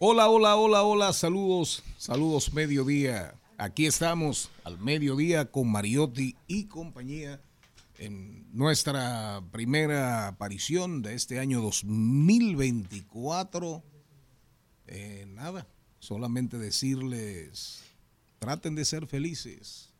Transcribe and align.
Hola, 0.00 0.28
hola, 0.28 0.54
hola, 0.54 0.84
hola, 0.84 1.12
saludos, 1.12 1.82
saludos 1.96 2.52
mediodía. 2.52 3.34
Aquí 3.56 3.84
estamos 3.84 4.48
al 4.62 4.78
mediodía 4.78 5.50
con 5.50 5.68
Mariotti 5.72 6.36
y 6.46 6.66
compañía 6.66 7.40
en 7.98 8.46
nuestra 8.56 9.42
primera 9.50 10.28
aparición 10.28 11.02
de 11.02 11.14
este 11.14 11.40
año 11.40 11.60
2024. 11.62 13.82
Eh, 14.86 15.26
nada, 15.30 15.66
solamente 15.98 16.58
decirles, 16.58 17.82
traten 18.38 18.76
de 18.76 18.84
ser 18.84 19.08
felices 19.08 19.92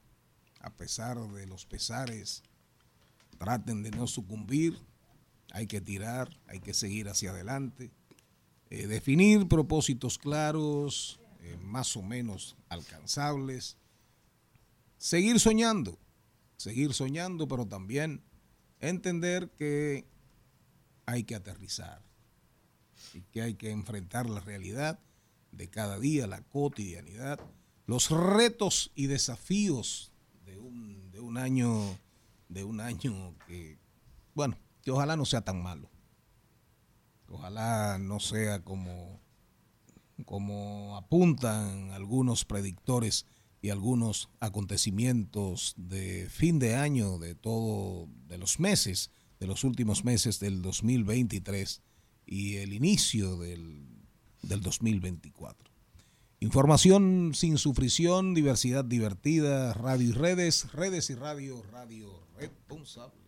a 0.60 0.70
pesar 0.70 1.18
de 1.18 1.44
los 1.48 1.66
pesares, 1.66 2.44
traten 3.36 3.82
de 3.82 3.90
no 3.90 4.06
sucumbir, 4.06 4.78
hay 5.50 5.66
que 5.66 5.80
tirar, 5.80 6.38
hay 6.46 6.60
que 6.60 6.72
seguir 6.72 7.08
hacia 7.08 7.30
adelante, 7.30 7.90
eh, 8.70 8.86
definir 8.86 9.48
propósitos 9.48 10.18
claros, 10.18 11.20
eh, 11.40 11.56
más 11.62 11.96
o 11.96 12.02
menos 12.02 12.56
alcanzables, 12.68 13.76
seguir 14.98 15.40
soñando, 15.40 15.98
seguir 16.56 16.92
soñando, 16.92 17.48
pero 17.48 17.66
también 17.66 18.22
entender 18.80 19.50
que 19.50 20.06
hay 21.06 21.24
que 21.24 21.34
aterrizar 21.34 22.02
y 23.14 23.22
que 23.22 23.42
hay 23.42 23.54
que 23.54 23.70
enfrentar 23.70 24.28
la 24.28 24.40
realidad 24.40 24.98
de 25.52 25.68
cada 25.68 25.98
día, 25.98 26.26
la 26.26 26.42
cotidianidad, 26.42 27.40
los 27.86 28.10
retos 28.10 28.92
y 28.94 29.06
desafíos 29.06 30.12
de 30.44 30.58
un, 31.20 31.36
año, 31.36 31.98
de 32.48 32.64
un 32.64 32.80
año 32.80 33.34
que, 33.46 33.78
bueno, 34.34 34.56
que 34.82 34.90
ojalá 34.90 35.16
no 35.16 35.24
sea 35.24 35.42
tan 35.42 35.62
malo. 35.62 35.90
Ojalá 37.28 37.98
no 37.98 38.20
sea 38.20 38.64
como, 38.64 39.20
como 40.24 40.96
apuntan 40.96 41.90
algunos 41.90 42.44
predictores 42.44 43.26
y 43.60 43.70
algunos 43.70 44.30
acontecimientos 44.40 45.74
de 45.76 46.28
fin 46.30 46.58
de 46.58 46.76
año, 46.76 47.18
de 47.18 47.34
todo, 47.34 48.08
de 48.26 48.38
los 48.38 48.60
meses, 48.60 49.10
de 49.40 49.46
los 49.46 49.64
últimos 49.64 50.04
meses 50.04 50.40
del 50.40 50.62
2023 50.62 51.82
y 52.24 52.56
el 52.56 52.72
inicio 52.72 53.36
del, 53.36 53.86
del 54.42 54.60
2024. 54.60 55.70
Información 56.40 57.32
sin 57.34 57.58
sufrición, 57.58 58.32
diversidad 58.32 58.84
divertida, 58.84 59.74
radio 59.74 60.08
y 60.08 60.12
redes, 60.12 60.72
redes 60.72 61.10
y 61.10 61.14
radio, 61.16 61.62
radio 61.72 62.22
responsable. 62.38 63.18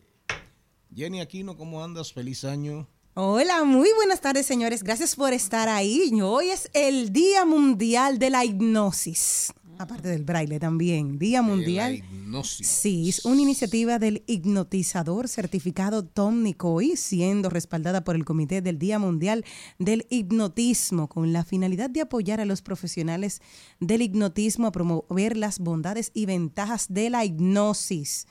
Jenny 0.95 1.21
Aquino, 1.21 1.57
¿cómo 1.57 1.83
andas? 1.83 2.13
Feliz 2.13 2.45
año. 2.45 2.89
Hola, 3.15 3.65
muy 3.65 3.89
buenas 3.97 4.21
tardes 4.21 4.47
señores, 4.47 4.85
gracias 4.85 5.17
por 5.17 5.33
estar 5.33 5.69
ahí. 5.69 6.13
Hoy 6.23 6.51
es 6.51 6.71
el 6.75 7.13
Día 7.13 7.45
Mundial 7.45 8.21
de 8.21 8.31
la 8.31 8.45
Hipnosis, 8.45 9.53
aparte 9.79 10.11
del 10.11 10.23
braille 10.23 10.61
también, 10.61 11.19
Día 11.19 11.43
Mundial. 11.43 11.99
La 11.99 11.99
hipnosis. 11.99 12.69
Sí, 12.69 13.09
es 13.09 13.25
una 13.25 13.43
iniciativa 13.43 13.99
del 13.99 14.23
hipnotizador 14.29 15.27
certificado 15.27 16.05
Tom 16.05 16.45
Nicoy, 16.45 16.97
siendo 16.97 17.51
respaldada 17.51 18.05
por 18.05 18.15
el 18.15 18.25
Comité 18.25 18.63
del 18.63 18.79
Día 18.79 19.01
Mundial 19.01 19.45
del 19.81 20.07
Hipnotismo, 20.09 21.09
con 21.09 21.33
la 21.33 21.45
finalidad 21.45 21.91
de 21.91 22.03
apoyar 22.03 22.41
a 22.41 22.45
los 22.45 22.63
profesionales 22.63 23.43
del 23.81 24.03
hipnotismo 24.03 24.69
a 24.69 24.73
promover 24.73 25.37
las 25.37 25.59
bondades 25.59 26.13
y 26.15 26.27
ventajas 26.27 26.87
de 26.89 27.11
la 27.11 27.25
hipnosis 27.25 28.29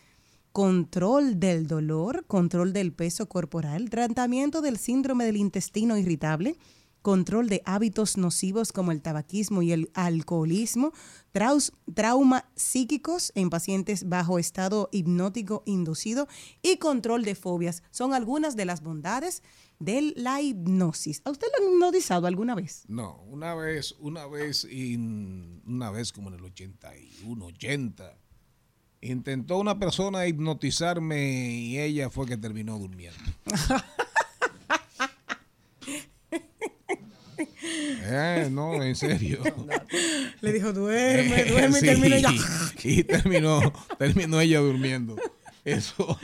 control 0.51 1.39
del 1.39 1.67
dolor, 1.67 2.25
control 2.25 2.73
del 2.73 2.91
peso 2.91 3.27
corporal, 3.27 3.89
tratamiento 3.89 4.61
del 4.61 4.77
síndrome 4.77 5.25
del 5.25 5.37
intestino 5.37 5.97
irritable, 5.97 6.57
control 7.01 7.47
de 7.47 7.61
hábitos 7.65 8.17
nocivos 8.17 8.71
como 8.71 8.91
el 8.91 9.01
tabaquismo 9.01 9.61
y 9.61 9.71
el 9.71 9.89
alcoholismo, 9.93 10.91
traus, 11.31 11.71
trauma 11.93 12.49
psíquicos 12.55 13.31
en 13.35 13.49
pacientes 13.49 14.09
bajo 14.09 14.39
estado 14.39 14.89
hipnótico 14.91 15.63
inducido 15.65 16.27
y 16.61 16.77
control 16.77 17.23
de 17.23 17.35
fobias. 17.35 17.83
Son 17.91 18.13
algunas 18.13 18.55
de 18.55 18.65
las 18.65 18.81
bondades 18.81 19.43
de 19.79 20.13
la 20.15 20.41
hipnosis. 20.41 21.21
¿A 21.23 21.31
usted 21.31 21.47
lo 21.57 21.65
han 21.65 21.73
hipnotizado 21.73 22.27
alguna 22.27 22.53
vez? 22.53 22.83
No, 22.87 23.23
una 23.23 23.55
vez, 23.55 23.95
una 23.99 24.27
vez, 24.27 24.67
una 25.65 25.91
vez 25.91 26.11
como 26.11 26.29
en 26.29 26.35
el 26.35 26.43
81, 26.43 27.45
80, 27.45 28.17
intentó 29.01 29.57
una 29.57 29.79
persona 29.79 30.27
hipnotizarme 30.27 31.51
y 31.51 31.79
ella 31.79 32.09
fue 32.09 32.25
que 32.25 32.37
terminó 32.37 32.77
durmiendo. 32.77 33.19
Eh, 38.11 38.49
no, 38.51 38.81
en 38.81 38.95
serio. 38.95 39.39
Le 40.41 40.53
dijo, 40.53 40.73
duerme, 40.73 41.43
duerme 41.49 41.77
y 41.77 41.81
Sí, 41.81 41.85
termina 41.85 42.17
ya. 42.17 42.29
Y 42.83 43.03
terminó, 43.03 43.73
terminó 43.97 44.41
ella 44.41 44.59
durmiendo. 44.59 45.15
Eso, 45.63 46.17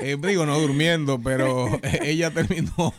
eh, 0.00 0.16
digo, 0.20 0.46
no 0.46 0.58
durmiendo, 0.58 1.20
pero 1.20 1.68
ella 2.02 2.30
terminó 2.30 2.94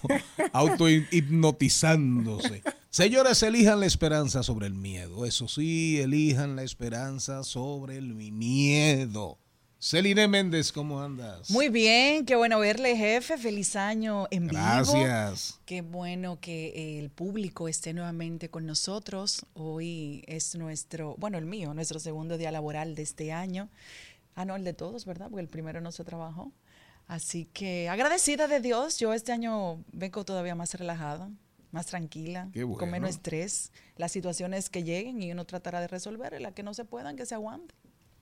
auto 0.53 0.89
hipnotizándose. 0.89 2.63
Señores, 2.89 3.41
elijan 3.43 3.79
la 3.79 3.85
esperanza 3.85 4.43
sobre 4.43 4.67
el 4.67 4.73
miedo. 4.73 5.25
Eso 5.25 5.47
sí, 5.47 5.99
elijan 5.99 6.55
la 6.55 6.63
esperanza 6.63 7.43
sobre 7.43 7.97
el 7.97 8.13
miedo. 8.15 9.37
Celine 9.83 10.27
Méndez, 10.27 10.71
¿cómo 10.71 11.01
andas? 11.01 11.49
Muy 11.49 11.69
bien, 11.69 12.23
qué 12.23 12.35
bueno 12.35 12.59
verle, 12.59 12.95
jefe. 12.95 13.35
Feliz 13.39 13.75
año 13.75 14.27
en 14.29 14.47
vivo. 14.47 14.61
Gracias. 14.61 15.59
Qué 15.65 15.81
bueno 15.81 16.39
que 16.39 16.99
el 16.99 17.09
público 17.09 17.67
esté 17.67 17.91
nuevamente 17.91 18.49
con 18.49 18.67
nosotros. 18.67 19.43
Hoy 19.55 20.23
es 20.27 20.53
nuestro, 20.53 21.15
bueno, 21.17 21.39
el 21.39 21.47
mío, 21.47 21.73
nuestro 21.73 21.99
segundo 21.99 22.37
día 22.37 22.51
laboral 22.51 22.93
de 22.93 23.01
este 23.01 23.31
año. 23.31 23.69
Ah, 24.35 24.45
no, 24.45 24.55
el 24.55 24.63
de 24.63 24.73
todos, 24.73 25.05
¿verdad? 25.05 25.29
Porque 25.31 25.41
el 25.41 25.49
primero 25.49 25.81
no 25.81 25.91
se 25.91 26.03
trabajó. 26.03 26.51
Así 27.11 27.43
que 27.51 27.89
agradecida 27.89 28.47
de 28.47 28.61
Dios, 28.61 28.97
yo 28.97 29.11
este 29.13 29.33
año 29.33 29.83
vengo 29.91 30.23
todavía 30.23 30.55
más 30.55 30.73
relajada, 30.75 31.29
más 31.71 31.85
tranquila, 31.87 32.47
Qué 32.53 32.63
bueno. 32.63 32.79
con 32.79 32.89
menos 32.89 33.09
estrés. 33.09 33.73
Las 33.97 34.13
situaciones 34.13 34.69
que 34.69 34.83
lleguen 34.83 35.21
y 35.21 35.29
uno 35.29 35.43
tratará 35.45 35.81
de 35.81 35.89
resolver, 35.89 36.33
y 36.39 36.41
las 36.41 36.53
que 36.53 36.63
no 36.63 36.73
se 36.73 36.85
puedan, 36.85 37.17
que 37.17 37.25
se 37.25 37.35
aguante, 37.35 37.75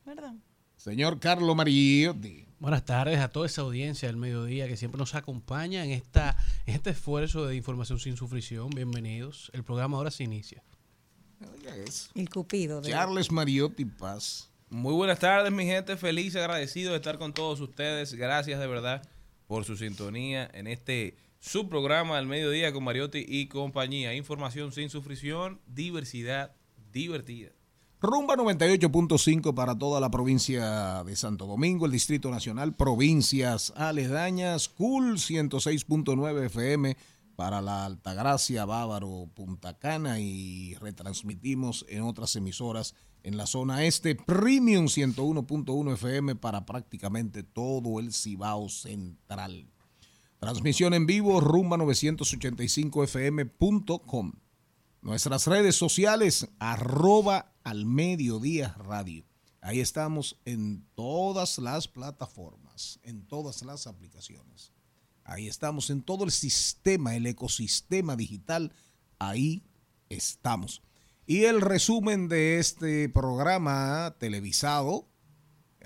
¿verdad? 0.08 0.34
Señor 0.76 1.20
Carlos 1.20 1.56
Mariotti. 1.56 2.48
Buenas 2.60 2.84
tardes 2.84 3.20
a 3.20 3.30
toda 3.30 3.46
esa 3.46 3.62
audiencia 3.62 4.08
del 4.08 4.18
mediodía 4.18 4.68
que 4.68 4.76
siempre 4.76 4.98
nos 4.98 5.14
acompaña 5.14 5.84
en, 5.86 5.92
esta, 5.92 6.36
en 6.66 6.74
este 6.74 6.90
esfuerzo 6.90 7.46
de 7.46 7.56
información 7.56 8.00
sin 8.00 8.18
sufrición. 8.18 8.72
Bienvenidos. 8.72 9.52
El 9.54 9.64
programa 9.64 9.98
ahora 9.98 10.10
se 10.10 10.24
inicia. 10.24 10.64
Oiga 11.54 11.76
eso. 11.76 12.10
El 12.16 12.28
cupido. 12.30 12.82
de- 12.82 12.90
Charles 12.90 13.32
Mariotti 13.32 13.86
Paz. 13.86 14.50
Muy 14.72 14.94
buenas 14.94 15.18
tardes, 15.18 15.52
mi 15.52 15.66
gente. 15.66 15.98
Feliz, 15.98 16.36
agradecido 16.36 16.92
de 16.92 16.98
estar 16.98 17.18
con 17.18 17.34
todos 17.34 17.60
ustedes. 17.60 18.14
Gracias 18.14 18.60
de 18.60 18.68
verdad 18.68 19.02
por 19.48 19.66
su 19.66 19.76
sintonía 19.76 20.48
en 20.54 20.68
este 20.68 21.18
subprograma 21.40 22.18
del 22.18 22.28
mediodía 22.28 22.72
con 22.72 22.84
Mariotti 22.84 23.26
y 23.28 23.48
compañía. 23.48 24.14
Información 24.14 24.72
sin 24.72 24.92
sufrición, 24.92 25.60
diversidad 25.66 26.56
divertida. 26.92 27.50
Rumba 28.00 28.36
98.5 28.36 29.56
para 29.56 29.76
toda 29.76 30.00
la 30.00 30.12
provincia 30.12 31.04
de 31.04 31.16
Santo 31.16 31.48
Domingo, 31.48 31.88
el 31.88 31.92
Distrito 31.92 32.30
Nacional, 32.30 32.76
provincias 32.76 33.74
aledañas, 33.76 34.70
Cool 34.70 35.18
106.9 35.18 36.46
FM 36.46 36.96
para 37.36 37.60
la 37.62 37.86
Altagracia, 37.86 38.66
Bávaro, 38.66 39.30
Punta 39.34 39.80
Cana 39.80 40.20
y 40.20 40.76
retransmitimos 40.76 41.86
en 41.90 42.04
otras 42.04 42.36
emisoras 42.36 42.94
en 43.24 43.38
la 43.38 43.48
zona 43.48 43.86
este, 43.86 44.16
Premium 44.16 44.86
101.1 44.86 45.94
FM 45.94 46.36
para 46.36 46.66
prácticamente 46.66 47.44
todo 47.44 48.00
el 48.00 48.14
Cibao 48.14 48.70
Central. 48.70 49.70
Transmisión 50.40 50.94
en 50.94 51.06
vivo, 51.06 51.42
rumba985fm.com. 51.42 54.32
Nuestras 55.02 55.48
redes 55.48 55.76
sociales, 55.76 56.48
arroba 56.60 57.54
al 57.64 57.86
mediodía 57.86 58.74
radio. 58.78 59.26
Ahí 59.62 59.82
estamos 59.82 60.40
en 60.46 60.88
todas 60.96 61.58
las 61.58 61.90
plataformas, 61.90 63.00
en 63.04 63.28
todas 63.28 63.62
las 63.64 63.88
aplicaciones. 63.88 64.72
Ahí 65.26 65.48
estamos 65.48 65.90
en 65.90 66.02
todo 66.02 66.24
el 66.24 66.32
sistema, 66.32 67.16
el 67.16 67.26
ecosistema 67.26 68.16
digital. 68.16 68.72
Ahí 69.20 69.66
estamos. 70.08 70.82
Y 71.30 71.44
el 71.44 71.62
resumen 71.62 72.28
de 72.28 72.58
este 72.58 73.08
programa 73.08 74.16
televisado, 74.18 75.08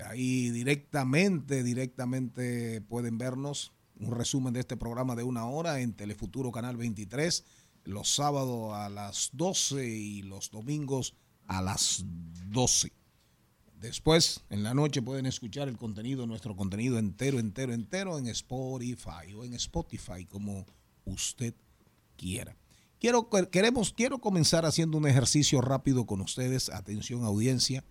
ahí 0.02 0.48
directamente, 0.48 1.62
directamente 1.62 2.80
pueden 2.80 3.18
vernos 3.18 3.74
un 4.00 4.12
resumen 4.12 4.54
de 4.54 4.60
este 4.60 4.78
programa 4.78 5.14
de 5.14 5.22
una 5.22 5.44
hora 5.44 5.80
en 5.80 5.92
Telefuturo 5.92 6.50
Canal 6.50 6.78
23, 6.78 7.44
los 7.84 8.14
sábados 8.14 8.72
a 8.72 8.88
las 8.88 9.28
12 9.34 9.86
y 9.86 10.22
los 10.22 10.50
domingos 10.50 11.14
a 11.46 11.60
las 11.60 12.06
12. 12.46 12.94
Después, 13.82 14.44
en 14.48 14.62
la 14.62 14.72
noche, 14.72 15.02
pueden 15.02 15.26
escuchar 15.26 15.68
el 15.68 15.76
contenido, 15.76 16.26
nuestro 16.26 16.56
contenido 16.56 16.98
entero, 16.98 17.38
entero, 17.38 17.74
entero 17.74 18.18
en 18.18 18.28
Spotify 18.28 19.34
o 19.36 19.44
en 19.44 19.52
Spotify, 19.52 20.24
como 20.24 20.64
usted 21.04 21.54
quiera. 22.16 22.56
Quiero, 23.00 23.28
queremos, 23.50 23.92
quiero 23.92 24.18
comenzar 24.18 24.64
haciendo 24.64 24.96
un 24.96 25.06
ejercicio 25.06 25.60
rápido 25.60 26.06
con 26.06 26.20
ustedes, 26.20 26.70
atención 26.70 27.24
audiencia, 27.24 27.84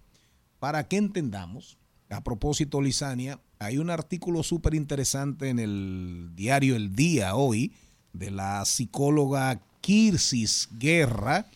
para 0.59 0.88
que 0.88 0.97
entendamos. 0.97 1.77
A 2.09 2.23
propósito, 2.23 2.81
Lisania, 2.81 3.39
hay 3.59 3.77
un 3.77 3.89
artículo 3.89 4.44
súper 4.44 4.75
interesante 4.75 5.50
en 5.50 5.59
el 5.59 6.31
diario 6.35 6.75
El 6.75 6.95
Día 6.95 7.35
hoy 7.35 7.73
de 8.13 8.31
la 8.31 8.65
psicóloga 8.65 9.61
Kirsis 9.81 10.69
Guerra 10.77 11.47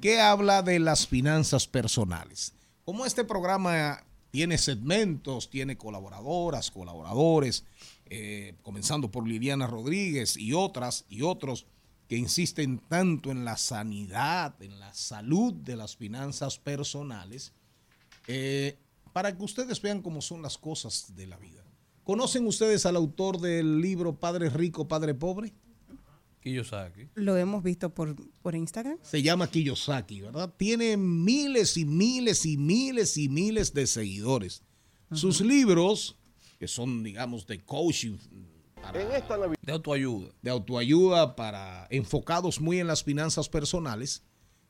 que 0.00 0.20
habla 0.20 0.62
de 0.62 0.78
las 0.78 1.06
finanzas 1.06 1.66
personales. 1.66 2.52
Como 2.84 3.06
este 3.06 3.24
programa 3.24 4.04
tiene 4.32 4.58
segmentos, 4.58 5.48
tiene 5.48 5.76
colaboradoras, 5.76 6.70
colaboradores, 6.70 7.64
eh, 8.06 8.54
comenzando 8.62 9.10
por 9.10 9.26
Liliana 9.26 9.66
Rodríguez 9.66 10.36
y 10.36 10.52
otras 10.52 11.04
y 11.08 11.22
otros 11.22 11.66
que 12.12 12.18
insisten 12.18 12.78
tanto 12.78 13.30
en 13.30 13.46
la 13.46 13.56
sanidad, 13.56 14.62
en 14.62 14.78
la 14.78 14.92
salud 14.92 15.54
de 15.54 15.76
las 15.76 15.96
finanzas 15.96 16.58
personales, 16.58 17.54
eh, 18.26 18.76
para 19.14 19.34
que 19.34 19.42
ustedes 19.42 19.80
vean 19.80 20.02
cómo 20.02 20.20
son 20.20 20.42
las 20.42 20.58
cosas 20.58 21.16
de 21.16 21.26
la 21.26 21.38
vida. 21.38 21.64
¿Conocen 22.04 22.46
ustedes 22.46 22.84
al 22.84 22.96
autor 22.96 23.40
del 23.40 23.80
libro 23.80 24.14
Padre 24.14 24.50
Rico, 24.50 24.86
Padre 24.86 25.14
Pobre? 25.14 25.54
Kiyosaki. 26.42 27.08
Lo 27.14 27.38
hemos 27.38 27.62
visto 27.62 27.94
por, 27.94 28.14
por 28.42 28.54
Instagram. 28.56 28.98
Se 29.00 29.22
llama 29.22 29.50
Kiyosaki, 29.50 30.20
¿verdad? 30.20 30.52
Tiene 30.58 30.98
miles 30.98 31.78
y 31.78 31.86
miles 31.86 32.44
y 32.44 32.58
miles 32.58 33.16
y 33.16 33.30
miles 33.30 33.72
de 33.72 33.86
seguidores. 33.86 34.62
Sus 35.12 35.40
libros, 35.40 36.18
que 36.58 36.68
son, 36.68 37.02
digamos, 37.02 37.46
de 37.46 37.64
coaching, 37.64 38.18
de 39.62 39.72
autoayuda. 39.72 40.30
De 40.42 40.50
autoayuda 40.50 41.36
para 41.36 41.86
enfocados 41.90 42.60
muy 42.60 42.80
en 42.80 42.86
las 42.86 43.04
finanzas 43.04 43.48
personales. 43.48 44.22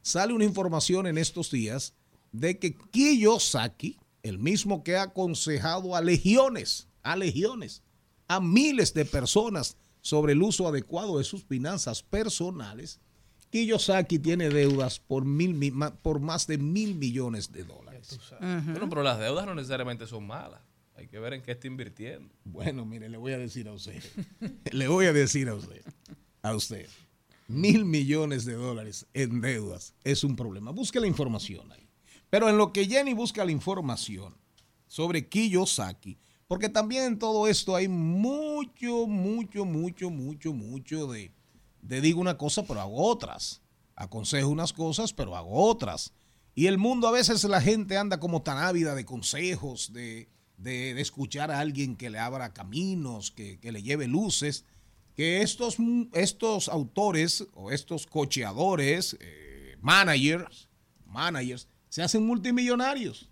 Sale 0.03 0.33
una 0.33 0.45
información 0.45 1.07
en 1.07 1.19
estos 1.19 1.51
días 1.51 1.95
de 2.33 2.59
que 2.59 2.75
Kiyosaki, 2.75 3.99
el 4.23 4.39
mismo 4.39 4.83
que 4.83 4.97
ha 4.97 5.03
aconsejado 5.03 5.97
a 5.97 6.01
legiones, 6.01 6.89
a 7.03 7.17
legiones, 7.17 7.83
a 8.29 8.41
miles 8.41 8.95
de 8.95 9.05
personas 9.05 9.77
sobre 10.01 10.33
el 10.33 10.43
uso 10.43 10.67
adecuado 10.67 11.19
de 11.19 11.25
sus 11.25 11.45
finanzas 11.45 12.03
personales, 12.03 13.01
Kiyosaki 13.51 14.19
tiene 14.19 14.49
deudas 14.49 14.99
por, 14.99 15.25
mil, 15.25 15.73
por 16.01 16.21
más 16.21 16.47
de 16.47 16.59
mil 16.59 16.95
millones 16.95 17.53
de 17.53 17.65
dólares. 17.65 18.19
Bueno, 18.41 18.89
pero 18.89 19.03
las 19.03 19.19
deudas 19.19 19.45
no 19.47 19.55
necesariamente 19.55 20.07
son 20.07 20.27
malas. 20.27 20.61
Hay 20.97 21.09
que 21.09 21.19
ver 21.19 21.33
en 21.33 21.43
qué 21.43 21.53
está 21.53 21.67
invirtiendo. 21.67 22.35
Bueno, 22.45 22.85
mire, 22.85 23.09
le 23.09 23.17
voy 23.17 23.33
a 23.33 23.39
decir 23.39 23.69
a 23.69 23.73
usted. 23.73 24.03
le 24.73 24.89
voy 24.89 25.07
a 25.07 25.13
decir 25.13 25.49
a 25.49 25.55
usted. 25.55 25.83
A 26.43 26.55
usted. 26.55 26.89
Mil 27.49 27.85
millones 27.85 28.45
de 28.45 28.55
dólares 28.55 29.07
en 29.15 29.41
deudas 29.41 29.95
es 30.05 30.25
un 30.25 30.37
problema. 30.37 30.71
Busque 30.71 31.01
la 31.01 31.07
información 31.07 31.71
ahí. 31.73 31.89
Pero 32.31 32.49
en 32.49 32.57
lo 32.57 32.73
que 32.73 32.87
Jenny 32.87 33.15
busca 33.15 33.45
la 33.45 33.53
información 33.53 34.35
sobre 34.87 35.29
Kiyosaki, 35.29 36.19
porque 36.47 36.69
también 36.69 37.05
en 37.05 37.19
todo 37.19 37.49
esto 37.49 37.75
hay 37.75 37.89
mucho, 37.89 39.07
mucho, 39.07 39.65
mucho, 39.65 40.11
mucho, 40.11 40.53
mucho 40.53 41.07
de, 41.07 41.33
de 41.81 42.01
digo 42.01 42.21
una 42.21 42.39
cosa, 42.39 42.63
pero 42.67 42.81
hago 42.81 43.03
otras. 43.03 43.61
Aconsejo 43.97 44.49
unas 44.49 44.73
cosas, 44.73 45.13
pero 45.13 45.37
hago 45.37 45.53
otras. 45.53 46.13
Y 46.55 46.67
el 46.67 46.79
mundo 46.79 47.09
a 47.09 47.13
veces 47.13 47.45
la 47.45 47.61
gente 47.61 47.97
anda 47.97 48.21
como 48.21 48.43
tan 48.43 48.59
ávida 48.59 48.95
de 48.95 49.05
consejos, 49.05 49.93
de, 49.93 50.29
de, 50.63 51.01
escuchar 51.01 51.51
a 51.51 51.61
alguien 51.61 51.97
que 51.97 52.11
le 52.11 52.19
abra 52.19 52.53
caminos, 52.53 53.31
que, 53.31 53.59
le 53.63 53.83
lleve 53.83 54.07
luces, 54.09 54.65
que 55.15 55.43
estos, 55.43 55.77
estos 56.13 56.69
autores 56.69 57.47
o 57.55 57.71
estos 57.71 58.07
cocheadores, 58.07 59.17
eh, 59.21 59.77
managers, 59.81 60.69
managers, 61.07 61.69
se 61.89 62.03
hacen 62.03 62.25
multimillonarios 62.25 63.29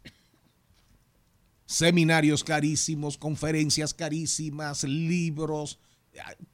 seminarios 1.71 2.43
carísimos, 2.43 3.17
conferencias 3.17 3.95
carísimas, 3.95 4.83
libros, 4.83 5.79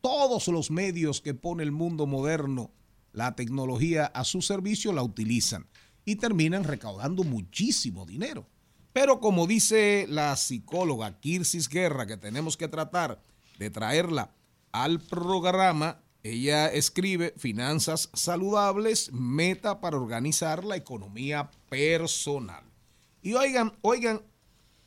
todos 0.02 0.46
los 0.48 0.70
medios 0.70 1.22
que 1.22 1.32
pone 1.32 1.62
el 1.62 1.72
mundo 1.72 2.06
moderno, 2.06 2.70
la 3.14 3.34
tecnología 3.34 4.04
a 4.04 4.24
su 4.24 4.42
servicio 4.42 4.92
la 4.92 5.02
utilizan 5.02 5.66
y 6.04 6.16
terminan 6.16 6.64
recaudando 6.64 7.24
muchísimo 7.24 8.04
dinero. 8.04 8.46
Pero 8.96 9.20
como 9.20 9.46
dice 9.46 10.06
la 10.08 10.34
psicóloga 10.36 11.20
Kirsis 11.20 11.68
Guerra, 11.68 12.06
que 12.06 12.16
tenemos 12.16 12.56
que 12.56 12.66
tratar 12.66 13.22
de 13.58 13.68
traerla 13.68 14.34
al 14.72 15.00
programa, 15.02 16.00
ella 16.22 16.72
escribe 16.72 17.34
Finanzas 17.36 18.08
Saludables, 18.14 19.12
meta 19.12 19.82
para 19.82 19.98
organizar 19.98 20.64
la 20.64 20.76
economía 20.76 21.50
personal. 21.68 22.64
Y 23.20 23.34
oigan, 23.34 23.74
oigan 23.82 24.22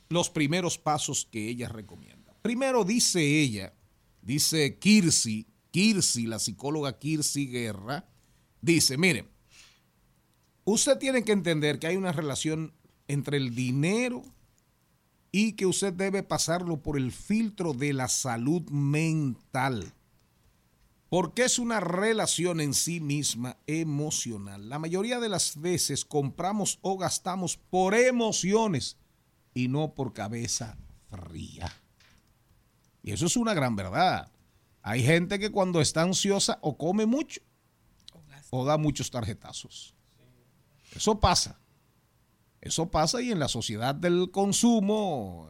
los 0.10 0.32
primeros 0.32 0.80
pasos 0.80 1.30
que 1.32 1.48
ella 1.48 1.70
recomienda. 1.70 2.34
Primero 2.42 2.86
dice 2.86 3.22
ella, 3.22 3.76
dice 4.24 4.80
Kirsi, 4.80 5.46
Kirsi, 5.70 6.26
la 6.26 6.40
psicóloga 6.40 6.98
Kirsi 6.98 7.46
Guerra, 7.46 8.10
dice, 8.60 8.98
miren, 8.98 9.30
usted 10.64 10.98
tiene 10.98 11.24
que 11.24 11.32
entender 11.32 11.78
que 11.78 11.86
hay 11.86 11.96
una 11.96 12.12
relación 12.12 12.74
entre 13.10 13.38
el 13.38 13.54
dinero 13.54 14.24
y 15.32 15.54
que 15.54 15.66
usted 15.66 15.92
debe 15.92 16.24
pasarlo 16.24 16.82
por 16.82 16.96
el 16.96 17.12
filtro 17.12 17.74
de 17.74 17.92
la 17.92 18.08
salud 18.08 18.62
mental. 18.70 19.94
Porque 21.10 21.44
es 21.44 21.58
una 21.58 21.80
relación 21.80 22.62
en 22.62 22.74
sí 22.74 23.00
misma 23.00 23.58
emocional. 23.66 24.70
La 24.70 24.78
mayoría 24.78 25.20
de 25.20 25.28
las 25.28 25.60
veces 25.60 26.06
compramos 26.06 26.78
o 26.82 26.98
gastamos 26.98 27.58
por 27.58 27.96
emociones 27.96 28.96
y 29.56 29.68
no 29.68 29.96
por 29.96 30.14
cabeza 30.14 30.78
fría. 31.10 31.72
Y 33.02 33.12
eso 33.12 33.26
es 33.26 33.36
una 33.36 33.56
gran 33.56 33.76
verdad. 33.76 34.32
Hay 34.84 35.04
gente 35.04 35.40
que 35.40 35.50
cuando 35.50 35.82
está 35.82 36.04
ansiosa 36.04 36.60
o 36.62 36.78
come 36.78 37.08
mucho 37.08 37.42
o 38.52 38.66
da 38.66 38.78
muchos 38.78 39.10
tarjetazos. 39.10 39.96
Eso 40.96 41.20
pasa. 41.20 41.60
Eso 42.62 42.90
pasa 42.92 43.22
y 43.22 43.32
en 43.32 43.40
la 43.40 43.48
sociedad 43.48 43.96
del 43.96 44.32
consumo, 44.32 45.50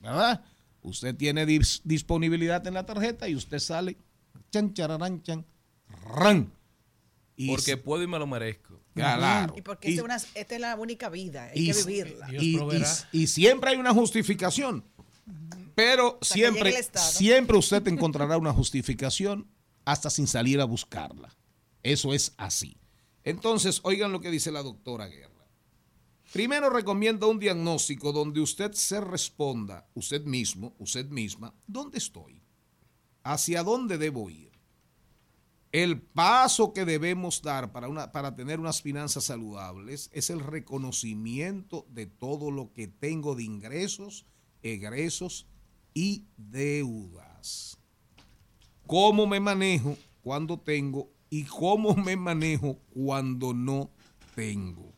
¿verdad? 0.00 0.44
Usted 0.82 1.16
tiene 1.16 1.46
disponibilidad 1.46 2.66
en 2.66 2.74
la 2.74 2.84
tarjeta 2.84 3.28
y 3.28 3.34
usted 3.34 3.58
sale, 3.58 3.96
chan, 4.50 4.74
chararán, 4.74 5.22
chan, 5.22 5.46
ran. 6.06 6.52
porque 7.48 7.78
puedo 7.78 8.02
y 8.02 8.06
me 8.06 8.18
lo 8.18 8.26
merezco. 8.26 8.78
Claro. 8.94 9.54
Y 9.56 9.62
porque 9.62 9.88
esta, 9.88 10.54
es 10.54 10.60
la 10.60 10.76
única 10.76 11.08
vida, 11.08 11.44
hay 11.44 11.72
que 11.72 11.72
vivirla. 11.72 12.28
Y, 13.12 13.26
siempre 13.26 13.70
hay 13.70 13.76
una 13.76 13.94
justificación. 13.94 14.84
Pero 15.74 16.18
siempre, 16.22 16.72
siempre 16.94 17.56
usted 17.56 17.88
encontrará 17.88 18.36
una 18.36 18.52
justificación 18.52 19.48
hasta 19.84 20.10
sin 20.10 20.26
salir 20.26 20.60
a 20.60 20.64
buscarla. 20.64 21.34
Eso 21.82 22.14
es 22.14 22.32
así. 22.36 22.76
Entonces, 23.24 23.80
oigan 23.82 24.12
lo 24.12 24.20
que 24.20 24.30
dice 24.30 24.52
la 24.52 24.62
doctora 24.62 25.08
Guerra. 25.08 25.33
Primero 26.34 26.68
recomienda 26.68 27.28
un 27.28 27.38
diagnóstico 27.38 28.10
donde 28.10 28.40
usted 28.40 28.72
se 28.72 29.00
responda, 29.00 29.88
usted 29.94 30.24
mismo, 30.24 30.74
usted 30.80 31.08
misma, 31.08 31.54
¿dónde 31.68 31.98
estoy? 31.98 32.42
¿Hacia 33.22 33.62
dónde 33.62 33.98
debo 33.98 34.28
ir? 34.28 34.50
El 35.70 36.02
paso 36.02 36.72
que 36.72 36.84
debemos 36.84 37.40
dar 37.40 37.70
para, 37.70 37.86
una, 37.86 38.10
para 38.10 38.34
tener 38.34 38.58
unas 38.58 38.82
finanzas 38.82 39.22
saludables 39.22 40.10
es 40.12 40.28
el 40.28 40.40
reconocimiento 40.40 41.86
de 41.88 42.06
todo 42.06 42.50
lo 42.50 42.72
que 42.72 42.88
tengo 42.88 43.36
de 43.36 43.44
ingresos, 43.44 44.26
egresos 44.60 45.46
y 45.94 46.24
deudas. 46.36 47.78
Cómo 48.88 49.28
me 49.28 49.38
manejo 49.38 49.96
cuando 50.20 50.58
tengo 50.58 51.12
y 51.30 51.44
cómo 51.44 51.94
me 51.94 52.16
manejo 52.16 52.80
cuando 52.92 53.54
no 53.54 53.88
tengo. 54.34 54.93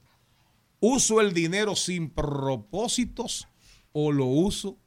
¿Uso 0.89 1.21
el 1.21 1.35
dinero 1.35 1.75
sin 1.75 2.11
propósitos 2.11 3.49
o 3.91 4.13
lo 4.13 4.27
uso 4.27 4.79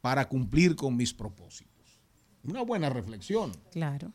para 0.00 0.26
cumplir 0.26 0.74
con 0.74 0.96
mis 0.96 1.12
propósitos? 1.12 2.00
Una 2.44 2.62
buena 2.62 2.88
reflexión. 2.88 3.52
Claro. 3.70 4.14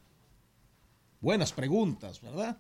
Buenas 1.21 1.53
preguntas, 1.53 2.19
¿verdad? 2.19 2.57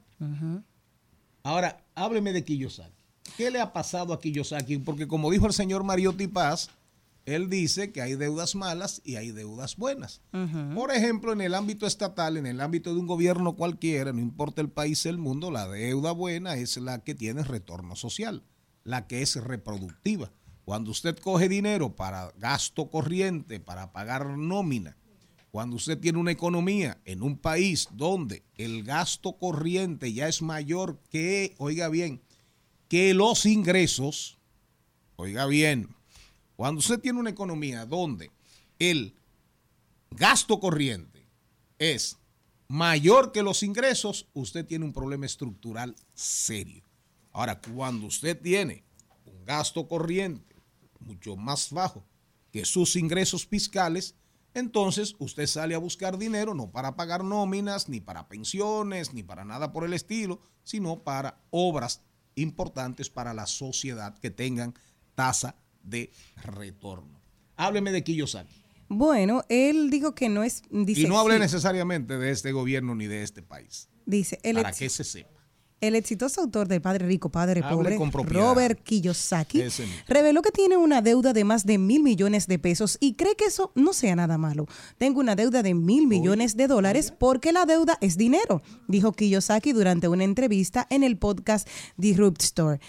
Ahora, 1.41 1.83
hábleme 1.95 2.31
de 2.31 2.43
Kiyosaki. 2.43 3.05
¿Qué 3.37 3.49
le 3.49 3.59
ha 3.59 3.73
pasado 3.73 4.13
a 4.13 4.19
Kiyosaki? 4.19 4.77
Porque 4.77 5.07
como 5.07 5.31
dijo 5.31 5.47
el 5.47 5.53
señor 5.53 5.83
Mariotti 5.83 6.27
Paz, 6.27 6.69
él 7.25 7.49
dice 7.49 7.91
que 7.91 8.03
hay 8.03 8.13
deudas 8.13 8.53
malas 8.53 9.01
y 9.03 9.15
hay 9.15 9.31
deudas 9.31 9.77
buenas. 9.77 10.21
Por 10.75 10.91
ejemplo, 10.91 11.33
en 11.33 11.41
el 11.41 11.55
ámbito 11.55 11.87
estatal, 11.87 12.37
en 12.37 12.45
el 12.45 12.61
ámbito 12.61 12.93
de 12.93 12.99
un 12.99 13.07
gobierno 13.07 13.55
cualquiera, 13.55 14.13
no 14.13 14.19
importa 14.19 14.61
el 14.61 14.69
país, 14.69 15.07
el 15.07 15.17
mundo, 15.17 15.49
la 15.49 15.67
deuda 15.67 16.11
buena 16.11 16.53
es 16.55 16.77
la 16.77 16.99
que 16.99 17.15
tiene 17.15 17.43
retorno 17.43 17.95
social, 17.95 18.43
la 18.89 19.05
que 19.05 19.21
es 19.21 19.35
reproductiva. 19.35 20.31
Cuando 20.65 20.89
usted 20.89 21.15
coge 21.19 21.47
dinero 21.47 21.95
para 21.95 22.31
gasto 22.39 22.89
corriente, 22.89 23.59
para 23.59 23.91
pagar 23.91 24.35
nómina, 24.35 24.97
cuando 25.51 25.75
usted 25.75 25.99
tiene 25.99 26.17
una 26.17 26.31
economía 26.31 26.99
en 27.05 27.21
un 27.21 27.37
país 27.37 27.87
donde 27.91 28.41
el 28.57 28.83
gasto 28.83 29.33
corriente 29.33 30.11
ya 30.11 30.27
es 30.27 30.41
mayor 30.41 30.99
que, 31.11 31.53
oiga 31.59 31.87
bien, 31.87 32.19
que 32.87 33.13
los 33.13 33.45
ingresos, 33.45 34.39
oiga 35.17 35.45
bien, 35.45 35.95
cuando 36.55 36.79
usted 36.79 36.99
tiene 36.99 37.19
una 37.19 37.29
economía 37.29 37.85
donde 37.85 38.31
el 38.79 39.13
gasto 40.09 40.59
corriente 40.59 41.27
es 41.77 42.17
mayor 42.67 43.31
que 43.31 43.43
los 43.43 43.61
ingresos, 43.61 44.25
usted 44.33 44.65
tiene 44.65 44.85
un 44.85 44.93
problema 44.93 45.27
estructural 45.27 45.95
serio. 46.15 46.88
Ahora, 47.31 47.59
cuando 47.61 48.07
usted 48.07 48.39
tiene 48.41 48.83
un 49.25 49.45
gasto 49.45 49.87
corriente 49.87 50.55
mucho 50.99 51.35
más 51.35 51.71
bajo 51.71 52.05
que 52.51 52.65
sus 52.65 52.95
ingresos 52.95 53.45
fiscales, 53.45 54.15
entonces 54.53 55.15
usted 55.19 55.45
sale 55.45 55.75
a 55.75 55.77
buscar 55.77 56.17
dinero 56.17 56.53
no 56.55 56.71
para 56.71 56.95
pagar 56.95 57.23
nóminas, 57.23 57.87
ni 57.87 58.01
para 58.01 58.27
pensiones, 58.27 59.13
ni 59.13 59.21
para 59.23 59.45
nada 59.45 59.71
por 59.71 59.83
el 59.83 59.93
estilo, 59.93 60.41
sino 60.63 61.03
para 61.03 61.39
obras 61.51 62.01
importantes 62.35 63.09
para 63.09 63.33
la 63.33 63.45
sociedad 63.45 64.17
que 64.17 64.31
tengan 64.31 64.73
tasa 65.15 65.55
de 65.83 66.11
retorno. 66.43 67.19
Hábleme 67.55 67.91
de 67.91 68.03
Kiyosaki. 68.03 68.53
Bueno, 68.87 69.43
él 69.49 69.91
dijo 69.91 70.15
que 70.15 70.29
no 70.29 70.43
es... 70.43 70.63
Dice, 70.71 71.01
y 71.01 71.05
no 71.05 71.19
hable 71.19 71.35
sí, 71.35 71.41
necesariamente 71.41 72.17
de 72.17 72.31
este 72.31 72.51
gobierno 72.51 72.95
ni 72.95 73.05
de 73.05 73.21
este 73.21 73.43
país. 73.43 73.87
Dice, 74.05 74.39
el, 74.41 74.55
Para 74.55 74.69
ex- 74.69 74.79
que 74.79 74.89
se 74.89 75.03
sepa. 75.03 75.38
El 75.81 75.95
exitoso 75.95 76.41
autor 76.41 76.67
de 76.67 76.81
Padre 76.81 77.05
Rico, 77.07 77.29
Padre 77.29 77.61
Hable 77.63 77.97
Pobre. 77.97 78.33
Robert 78.33 78.83
Kiyosaki, 78.83 79.63
reveló 80.07 80.41
que 80.41 80.51
tiene 80.51 80.77
una 80.77 81.01
deuda 81.01 81.33
de 81.33 81.43
más 81.43 81.65
de 81.65 81.77
mil 81.77 82.03
millones 82.03 82.47
de 82.47 82.59
pesos 82.59 82.97
y 82.99 83.13
cree 83.13 83.35
que 83.35 83.45
eso 83.45 83.71
no 83.75 83.93
sea 83.93 84.15
nada 84.15 84.37
malo. 84.37 84.67
Tengo 84.97 85.19
una 85.19 85.35
deuda 85.35 85.63
de 85.63 85.73
mil 85.73 86.07
millones 86.07 86.57
de 86.57 86.67
dólares 86.67 87.13
porque 87.17 87.51
la 87.51 87.65
deuda 87.65 87.97
es 88.01 88.17
dinero, 88.17 88.61
dijo 88.87 89.13
Kiyosaki 89.13 89.73
durante 89.73 90.07
una 90.07 90.23
entrevista 90.23 90.87
en 90.89 91.03
el 91.03 91.17
podcast 91.17 91.67
Disrupt 91.97 92.41
Store. 92.41 92.79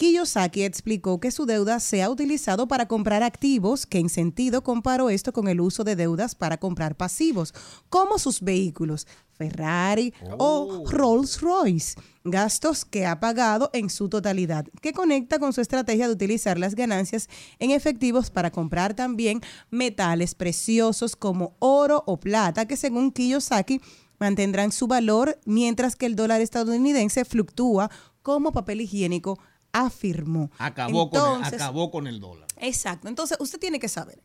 Kiyosaki 0.00 0.62
explicó 0.62 1.20
que 1.20 1.30
su 1.30 1.44
deuda 1.44 1.78
se 1.78 2.02
ha 2.02 2.08
utilizado 2.08 2.66
para 2.66 2.88
comprar 2.88 3.22
activos, 3.22 3.84
que 3.84 3.98
en 3.98 4.08
sentido 4.08 4.64
comparó 4.64 5.10
esto 5.10 5.34
con 5.34 5.46
el 5.46 5.60
uso 5.60 5.84
de 5.84 5.94
deudas 5.94 6.34
para 6.34 6.56
comprar 6.56 6.96
pasivos, 6.96 7.52
como 7.90 8.18
sus 8.18 8.40
vehículos, 8.40 9.06
Ferrari 9.34 10.14
o 10.38 10.84
Rolls 10.88 11.42
Royce, 11.42 12.00
gastos 12.24 12.86
que 12.86 13.04
ha 13.04 13.20
pagado 13.20 13.68
en 13.74 13.90
su 13.90 14.08
totalidad, 14.08 14.64
que 14.80 14.94
conecta 14.94 15.38
con 15.38 15.52
su 15.52 15.60
estrategia 15.60 16.06
de 16.06 16.14
utilizar 16.14 16.58
las 16.58 16.74
ganancias 16.74 17.28
en 17.58 17.70
efectivos 17.70 18.30
para 18.30 18.50
comprar 18.50 18.94
también 18.94 19.42
metales 19.68 20.34
preciosos 20.34 21.14
como 21.14 21.56
oro 21.58 22.04
o 22.06 22.18
plata, 22.18 22.66
que 22.66 22.78
según 22.78 23.12
Kiyosaki 23.12 23.82
mantendrán 24.18 24.72
su 24.72 24.86
valor 24.86 25.38
mientras 25.44 25.94
que 25.94 26.06
el 26.06 26.16
dólar 26.16 26.40
estadounidense 26.40 27.26
fluctúa 27.26 27.90
como 28.22 28.52
papel 28.52 28.80
higiénico, 28.80 29.38
afirmó. 29.72 30.50
Acabó, 30.58 31.10
con 31.10 31.44
el, 31.44 31.54
acabó 31.54 31.90
con 31.90 32.06
el 32.06 32.20
dólar. 32.20 32.48
Exacto. 32.56 33.08
Entonces, 33.08 33.36
usted 33.40 33.58
tiene 33.58 33.78
que 33.78 33.88
saber. 33.88 34.22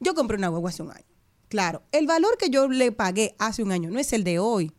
Yo 0.00 0.14
compré 0.14 0.36
una 0.36 0.48
guagua 0.48 0.70
hace 0.70 0.82
un 0.82 0.90
año. 0.90 1.04
Claro, 1.48 1.82
el 1.92 2.06
valor 2.06 2.36
que 2.38 2.50
yo 2.50 2.68
le 2.68 2.92
pagué 2.92 3.36
hace 3.38 3.62
un 3.62 3.72
año 3.72 3.90
no 3.90 3.98
es 3.98 4.12
el 4.12 4.24
de 4.24 4.38
hoy. 4.38 4.72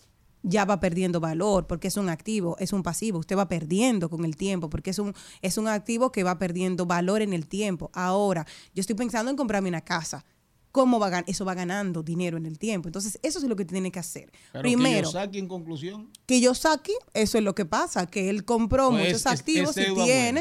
Ya 0.43 0.65
va 0.65 0.79
perdiendo 0.79 1.19
valor 1.19 1.67
porque 1.67 1.87
es 1.87 1.97
un 1.97 2.09
activo, 2.09 2.55
es 2.59 2.71
un 2.71 2.83
pasivo. 2.83 3.19
Usted 3.19 3.37
va 3.37 3.47
perdiendo 3.47 4.09
con 4.09 4.23
el 4.23 4.37
tiempo 4.37 4.69
porque 4.69 4.91
es 4.91 4.99
un, 4.99 5.13
es 5.41 5.57
un 5.57 5.67
activo 5.67 6.11
que 6.11 6.23
va 6.23 6.37
perdiendo 6.37 6.85
valor 6.85 7.21
en 7.21 7.33
el 7.33 7.47
tiempo. 7.47 7.89
Ahora, 7.93 8.45
yo 8.73 8.81
estoy 8.81 8.95
pensando 8.95 9.31
en 9.31 9.37
comprarme 9.37 9.69
una 9.69 9.81
casa. 9.81 10.23
¿Cómo 10.71 10.99
va, 10.99 11.23
eso 11.25 11.43
va 11.45 11.55
ganando 11.55 12.03
dinero 12.03 12.37
en 12.37 12.45
el 12.45 12.59
tiempo? 12.59 12.87
Entonces, 12.87 13.17
eso 13.23 13.39
es 13.39 13.45
lo 13.45 13.55
que 13.55 13.65
tiene 13.65 13.91
que 13.91 13.99
hacer. 13.99 14.31
Pero 14.51 14.61
Primero, 14.61 15.09
Kiyosaki, 15.09 15.39
en 15.39 15.47
conclusión, 15.47 16.09
Kiyosaki, 16.27 16.93
eso 17.13 17.37
es 17.39 17.43
lo 17.43 17.55
que 17.55 17.65
pasa, 17.65 18.05
que 18.05 18.29
él 18.29 18.45
compró 18.45 18.89
Pues 18.89 18.99
muchos 19.05 19.13
es- 19.13 19.25
es 19.25 19.39
activos 19.39 19.71
y 19.77 19.85
tiene. 19.93 19.93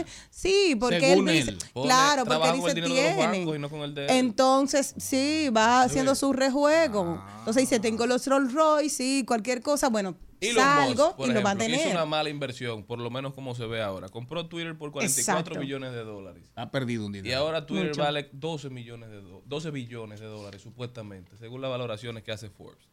buena. 0.02 0.04
Sí, 0.30 0.76
porque 0.78 1.00
Según 1.00 1.28
él 1.30 1.36
dice, 1.38 1.50
él. 1.52 1.58
Claro, 1.72 2.24
porque 2.26 2.48
él 2.48 2.54
dice 2.56 2.74
tiene. 2.74 3.44
no. 3.44 4.04
Entonces, 4.08 4.94
sí, 4.98 5.48
va 5.56 5.82
haciendo 5.82 6.14
su 6.14 6.32
rejuego. 6.32 7.16
Ah. 7.18 7.34
Entonces 7.38 7.62
dice, 7.62 7.80
tengo 7.80 8.06
los 8.06 8.26
Rolls 8.26 8.52
Royce, 8.52 8.90
sí, 8.96 9.24
cualquier 9.26 9.62
cosa, 9.62 9.88
bueno, 9.88 10.16
Elon 10.40 10.56
salgo 10.64 11.04
Musk, 11.04 11.16
por 11.16 11.28
y 11.28 11.32
lo 11.32 11.42
va 11.42 11.50
a 11.50 11.52
ejemplo, 11.54 11.66
tener. 11.66 11.80
Hizo 11.86 11.90
una 11.90 12.04
mala 12.06 12.28
inversión, 12.28 12.84
por 12.84 12.98
lo 12.98 13.10
menos 13.10 13.32
como 13.34 13.54
se 13.54 13.66
ve 13.66 13.82
ahora. 13.82 14.08
Compró 14.08 14.46
Twitter 14.46 14.76
por 14.76 14.92
44 14.92 15.38
Exacto. 15.40 15.60
millones 15.60 15.92
de 15.92 16.04
dólares. 16.04 16.44
ha 16.54 16.70
perdido 16.70 17.06
un 17.06 17.12
dinero. 17.12 17.30
Y 17.30 17.34
ahora 17.34 17.64
Twitter 17.66 17.88
Mucho. 17.88 18.02
vale 18.02 18.28
12 18.32 18.70
millones 18.70 19.10
de 19.10 19.20
do- 19.20 19.42
12 19.46 19.70
billones 19.70 20.20
de 20.20 20.26
dólares 20.26 20.60
supuestamente, 20.62 21.36
según 21.38 21.60
las 21.62 21.70
valoraciones 21.70 22.22
que 22.22 22.32
hace 22.32 22.50
Forbes. 22.50 22.88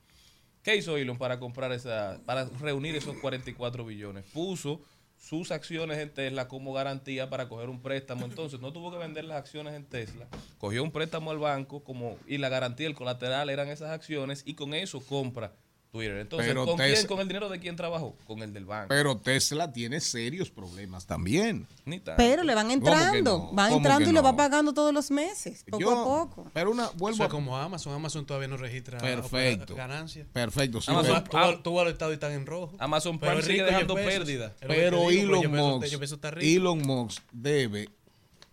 ¿Qué 0.62 0.78
hizo 0.78 0.96
Elon 0.98 1.18
para 1.18 1.40
comprar 1.40 1.72
esa 1.74 2.22
para 2.26 2.46
reunir 2.62 2.96
esos 2.96 3.18
44 3.18 3.86
billones? 3.86 4.24
Puso 4.34 4.82
sus 5.18 5.52
acciones 5.52 5.98
en 6.00 6.14
Tesla 6.14 6.48
como 6.48 6.74
garantía 6.74 7.30
para 7.30 7.48
coger 7.50 7.70
un 7.70 7.82
préstamo. 7.82 8.26
Entonces, 8.26 8.60
no 8.62 8.72
tuvo 8.74 8.92
que 8.92 8.98
vender 8.98 9.24
las 9.26 9.38
acciones 9.38 9.74
en 9.74 9.86
Tesla. 9.86 10.28
Cogió 10.58 10.84
un 10.84 10.92
préstamo 10.92 11.32
al 11.32 11.38
banco 11.40 11.84
como 11.84 12.18
y 12.28 12.38
la 12.38 12.48
garantía, 12.50 12.88
el 12.88 12.96
colateral 12.96 13.50
eran 13.50 13.68
esas 13.70 13.92
acciones 13.92 14.44
y 14.46 14.54
con 14.56 14.74
eso 14.74 15.02
compra 15.06 15.54
Twitter. 15.94 16.18
Entonces, 16.18 16.48
Pero 16.48 16.66
¿con, 16.66 16.76
quién, 16.78 17.06
¿con 17.06 17.20
el 17.20 17.28
dinero 17.28 17.50
de 17.50 17.60
quién 17.60 17.76
trabajó? 17.76 18.16
Con 18.26 18.42
el 18.42 18.52
del 18.52 18.66
banco. 18.66 18.88
Pero 18.90 19.16
Tesla 19.20 19.72
tiene 19.72 20.02
serios 20.02 20.50
problemas 20.50 21.06
también. 21.06 21.68
Ni 21.86 22.00
tanto. 22.00 22.18
Pero 22.18 22.42
le 22.42 22.56
van 22.56 22.68
¿Cómo 22.68 22.82
que 22.84 22.90
entrando, 22.92 23.38
no? 23.38 23.52
van 23.54 23.68
¿Cómo 23.70 23.78
entrando 23.78 24.10
y 24.10 24.12
lo 24.12 24.24
va 24.24 24.36
pagando 24.36 24.74
todos 24.74 24.92
los 24.92 25.12
meses, 25.12 25.64
poco 25.70 25.80
Yo- 25.80 25.92
a 25.92 26.04
poco. 26.04 26.50
Pero 26.52 26.72
una, 26.72 26.90
vuelvo 26.96 27.24
a, 27.24 27.30
como 27.30 27.56
Amazon. 27.56 27.94
Amazon 27.94 28.26
todavía 28.26 28.48
no 28.48 28.58
registra 28.58 28.98
Perfecto. 28.98 29.76
ganancias. 29.76 30.28
Perfecto, 30.34 30.82
sí, 30.82 30.90
Amazon- 30.90 31.24
pero- 31.32 31.60
Tú, 31.60 31.80
alertado 31.80 32.10
y 32.10 32.16
están 32.16 32.32
en 32.32 32.48
rojo. 32.48 32.76
Amazon 32.80 33.20
Pero 33.20 33.34
Prime 33.34 33.44
sigue 33.48 33.64
dejando 33.64 33.94
pérdidas. 33.94 34.54
Pero 34.62 35.12
Elon 35.12 35.52
Musk, 35.52 35.94
rico. 36.32 36.40
Elon 36.42 36.82
Musk 36.82 37.22
debe, 37.32 37.88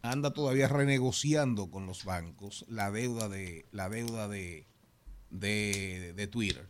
anda 0.03 0.35
todavía 0.35 0.69
renegociando 0.69 1.71
con 1.71 1.87
los 1.87 2.05
bancos 2.05 2.67
la 2.69 2.91
deuda 2.91 3.31
de, 3.31 3.65
la 3.73 3.89
deuda 3.89 4.29
de, 4.29 4.67
de, 5.31 6.13
de 6.15 6.27
Twitter. 6.27 6.67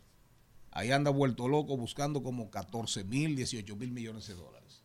Ahí 0.71 0.91
anda 0.91 1.11
vuelto 1.11 1.47
loco 1.47 1.75
buscando 1.77 2.23
como 2.23 2.49
14 2.49 3.03
mil, 3.03 3.35
18 3.35 3.75
mil 3.75 3.91
millones 3.91 4.27
de 4.27 4.35
dólares. 4.35 4.83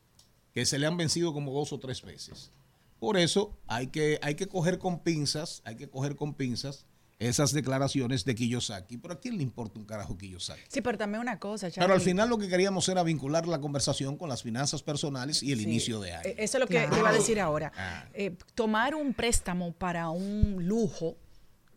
Que 0.52 0.66
se 0.66 0.78
le 0.78 0.86
han 0.86 0.96
vencido 0.96 1.32
como 1.32 1.52
dos 1.52 1.72
o 1.72 1.78
tres 1.78 2.02
veces. 2.02 2.50
Por 2.98 3.18
eso 3.18 3.56
hay 3.66 3.88
que, 3.88 4.18
hay 4.22 4.34
que 4.36 4.46
coger 4.48 4.78
con 4.78 5.00
pinzas, 5.00 5.62
hay 5.64 5.76
que 5.76 5.88
coger 5.88 6.16
con 6.16 6.34
pinzas 6.34 6.86
esas 7.18 7.52
declaraciones 7.52 8.24
de 8.24 8.34
Kiyosaki. 8.34 8.98
Pero 8.98 9.14
a 9.14 9.20
quién 9.20 9.36
le 9.36 9.42
importa 9.42 9.78
un 9.78 9.84
carajo 9.86 10.16
Kiyosaki? 10.18 10.60
Sí, 10.68 10.80
pero 10.82 10.98
también 10.98 11.20
una 11.20 11.38
cosa, 11.38 11.68
Pero 11.70 11.84
al 11.84 11.88
Charlie. 11.92 12.04
final 12.04 12.28
lo 12.28 12.36
que 12.38 12.48
queríamos 12.48 12.88
era 12.88 13.02
vincular 13.02 13.46
la 13.46 13.60
conversación 13.60 14.16
con 14.16 14.28
las 14.28 14.42
finanzas 14.42 14.82
personales 14.82 15.42
y 15.42 15.52
el 15.52 15.58
Sí, 15.60 15.64
inicio 15.64 16.00
de 16.00 16.12
año. 16.12 16.28
eh, 16.28 16.34
Eso 16.38 16.56
es 16.58 16.60
lo 16.60 16.66
que 16.66 16.74
Claro. 16.74 16.90
te 16.92 16.98
iba 17.00 17.08
a 17.10 17.12
decir 17.12 17.38
ahora. 17.40 17.72
Ah. 17.76 18.06
Eh, 18.14 18.36
tomar 18.54 18.94
un 18.94 19.14
préstamo 19.14 19.72
para 19.72 20.10
un 20.10 20.66
lujo, 20.66 21.16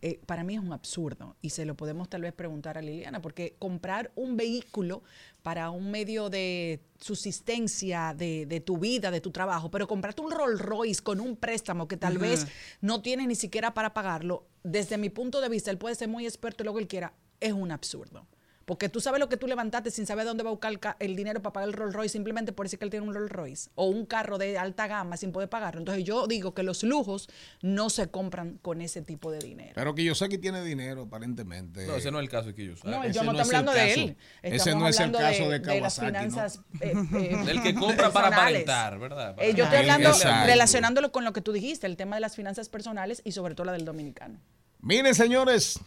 eh, 0.02 0.20
para 0.26 0.44
mí 0.44 0.54
es 0.54 0.60
un 0.60 0.72
absurdo. 0.72 1.36
Y 1.42 1.50
se 1.50 1.64
lo 1.64 1.76
podemos 1.76 2.08
tal 2.08 2.22
vez 2.22 2.32
preguntar 2.32 2.78
a 2.78 2.82
Liliana, 2.82 3.20
porque 3.20 3.54
comprar 3.58 4.10
un 4.14 4.36
vehículo 4.36 5.02
para 5.42 5.70
un 5.70 5.90
medio 5.90 6.30
de 6.30 6.80
subsistencia 6.98 8.14
de, 8.16 8.46
de 8.46 8.60
tu 8.60 8.78
vida, 8.78 9.10
de 9.10 9.20
tu 9.20 9.30
trabajo, 9.30 9.70
pero 9.70 9.86
comprarte 9.86 10.22
un 10.22 10.30
Rolls 10.30 10.60
Royce 10.60 11.02
con 11.02 11.20
un 11.20 11.36
préstamo 11.36 11.88
que 11.88 11.96
tal 11.96 12.18
vez 12.18 12.46
no 12.80 13.00
tienes 13.02 13.26
ni 13.26 13.34
siquiera 13.34 13.72
para 13.72 13.94
pagarlo, 13.94 14.46
desde 14.62 14.98
mi 14.98 15.08
punto 15.08 15.40
de 15.40 15.48
vista, 15.48 15.70
él 15.70 15.78
puede 15.78 15.94
ser 15.94 16.08
muy 16.08 16.26
experto 16.26 16.62
en 16.62 16.66
lo 16.66 16.74
que 16.74 16.80
él 16.80 16.88
quiera, 16.88 17.14
es 17.40 17.52
un 17.52 17.70
absurdo. 17.70 18.26
Porque 18.70 18.88
tú 18.88 19.00
sabes 19.00 19.18
lo 19.18 19.28
que 19.28 19.36
tú 19.36 19.48
levantaste 19.48 19.90
sin 19.90 20.06
saber 20.06 20.24
dónde 20.24 20.44
va 20.44 20.50
a 20.50 20.52
buscar 20.52 20.96
el, 21.00 21.16
dinero 21.16 21.42
para 21.42 21.52
pagar 21.52 21.68
el 21.70 21.72
Rolls 21.72 21.92
Royce 21.92 22.12
simplemente 22.12 22.52
por 22.52 22.66
decir 22.66 22.78
que 22.78 22.84
él 22.84 22.90
tiene 22.92 23.04
un 23.04 23.12
Rolls 23.12 23.32
Royce 23.32 23.68
o 23.74 23.86
un 23.86 24.06
carro 24.06 24.38
de 24.38 24.56
alta 24.58 24.86
gama 24.86 25.16
sin 25.16 25.32
poder 25.32 25.48
pagarlo. 25.48 25.80
Entonces 25.80 26.04
yo 26.04 26.28
digo 26.28 26.54
que 26.54 26.62
los 26.62 26.84
lujos 26.84 27.28
no 27.62 27.90
se 27.90 28.10
compran 28.12 28.58
con 28.62 28.80
ese 28.80 29.02
tipo 29.02 29.32
de 29.32 29.40
dinero. 29.40 29.72
Pero 29.74 29.96
que 29.96 30.04
yo 30.04 30.14
sé 30.14 30.28
que 30.28 30.38
tiene 30.38 30.62
dinero, 30.62 31.02
aparentemente. 31.02 31.84
No, 31.84 31.96
ese 31.96 32.12
no 32.12 32.20
es 32.20 32.22
el 32.22 32.28
caso 32.30 32.54
que 32.54 32.64
yo 32.64 32.74
No, 32.84 33.02
ese 33.02 33.12
yo 33.12 33.24
no 33.24 33.32
no 33.32 33.40
estoy 33.40 33.56
hablando 33.56 33.72
de 33.72 33.92
él. 33.92 34.16
Ese 34.40 34.54
Estamos 34.54 34.82
no 34.82 34.88
es 34.88 35.00
el 35.00 35.10
caso 35.10 35.48
de 35.50 35.58
las 35.58 35.66
Kawasaki, 35.66 36.06
¿no? 36.06 36.18
finanzas 36.18 36.60
eh, 36.80 36.92
eh, 36.94 37.36
Del 37.46 37.62
que 37.64 37.74
compra 37.74 38.12
para 38.12 38.28
aparentar, 38.28 39.00
¿verdad? 39.00 39.34
Para- 39.34 39.48
Eh, 39.48 39.52
yo 39.52 39.64
estoy 39.64 39.80
hablando, 39.80 40.10
exacto. 40.10 40.46
relacionándolo 40.46 41.10
con 41.10 41.24
lo 41.24 41.32
que 41.32 41.40
tú 41.40 41.50
dijiste, 41.50 41.88
el 41.88 41.96
tema 41.96 42.14
de 42.14 42.20
las 42.20 42.36
finanzas 42.36 42.68
personales 42.68 43.20
y 43.24 43.32
sobre 43.32 43.56
todo 43.56 43.64
la 43.64 43.72
del 43.72 43.84
dominicano. 43.84 44.38
Miren, 44.80 45.12
señores, 45.16 45.80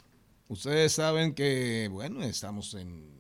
ustedes 0.48 0.94
saben 0.94 1.34
que, 1.34 1.90
bueno, 1.92 2.24
estamos 2.24 2.74
en, 2.74 3.14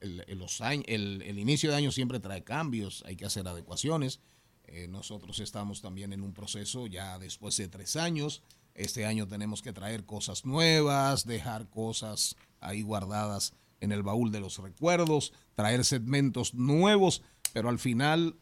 el, 0.00 0.24
los 0.38 0.60
años, 0.60 0.84
el, 0.88 1.22
el 1.22 1.38
inicio 1.38 1.70
de 1.70 1.76
año 1.76 1.92
siempre 1.92 2.20
trae 2.20 2.44
cambios, 2.44 3.02
hay 3.06 3.16
que 3.16 3.26
hacer 3.26 3.46
adecuaciones. 3.48 4.20
Eh, 4.64 4.88
nosotros 4.88 5.38
estamos 5.38 5.80
también 5.80 6.12
en 6.12 6.22
un 6.22 6.32
proceso 6.32 6.86
ya 6.86 7.18
después 7.18 7.56
de 7.56 7.68
tres 7.68 7.96
años. 7.96 8.42
Este 8.74 9.06
año 9.06 9.26
tenemos 9.26 9.62
que 9.62 9.72
traer 9.72 10.04
cosas 10.04 10.44
nuevas, 10.44 11.24
dejar 11.24 11.68
cosas 11.70 12.36
ahí 12.60 12.82
guardadas 12.82 13.54
en 13.80 13.92
el 13.92 14.02
baúl 14.02 14.32
de 14.32 14.40
los 14.40 14.58
recuerdos, 14.58 15.32
traer 15.54 15.84
segmentos 15.84 16.54
nuevos, 16.54 17.22
pero 17.52 17.68
al 17.68 17.78
final 17.78 18.36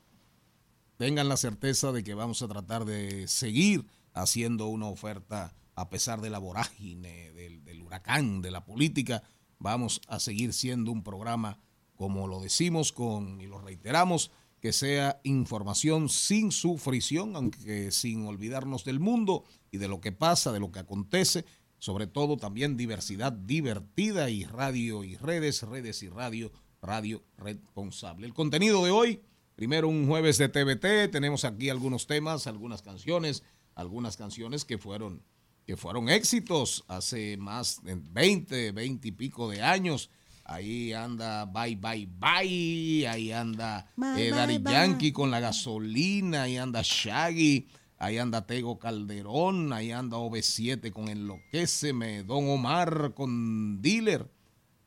tengan 0.97 1.29
la 1.29 1.37
certeza 1.37 1.93
de 1.93 2.03
que 2.05 2.15
vamos 2.15 2.43
a 2.43 2.49
tratar 2.49 2.85
de 2.85 3.29
seguir 3.29 3.87
haciendo 4.13 4.69
una 4.69 4.87
oferta 4.87 5.55
a 5.77 5.91
pesar 5.91 6.21
de 6.21 6.31
la 6.31 6.39
vorágine, 6.39 7.33
del, 7.33 7.83
huracán, 7.83 8.43
de 8.43 8.51
la 8.51 8.65
política. 8.65 9.23
Vamos 9.59 10.01
a 10.09 10.21
seguir 10.21 10.53
siendo 10.53 10.93
un 10.93 11.03
programa, 11.03 11.59
como 11.97 12.27
lo 12.27 12.41
decimos 12.41 12.93
con, 12.93 13.41
y 13.41 13.47
lo 13.47 13.59
reiteramos, 13.59 14.31
que 14.61 14.73
sea 14.73 15.21
información 15.25 16.09
sin 16.09 16.51
sufrición, 16.51 17.37
aunque 17.37 17.91
sin 17.91 18.27
olvidarnos 18.27 18.85
del 18.85 18.99
mundo 18.99 19.45
y 19.71 19.79
de 19.79 19.89
lo 19.89 20.01
que 20.01 20.13
pasa, 20.13 20.53
de 20.53 20.61
lo 20.61 20.73
que 20.73 20.79
acontece, 20.79 21.45
sobre 21.79 22.07
todo 22.07 22.39
también 22.39 22.77
diversidad 22.77 23.33
divertida 23.33 24.31
y 24.31 24.45
radio 24.45 25.05
y 25.05 25.17
redes, 25.17 25.63
redes 25.63 26.03
y 26.03 26.09
radio, 26.09 26.51
radio 26.81 27.23
responsable. 27.37 28.27
El 28.27 28.33
contenido 28.33 28.83
de 28.85 28.91
hoy, 28.91 29.21
primero 29.55 29.89
un 29.89 30.07
jueves 30.07 30.39
de 30.39 30.49
TVT, 30.49 31.11
tenemos 31.11 31.45
aquí 31.45 31.69
algunos 31.69 32.07
temas, 32.07 32.47
algunas 32.47 32.81
canciones, 32.81 33.43
algunas 33.75 34.17
canciones 34.17 34.65
que 34.65 34.79
fueron, 34.79 35.23
que 35.67 35.77
fueron 35.77 36.09
éxitos 36.09 36.85
hace 36.89 37.37
más 37.37 37.83
de 37.83 37.97
20, 37.97 38.73
20 38.73 39.09
y 39.09 39.13
pico 39.13 39.51
de 39.51 39.63
años. 39.63 40.11
Ahí 40.45 40.93
anda 40.93 41.47
Bye 41.47 41.77
Bye 41.77 42.07
Bye, 42.19 43.09
ahí 43.09 43.33
anda 43.33 43.87
Bye, 43.97 44.11
eh, 44.11 44.31
bye, 44.31 44.31
Daddy 44.31 44.59
bye. 44.59 44.73
Yankee 44.73 45.13
con 45.13 45.31
la 45.31 45.41
gasolina, 45.41 46.43
ahí 46.43 46.59
anda 46.59 46.83
Shaggy, 46.83 47.67
ahí 47.97 48.19
anda 48.19 48.47
Tego 48.47 48.79
Calderón, 48.79 49.73
ahí 49.73 49.91
anda 49.91 50.19
OV7 50.19 50.93
con 50.93 51.09
Enloquéceme, 51.09 52.25
Don 52.25 52.47
Omar 52.51 53.15
con 53.15 53.81
Dealer, 53.81 54.31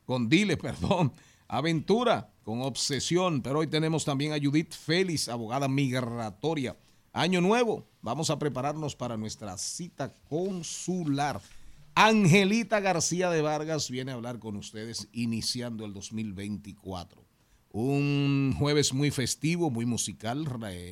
con 0.04 0.28
Dile, 0.28 0.56
perdón, 0.58 1.12
Aventura 1.48 2.30
con 2.44 2.62
Obsesión, 2.62 3.42
pero 3.42 3.58
hoy 3.58 3.66
tenemos 3.66 4.04
también 4.04 4.32
a 4.32 4.38
Judith 4.40 4.72
Félix, 4.72 5.28
abogada 5.28 5.66
migratoria. 5.66 6.76
Año 7.12 7.40
nuevo, 7.40 7.87
vamos 8.02 8.30
a 8.30 8.38
prepararnos 8.38 8.96
para 8.96 9.16
nuestra 9.16 9.56
cita 9.58 10.14
consular. 10.28 11.40
Angelita 11.94 12.80
García 12.80 13.30
de 13.30 13.42
Vargas 13.42 13.90
viene 13.90 14.12
a 14.12 14.14
hablar 14.14 14.38
con 14.38 14.56
ustedes 14.56 15.08
iniciando 15.12 15.84
el 15.84 15.92
2024. 15.92 17.24
Un 17.70 18.54
jueves 18.58 18.92
muy 18.92 19.10
festivo, 19.10 19.70
muy 19.70 19.84
musical, 19.84 20.46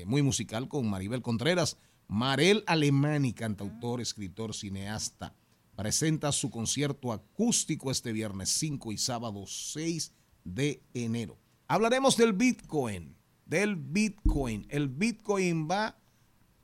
muy 0.07 0.23
musical 0.23 0.69
con 0.69 0.89
Maribel 0.89 1.23
Contreras. 1.23 1.79
Marel 2.09 2.63
Alemani, 2.67 3.33
cantautor, 3.33 4.01
escritor, 4.01 4.55
cineasta, 4.55 5.35
presenta 5.75 6.33
su 6.33 6.51
concierto 6.51 7.13
acústico 7.13 7.91
este 7.91 8.13
viernes 8.13 8.51
5 8.51 8.93
y 8.93 8.99
sábado 8.99 9.45
6 9.47 10.13
de 10.45 10.83
enero. 10.95 11.39
Hablaremos 11.67 12.17
del 12.17 12.33
Bitcoin, 12.33 13.17
del 13.45 13.77
Bitcoin. 13.77 14.67
El 14.71 14.89
Bitcoin 14.89 15.69
va 15.69 15.99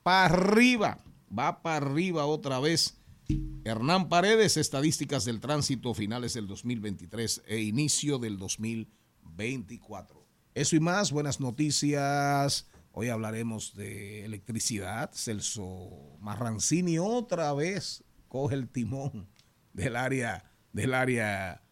para 0.03 0.27
arriba, 0.27 0.99
va 1.37 1.63
para 1.63 1.87
arriba 1.87 2.27
otra 2.27 2.61
vez. 2.61 2.99
Hernán 3.65 4.09
Paredes, 4.09 4.57
estadísticas 4.57 5.25
del 5.25 5.41
tránsito 5.41 5.95
finales 5.95 6.35
del 6.35 6.47
2023 6.49 7.43
e 7.47 7.61
inicio 7.61 8.19
del 8.19 8.37
2024. 8.37 10.27
Eso 10.55 10.77
y 10.77 10.81
más, 10.81 11.13
buenas 11.13 11.41
noticias. 11.41 12.69
Hoy 12.91 13.09
hablaremos 13.09 13.75
de 13.75 14.25
electricidad. 14.25 15.13
Celso 15.15 16.19
Marrancini 16.21 16.99
otra 16.99 17.53
vez 17.55 18.05
coge 18.29 18.55
el 18.55 18.69
timón 18.69 19.29
del 19.73 19.97
área, 19.97 20.51
del 20.73 20.93
área 20.93 21.63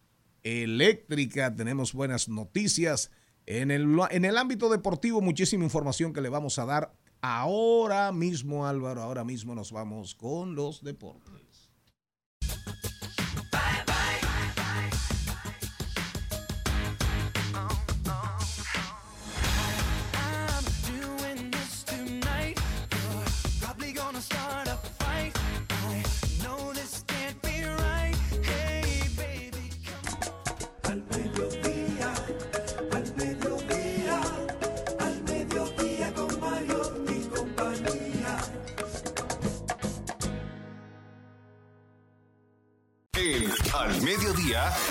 eléctrica. 0.41 1.53
Tenemos 1.55 1.93
buenas 1.93 2.29
noticias. 2.29 3.11
En 3.45 3.69
el, 3.69 3.99
en 4.09 4.25
el 4.25 4.37
ámbito 4.37 4.69
deportivo, 4.69 5.21
muchísima 5.21 5.63
información 5.63 6.13
que 6.13 6.21
le 6.21 6.29
vamos 6.29 6.57
a 6.57 6.65
dar 6.65 6.95
ahora 7.21 8.11
mismo, 8.11 8.65
Álvaro. 8.65 9.01
Ahora 9.01 9.23
mismo 9.23 9.55
nos 9.55 9.71
vamos 9.71 10.15
con 10.15 10.55
los 10.55 10.83
deportes. 10.83 11.50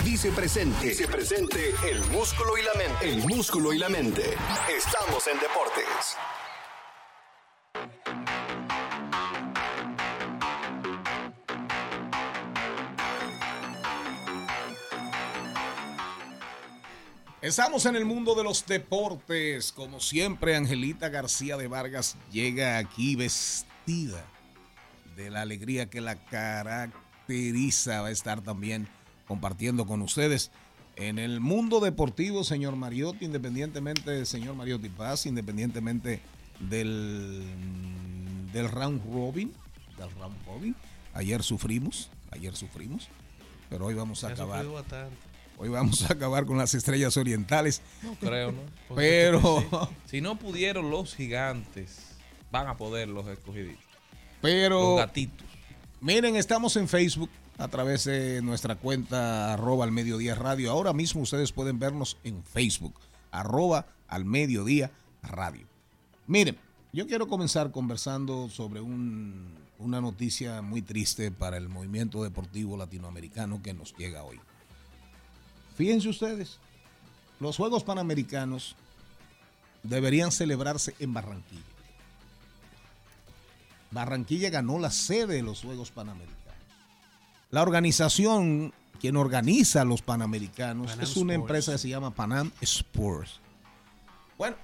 Dice 0.04 0.30
presente. 0.30 0.86
Dice 0.86 1.06
presente 1.06 1.74
el 1.90 2.00
músculo 2.06 2.56
y 2.56 2.62
la 2.62 2.74
mente. 2.74 3.08
El 3.08 3.18
músculo 3.26 3.72
y 3.72 3.78
la 3.78 3.88
mente. 3.88 4.34
Estamos 4.68 5.26
en 5.26 5.38
deportes. 5.38 6.16
Estamos 17.42 17.86
en 17.86 17.96
el 17.96 18.04
mundo 18.04 18.34
de 18.34 18.44
los 18.44 18.66
deportes. 18.66 19.72
Como 19.72 19.98
siempre, 20.00 20.56
Angelita 20.56 21.08
García 21.08 21.56
de 21.56 21.68
Vargas 21.68 22.18
llega 22.30 22.76
aquí 22.76 23.16
vestida 23.16 24.22
de 25.16 25.30
la 25.30 25.40
alegría 25.40 25.88
que 25.88 26.02
la 26.02 26.16
caracteriza. 26.26 28.02
Va 28.02 28.08
a 28.08 28.10
estar 28.10 28.42
también 28.42 28.88
compartiendo 29.30 29.86
con 29.86 30.02
ustedes. 30.02 30.50
En 30.96 31.20
el 31.20 31.38
mundo 31.38 31.78
deportivo, 31.78 32.42
señor 32.42 32.74
Mariotti, 32.74 33.26
independientemente, 33.26 34.26
señor 34.26 34.56
Mariotti 34.56 34.88
Paz, 34.88 35.24
independientemente 35.24 36.20
del, 36.58 37.44
del 38.52 38.68
round 38.68 39.00
robin, 39.04 39.52
del 39.96 40.10
round 40.18 40.36
robin, 40.44 40.74
ayer 41.14 41.44
sufrimos, 41.44 42.10
ayer 42.32 42.56
sufrimos, 42.56 43.08
pero 43.68 43.86
hoy 43.86 43.94
vamos 43.94 44.24
a 44.24 44.30
acabar. 44.30 44.66
Hoy 45.58 45.68
vamos 45.68 46.10
a 46.10 46.14
acabar 46.14 46.44
con 46.44 46.58
las 46.58 46.74
estrellas 46.74 47.16
orientales. 47.16 47.82
No 48.02 48.14
creo, 48.14 48.50
¿no? 48.50 48.62
Pero, 48.96 49.64
Si 50.06 50.20
no 50.20 50.40
pudieron 50.40 50.90
los 50.90 51.14
gigantes, 51.14 52.16
van 52.50 52.66
a 52.66 52.76
poder 52.76 53.06
los 53.06 53.28
escogiditos. 53.28 53.84
Los 53.84 54.40
pero, 54.40 54.96
gatitos. 54.96 55.46
miren, 56.00 56.34
estamos 56.34 56.74
en 56.74 56.88
Facebook 56.88 57.30
a 57.60 57.68
través 57.68 58.04
de 58.04 58.40
nuestra 58.42 58.74
cuenta 58.76 59.52
arroba 59.52 59.84
al 59.84 59.92
mediodía 59.92 60.34
radio. 60.34 60.70
Ahora 60.70 60.92
mismo 60.92 61.20
ustedes 61.22 61.52
pueden 61.52 61.78
vernos 61.78 62.16
en 62.24 62.42
Facebook, 62.42 62.94
arroba 63.30 63.86
al 64.08 64.24
mediodía 64.24 64.90
radio. 65.22 65.66
Miren, 66.26 66.56
yo 66.92 67.06
quiero 67.06 67.28
comenzar 67.28 67.70
conversando 67.70 68.48
sobre 68.48 68.80
un- 68.80 69.54
una 69.78 70.00
noticia 70.00 70.62
muy 70.62 70.82
triste 70.82 71.30
para 71.30 71.56
el 71.58 71.68
movimiento 71.68 72.22
deportivo 72.22 72.76
latinoamericano 72.76 73.62
que 73.62 73.74
nos 73.74 73.94
llega 73.96 74.24
hoy. 74.24 74.40
Fíjense 75.76 76.08
ustedes, 76.08 76.58
los 77.40 77.56
Juegos 77.56 77.84
Panamericanos 77.84 78.74
deberían 79.82 80.32
celebrarse 80.32 80.94
en 80.98 81.12
Barranquilla. 81.12 81.62
Barranquilla 83.90 84.50
ganó 84.50 84.78
la 84.78 84.90
sede 84.90 85.34
de 85.36 85.42
los 85.42 85.62
Juegos 85.62 85.90
Panamericanos. 85.90 86.39
La 87.50 87.62
organización 87.62 88.72
quien 89.00 89.16
organiza 89.16 89.84
los 89.84 90.02
Panamericanos, 90.02 90.88
Panam 90.88 91.02
es 91.02 91.16
una 91.16 91.32
Sports. 91.32 91.40
empresa 91.40 91.72
que 91.72 91.78
se 91.78 91.88
llama 91.88 92.14
Panam 92.14 92.50
Sports. 92.60 93.40
Bueno, 94.36 94.56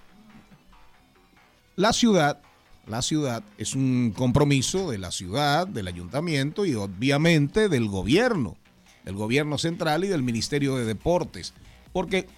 la 1.74 1.92
ciudad, 1.92 2.40
la 2.86 3.02
ciudad 3.02 3.42
es 3.58 3.74
un 3.74 4.12
compromiso 4.16 4.90
de 4.90 4.98
la 4.98 5.10
ciudad, 5.10 5.66
del 5.66 5.88
ayuntamiento 5.88 6.64
y 6.66 6.74
obviamente 6.74 7.68
del 7.68 7.88
gobierno, 7.88 8.56
del 9.04 9.14
gobierno 9.14 9.58
central 9.58 10.04
y 10.04 10.08
del 10.08 10.22
Ministerio 10.22 10.76
de 10.76 10.84
Deportes, 10.84 11.54
porque 11.92 12.28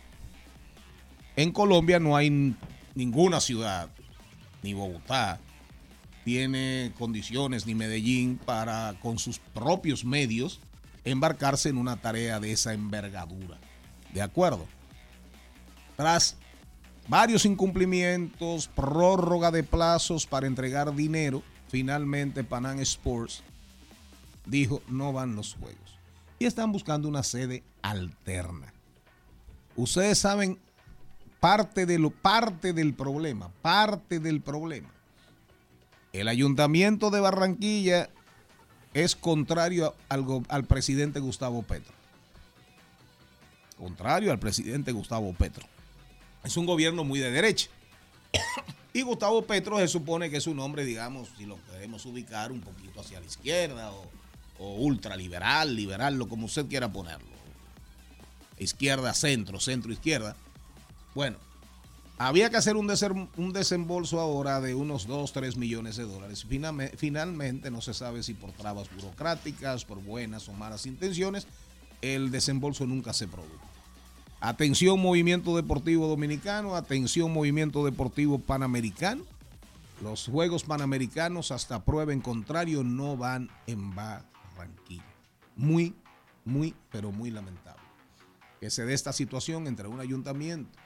en 1.37 1.53
Colombia 1.53 1.99
no 1.99 2.17
hay 2.17 2.55
ninguna 2.95 3.41
ciudad, 3.41 3.91
ni 4.63 4.73
Bogotá, 4.73 5.41
tiene 6.29 6.93
condiciones, 6.99 7.65
ni 7.65 7.75
Medellín, 7.75 8.37
para 8.37 8.95
con 9.01 9.19
sus 9.19 9.39
propios 9.39 10.05
medios 10.05 10.61
embarcarse 11.03 11.71
en 11.71 11.79
una 11.79 11.97
tarea 11.97 12.39
de 12.39 12.53
esa 12.53 12.75
envergadura. 12.75 13.57
¿De 14.13 14.21
acuerdo? 14.21 14.67
Tras 15.97 16.37
varios 17.09 17.47
incumplimientos, 17.47 18.69
prórroga 18.69 19.51
de 19.51 19.63
plazos 19.63 20.27
para 20.27 20.47
entregar 20.47 20.95
dinero, 20.95 21.43
finalmente 21.69 22.45
Panam 22.45 22.79
Sports 22.81 23.43
dijo 24.45 24.83
no 24.87 25.15
van 25.15 25.35
los 25.35 25.55
juegos. 25.55 25.99
Y 26.39 26.45
están 26.45 26.73
buscando 26.73 27.09
una 27.09 27.23
sede 27.23 27.63
alterna. 27.81 28.75
Ustedes 29.77 30.19
saben 30.19 30.59
parte, 31.41 31.87
de 31.87 31.99
lo, 31.99 32.11
parte 32.11 32.75
del 32.75 32.93
problema, 32.93 33.49
parte 33.63 34.21
del 34.21 34.43
problema. 34.43 34.91
El 36.13 36.29
ayuntamiento 36.29 37.11
de 37.11 37.21
Barranquilla 37.21 38.09
es 38.95 39.15
contrario 39.15 39.95
al, 40.09 40.65
presidente 40.65 41.21
Gustavo 41.21 41.63
Petro. 41.63 41.93
Contrario 43.77 44.33
al 44.33 44.39
presidente 44.39 44.93
Gustavo 44.93 45.33
Petro. 45.35 45.67
Es 46.43 46.57
un 46.57 46.67
gobierno 46.67 47.05
muy 47.05 47.19
de 47.19 47.31
derecha. 47.31 47.69
Y 48.95 49.03
Gustavo 49.03 49.43
Petro 49.43 49.79
se 49.79 49.87
supone 49.87 50.31
que 50.31 50.39
es 50.39 50.47
un 50.47 50.59
hombre, 50.59 50.85
digamos, 50.85 51.29
si 51.37 51.45
lo 51.45 51.59
queremos 51.67 52.05
ubicar 52.07 52.51
un 52.51 52.63
poquito 52.63 53.01
hacia 53.01 53.21
la 53.21 53.27
izquierda 53.27 53.93
o, 53.93 54.11
o 54.59 54.75
ultraliberal, 54.77 55.77
liberal, 55.77 56.17
lo 56.17 56.27
como 56.27 56.47
usted 56.47 56.67
quiera 56.67 56.91
ponerlo. 56.91 57.29
Izquierda, 58.59 59.13
centro, 59.13 59.61
centro, 59.61 59.93
izquierda. 59.93 60.35
Bueno, 61.15 61.37
había 62.19 62.51
que 62.51 62.57
hacer 62.57 62.77
un, 62.77 63.53
desembolso 63.53 64.21
ahora 64.21 64.61
de 64.61 64.75
unos 64.75 65.07
2, 65.07 65.33
3 65.33 65.57
millones 65.57 65.97
de 65.97 66.05
dólares. 66.05 66.47
Finalme- 66.47 66.91
finalmente, 66.97 67.71
no 67.71 67.81
se 67.81 67.95
sabe 67.95 68.23
si 68.23 68.35
por 68.35 68.53
trabas 68.53 68.89
burocráticas, 68.95 69.85
por 69.85 70.03
buenas 70.03 70.49
o 70.49 70.53
malas 70.53 70.87
intenciones, 70.87 71.47
el 72.03 72.31
desembolso 72.31 72.87
nunca 72.87 73.13
se 73.13 73.29
produjo. 73.29 73.67
Atención 74.41 75.01
Movimiento 75.01 75.57
Deportivo 75.57 76.07
Dominicano, 76.07 76.75
atención 76.77 77.33
Movimiento 77.33 77.85
Deportivo 77.85 78.39
Panamericano. 78.39 79.25
Los 80.03 80.27
Juegos 80.27 80.63
Panamericanos 80.63 81.51
hasta 81.51 81.85
prueba 81.85 82.13
en 82.13 82.21
contrario 82.21 82.85
no 82.85 83.17
van 83.17 83.49
en 83.67 83.95
Barranquilla. 83.97 85.03
Muy, 85.57 85.95
muy, 86.45 86.75
pero 86.91 87.11
muy 87.11 87.31
lamentable 87.31 87.79
que 88.61 88.71
se 88.71 88.85
dé 88.85 88.93
esta 88.95 89.13
situación 89.13 89.69
entre 89.69 89.87
un 89.87 90.01
ayuntamiento 90.01 90.77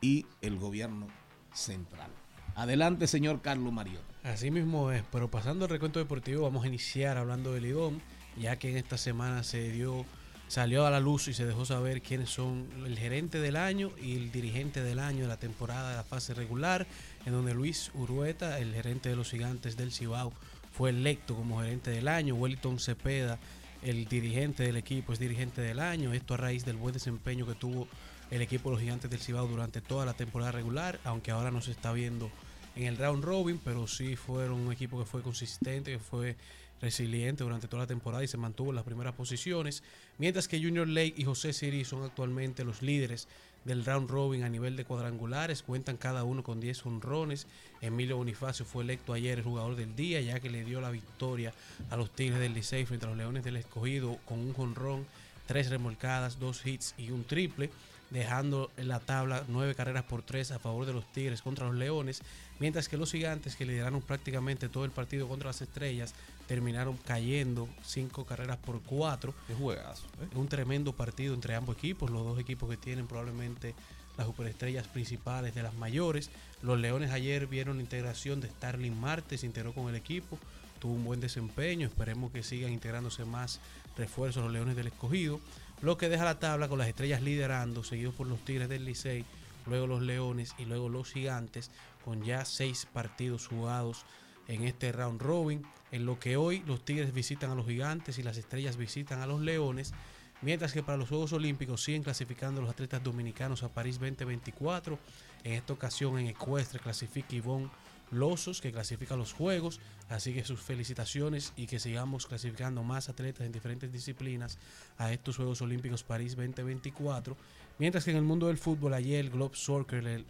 y 0.00 0.26
el 0.40 0.58
gobierno 0.58 1.06
central. 1.52 2.10
Adelante, 2.54 3.06
señor 3.06 3.40
Carlos 3.40 3.72
Mariota. 3.72 4.06
Así 4.24 4.50
mismo 4.50 4.90
es, 4.90 5.02
pero 5.12 5.30
pasando 5.30 5.64
al 5.64 5.70
recuento 5.70 5.98
deportivo, 6.00 6.42
vamos 6.42 6.64
a 6.64 6.68
iniciar 6.68 7.16
hablando 7.16 7.52
de 7.52 7.60
Lidón, 7.60 8.02
ya 8.36 8.56
que 8.56 8.70
en 8.70 8.76
esta 8.76 8.98
semana 8.98 9.42
se 9.44 9.70
dio, 9.70 10.04
salió 10.48 10.86
a 10.86 10.90
la 10.90 11.00
luz 11.00 11.28
y 11.28 11.34
se 11.34 11.46
dejó 11.46 11.64
saber 11.64 12.02
quiénes 12.02 12.30
son 12.30 12.68
el 12.84 12.98
gerente 12.98 13.40
del 13.40 13.56
año 13.56 13.92
y 14.02 14.16
el 14.16 14.32
dirigente 14.32 14.82
del 14.82 14.98
año 14.98 15.22
de 15.22 15.28
la 15.28 15.38
temporada 15.38 15.90
de 15.90 15.96
la 15.96 16.04
fase 16.04 16.34
regular, 16.34 16.86
en 17.26 17.32
donde 17.32 17.54
Luis 17.54 17.90
Urueta, 17.94 18.58
el 18.58 18.74
gerente 18.74 19.08
de 19.08 19.16
los 19.16 19.30
gigantes 19.30 19.76
del 19.76 19.92
Cibao, 19.92 20.32
fue 20.72 20.90
electo 20.90 21.34
como 21.34 21.60
gerente 21.60 21.90
del 21.90 22.08
año, 22.08 22.34
Wellington 22.34 22.78
Cepeda, 22.78 23.38
el 23.82 24.06
dirigente 24.06 24.64
del 24.64 24.76
equipo, 24.76 25.12
es 25.12 25.18
dirigente 25.18 25.60
del 25.60 25.78
año, 25.78 26.12
esto 26.12 26.34
a 26.34 26.38
raíz 26.38 26.64
del 26.64 26.76
buen 26.76 26.92
desempeño 26.92 27.46
que 27.46 27.54
tuvo 27.54 27.86
el 28.30 28.42
equipo 28.42 28.68
de 28.68 28.76
los 28.76 28.82
gigantes 28.82 29.10
del 29.10 29.20
Cibao 29.20 29.46
durante 29.46 29.80
toda 29.80 30.04
la 30.04 30.14
temporada 30.14 30.52
regular, 30.52 31.00
aunque 31.04 31.30
ahora 31.30 31.50
no 31.50 31.60
se 31.60 31.70
está 31.70 31.92
viendo 31.92 32.30
en 32.76 32.84
el 32.84 32.96
round 32.96 33.24
robin, 33.24 33.60
pero 33.64 33.86
sí 33.86 34.16
fueron 34.16 34.60
un 34.60 34.72
equipo 34.72 34.98
que 34.98 35.06
fue 35.06 35.22
consistente, 35.22 35.92
que 35.92 35.98
fue 35.98 36.36
resiliente 36.80 37.42
durante 37.42 37.66
toda 37.66 37.82
la 37.82 37.86
temporada 37.88 38.22
y 38.22 38.28
se 38.28 38.36
mantuvo 38.36 38.70
en 38.70 38.76
las 38.76 38.84
primeras 38.84 39.14
posiciones, 39.14 39.82
mientras 40.18 40.46
que 40.46 40.62
Junior 40.62 40.86
Lake 40.86 41.14
y 41.16 41.24
José 41.24 41.52
Siri 41.52 41.84
son 41.84 42.04
actualmente 42.04 42.64
los 42.64 42.82
líderes 42.82 43.26
del 43.64 43.84
round 43.84 44.08
robin 44.08 44.44
a 44.44 44.48
nivel 44.48 44.76
de 44.76 44.84
cuadrangulares, 44.84 45.62
cuentan 45.62 45.96
cada 45.96 46.24
uno 46.24 46.42
con 46.42 46.60
10 46.60 46.86
honrones. 46.86 47.46
Emilio 47.80 48.16
Bonifacio 48.16 48.64
fue 48.64 48.84
electo 48.84 49.12
ayer 49.12 49.38
el 49.38 49.44
jugador 49.44 49.76
del 49.76 49.94
día, 49.96 50.20
ya 50.20 50.40
que 50.40 50.48
le 50.48 50.64
dio 50.64 50.80
la 50.80 50.90
victoria 50.90 51.52
a 51.90 51.96
los 51.96 52.10
Tigres 52.10 52.38
del 52.38 52.54
Licey 52.54 52.86
frente 52.86 53.06
a 53.06 53.08
los 53.08 53.18
Leones 53.18 53.44
del 53.44 53.56
Escogido 53.56 54.18
con 54.24 54.38
un 54.38 54.54
honrón, 54.56 55.06
tres 55.46 55.68
remolcadas, 55.70 56.38
dos 56.38 56.64
hits 56.64 56.94
y 56.96 57.10
un 57.10 57.24
triple 57.24 57.70
dejando 58.10 58.70
en 58.76 58.88
la 58.88 59.00
tabla 59.00 59.44
nueve 59.48 59.74
carreras 59.74 60.04
por 60.04 60.22
tres 60.22 60.50
a 60.50 60.58
favor 60.58 60.86
de 60.86 60.92
los 60.92 61.10
Tigres 61.12 61.42
contra 61.42 61.66
los 61.66 61.76
Leones, 61.76 62.22
mientras 62.58 62.88
que 62.88 62.96
los 62.96 63.12
Gigantes, 63.12 63.56
que 63.56 63.66
lideraron 63.66 64.00
prácticamente 64.00 64.68
todo 64.68 64.84
el 64.84 64.90
partido 64.90 65.28
contra 65.28 65.48
las 65.48 65.60
Estrellas, 65.60 66.14
terminaron 66.46 66.96
cayendo 66.96 67.68
cinco 67.84 68.24
carreras 68.24 68.56
por 68.56 68.80
cuatro. 68.82 69.34
Qué 69.46 69.54
juegazo. 69.54 70.06
¿eh? 70.22 70.36
Un 70.36 70.48
tremendo 70.48 70.94
partido 70.94 71.34
entre 71.34 71.54
ambos 71.54 71.76
equipos, 71.76 72.10
los 72.10 72.24
dos 72.24 72.38
equipos 72.38 72.68
que 72.70 72.76
tienen 72.76 73.06
probablemente 73.06 73.74
las 74.16 74.26
superestrellas 74.26 74.88
principales 74.88 75.54
de 75.54 75.62
las 75.62 75.74
mayores. 75.74 76.30
Los 76.62 76.78
Leones 76.78 77.12
ayer 77.12 77.46
vieron 77.46 77.76
la 77.76 77.82
integración 77.82 78.40
de 78.40 78.48
Starling 78.48 78.98
Marte, 78.98 79.38
se 79.38 79.46
integró 79.46 79.72
con 79.72 79.88
el 79.88 79.94
equipo, 79.94 80.38
tuvo 80.80 80.94
un 80.94 81.04
buen 81.04 81.20
desempeño, 81.20 81.86
esperemos 81.86 82.32
que 82.32 82.42
sigan 82.42 82.72
integrándose 82.72 83.24
más 83.24 83.60
refuerzos 83.96 84.42
los 84.42 84.52
Leones 84.52 84.74
del 84.74 84.88
Escogido, 84.88 85.40
lo 85.80 85.96
que 85.96 86.08
deja 86.08 86.24
la 86.24 86.38
tabla 86.38 86.68
con 86.68 86.78
las 86.78 86.88
estrellas 86.88 87.22
liderando, 87.22 87.84
seguidos 87.84 88.14
por 88.14 88.26
los 88.26 88.44
Tigres 88.44 88.68
del 88.68 88.84
Licey, 88.84 89.24
luego 89.66 89.86
los 89.86 90.02
Leones 90.02 90.54
y 90.58 90.64
luego 90.64 90.88
los 90.88 91.12
Gigantes, 91.12 91.70
con 92.04 92.24
ya 92.24 92.44
seis 92.44 92.86
partidos 92.92 93.46
jugados 93.46 94.04
en 94.48 94.64
este 94.64 94.92
round 94.92 95.20
robin, 95.20 95.62
en 95.92 96.06
lo 96.06 96.18
que 96.18 96.36
hoy 96.36 96.62
los 96.66 96.84
Tigres 96.84 97.12
visitan 97.12 97.50
a 97.50 97.54
los 97.54 97.66
Gigantes 97.66 98.18
y 98.18 98.22
las 98.22 98.36
estrellas 98.36 98.76
visitan 98.76 99.20
a 99.20 99.26
los 99.26 99.40
Leones. 99.40 99.92
Mientras 100.40 100.72
que 100.72 100.82
para 100.84 100.96
los 100.98 101.08
Juegos 101.08 101.32
Olímpicos 101.32 101.82
siguen 101.82 102.04
clasificando 102.04 102.60
los 102.60 102.70
atletas 102.70 103.02
dominicanos 103.02 103.64
a 103.64 103.68
París 103.68 103.98
2024. 103.98 104.98
En 105.42 105.52
esta 105.52 105.72
ocasión 105.72 106.18
en 106.18 106.28
ecuestre 106.28 106.78
clasifica 106.78 107.34
Ivonne 107.34 107.70
Losos, 108.10 108.60
que 108.60 108.72
clasifica 108.72 109.16
los 109.16 109.32
Juegos. 109.32 109.80
Así 110.08 110.32
que 110.32 110.44
sus 110.44 110.60
felicitaciones 110.60 111.52
y 111.56 111.66
que 111.66 111.78
sigamos 111.78 112.26
clasificando 112.26 112.82
más 112.82 113.08
atletas 113.08 113.46
en 113.46 113.52
diferentes 113.52 113.92
disciplinas 113.92 114.58
a 114.96 115.12
estos 115.12 115.36
Juegos 115.36 115.60
Olímpicos 115.62 116.02
París 116.02 116.36
2024. 116.36 117.36
Mientras 117.78 118.04
que 118.04 118.10
en 118.10 118.16
el 118.16 118.22
mundo 118.22 118.48
del 118.48 118.58
fútbol, 118.58 118.94
ayer 118.94 119.20
el 119.20 119.30
Globe 119.30 119.56
Soccer, 119.56 120.24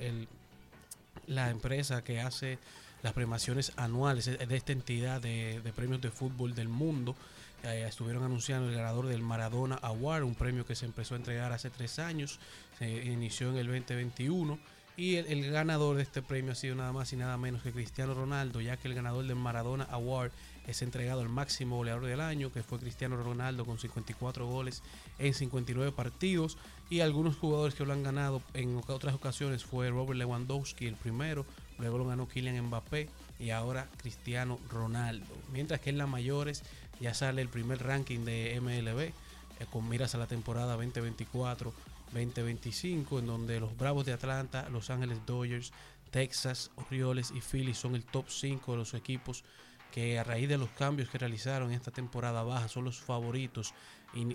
la 1.26 1.50
empresa 1.50 2.02
que 2.02 2.20
hace 2.20 2.58
las 3.02 3.12
premiaciones 3.12 3.72
anuales 3.76 4.26
de 4.26 4.56
esta 4.56 4.72
entidad 4.72 5.20
de, 5.20 5.60
de 5.60 5.72
premios 5.72 6.00
de 6.00 6.10
fútbol 6.10 6.54
del 6.54 6.68
mundo. 6.68 7.14
eh, 7.64 7.84
estuvieron 7.88 8.22
anunciando 8.22 8.68
el 8.68 8.74
ganador 8.74 9.06
del 9.06 9.22
Maradona 9.22 9.76
Award, 9.76 10.22
un 10.22 10.34
premio 10.34 10.64
que 10.64 10.74
se 10.74 10.86
empezó 10.86 11.14
a 11.14 11.18
entregar 11.18 11.52
hace 11.52 11.70
tres 11.70 11.98
años, 11.98 12.38
se 12.78 12.88
inició 12.88 13.50
en 13.50 13.56
el 13.56 13.66
2021. 13.66 14.58
Y 14.98 15.14
el, 15.14 15.48
ganador 15.52 15.96
de 15.96 16.02
este 16.02 16.22
premio 16.22 16.50
ha 16.50 16.54
sido 16.56 16.74
nada 16.74 16.92
más 16.92 17.12
y 17.12 17.16
nada 17.16 17.36
menos 17.36 17.62
que 17.62 17.70
Cristiano 17.70 18.14
Ronaldo, 18.14 18.60
ya 18.60 18.76
que 18.76 18.88
el 18.88 18.94
ganador 18.94 19.24
del 19.24 19.36
Maradona 19.36 19.84
Award 19.84 20.32
es 20.66 20.82
entregado 20.82 21.20
al 21.20 21.28
máximo 21.28 21.76
goleador 21.76 22.04
del 22.06 22.20
año, 22.20 22.50
que 22.52 22.64
fue 22.64 22.80
Cristiano 22.80 23.16
Ronaldo 23.16 23.64
con 23.64 23.78
54 23.78 24.44
goles 24.48 24.82
en 25.20 25.34
59 25.34 25.92
partidos. 25.92 26.58
Y 26.90 26.98
algunos 26.98 27.36
jugadores 27.36 27.76
que 27.76 27.86
lo 27.86 27.92
han 27.92 28.02
ganado 28.02 28.42
en 28.54 28.82
otras 28.88 29.14
ocasiones 29.14 29.64
fue 29.64 29.88
Robert 29.88 30.18
Lewandowski, 30.18 30.88
el 30.88 30.96
primero, 30.96 31.46
luego 31.78 31.98
lo 31.98 32.06
ganó 32.08 32.26
Kylian 32.26 32.66
Mbappé 32.66 33.08
y 33.38 33.50
ahora 33.50 33.88
Cristiano 33.98 34.58
Ronaldo. 34.68 35.32
Mientras 35.52 35.78
que 35.80 35.90
en 35.90 35.98
las 35.98 36.08
mayores 36.08 36.64
ya 37.00 37.14
sale 37.14 37.40
el 37.40 37.48
primer 37.48 37.84
ranking 37.84 38.24
de 38.24 38.60
MLB 38.60 38.98
eh, 39.00 39.12
con 39.70 39.88
miras 39.88 40.16
a 40.16 40.18
la 40.18 40.26
temporada 40.26 40.76
2024-2025, 42.12 43.18
en 43.18 43.26
donde 43.26 43.60
los 43.60 43.76
Bravos 43.76 44.06
de 44.06 44.12
Atlanta, 44.12 44.68
Los 44.70 44.90
Ángeles 44.90 45.18
Dodgers, 45.26 45.72
Texas, 46.10 46.70
Orioles 46.76 47.32
y 47.34 47.40
Phillies 47.40 47.78
son 47.78 47.94
el 47.94 48.04
top 48.04 48.28
5 48.28 48.72
de 48.72 48.78
los 48.78 48.94
equipos 48.94 49.44
que 49.92 50.18
a 50.18 50.24
raíz 50.24 50.48
de 50.48 50.58
los 50.58 50.70
cambios 50.70 51.08
que 51.08 51.18
realizaron 51.18 51.70
en 51.70 51.76
esta 51.76 51.90
temporada 51.90 52.42
baja 52.42 52.68
son 52.68 52.84
los 52.84 52.98
favoritos 52.98 53.74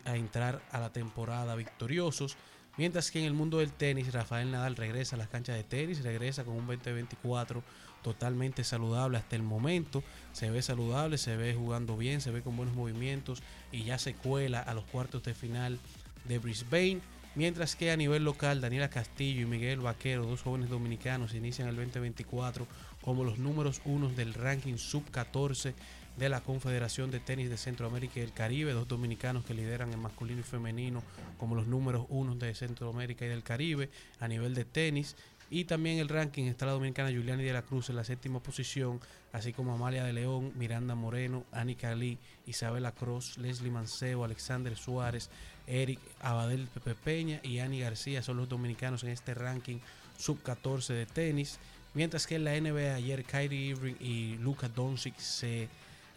a 0.05 0.15
entrar 0.15 0.61
a 0.71 0.79
la 0.79 0.91
temporada 0.91 1.55
victoriosos. 1.55 2.37
Mientras 2.77 3.11
que 3.11 3.19
en 3.19 3.25
el 3.25 3.33
mundo 3.33 3.59
del 3.59 3.71
tenis, 3.71 4.11
Rafael 4.11 4.49
Nadal 4.49 4.75
regresa 4.75 5.15
a 5.15 5.19
las 5.19 5.27
canchas 5.27 5.55
de 5.55 5.63
tenis, 5.63 6.03
regresa 6.03 6.43
con 6.43 6.55
un 6.55 6.65
2024 6.65 7.63
totalmente 8.01 8.63
saludable 8.63 9.17
hasta 9.17 9.35
el 9.35 9.43
momento. 9.43 10.03
Se 10.31 10.49
ve 10.49 10.61
saludable, 10.61 11.19
se 11.19 11.37
ve 11.37 11.53
jugando 11.53 11.97
bien, 11.97 12.19
se 12.19 12.31
ve 12.31 12.41
con 12.41 12.57
buenos 12.57 12.75
movimientos 12.75 13.43
y 13.71 13.83
ya 13.83 13.99
se 13.99 14.15
cuela 14.15 14.59
a 14.59 14.73
los 14.73 14.85
cuartos 14.85 15.23
de 15.23 15.35
final 15.35 15.79
de 16.25 16.39
Brisbane. 16.39 17.01
Mientras 17.35 17.75
que 17.75 17.89
a 17.89 17.97
nivel 17.97 18.23
local, 18.23 18.61
Daniela 18.61 18.91
Castillo 18.91 19.41
y 19.41 19.45
Miguel 19.45 19.79
Vaquero, 19.79 20.23
dos 20.23 20.43
jóvenes 20.43 20.69
dominicanos, 20.69 21.33
inician 21.33 21.67
el 21.67 21.75
2024 21.75 22.67
como 23.01 23.23
los 23.23 23.39
números 23.39 23.81
uno 23.85 24.07
del 24.09 24.35
ranking 24.35 24.77
sub-14 24.77 25.73
de 26.15 26.29
la 26.29 26.41
Confederación 26.41 27.09
de 27.09 27.19
Tenis 27.19 27.49
de 27.49 27.57
Centroamérica 27.57 28.19
y 28.19 28.23
el 28.23 28.33
Caribe, 28.33 28.73
dos 28.73 28.87
dominicanos 28.87 29.45
que 29.45 29.55
lideran 29.55 29.91
en 29.91 29.99
masculino 29.99 30.41
y 30.41 30.43
femenino 30.43 31.01
como 31.39 31.55
los 31.55 31.65
números 31.65 32.05
uno 32.09 32.35
de 32.35 32.53
Centroamérica 32.53 33.25
y 33.25 33.29
del 33.29 33.41
Caribe 33.41 33.89
a 34.19 34.27
nivel 34.27 34.53
de 34.53 34.65
tenis. 34.65 35.15
Y 35.49 35.65
también 35.65 35.99
el 35.99 36.09
ranking 36.09 36.45
está 36.45 36.67
la 36.67 36.71
dominicana 36.71 37.11
Juliani 37.11 37.43
de 37.43 37.53
la 37.53 37.61
Cruz 37.63 37.89
en 37.89 37.95
la 37.95 38.03
séptima 38.03 38.41
posición, 38.41 38.99
así 39.33 39.53
como 39.53 39.73
Amalia 39.73 40.03
de 40.03 40.13
León, 40.13 40.51
Miranda 40.55 40.95
Moreno, 40.95 41.45
Anika 41.51 41.93
Lee, 41.95 42.17
Isabela 42.45 42.91
Cross, 42.91 43.37
Leslie 43.37 43.69
Mancebo, 43.69 44.23
Alexander 44.23 44.75
Suárez, 44.75 45.29
Eric 45.67 45.99
Abadel 46.19 46.67
Pepe 46.67 46.95
Peña 46.95 47.39
y 47.43 47.59
Ani 47.59 47.79
García 47.79 48.21
son 48.21 48.37
los 48.37 48.49
dominicanos 48.49 49.03
en 49.03 49.09
este 49.09 49.33
ranking 49.33 49.79
sub-14 50.17 50.87
de 50.93 51.05
tenis. 51.05 51.59
Mientras 51.93 52.27
que 52.27 52.35
en 52.35 52.43
la 52.43 52.59
NBA 52.59 52.95
ayer 52.95 53.23
Kyrie 53.23 53.71
Irving 53.71 53.95
y 53.99 54.35
Luka 54.37 54.67
Doncic 54.67 55.17
se 55.17 55.69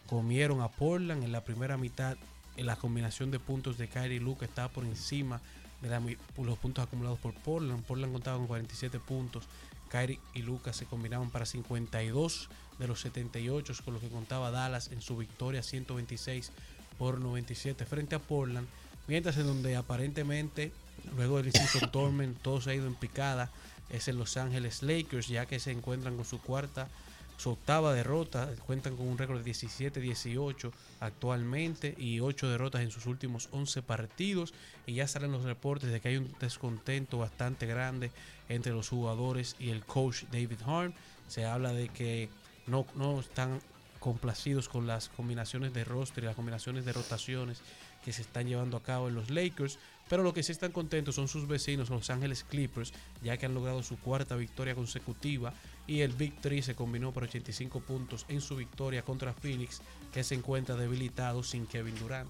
comieron 0.07 0.61
a 0.61 0.69
Portland 0.69 1.23
en 1.23 1.31
la 1.31 1.43
primera 1.43 1.77
mitad. 1.77 2.17
La 2.57 2.75
combinación 2.75 3.29
de 3.29 3.39
puntos 3.39 3.77
de 3.77 3.87
Kyrie 3.87 4.17
y 4.17 4.19
Luka 4.19 4.45
estaba 4.45 4.69
por 4.69 4.83
encima 4.83 5.39
de 5.81 6.17
los 6.43 6.57
puntos 6.57 6.83
acumulados 6.83 7.19
por 7.19 7.33
Portland. 7.35 7.83
Portland 7.83 8.13
contaba 8.13 8.37
con 8.37 8.47
47 8.47 8.99
puntos. 8.99 9.47
Kyrie 9.89 10.19
y 10.33 10.41
Lucas 10.41 10.75
se 10.75 10.85
combinaban 10.85 11.29
para 11.29 11.45
52 11.45 12.49
de 12.79 12.87
los 12.87 13.01
78 13.01 13.73
con 13.85 13.93
los 13.93 14.03
que 14.03 14.09
contaba 14.09 14.51
Dallas 14.51 14.91
en 14.91 15.01
su 15.01 15.17
victoria 15.17 15.63
126 15.63 16.51
por 16.97 17.19
97 17.19 17.85
frente 17.85 18.15
a 18.15 18.19
Portland. 18.19 18.67
Mientras 19.07 19.37
en 19.37 19.47
donde 19.47 19.75
aparentemente 19.75 20.71
luego 21.15 21.37
del 21.37 21.47
inciso 21.47 21.87
Torment 21.91 22.41
todo 22.41 22.61
se 22.61 22.71
ha 22.71 22.75
ido 22.75 22.87
en 22.87 22.95
picada 22.95 23.49
es 23.89 24.07
en 24.07 24.17
Los 24.17 24.35
Ángeles 24.35 24.83
Lakers 24.83 25.27
ya 25.27 25.45
que 25.45 25.59
se 25.59 25.71
encuentran 25.71 26.15
con 26.17 26.25
su 26.25 26.41
cuarta 26.41 26.89
su 27.37 27.51
octava 27.51 27.93
derrota, 27.93 28.49
cuentan 28.65 28.97
con 28.97 29.07
un 29.07 29.17
récord 29.17 29.43
de 29.43 29.51
17-18 29.51 30.71
actualmente 30.99 31.93
y 31.97 32.19
8 32.19 32.49
derrotas 32.49 32.81
en 32.81 32.89
sus 32.89 33.05
últimos 33.05 33.47
11 33.51 33.83
partidos 33.83 34.55
y 34.87 34.95
ya 34.95 35.07
salen 35.07 35.31
los 35.31 35.43
reportes 35.43 35.91
de 35.91 36.01
que 36.01 36.09
hay 36.09 36.17
un 36.17 36.35
descontento 36.39 37.19
bastante 37.19 37.67
grande 37.67 38.09
entre 38.49 38.73
los 38.73 38.89
jugadores 38.89 39.55
y 39.59 39.69
el 39.69 39.85
coach 39.85 40.23
David 40.31 40.61
Harm. 40.65 40.93
Se 41.27 41.45
habla 41.45 41.73
de 41.73 41.89
que 41.89 42.29
no, 42.65 42.87
no 42.95 43.19
están 43.19 43.61
complacidos 43.99 44.67
con 44.67 44.87
las 44.87 45.09
combinaciones 45.09 45.73
de 45.73 45.83
roster 45.83 46.23
y 46.23 46.27
las 46.27 46.35
combinaciones 46.35 46.85
de 46.85 46.93
rotaciones 46.93 47.61
que 48.07 48.13
se 48.13 48.21
están 48.21 48.47
llevando 48.47 48.77
a 48.77 48.83
cabo 48.83 49.09
en 49.09 49.15
los 49.15 49.29
Lakers, 49.29 49.79
pero 50.07 50.23
lo 50.23 50.33
que 50.33 50.41
sí 50.41 50.53
están 50.53 50.71
contentos 50.71 51.15
son 51.15 51.27
sus 51.27 51.45
vecinos, 51.45 51.89
Los 51.89 52.09
Ángeles 52.09 52.45
Clippers, 52.45 52.93
ya 53.21 53.35
que 53.35 53.47
han 53.47 53.53
logrado 53.53 53.83
su 53.83 53.97
cuarta 53.99 54.37
victoria 54.37 54.75
consecutiva 54.75 55.53
y 55.87 55.99
el 55.99 56.13
Big 56.13 56.39
3 56.39 56.67
se 56.67 56.73
combinó 56.73 57.11
por 57.11 57.23
85 57.23 57.81
puntos 57.81 58.25
en 58.29 58.39
su 58.39 58.55
victoria 58.55 59.01
contra 59.01 59.33
Phoenix, 59.33 59.81
que 60.13 60.23
se 60.23 60.35
encuentra 60.35 60.77
debilitado 60.77 61.43
sin 61.43 61.67
Kevin 61.67 61.99
Durant. 61.99 62.29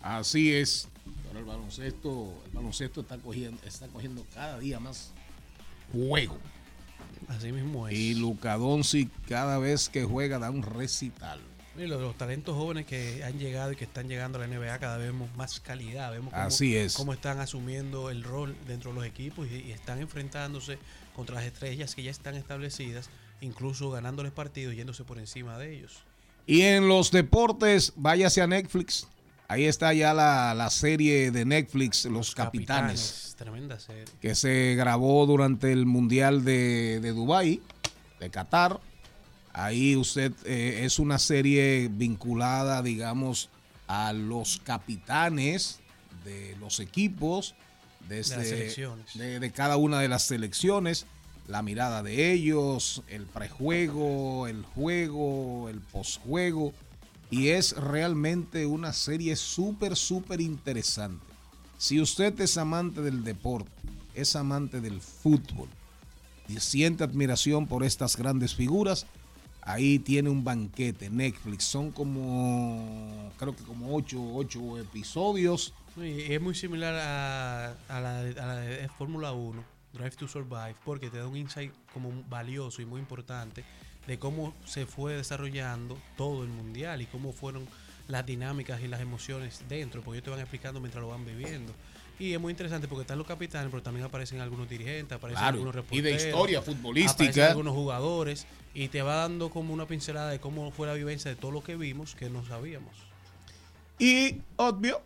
Así 0.00 0.54
es. 0.54 0.86
Pero 1.26 1.40
el 1.40 1.44
baloncesto, 1.44 2.32
el 2.44 2.52
baloncesto 2.52 3.00
está 3.00 3.18
cogiendo, 3.18 3.60
está 3.66 3.88
cogiendo 3.88 4.24
cada 4.32 4.60
día 4.60 4.78
más 4.78 5.12
juego. 5.92 6.38
Así 7.26 7.50
mismo 7.50 7.88
es. 7.88 7.98
Y 7.98 8.14
Luka 8.14 8.56
Doncic 8.58 9.10
cada 9.26 9.58
vez 9.58 9.88
que 9.88 10.04
juega 10.04 10.38
da 10.38 10.52
un 10.52 10.62
recital. 10.62 11.40
Y 11.76 11.86
los, 11.86 12.00
los 12.00 12.16
talentos 12.16 12.56
jóvenes 12.56 12.86
que 12.86 13.24
han 13.24 13.38
llegado 13.38 13.72
y 13.72 13.76
que 13.76 13.84
están 13.84 14.08
llegando 14.08 14.38
a 14.38 14.46
la 14.46 14.46
NBA 14.46 14.78
cada 14.78 14.96
vez 14.96 15.08
vemos 15.08 15.28
más 15.36 15.58
calidad, 15.60 16.12
vemos 16.12 16.32
cómo, 16.32 16.44
Así 16.44 16.76
es. 16.76 16.94
cómo 16.94 17.12
están 17.12 17.40
asumiendo 17.40 18.10
el 18.10 18.22
rol 18.22 18.54
dentro 18.66 18.90
de 18.90 18.96
los 18.96 19.06
equipos 19.06 19.48
y, 19.50 19.56
y 19.56 19.72
están 19.72 20.00
enfrentándose 20.00 20.78
contra 21.16 21.34
las 21.36 21.44
estrellas 21.44 21.94
que 21.94 22.02
ya 22.04 22.10
están 22.12 22.36
establecidas, 22.36 23.10
incluso 23.40 23.90
ganándoles 23.90 24.30
partidos, 24.32 24.74
yéndose 24.76 25.02
por 25.04 25.18
encima 25.18 25.58
de 25.58 25.74
ellos. 25.76 26.04
Y 26.46 26.60
en 26.62 26.86
los 26.88 27.10
deportes, 27.10 27.92
váyase 27.96 28.40
a 28.42 28.46
Netflix. 28.46 29.08
Ahí 29.48 29.64
está 29.64 29.92
ya 29.92 30.14
la, 30.14 30.54
la 30.54 30.70
serie 30.70 31.30
de 31.30 31.44
Netflix, 31.44 32.04
Los, 32.06 32.34
Capitanes, 32.34 33.34
Tremenda 33.36 33.78
serie. 33.78 34.04
que 34.20 34.34
se 34.34 34.74
grabó 34.74 35.26
durante 35.26 35.70
el 35.72 35.86
Mundial 35.86 36.44
de, 36.44 37.00
de 37.00 37.12
Dubái, 37.12 37.60
de 38.20 38.30
Qatar. 38.30 38.80
Ahí 39.54 39.94
usted 39.94 40.32
eh, 40.44 40.80
es 40.84 40.98
una 40.98 41.18
serie 41.18 41.88
vinculada, 41.90 42.82
digamos, 42.82 43.48
a 43.86 44.12
los 44.12 44.60
capitanes 44.64 45.78
de 46.24 46.56
los 46.58 46.80
equipos, 46.80 47.54
desde, 48.08 48.74
de, 49.14 49.40
de 49.40 49.50
cada 49.52 49.76
una 49.76 50.00
de 50.00 50.08
las 50.08 50.24
selecciones, 50.24 51.06
la 51.46 51.62
mirada 51.62 52.02
de 52.02 52.32
ellos, 52.32 53.02
el 53.08 53.26
prejuego, 53.26 54.48
el 54.48 54.64
juego, 54.64 55.68
el 55.68 55.80
posjuego. 55.80 56.72
Y 57.30 57.48
es 57.48 57.76
realmente 57.76 58.66
una 58.66 58.92
serie 58.92 59.36
súper, 59.36 59.96
súper 59.96 60.40
interesante. 60.40 61.24
Si 61.78 62.00
usted 62.00 62.38
es 62.40 62.56
amante 62.58 63.02
del 63.02 63.22
deporte, 63.22 63.70
es 64.14 64.34
amante 64.36 64.80
del 64.80 65.00
fútbol 65.00 65.68
y 66.48 66.60
siente 66.60 67.04
admiración 67.04 67.66
por 67.66 67.84
estas 67.84 68.16
grandes 68.16 68.54
figuras, 68.54 69.06
ahí 69.64 69.98
tiene 69.98 70.28
un 70.30 70.44
banquete. 70.44 71.10
Netflix 71.10 71.64
son 71.64 71.90
como, 71.90 73.32
creo 73.38 73.54
que 73.54 73.62
como 73.64 73.94
ocho, 73.94 74.20
ocho 74.34 74.78
episodios. 74.78 75.72
Es 76.00 76.40
muy 76.40 76.54
similar 76.54 76.94
a, 76.96 77.76
a 77.88 78.00
la, 78.00 78.22
de- 78.22 78.40
a 78.40 78.46
la 78.46 78.56
de 78.56 78.88
Fórmula 78.88 79.32
1, 79.32 79.62
Drive 79.92 80.16
to 80.16 80.26
Survive, 80.28 80.74
porque 80.84 81.08
te 81.10 81.18
da 81.18 81.26
un 81.28 81.36
insight 81.36 81.72
como 81.92 82.10
valioso 82.28 82.82
y 82.82 82.84
muy 82.86 83.00
importante 83.00 83.64
de 84.06 84.18
cómo 84.18 84.52
se 84.66 84.86
fue 84.86 85.14
desarrollando 85.14 85.96
todo 86.16 86.42
el 86.42 86.50
mundial 86.50 87.00
y 87.00 87.06
cómo 87.06 87.32
fueron 87.32 87.66
las 88.08 88.26
dinámicas 88.26 88.82
y 88.82 88.88
las 88.88 89.00
emociones 89.00 89.62
dentro, 89.68 90.02
porque 90.02 90.18
ellos 90.18 90.24
te 90.24 90.30
van 90.30 90.40
explicando 90.40 90.78
mientras 90.80 91.00
lo 91.00 91.08
van 91.08 91.24
viviendo. 91.24 91.72
Y 92.18 92.32
es 92.32 92.40
muy 92.40 92.52
interesante 92.52 92.86
porque 92.86 93.02
están 93.02 93.18
los 93.18 93.26
capitanes, 93.26 93.70
pero 93.70 93.82
también 93.82 94.06
aparecen 94.06 94.40
algunos 94.40 94.68
dirigentes, 94.68 95.16
aparecen 95.16 95.40
Claro, 95.40 95.58
algunos 95.58 95.74
y 95.74 96.00
de 96.00 96.12
reporteros, 96.12 96.24
historia 96.24 96.58
aparecen 96.58 96.76
futbolística. 96.76 97.48
algunos 97.48 97.74
jugadores 97.74 98.46
y 98.72 98.88
te 98.88 99.02
va 99.02 99.16
dando 99.16 99.50
como 99.50 99.74
una 99.74 99.86
pincelada 99.86 100.30
de 100.30 100.38
cómo 100.38 100.70
fue 100.70 100.86
la 100.86 100.94
vivencia 100.94 101.30
de 101.30 101.36
todo 101.36 101.50
lo 101.50 101.64
que 101.64 101.76
vimos 101.76 102.14
que 102.14 102.30
no 102.30 102.44
sabíamos. 102.46 102.94
Y 103.98 104.38
obvio, 104.56 105.02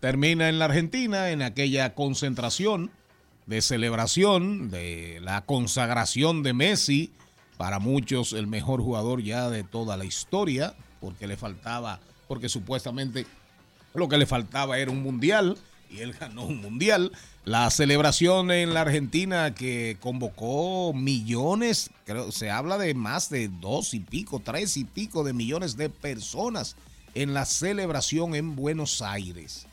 termina 0.00 0.48
en 0.48 0.58
la 0.58 0.66
Argentina 0.66 1.30
en 1.30 1.42
aquella 1.42 1.94
concentración 1.94 2.90
de 3.46 3.60
celebración 3.62 4.70
de 4.70 5.18
la 5.22 5.44
consagración 5.44 6.42
de 6.42 6.52
Messi, 6.52 7.12
para 7.56 7.78
muchos 7.78 8.32
el 8.32 8.46
mejor 8.46 8.80
jugador 8.80 9.22
ya 9.22 9.48
de 9.50 9.62
toda 9.62 9.96
la 9.96 10.04
historia, 10.04 10.74
porque 11.00 11.26
le 11.26 11.36
faltaba, 11.36 12.00
porque 12.28 12.48
supuestamente 12.48 13.26
lo 13.94 14.08
que 14.08 14.18
le 14.18 14.26
faltaba 14.26 14.78
era 14.78 14.90
un 14.90 15.02
mundial 15.02 15.56
y 15.92 16.00
él 16.00 16.14
ganó 16.18 16.44
un 16.44 16.60
mundial. 16.60 17.12
La 17.44 17.70
celebración 17.70 18.50
en 18.50 18.72
la 18.74 18.82
Argentina 18.82 19.54
que 19.54 19.96
convocó 20.00 20.92
millones, 20.94 21.90
creo, 22.04 22.32
se 22.32 22.50
habla 22.50 22.78
de 22.78 22.94
más 22.94 23.30
de 23.30 23.48
dos 23.48 23.94
y 23.94 24.00
pico, 24.00 24.40
tres 24.40 24.76
y 24.76 24.84
pico 24.84 25.24
de 25.24 25.32
millones 25.32 25.76
de 25.76 25.90
personas 25.90 26.76
en 27.14 27.34
la 27.34 27.44
celebración 27.44 28.34
en 28.34 28.56
Buenos 28.56 29.02
Aires. 29.02 29.66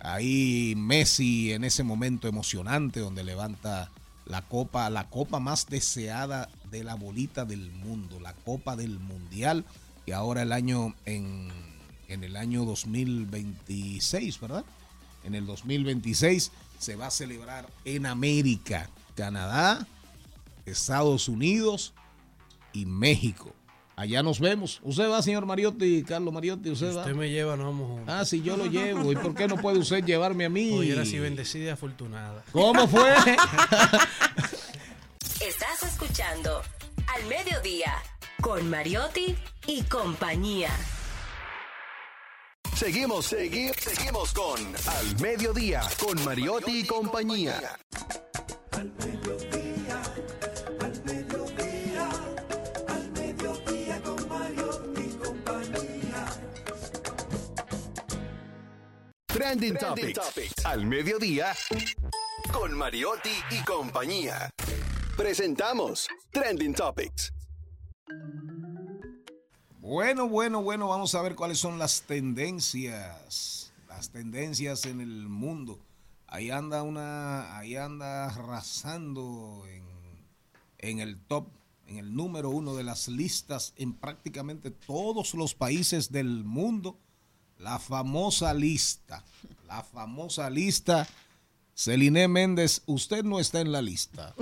Ahí 0.00 0.74
Messi 0.76 1.52
en 1.52 1.64
ese 1.64 1.82
momento 1.82 2.28
emocionante 2.28 3.00
donde 3.00 3.22
levanta 3.22 3.90
la 4.24 4.42
copa, 4.42 4.88
la 4.90 5.08
copa 5.10 5.40
más 5.40 5.66
deseada 5.66 6.48
de 6.70 6.84
la 6.84 6.94
bolita 6.94 7.44
del 7.44 7.70
mundo, 7.70 8.18
la 8.20 8.32
copa 8.32 8.76
del 8.76 8.98
mundial, 8.98 9.64
y 10.06 10.12
ahora 10.12 10.42
el 10.42 10.52
año 10.52 10.94
en, 11.04 11.48
en 12.08 12.24
el 12.24 12.36
año 12.36 12.64
2026, 12.64 14.40
¿verdad? 14.40 14.64
En 15.24 15.34
el 15.34 15.46
2026 15.46 16.52
se 16.78 16.96
va 16.96 17.06
a 17.06 17.10
celebrar 17.10 17.68
en 17.84 18.06
América, 18.06 18.90
Canadá, 19.14 19.86
Estados 20.66 21.28
Unidos 21.28 21.94
y 22.72 22.86
México. 22.86 23.54
Allá 23.94 24.22
nos 24.22 24.40
vemos. 24.40 24.80
Usted 24.82 25.08
va, 25.08 25.22
señor 25.22 25.44
Mariotti, 25.46 26.02
Carlos 26.02 26.32
Mariotti, 26.32 26.70
usted 26.70 26.96
va. 26.96 27.02
Usted 27.02 27.14
me 27.14 27.30
lleva, 27.30 27.56
no 27.56 27.64
vamos 27.66 27.88
juntos. 27.88 28.08
Ah, 28.08 28.24
sí, 28.24 28.42
yo 28.42 28.56
lo 28.56 28.66
llevo. 28.66 29.12
¿Y 29.12 29.16
por 29.16 29.34
qué 29.34 29.46
no 29.46 29.56
puede 29.56 29.78
usted 29.78 30.02
llevarme 30.04 30.46
a 30.46 30.48
mí? 30.48 30.72
Hoy 30.72 30.90
era 30.90 31.02
así 31.02 31.18
bendecida 31.18 31.66
y 31.66 31.68
afortunada. 31.68 32.42
¿Cómo 32.52 32.88
fue? 32.88 33.10
Estás 35.40 35.82
escuchando 35.84 36.62
Al 37.14 37.26
Mediodía 37.28 37.92
con 38.40 38.68
Mariotti 38.70 39.36
y 39.66 39.82
compañía. 39.82 40.70
Seguimos, 42.82 43.26
seguimos, 43.26 43.76
seguimos 43.76 44.32
con 44.32 44.58
Al 44.58 45.20
Mediodía, 45.20 45.82
con 46.04 46.16
Mariotti, 46.24 46.62
Mariotti 46.64 46.80
y 46.80 46.84
compañía. 46.84 47.78
Al 48.72 48.92
mediodía, 48.94 50.02
al 50.80 51.04
mediodía, 51.04 52.10
al 52.88 53.12
mediodía 53.12 54.02
con 54.02 54.28
Mariotti 54.28 55.00
y 55.00 55.16
compañía. 55.16 56.26
Trending, 59.26 59.74
Trending 59.74 59.78
Topics. 59.78 60.18
Topics. 60.18 60.66
Al 60.66 60.84
mediodía, 60.84 61.54
con 62.52 62.76
Mariotti 62.76 63.44
y 63.52 63.62
compañía. 63.62 64.50
Presentamos 65.16 66.08
Trending 66.32 66.74
Topics. 66.74 67.32
Bueno, 69.82 70.28
bueno, 70.28 70.62
bueno, 70.62 70.86
vamos 70.86 71.12
a 71.16 71.22
ver 71.22 71.34
cuáles 71.34 71.58
son 71.58 71.76
las 71.76 72.02
tendencias. 72.02 73.72
Las 73.88 74.10
tendencias 74.10 74.86
en 74.86 75.00
el 75.00 75.28
mundo. 75.28 75.80
Ahí 76.28 76.52
anda 76.52 76.84
una, 76.84 77.58
ahí 77.58 77.74
anda 77.74 78.26
arrasando 78.26 79.64
en, 79.68 79.82
en 80.78 81.00
el 81.00 81.18
top, 81.18 81.48
en 81.88 81.96
el 81.96 82.14
número 82.14 82.50
uno 82.50 82.76
de 82.76 82.84
las 82.84 83.08
listas 83.08 83.74
en 83.76 83.92
prácticamente 83.92 84.70
todos 84.70 85.34
los 85.34 85.52
países 85.52 86.12
del 86.12 86.44
mundo. 86.44 86.96
La 87.58 87.80
famosa 87.80 88.54
lista. 88.54 89.24
La 89.66 89.82
famosa 89.82 90.48
lista. 90.48 91.08
Celine 91.74 92.28
Méndez, 92.28 92.82
usted 92.86 93.24
no 93.24 93.40
está 93.40 93.60
en 93.60 93.72
la 93.72 93.80
lista. 93.80 94.34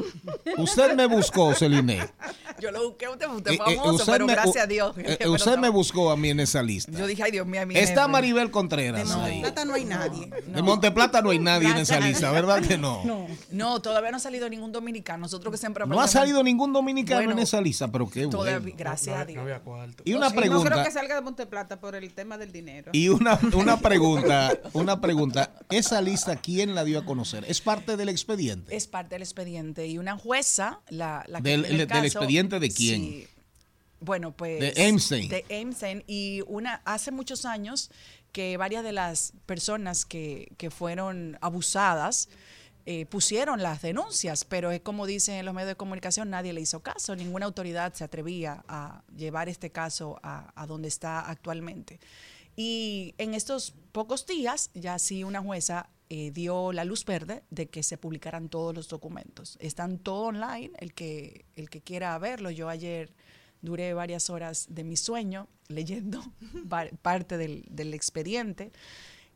Usted 0.58 0.94
me 0.96 1.06
buscó, 1.06 1.54
Celine. 1.54 2.00
Yo 2.60 2.70
lo 2.72 2.88
busqué, 2.90 3.08
usted, 3.08 3.26
usted 3.28 3.52
Eh, 3.52 3.54
eh, 3.54 3.58
famoso, 3.76 3.94
usted 3.94 4.12
pero 4.12 4.26
me- 4.26 4.32
gracias 4.34 4.64
a 4.64 4.66
Dios. 4.66 4.94
eh, 4.98 5.26
usted 5.28 5.56
me 5.56 5.68
no. 5.68 5.72
buscó 5.72 6.10
a 6.10 6.16
mí 6.16 6.28
en 6.30 6.40
esa 6.40 6.62
lista. 6.62 6.90
Yo 6.92 7.06
dije, 7.06 7.22
ay 7.22 7.30
Dios 7.30 7.46
mío, 7.46 7.62
a 7.62 7.66
mi 7.66 7.76
Está. 7.78 8.08
Maribel 8.08 8.50
Contreras 8.50 9.00
En 9.10 9.20
ahí. 9.20 9.34
Monteplata 9.40 9.64
no 9.64 9.74
hay 9.74 9.84
nadie. 9.84 10.30
En 10.54 10.64
Monteplata 10.64 11.22
no 11.22 11.30
hay 11.30 11.38
nadie 11.38 11.70
en 11.70 11.76
esa 11.78 12.00
lista, 12.00 12.30
¿verdad 12.32 12.60
que 12.62 12.76
no? 12.76 13.02
No, 13.04 13.26
No, 13.52 13.80
todavía 13.80 14.10
no 14.10 14.16
ha 14.16 14.20
salido 14.20 14.48
ningún 14.50 14.72
dominicano. 14.72 15.18
Nosotros 15.22 15.52
que 15.52 15.58
siempre 15.58 15.82
ha 15.82 15.86
hablamos- 15.86 16.10
salido 16.10 16.42
ningún 16.42 16.72
dominicano 16.72 17.20
Bueno, 17.20 17.32
en 17.32 17.38
esa 17.38 17.60
lista, 17.60 17.88
pero 17.88 18.10
qué 18.10 18.26
Todavía, 18.26 18.58
bueno. 18.58 18.74
gracias 18.76 19.16
a 19.16 19.20
No 19.20 19.26
Dios. 19.26 19.42
había 19.42 19.60
cuarto. 19.60 20.02
Y 20.04 20.12
una 20.14 20.26
No 20.26 20.32
creo 20.32 20.40
pregunta, 20.42 20.84
que 20.84 20.90
salga 20.90 21.14
de 21.14 21.20
Monteplata 21.22 21.78
por 21.80 21.94
el 21.94 22.12
tema 22.12 22.36
del 22.36 22.50
dinero. 22.52 22.90
y 22.92 23.08
una, 23.08 23.38
una 23.54 23.78
pregunta, 23.78 24.58
una 24.72 25.00
pregunta. 25.00 25.52
¿Esa 25.70 26.00
lista 26.02 26.36
quién 26.36 26.74
la 26.74 26.82
dio 26.84 26.98
a 26.98 27.04
conocer? 27.06 27.29
¿Es 27.46 27.60
parte 27.60 27.96
del 27.96 28.08
expediente? 28.08 28.76
Es 28.76 28.86
parte 28.86 29.14
del 29.14 29.22
expediente. 29.22 29.86
Y 29.86 29.98
una 29.98 30.16
jueza, 30.16 30.80
la, 30.88 31.24
la 31.28 31.40
que 31.40 31.50
Del- 31.50 31.64
el 31.64 31.86
del 31.86 32.04
expediente 32.04 32.58
de 32.60 32.70
quién? 32.70 33.00
Sí. 33.00 33.26
Bueno, 34.00 34.32
pues. 34.32 34.60
De 34.60 34.72
Epstein. 34.76 35.28
De 35.28 35.44
Epstein. 35.48 36.02
Y 36.06 36.42
una, 36.46 36.82
hace 36.84 37.10
muchos 37.10 37.44
años 37.44 37.90
que 38.32 38.56
varias 38.56 38.82
de 38.84 38.92
las 38.92 39.32
personas 39.46 40.04
que, 40.04 40.52
que 40.56 40.70
fueron 40.70 41.36
abusadas 41.40 42.28
eh, 42.86 43.04
pusieron 43.06 43.62
las 43.62 43.82
denuncias, 43.82 44.44
pero 44.44 44.70
es 44.70 44.80
como 44.80 45.04
dicen 45.04 45.34
en 45.34 45.44
los 45.44 45.54
medios 45.54 45.68
de 45.68 45.76
comunicación, 45.76 46.30
nadie 46.30 46.52
le 46.52 46.60
hizo 46.62 46.80
caso, 46.80 47.14
ninguna 47.14 47.44
autoridad 47.46 47.92
se 47.92 48.04
atrevía 48.04 48.64
a 48.68 49.02
llevar 49.14 49.48
este 49.48 49.70
caso 49.70 50.18
a, 50.22 50.50
a 50.60 50.66
donde 50.66 50.88
está 50.88 51.20
actualmente. 51.28 52.00
Y 52.56 53.14
en 53.18 53.34
estos 53.34 53.74
pocos 53.92 54.26
días, 54.26 54.70
ya 54.74 54.98
sí 54.98 55.24
una 55.24 55.40
jueza 55.42 55.88
eh, 56.10 56.30
dio 56.32 56.72
la 56.72 56.84
luz 56.84 57.04
verde 57.04 57.42
de 57.50 57.68
que 57.68 57.82
se 57.82 57.96
publicaran 57.96 58.48
todos 58.48 58.74
los 58.74 58.88
documentos. 58.88 59.56
Están 59.60 59.98
todo 59.98 60.24
online, 60.24 60.70
el 60.78 60.92
que, 60.92 61.44
el 61.56 61.70
que 61.70 61.80
quiera 61.80 62.18
verlo. 62.18 62.50
Yo 62.50 62.68
ayer 62.68 63.14
duré 63.62 63.94
varias 63.94 64.28
horas 64.28 64.66
de 64.70 64.84
mi 64.84 64.96
sueño 64.96 65.48
leyendo 65.68 66.20
pa- 66.68 66.88
parte 67.02 67.36
del, 67.38 67.64
del 67.70 67.94
expediente 67.94 68.72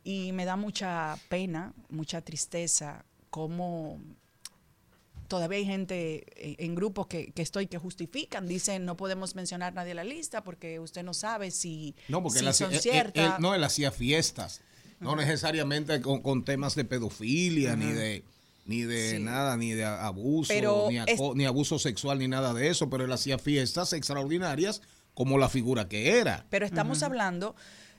y 0.03 0.31
me 0.33 0.45
da 0.45 0.55
mucha 0.57 1.17
pena, 1.29 1.73
mucha 1.89 2.21
tristeza, 2.21 3.05
cómo 3.29 3.99
todavía 5.27 5.57
hay 5.57 5.65
gente 5.65 6.25
eh, 6.35 6.55
en 6.59 6.75
grupos 6.75 7.07
que, 7.07 7.31
que 7.31 7.41
estoy 7.41 7.67
que 7.67 7.77
justifican, 7.77 8.47
dicen 8.47 8.85
no 8.85 8.95
podemos 8.95 9.33
mencionar 9.35 9.73
nadie 9.73 9.91
en 9.91 9.97
la 9.97 10.03
lista 10.03 10.43
porque 10.43 10.79
usted 10.79 11.03
no 11.03 11.13
sabe 11.13 11.49
si, 11.51 11.95
No, 12.09 12.21
porque 12.21 12.39
si 12.39 12.45
él 12.45 12.49
hacía, 12.49 12.65
son 12.67 12.73
él- 12.73 12.77
él- 12.77 12.81
ciertas. 12.83 13.35
él- 13.37 13.41
no, 13.41 13.55
él 13.55 13.63
hacía 13.63 13.91
fiestas, 13.91 14.61
no 14.99 15.15
necesariamente 15.15 16.01
con, 16.01 16.21
con 16.21 16.43
temas 16.45 16.75
de 16.75 16.85
pedofilia, 16.85 17.75
ni 17.75 17.91
de 17.91 18.23
ni 18.67 18.81
de 18.81 19.11
Sí. 19.11 19.19
nada, 19.19 19.55
ni 19.57 19.73
de 19.73 19.85
abuso, 19.85 20.47
Pero 20.51 20.87
ni, 20.89 20.97
es- 20.97 21.19
ni 21.35 21.45
abuso 21.45 21.77
sexual, 21.77 22.17
ni 22.17 22.27
nada 22.27 22.51
de 22.53 22.69
eso, 22.69 22.89
pero 22.89 23.05
él 23.05 23.11
hacía 23.11 23.37
fiestas 23.37 23.93
extraordinarias 23.93 24.81
como 25.13 25.37
la 25.37 25.49
figura 25.49 25.87
que 25.87 26.17
era. 26.17 26.45
Pero 26.49 26.65
estamos 26.65 27.03
hablando 27.03 27.55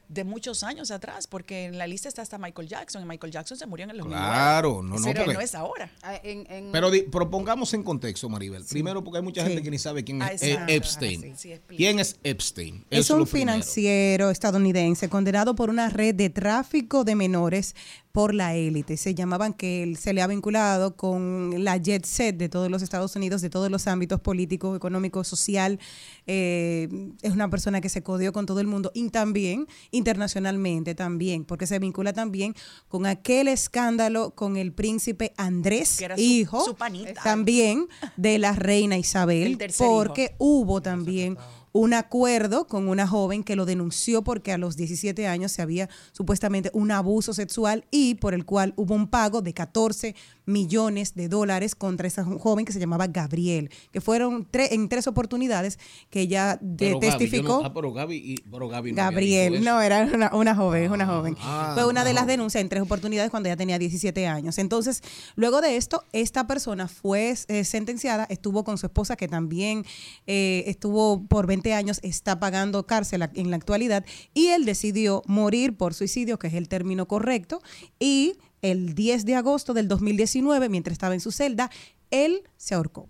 de 0.08 0.24
muchos 0.24 0.62
años 0.62 0.90
atrás, 0.90 1.26
porque 1.26 1.64
en 1.66 1.78
la 1.78 1.86
lista 1.86 2.08
está 2.08 2.22
hasta 2.22 2.38
Michael 2.38 2.68
Jackson, 2.68 3.02
y 3.02 3.06
Michael 3.06 3.32
Jackson 3.32 3.56
se 3.56 3.66
murió 3.66 3.84
en 3.84 3.90
el 3.90 3.96
2009. 3.98 4.26
Claro, 4.28 4.82
no, 4.82 4.96
no, 4.98 5.04
Pero 5.04 5.24
porque- 5.24 5.34
no 5.34 5.40
es 5.40 5.54
ahora. 5.54 5.90
Ah, 6.02 6.20
en- 6.22 6.46
en- 6.50 6.72
Pero 6.72 6.90
di- 6.90 7.02
propongamos 7.02 7.72
en 7.74 7.82
contexto, 7.82 8.28
Maribel. 8.28 8.64
Primero, 8.64 9.02
porque 9.02 9.18
hay 9.18 9.24
mucha 9.24 9.42
Sí. 9.42 9.48
gente 9.48 9.62
que 9.62 9.70
ni 9.70 9.78
sabe 9.78 10.04
quién 10.04 10.22
Ah, 10.22 10.28
es 10.28 10.42
exacto. 10.42 10.72
Epstein. 10.72 11.20
Sí, 11.22 11.32
sí, 11.36 11.52
explica. 11.52 11.76
¿Quién 11.78 11.98
es 11.98 12.16
Epstein? 12.22 12.84
Es 12.90 13.10
un 13.10 13.24
primero. 13.24 13.26
financiero 13.26 14.30
estadounidense 14.30 15.08
condenado 15.08 15.54
por 15.54 15.70
una 15.70 15.88
red 15.88 16.14
de 16.14 16.30
tráfico 16.30 17.04
de 17.04 17.14
menores 17.16 17.74
por 18.16 18.32
la 18.32 18.54
élite. 18.54 18.96
Se 18.96 19.14
llamaban 19.14 19.52
que 19.52 19.82
él 19.82 19.98
se 19.98 20.14
le 20.14 20.22
ha 20.22 20.26
vinculado 20.26 20.96
con 20.96 21.62
la 21.62 21.76
jet 21.76 22.06
set 22.06 22.34
de 22.38 22.48
todos 22.48 22.70
los 22.70 22.80
Estados 22.80 23.14
Unidos, 23.14 23.42
de 23.42 23.50
todos 23.50 23.70
los 23.70 23.86
ámbitos 23.86 24.22
político, 24.22 24.74
económico, 24.74 25.22
social. 25.22 25.78
Eh, 26.26 26.88
es 27.20 27.32
una 27.34 27.50
persona 27.50 27.82
que 27.82 27.90
se 27.90 28.02
codió 28.02 28.32
con 28.32 28.46
todo 28.46 28.60
el 28.60 28.68
mundo 28.68 28.90
y 28.94 29.10
también 29.10 29.66
internacionalmente 29.90 30.94
también, 30.94 31.44
porque 31.44 31.66
se 31.66 31.78
vincula 31.78 32.14
también 32.14 32.54
con 32.88 33.04
aquel 33.04 33.48
escándalo 33.48 34.30
con 34.30 34.56
el 34.56 34.72
príncipe 34.72 35.34
Andrés, 35.36 35.98
Que 35.98 36.06
era 36.06 36.16
su- 36.16 36.22
hijo, 36.22 36.64
su 36.64 36.74
también 37.22 37.86
de 38.16 38.38
la 38.38 38.52
reina 38.54 38.96
Isabel, 38.96 39.58
hijo. 39.60 39.84
porque 39.84 40.34
hubo 40.38 40.80
también 40.80 41.36
un 41.76 41.94
acuerdo 41.94 42.66
con 42.66 42.88
una 42.88 43.06
joven 43.06 43.42
que 43.44 43.56
lo 43.56 43.64
denunció 43.66 44.22
porque 44.22 44.52
a 44.52 44.58
los 44.58 44.76
17 44.76 45.26
años 45.26 45.52
se 45.52 45.62
había 45.62 45.88
supuestamente 46.12 46.70
un 46.72 46.90
abuso 46.90 47.32
sexual 47.34 47.84
y 47.90 48.14
por 48.16 48.34
el 48.34 48.44
cual 48.44 48.72
hubo 48.76 48.94
un 48.94 49.08
pago 49.08 49.42
de 49.42 49.52
14 49.54 50.14
millones 50.46 51.14
de 51.14 51.28
dólares 51.28 51.74
contra 51.74 52.06
esa 52.06 52.24
joven 52.24 52.64
que 52.64 52.72
se 52.72 52.78
llamaba 52.78 53.08
Gabriel, 53.08 53.70
que 53.92 54.00
fueron 54.00 54.46
tre- 54.50 54.68
en 54.70 54.88
tres 54.88 55.06
oportunidades 55.06 55.78
que 56.08 56.20
ella 56.20 56.58
Gaby, 56.62 57.00
testificó. 57.00 57.48
no- 57.60 57.64
ah, 57.64 57.74
pero 57.74 57.92
Gaby, 57.92 58.16
y- 58.16 58.36
pero 58.50 58.68
Gaby 58.68 58.92
no 58.92 58.96
Gabriel, 58.96 59.64
no, 59.64 59.80
era 59.82 60.08
una, 60.14 60.34
una 60.34 60.54
joven, 60.54 60.90
una 60.92 61.06
joven. 61.06 61.36
ah, 61.40 61.72
Fue 61.74 61.86
una 61.86 62.04
de 62.04 62.12
las 62.14 62.26
denuncias 62.26 62.60
en 62.62 62.68
tres 62.68 62.82
oportunidades 62.82 63.30
cuando 63.30 63.48
ella 63.48 63.56
tenía 63.56 63.78
17 63.78 64.26
años. 64.28 64.58
Entonces, 64.58 65.02
luego 65.34 65.60
de 65.60 65.76
esto, 65.76 66.04
esta 66.12 66.46
persona 66.46 66.86
fue 66.88 67.34
eh, 67.48 67.64
sentenciada, 67.64 68.26
estuvo 68.30 68.62
con 68.62 68.78
su 68.78 68.86
esposa 68.86 69.16
que 69.16 69.26
también 69.26 69.84
eh, 70.26 70.62
estuvo 70.68 71.24
por 71.26 71.46
20 71.46 71.65
años, 71.74 72.00
está 72.02 72.38
pagando 72.40 72.86
cárcel 72.86 73.28
en 73.34 73.50
la 73.50 73.56
actualidad, 73.56 74.04
y 74.34 74.48
él 74.48 74.64
decidió 74.64 75.22
morir 75.26 75.76
por 75.76 75.94
suicidio, 75.94 76.38
que 76.38 76.46
es 76.48 76.54
el 76.54 76.68
término 76.68 77.06
correcto, 77.08 77.60
y 77.98 78.38
el 78.62 78.94
10 78.94 79.24
de 79.26 79.34
agosto 79.34 79.74
del 79.74 79.88
2019, 79.88 80.68
mientras 80.68 80.92
estaba 80.92 81.14
en 81.14 81.20
su 81.20 81.30
celda, 81.32 81.70
él 82.10 82.42
se 82.56 82.74
ahorcó. 82.74 83.08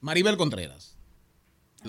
Maribel 0.00 0.36
Contreras. 0.36 0.96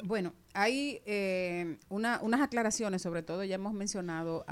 Bueno, 0.03 0.33
hay 0.53 1.01
eh, 1.05 1.77
una- 1.89 2.19
unas 2.23 2.41
aclaraciones, 2.41 3.01
sobre 3.01 3.21
todo 3.21 3.43
ya 3.43 3.55
hemos 3.55 3.73
mencionado 3.73 4.43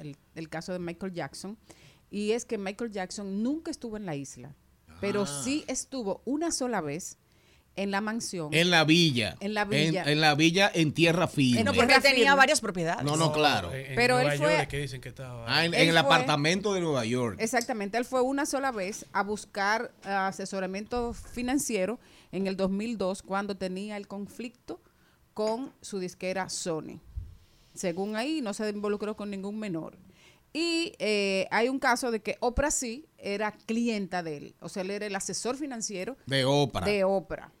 el, 0.00 0.16
el 0.34 0.48
caso 0.48 0.72
de 0.72 0.80
Michael 0.80 1.12
Jackson, 1.12 1.56
y 2.10 2.32
es 2.32 2.44
que 2.44 2.58
Michael 2.58 2.90
Jackson 2.90 3.42
nunca 3.42 3.70
estuvo 3.70 3.96
en 3.96 4.06
la 4.06 4.16
isla, 4.16 4.56
pero 5.00 5.22
Ah. 5.22 5.42
sí 5.44 5.64
estuvo 5.68 6.22
una 6.24 6.50
sola 6.50 6.80
vez 6.80 7.18
en 7.82 7.90
la 7.90 8.00
mansión. 8.00 8.48
En 8.52 8.70
la 8.70 8.84
villa. 8.84 9.36
En 9.40 9.54
la 9.54 9.64
villa. 9.64 10.02
En, 10.02 10.08
en 10.08 10.20
la 10.20 10.34
villa 10.34 10.70
en 10.74 10.92
tierra 10.92 11.26
firme. 11.28 11.60
En 11.60 11.66
No, 11.66 11.72
porque 11.72 11.94
tenía 12.00 12.16
firme. 12.24 12.34
varias 12.36 12.60
propiedades. 12.60 13.04
No, 13.04 13.16
no, 13.16 13.32
claro. 13.32 13.72
En, 13.72 13.86
en 13.86 13.94
Pero 13.96 14.14
Nueva 14.16 14.32
él 14.32 14.38
fue- 14.38 14.48
York 14.50 14.62
es 14.62 14.68
que 14.68 14.78
dicen 14.78 15.00
que 15.00 15.08
estaba. 15.10 15.44
Ah, 15.46 15.64
en, 15.64 15.74
el 15.74 15.90
fue- 15.90 15.98
apartamento 15.98 16.74
de 16.74 16.80
Nueva 16.80 17.04
York. 17.04 17.36
Exactamente, 17.40 17.96
él 17.98 18.04
fue 18.04 18.20
una 18.20 18.46
sola 18.46 18.70
vez 18.72 19.06
a 19.12 19.22
buscar 19.22 19.92
ah, 20.04 20.28
asesoramiento 20.28 21.12
financiero 21.14 21.98
en 22.32 22.46
el 22.46 22.56
2002 22.56 23.22
cuando 23.22 23.56
tenía 23.56 23.96
el 23.96 24.06
conflicto 24.08 24.80
con 25.34 25.72
su 25.80 25.98
disquera 25.98 26.48
Sony. 26.48 27.00
Según 27.74 28.16
ahí, 28.16 28.40
no 28.40 28.54
se 28.54 28.68
involucró 28.70 29.16
con 29.16 29.30
ningún 29.30 29.58
menor. 29.58 29.96
Y 30.52 30.94
eh, 30.98 31.46
hay 31.50 31.68
un 31.68 31.78
caso 31.78 32.10
de 32.10 32.20
que 32.20 32.36
Oprah 32.40 32.70
sí 32.70 33.06
era 33.18 33.52
clienta 33.52 34.22
de 34.22 34.36
él, 34.38 34.54
o 34.60 34.68
sea, 34.68 34.82
él 34.82 34.90
era 34.90 35.06
el 35.06 35.14
asesor 35.14 35.56
financiero 35.56 36.16
De 36.26 36.44
ópera. 36.46 36.86
de 36.86 37.04
Oprah. 37.04 37.52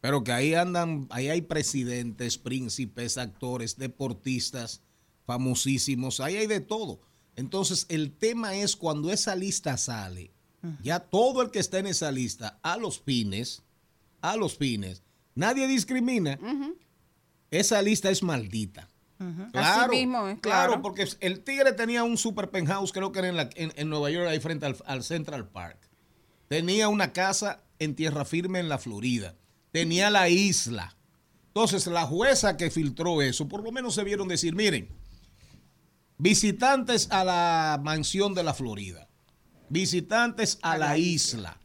Pero 0.00 0.24
que 0.24 0.32
ahí 0.32 0.54
andan, 0.54 1.06
ahí 1.10 1.28
hay 1.28 1.42
presidentes, 1.42 2.38
príncipes, 2.38 3.18
actores, 3.18 3.76
deportistas, 3.76 4.82
famosísimos, 5.26 6.20
ahí 6.20 6.36
hay 6.36 6.46
de 6.46 6.60
todo. 6.60 7.00
Entonces, 7.36 7.86
el 7.88 8.12
tema 8.12 8.54
es 8.54 8.76
cuando 8.76 9.12
esa 9.12 9.34
lista 9.36 9.76
sale, 9.76 10.32
ya 10.82 11.00
todo 11.00 11.40
el 11.42 11.50
que 11.50 11.58
está 11.58 11.78
en 11.78 11.86
esa 11.86 12.10
lista, 12.12 12.58
a 12.62 12.76
los 12.76 13.00
fines, 13.00 13.62
a 14.20 14.36
los 14.36 14.56
fines, 14.58 15.02
nadie 15.34 15.66
discrimina. 15.66 16.38
Esa 17.50 17.80
lista 17.82 18.10
es 18.10 18.22
maldita. 18.22 18.88
Claro, 19.52 19.92
Así 19.92 19.96
mismo 19.96 20.28
es, 20.28 20.38
claro, 20.40 20.72
claro. 20.72 20.82
porque 20.82 21.06
el 21.20 21.40
Tigre 21.44 21.72
tenía 21.72 22.04
un 22.04 22.16
super 22.16 22.50
penthouse, 22.50 22.90
creo 22.92 23.12
que 23.12 23.18
era 23.18 23.28
en, 23.28 23.36
la- 23.36 23.50
en- 23.54 23.72
en 23.76 23.88
Nueva 23.90 24.10
York, 24.10 24.26
ahí 24.28 24.40
frente 24.40 24.64
al, 24.64 24.76
al 24.86 25.02
Central 25.04 25.46
Park. 25.48 25.78
Tenía 26.48 26.88
una 26.88 27.12
casa 27.12 27.62
en 27.78 27.94
tierra 27.94 28.24
firme 28.24 28.60
en 28.60 28.68
la 28.70 28.78
Florida. 28.78 29.34
Tenía 29.72 30.10
la 30.10 30.28
isla. 30.28 30.96
Entonces, 31.48 31.86
la 31.86 32.06
jueza 32.06 32.56
que 32.56 32.70
filtró 32.70 33.22
eso, 33.22 33.48
por 33.48 33.62
lo 33.62 33.72
menos 33.72 33.94
se 33.94 34.04
vieron 34.04 34.28
decir, 34.28 34.54
miren, 34.54 34.88
visitantes 36.18 37.08
a 37.10 37.24
la 37.24 37.80
mansión 37.82 38.34
de 38.34 38.42
la 38.42 38.54
Florida, 38.54 39.08
visitantes 39.68 40.58
a, 40.62 40.76
la, 40.78 40.98
isla, 40.98 41.58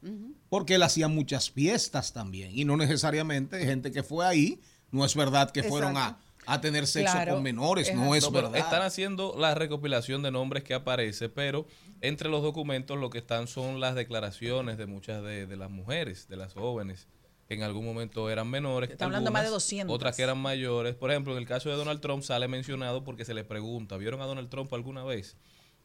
porque 0.50 0.76
él 0.76 0.84
hacía 0.84 1.08
muchas 1.08 1.52
fiestas 1.52 2.14
también 2.14 2.52
y 2.58 2.66
no 2.66 2.78
necesariamente 2.78 3.64
gente 3.66 3.92
que 3.92 4.04
fue 4.04 4.26
ahí, 4.26 4.62
no 4.92 5.04
es 5.06 5.16
verdad 5.16 5.52
que 5.52 5.64
fueron 5.64 5.98
a, 5.98 6.18
a 6.46 6.62
tener 6.62 6.88
sexo 6.88 7.12
Claro. 7.14 7.34
con 7.34 7.44
menores, 7.44 7.94
no 7.94 8.16
es 8.16 8.24
No, 8.24 8.32
verdad. 8.32 8.56
Están 8.56 8.82
haciendo 8.84 9.36
la 9.38 9.56
recopilación 9.56 10.22
de 10.22 10.32
nombres 10.32 10.64
que 10.64 10.74
aparece, 10.74 11.28
pero 11.30 11.68
entre 12.02 12.30
los 12.30 12.42
documentos 12.44 12.98
lo 12.98 13.10
que 13.10 13.18
están 13.18 13.48
son 13.48 13.80
las 13.80 13.96
declaraciones 13.96 14.78
de 14.78 14.86
muchas 14.86 15.22
de, 15.24 15.48
de 15.48 15.58
las 15.58 15.70
mujeres, 15.70 16.28
de 16.30 16.38
las 16.38 16.54
jóvenes, 16.54 17.08
que 17.48 17.54
en 17.54 17.64
algún 17.64 17.86
momento 17.86 18.30
eran 18.30 18.50
menores. 18.50 18.90
Está 18.90 19.06
hablando 19.06 19.32
más 19.32 19.44
de 19.44 19.48
algunas, 19.48 19.64
200. 19.64 19.96
Otras 19.96 20.16
que 20.16 20.24
eran 20.24 20.38
mayores. 20.40 20.96
Por 20.96 21.12
ejemplo, 21.12 21.34
en 21.34 21.40
el 21.40 21.48
caso 21.48 21.70
de 21.70 21.76
Donald 21.76 22.02
Trump 22.02 22.24
sale 22.24 22.48
mencionado 22.48 23.04
porque 23.04 23.24
se 23.26 23.34
le 23.34 23.44
pregunta, 23.44 23.98
¿vieron 23.98 24.22
a 24.22 24.26
Donald 24.26 24.50
Trump 24.50 24.74
alguna 24.74 25.04
vez? 25.04 25.38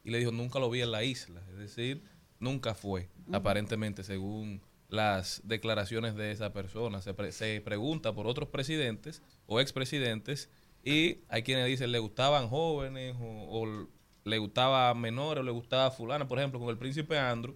Y 0.04 0.11
le 0.11 0.18
dijo, 0.18 0.32
nunca 0.32 0.58
lo 0.58 0.70
vi 0.70 0.80
en 0.80 0.90
la 0.90 1.04
isla. 1.04 1.42
Es 1.50 1.58
decir, 1.58 2.02
nunca 2.38 2.74
fue, 2.74 3.08
aparentemente, 3.32 4.02
según 4.02 4.62
las 4.88 5.42
declaraciones 5.44 6.14
de 6.16 6.32
esa 6.32 6.52
persona. 6.52 7.00
Se, 7.02 7.12
pre- 7.14 7.32
se 7.32 7.61
pregunta 7.61 8.12
por 8.14 8.26
otros 8.26 8.48
presidentes 8.48 9.22
o 9.46 9.61
expresidentes 9.61 10.48
y 10.82 11.18
hay 11.28 11.42
quienes 11.42 11.66
dicen 11.66 11.92
le 11.92 11.98
gustaban 11.98 12.48
jóvenes 12.48 13.14
o, 13.20 13.61
o 13.62 13.88
le 14.24 14.38
gustaba 14.38 14.92
menores 14.94 15.42
o 15.42 15.44
le 15.44 15.50
gustaba 15.52 15.90
fulana. 15.90 16.26
Por 16.26 16.38
ejemplo, 16.38 16.58
con 16.58 16.70
el 16.70 16.78
príncipe 16.78 17.18
Andrew 17.18 17.54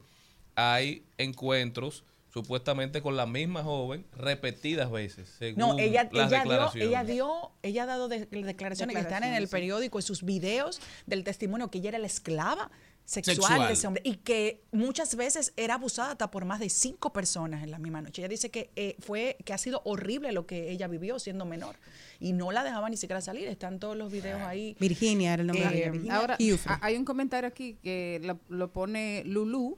hay 0.54 1.06
encuentros 1.18 2.04
supuestamente 2.34 3.00
con 3.00 3.16
la 3.16 3.26
misma 3.26 3.62
joven 3.62 4.04
repetidas 4.16 4.90
veces. 4.90 5.28
Según 5.38 5.58
No, 5.60 5.78
ella, 5.78 6.08
las 6.12 6.32
ella 6.32 6.42
dio, 6.42 6.70
ella 6.74 7.04
dio, 7.04 7.52
ella 7.62 7.82
ha 7.84 7.86
dado 7.86 8.08
de- 8.08 8.26
declaraciones 8.26 8.96
que 8.96 9.02
están 9.02 9.22
en 9.22 9.34
el 9.34 9.46
periódico, 9.46 9.98
en 9.98 10.02
sus 10.02 10.24
videos 10.24 10.80
del 11.06 11.22
testimonio 11.22 11.70
que 11.70 11.78
ella 11.78 11.90
era 11.90 11.98
la 11.98 12.08
esclava 12.08 12.72
sexual, 13.04 13.36
Sexual. 13.36 13.66
de 13.68 13.72
ese 13.74 13.86
hombre 13.86 14.02
y 14.04 14.16
que 14.16 14.62
muchas 14.72 15.14
veces 15.14 15.52
era 15.56 15.74
abusada 15.74 16.12
hasta 16.12 16.30
por 16.32 16.44
más 16.44 16.58
de 16.58 16.70
cinco 16.70 17.12
personas 17.12 17.62
en 17.62 17.70
la 17.70 17.78
misma 17.78 18.00
noche. 18.02 18.22
Ella 18.22 18.28
dice 18.28 18.50
que 18.50 18.70
eh, 18.74 18.96
fue 18.98 19.36
que 19.44 19.52
ha 19.52 19.58
sido 19.58 19.82
horrible 19.84 20.32
lo 20.32 20.46
que 20.46 20.70
ella 20.72 20.88
vivió 20.88 21.20
siendo 21.20 21.44
menor 21.44 21.76
y 22.18 22.32
no 22.32 22.50
la 22.50 22.64
dejaba 22.64 22.88
ni 22.90 22.96
siquiera 22.96 23.20
salir. 23.20 23.46
Están 23.46 23.78
todos 23.78 23.96
los 23.96 24.10
videos 24.10 24.40
ahí. 24.42 24.74
Virginia 24.80 25.34
era 25.34 25.42
el 25.42 25.46
nombre 25.46 25.66
Eh, 25.66 25.70
de 25.70 25.78
ella. 25.82 25.90
Virginia 25.92 26.16
Ahora, 26.16 26.36
hay 26.80 26.96
un 26.96 27.04
comentario 27.04 27.46
aquí 27.46 27.74
que 27.82 28.20
lo, 28.24 28.40
lo 28.48 28.72
pone 28.72 29.22
Lulu, 29.26 29.76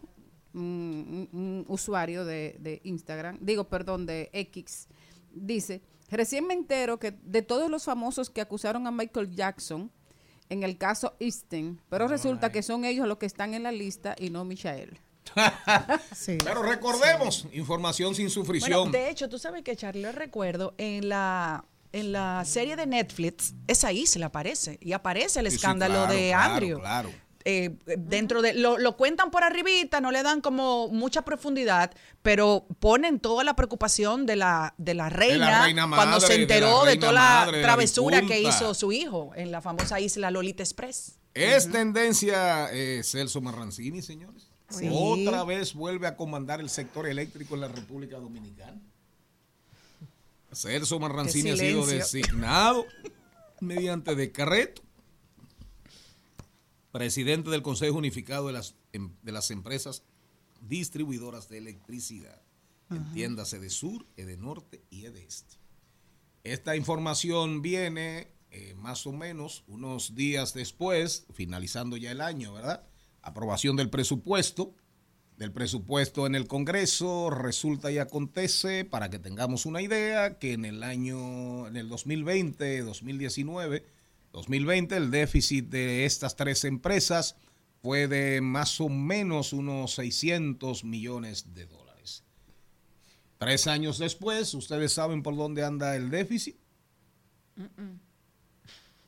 un, 0.54 1.64
usuario 1.68 2.24
de, 2.24 2.56
de 2.60 2.80
Instagram, 2.84 3.38
digo, 3.40 3.64
perdón, 3.64 4.06
de 4.06 4.30
X. 4.32 4.88
Dice, 5.32 5.82
recién 6.10 6.46
me 6.46 6.54
entero 6.54 6.98
que 6.98 7.10
de 7.10 7.42
todos 7.42 7.70
los 7.70 7.84
famosos 7.84 8.30
que 8.30 8.40
acusaron 8.40 8.86
a 8.86 8.90
Michael 8.90 9.34
Jackson 9.34 9.90
en 10.48 10.62
el 10.62 10.78
caso 10.78 11.16
Easton, 11.18 11.80
pero 11.88 12.08
resulta 12.08 12.52
que 12.52 12.62
son 12.62 12.84
ellos 12.84 13.06
los 13.06 13.18
que 13.18 13.26
están 13.26 13.54
en 13.54 13.62
la 13.62 13.72
lista 13.72 14.14
y 14.18 14.30
no 14.30 14.44
Michael. 14.44 15.00
Sí. 16.14 16.38
Pero 16.42 16.62
recordemos, 16.62 17.46
información 17.52 18.14
sin 18.14 18.30
sufrición. 18.30 18.90
Bueno, 18.90 18.92
de 18.92 19.10
hecho, 19.10 19.28
tú 19.28 19.38
sabes 19.38 19.62
que 19.62 19.76
Charlie, 19.76 20.10
recuerdo 20.12 20.74
en 20.78 21.08
la 21.08 21.64
en 21.92 22.12
la 22.12 22.44
serie 22.44 22.76
de 22.76 22.86
Netflix, 22.86 23.54
esa 23.66 23.90
isla 23.90 24.26
aparece 24.26 24.78
y 24.82 24.92
aparece 24.92 25.40
el 25.40 25.46
Sí, 25.46 25.52
sí, 25.52 25.56
escándalo 25.56 25.94
claro, 25.94 26.12
de 26.12 26.28
claro, 26.28 26.52
Andrew. 26.52 26.80
Claro. 26.80 27.10
Eh, 27.48 27.76
dentro 27.96 28.42
de 28.42 28.54
lo, 28.54 28.76
lo 28.76 28.96
cuentan 28.96 29.30
por 29.30 29.44
arribita, 29.44 30.00
no 30.00 30.10
le 30.10 30.24
dan 30.24 30.40
como 30.40 30.88
mucha 30.88 31.22
profundidad, 31.22 31.92
pero 32.20 32.66
ponen 32.80 33.20
toda 33.20 33.44
la 33.44 33.54
preocupación 33.54 34.26
de 34.26 34.34
la 34.34 34.74
de 34.78 34.94
la 34.94 35.10
reina, 35.10 35.62
reina 35.62 35.88
cuando 35.88 36.16
madre, 36.16 36.26
se 36.26 36.32
de 36.32 36.38
la 36.38 36.42
enteró 36.42 36.84
de, 36.84 36.96
toda 36.96 37.12
madre, 37.12 37.58
la 37.58 37.62
travesura 37.62 38.22
que 38.22 38.40
hizo 38.40 38.74
su 38.74 38.90
hijo 38.90 39.30
en 39.36 39.52
la 39.52 39.60
famosa 39.60 40.00
isla 40.00 40.32
Lolita 40.32 40.64
Express. 40.64 41.20
Es 41.34 41.70
tendencia 41.70 42.68
eh, 42.72 43.02
Celso 43.04 43.40
Marrancini, 43.40 44.02
señores. 44.02 44.48
Sí. 44.68 44.88
Otra 44.90 45.44
vez 45.44 45.72
vuelve 45.72 46.08
a 46.08 46.16
comandar 46.16 46.58
el 46.58 46.68
sector 46.68 47.06
eléctrico 47.06 47.54
en 47.54 47.60
la 47.60 47.68
República 47.68 48.16
Dominicana. 48.16 48.80
Celso 50.52 50.98
Marrancini 50.98 51.50
ha 51.50 51.56
sido 51.56 51.86
designado 51.86 52.86
mediante 53.60 54.16
decreto 54.16 54.82
presidente 56.96 57.50
del 57.50 57.60
Consejo 57.60 57.98
Unificado 57.98 58.46
de 58.46 58.54
las, 58.54 58.74
em- 58.94 59.12
de 59.22 59.30
las 59.30 59.50
Empresas 59.50 60.02
Distribuidoras 60.62 61.46
de 61.50 61.58
Electricidad. 61.58 62.40
Entiéndase 62.88 63.58
de 63.58 63.68
sur, 63.68 64.06
e 64.16 64.24
de 64.24 64.38
norte 64.38 64.82
y 64.88 65.04
e 65.04 65.10
de 65.10 65.22
este. 65.24 65.56
Esta 66.42 66.74
información 66.74 67.60
viene 67.60 68.28
eh, 68.50 68.72
más 68.76 69.06
o 69.06 69.12
menos 69.12 69.62
unos 69.66 70.14
días 70.14 70.54
después, 70.54 71.26
finalizando 71.34 71.98
ya 71.98 72.12
el 72.12 72.22
año, 72.22 72.54
¿verdad? 72.54 72.86
Aprobación 73.20 73.76
del 73.76 73.90
presupuesto. 73.90 74.74
Del 75.36 75.52
presupuesto 75.52 76.26
en 76.26 76.34
el 76.34 76.46
Congreso 76.46 77.28
resulta 77.28 77.92
y 77.92 77.98
acontece, 77.98 78.86
para 78.86 79.10
que 79.10 79.18
tengamos 79.18 79.66
una 79.66 79.82
idea, 79.82 80.38
que 80.38 80.54
en 80.54 80.64
el 80.64 80.82
año, 80.82 81.66
en 81.66 81.76
el 81.76 81.90
2020, 81.90 82.80
2019, 82.84 83.84
2020, 84.36 84.94
el 84.98 85.10
déficit 85.10 85.70
de 85.70 86.04
estas 86.04 86.36
tres 86.36 86.64
empresas 86.64 87.36
fue 87.80 88.06
de 88.06 88.42
más 88.42 88.82
o 88.82 88.90
menos 88.90 89.54
unos 89.54 89.94
600 89.94 90.84
millones 90.84 91.54
de 91.54 91.64
dólares. 91.64 92.22
Tres 93.38 93.66
años 93.66 93.96
después, 93.96 94.52
¿ustedes 94.52 94.92
saben 94.92 95.22
por 95.22 95.36
dónde 95.36 95.64
anda 95.64 95.96
el 95.96 96.10
déficit? 96.10 96.58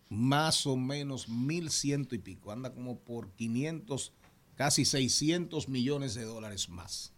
Más 0.09 0.67
o 0.67 0.79
menos 0.79 1.29
mil 1.29 1.71
ciento 1.71 2.15
y 2.15 2.19
pico. 2.19 2.51
Anda 2.51 2.73
como 2.73 2.99
por 2.99 3.31
500, 3.33 4.15
casi 4.55 4.87
600 4.87 5.69
millones 5.69 6.15
de 6.15 6.25
dólares 6.25 6.71
más. 6.71 7.13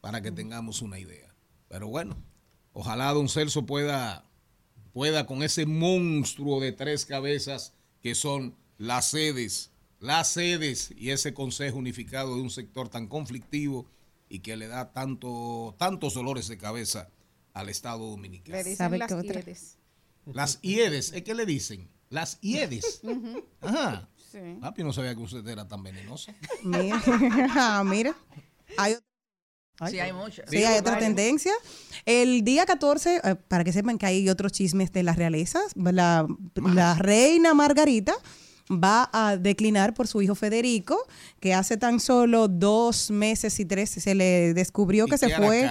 Para 0.00 0.22
que 0.22 0.30
tengamos 0.30 0.82
una 0.82 1.00
idea. 1.00 1.34
Pero 1.66 1.88
bueno, 1.88 2.16
ojalá 2.72 3.12
don 3.12 3.28
Celso 3.28 3.66
pueda, 3.66 4.29
pueda 4.92 5.26
con 5.26 5.42
ese 5.42 5.66
monstruo 5.66 6.60
de 6.60 6.72
tres 6.72 7.06
cabezas 7.06 7.74
que 8.02 8.14
son 8.14 8.56
las 8.78 9.10
sedes, 9.10 9.70
las 9.98 10.28
sedes 10.28 10.92
y 10.96 11.10
ese 11.10 11.34
consejo 11.34 11.78
unificado 11.78 12.34
de 12.36 12.42
un 12.42 12.50
sector 12.50 12.88
tan 12.88 13.06
conflictivo 13.06 13.86
y 14.28 14.40
que 14.40 14.56
le 14.56 14.68
da 14.68 14.92
tanto, 14.92 15.74
tantos 15.78 16.14
dolores 16.14 16.48
de 16.48 16.56
cabeza 16.56 17.10
al 17.52 17.68
Estado 17.68 18.08
dominicano. 18.08 18.56
Le 18.56 18.64
dicen 18.64 18.76
¿Sabe 18.76 18.98
las? 18.98 19.10
IEDES. 19.10 19.78
Las 20.26 20.58
IEDES, 20.62 21.12
¿es 21.12 21.22
que 21.22 21.34
le 21.34 21.46
dicen? 21.46 21.90
Las 22.08 22.38
IEDES. 22.40 23.02
Ajá. 23.60 24.08
Sí. 24.30 24.38
Papi, 24.60 24.84
no 24.84 24.92
sabía 24.92 25.14
que 25.14 25.22
usted 25.22 25.46
era 25.46 25.66
tan 25.66 25.82
venenosa. 25.82 26.34
Mira, 26.62 27.02
Ah, 27.56 27.82
mira. 27.84 28.16
Hay, 28.76 28.96
Ay. 29.80 29.92
Sí, 29.92 29.98
hay 30.00 30.12
muchas. 30.12 30.44
Sí, 30.48 30.58
hay 30.58 30.78
otra 30.78 30.98
tendencia. 30.98 31.52
El 32.06 32.44
día 32.44 32.64
14, 32.66 33.20
eh, 33.24 33.34
para 33.48 33.64
que 33.64 33.72
sepan 33.72 33.98
que 33.98 34.06
hay 34.06 34.28
otros 34.28 34.52
chismes 34.52 34.92
de 34.92 35.02
las 35.02 35.16
realezas, 35.16 35.62
la, 35.74 36.26
la 36.54 36.94
reina 36.94 37.54
Margarita 37.54 38.14
va 38.72 39.10
a 39.12 39.36
declinar 39.36 39.94
por 39.94 40.06
su 40.06 40.22
hijo 40.22 40.36
Federico, 40.36 40.96
que 41.40 41.54
hace 41.54 41.76
tan 41.76 41.98
solo 41.98 42.46
dos 42.46 43.10
meses 43.10 43.58
y 43.58 43.64
tres 43.64 43.90
se 43.90 44.14
le 44.14 44.54
descubrió 44.54 45.06
¿Y 45.06 45.10
que 45.10 45.18
se 45.18 45.28
fue. 45.30 45.68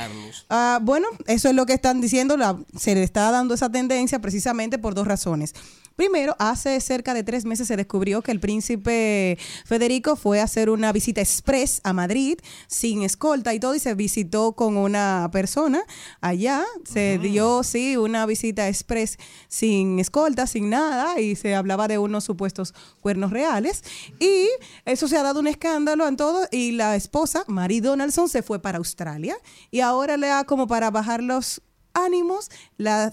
Ah, 0.50 0.80
bueno, 0.82 1.08
eso 1.26 1.48
es 1.48 1.56
lo 1.56 1.66
que 1.66 1.74
están 1.74 2.02
diciendo, 2.02 2.36
la- 2.36 2.58
se 2.78 2.96
le 2.96 3.04
está 3.04 3.32
dando 3.32 3.54
esa 3.54 3.72
tendencia 3.72 4.20
precisamente 4.20 4.78
por 4.80 4.96
dos 4.96 5.08
razones. 5.08 5.54
Primero, 6.00 6.34
hace 6.40 6.80
cerca 6.80 7.14
de 7.14 7.26
tres 7.26 7.44
meses 7.44 7.68
se 7.68 7.76
descubrió 7.76 8.22
que 8.22 8.32
el 8.32 8.40
príncipe 8.40 9.38
Federico 9.66 10.16
fue 10.16 10.40
a 10.40 10.46
hacer 10.46 10.70
una 10.70 10.94
visita 10.94 11.20
express 11.20 11.82
a 11.84 11.92
Madrid 11.92 12.40
sin 12.68 13.04
escolta 13.04 13.54
y 13.54 13.60
todo 13.60 13.76
y 13.76 13.80
se 13.80 13.96
visitó 13.96 14.54
con 14.54 14.78
una 14.78 15.28
persona 15.34 15.84
allá. 16.22 16.64
Se 16.86 17.18
dio, 17.18 17.64
sí, 17.64 17.98
una 17.98 18.26
visita 18.26 18.70
express 18.70 19.18
sin 19.50 20.00
escolta, 20.00 20.48
sin 20.48 20.70
nada 20.70 21.20
y 21.20 21.36
se 21.36 21.54
hablaba 21.54 21.90
de 21.90 21.98
unos 21.98 22.24
supuestos 22.24 22.74
cuernos 23.02 23.32
reales. 23.32 23.84
Y 24.22 24.48
eso 24.86 25.10
se 25.10 25.18
ha 25.18 25.24
dado 25.24 25.42
un 25.42 25.48
escándalo 25.48 26.08
en 26.08 26.16
todo 26.16 26.48
y 26.50 26.72
la 26.72 26.96
esposa, 26.96 27.44
Mary 27.48 27.82
Donaldson, 27.82 28.30
se 28.30 28.42
fue 28.42 28.62
para 28.62 28.78
Australia 28.78 29.36
y 29.70 29.82
ahora 29.82 30.16
le 30.16 30.28
da 30.28 30.46
como 30.46 30.66
para 30.66 30.92
bajar 30.92 31.22
los 31.22 31.62
ánimos, 31.94 32.50
la 32.78 33.12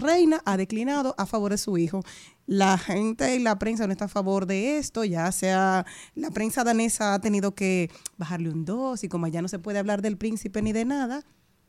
reina 0.00 0.42
ha 0.44 0.56
declinado 0.56 1.14
a 1.18 1.26
favor 1.26 1.52
de 1.52 1.58
su 1.58 1.78
hijo. 1.78 2.02
La 2.46 2.78
gente 2.78 3.36
y 3.36 3.38
la 3.38 3.58
prensa 3.58 3.86
no 3.86 3.92
está 3.92 4.06
a 4.06 4.08
favor 4.08 4.46
de 4.46 4.78
esto, 4.78 5.04
ya 5.04 5.30
sea 5.30 5.86
la 6.14 6.30
prensa 6.30 6.64
danesa 6.64 7.14
ha 7.14 7.20
tenido 7.20 7.54
que 7.54 7.90
bajarle 8.16 8.50
un 8.50 8.64
dos 8.64 9.04
y 9.04 9.08
como 9.08 9.28
ya 9.28 9.40
no 9.42 9.48
se 9.48 9.58
puede 9.58 9.78
hablar 9.78 10.02
del 10.02 10.16
príncipe 10.16 10.60
ni 10.62 10.72
de 10.72 10.84
nada, 10.84 11.24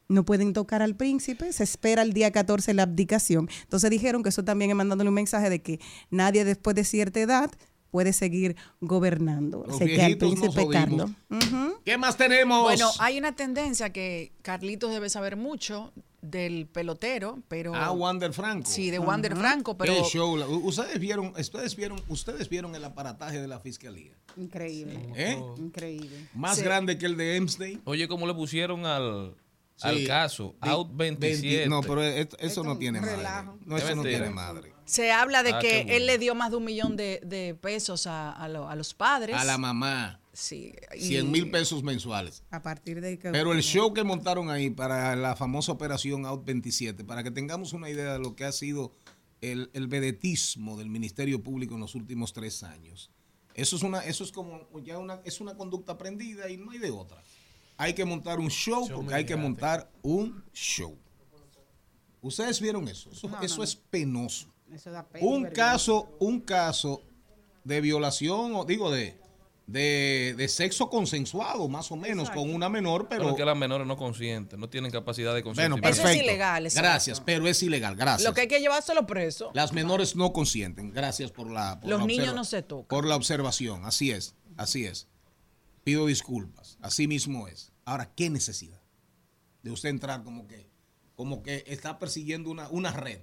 no 0.07 0.25
pueden 0.25 0.53
tocar 0.53 0.81
al 0.81 0.95
príncipe, 0.95 1.53
se 1.53 1.63
espera 1.63 2.01
el 2.01 2.13
día 2.13 2.31
14 2.31 2.73
la 2.73 2.83
abdicación. 2.83 3.49
Entonces 3.63 3.89
dijeron 3.89 4.23
que 4.23 4.29
eso 4.29 4.43
también 4.43 4.71
es 4.71 4.77
mandándole 4.77 5.09
un 5.09 5.15
mensaje 5.15 5.49
de 5.49 5.61
que 5.61 5.79
nadie 6.09 6.43
después 6.43 6.75
de 6.75 6.83
cierta 6.83 7.19
edad 7.19 7.51
puede 7.91 8.13
seguir 8.13 8.55
gobernando. 8.79 9.65
Los 9.67 9.77
Se 9.77 9.85
queda 9.85 10.07
el 10.07 10.17
príncipe 10.17 10.67
Carlos. 10.69 11.11
¿Qué 11.85 11.97
más 11.97 12.17
tenemos? 12.17 12.63
Bueno, 12.63 12.89
hay 12.99 13.17
una 13.17 13.35
tendencia 13.35 13.91
que 13.91 14.31
Carlitos 14.41 14.91
debe 14.91 15.09
saber 15.09 15.35
mucho. 15.35 15.93
Del 16.21 16.67
pelotero, 16.67 17.39
pero 17.47 17.73
Ah, 17.75 17.91
Wander 17.91 18.31
Franco. 18.33 18.69
sí, 18.69 18.91
de 18.91 18.99
Wander 18.99 19.35
Franco, 19.35 19.77
pero 19.77 19.93
Qué 19.95 20.03
show. 20.03 20.35
Ustedes 20.63 20.99
vieron, 20.99 21.33
ustedes 21.37 21.75
vieron, 21.75 22.01
ustedes 22.07 22.47
vieron 22.49 22.75
el 22.75 22.83
aparataje 22.85 23.41
de 23.41 23.47
la 23.47 23.59
fiscalía. 23.59 24.13
Increíble. 24.37 24.99
¿Eh? 25.15 25.37
Increíble. 25.57 26.27
Más 26.33 26.57
Sí. 26.57 26.63
grande 26.63 26.97
que 26.97 27.05
el 27.07 27.17
de 27.17 27.35
Emstein. 27.37 27.81
Oye, 27.85 28.07
¿cómo 28.07 28.27
le 28.27 28.33
pusieron 28.33 28.85
al, 28.85 29.35
Sí. 29.75 29.87
al 29.87 30.07
caso? 30.07 30.55
Out 30.61 30.89
27. 30.93 31.67
No, 31.67 31.81
pero 31.81 32.03
et- 32.03 32.33
eso 32.35 32.37
Esto 32.39 32.63
no 32.63 32.77
tiene 32.77 33.01
madre. 33.01 33.17
No, 33.65 33.77
eso 33.77 33.89
Es 33.89 33.95
no 33.95 34.03
tiene 34.03 34.29
madre. 34.29 34.73
se 34.85 35.11
habla 35.11 35.41
de 35.43 35.53
Ah, 35.53 35.59
que 35.59 35.77
bueno. 35.83 35.91
él 35.93 36.05
le 36.05 36.17
dio 36.19 36.35
más 36.35 36.51
de 36.51 36.57
un 36.57 36.65
millón 36.65 36.95
de, 36.95 37.19
de 37.25 37.55
pesos 37.55 38.05
a, 38.07 38.31
a 38.31 38.47
lo- 38.47 38.69
a 38.69 38.75
los 38.75 38.93
padres. 38.93 39.35
A 39.35 39.43
la 39.43 39.57
mamá, 39.57 40.20
Sí, 40.33 40.73
y- 40.95 41.01
100 41.07 41.29
mil 41.31 41.51
pesos 41.51 41.83
mensuales. 41.83 42.43
A 42.51 42.61
partir 42.61 43.01
de 43.01 43.19
que... 43.19 43.31
Pero 43.31 43.51
el 43.53 43.61
show 43.61 43.93
que 43.93 44.03
montaron 44.03 44.49
ahí 44.49 44.69
para 44.69 45.15
la 45.15 45.35
famosa 45.35 45.71
operación 45.73 46.25
Out 46.25 46.45
27, 46.45 47.03
para 47.03 47.23
que 47.23 47.31
tengamos 47.31 47.73
una 47.73 47.89
idea 47.89 48.13
de 48.13 48.19
lo 48.19 48.35
que 48.35 48.45
ha 48.45 48.51
sido 48.51 48.91
el, 49.41 49.69
el 49.73 49.87
vedetismo 49.87 50.77
del 50.77 50.89
Ministerio 50.89 51.43
Público 51.43 51.75
en 51.75 51.81
los 51.81 51.95
últimos 51.95 52.31
tres 52.31 52.63
años. 52.63 53.11
Eso 53.55 53.75
es 53.75 53.83
una, 53.83 53.99
eso 54.05 54.23
es 54.23 54.31
como 54.31 54.61
ya 54.83 54.97
una, 54.99 55.19
es 55.25 55.41
una 55.41 55.55
conducta 55.57 55.91
aprendida 55.93 56.49
y 56.49 56.55
no 56.55 56.71
hay 56.71 56.77
de 56.79 56.91
otra. 56.91 57.21
Hay 57.75 57.93
que 57.93 58.05
montar 58.05 58.39
un 58.39 58.49
show 58.49 58.87
Show 58.87 58.95
porque 58.97 59.13
hay 59.15 59.25
que 59.25 59.35
montar 59.35 59.91
un 60.01 60.43
show. 60.53 60.97
¿Ustedes 62.21 62.61
vieron 62.61 62.87
eso? 62.87 63.09
Eso, 63.11 63.27
No, 63.27 63.41
eso 63.41 63.57
no, 63.57 63.63
es 63.63 63.75
penoso. 63.75 64.47
Eso 64.71 64.91
da 64.91 65.07
pena 65.07 65.25
Un 65.25 65.43
vergüenza. 65.43 65.53
caso, 65.71 66.15
un 66.19 66.39
caso 66.41 67.01
de 67.63 67.81
violación, 67.81 68.53
o 68.55 68.63
digo, 68.63 68.91
de, 68.91 69.19
de, 69.71 70.35
de 70.37 70.47
sexo 70.47 70.89
consensuado, 70.89 71.67
más 71.69 71.91
o 71.91 71.95
menos, 71.95 72.29
con 72.29 72.53
una 72.53 72.69
menor, 72.69 73.07
Pero 73.07 73.23
pero... 73.23 73.35
que 73.35 73.45
las 73.45 73.55
menores 73.57 73.87
no 73.87 73.95
consienten, 73.97 74.59
no 74.59 74.69
tienen 74.69 74.91
capacidad 74.91 75.33
de 75.33 75.41
Bueno, 75.41 75.75
consentimiento. 75.75 75.87
Eso 75.89 76.01
es 76.01 76.03
perfecto. 76.03 76.25
ilegal, 76.25 76.65
eso. 76.65 76.77
Gracias, 76.79 77.21
pero 77.21 77.47
es 77.47 77.63
ilegal, 77.63 77.95
gracias. 77.95 78.27
Lo 78.27 78.33
que 78.33 78.41
hay 78.41 78.47
que 78.47 78.59
llevárselo 78.59 79.07
preso. 79.07 79.51
Las 79.53 79.73
menores 79.73 80.15
no 80.15 80.33
consienten. 80.33 80.91
Gracias 80.91 81.31
por 81.31 81.49
la. 81.49 81.79
por 81.79 81.89
Los 81.89 81.99
la 82.01 82.05
niños 82.05 82.35
no 82.35 82.43
se 82.43 82.61
tocan. 82.61 82.87
Por 82.87 83.05
la 83.05 83.15
observación. 83.15 83.85
Así 83.85 84.11
es, 84.11 84.35
así 84.57 84.85
es. 84.85 85.07
Pido 85.83 86.05
disculpas. 86.05 86.77
Así 86.81 87.07
mismo 87.07 87.47
es. 87.47 87.71
Ahora, 87.85 88.11
¿qué 88.15 88.29
necesidad 88.29 88.81
de 89.63 89.71
usted 89.71 89.89
entrar 89.89 90.23
como 90.23 90.47
que, 90.47 90.69
como 91.15 91.41
que 91.43 91.63
está 91.67 91.97
persiguiendo 91.97 92.49
una, 92.51 92.69
una 92.69 92.91
red? 92.91 93.21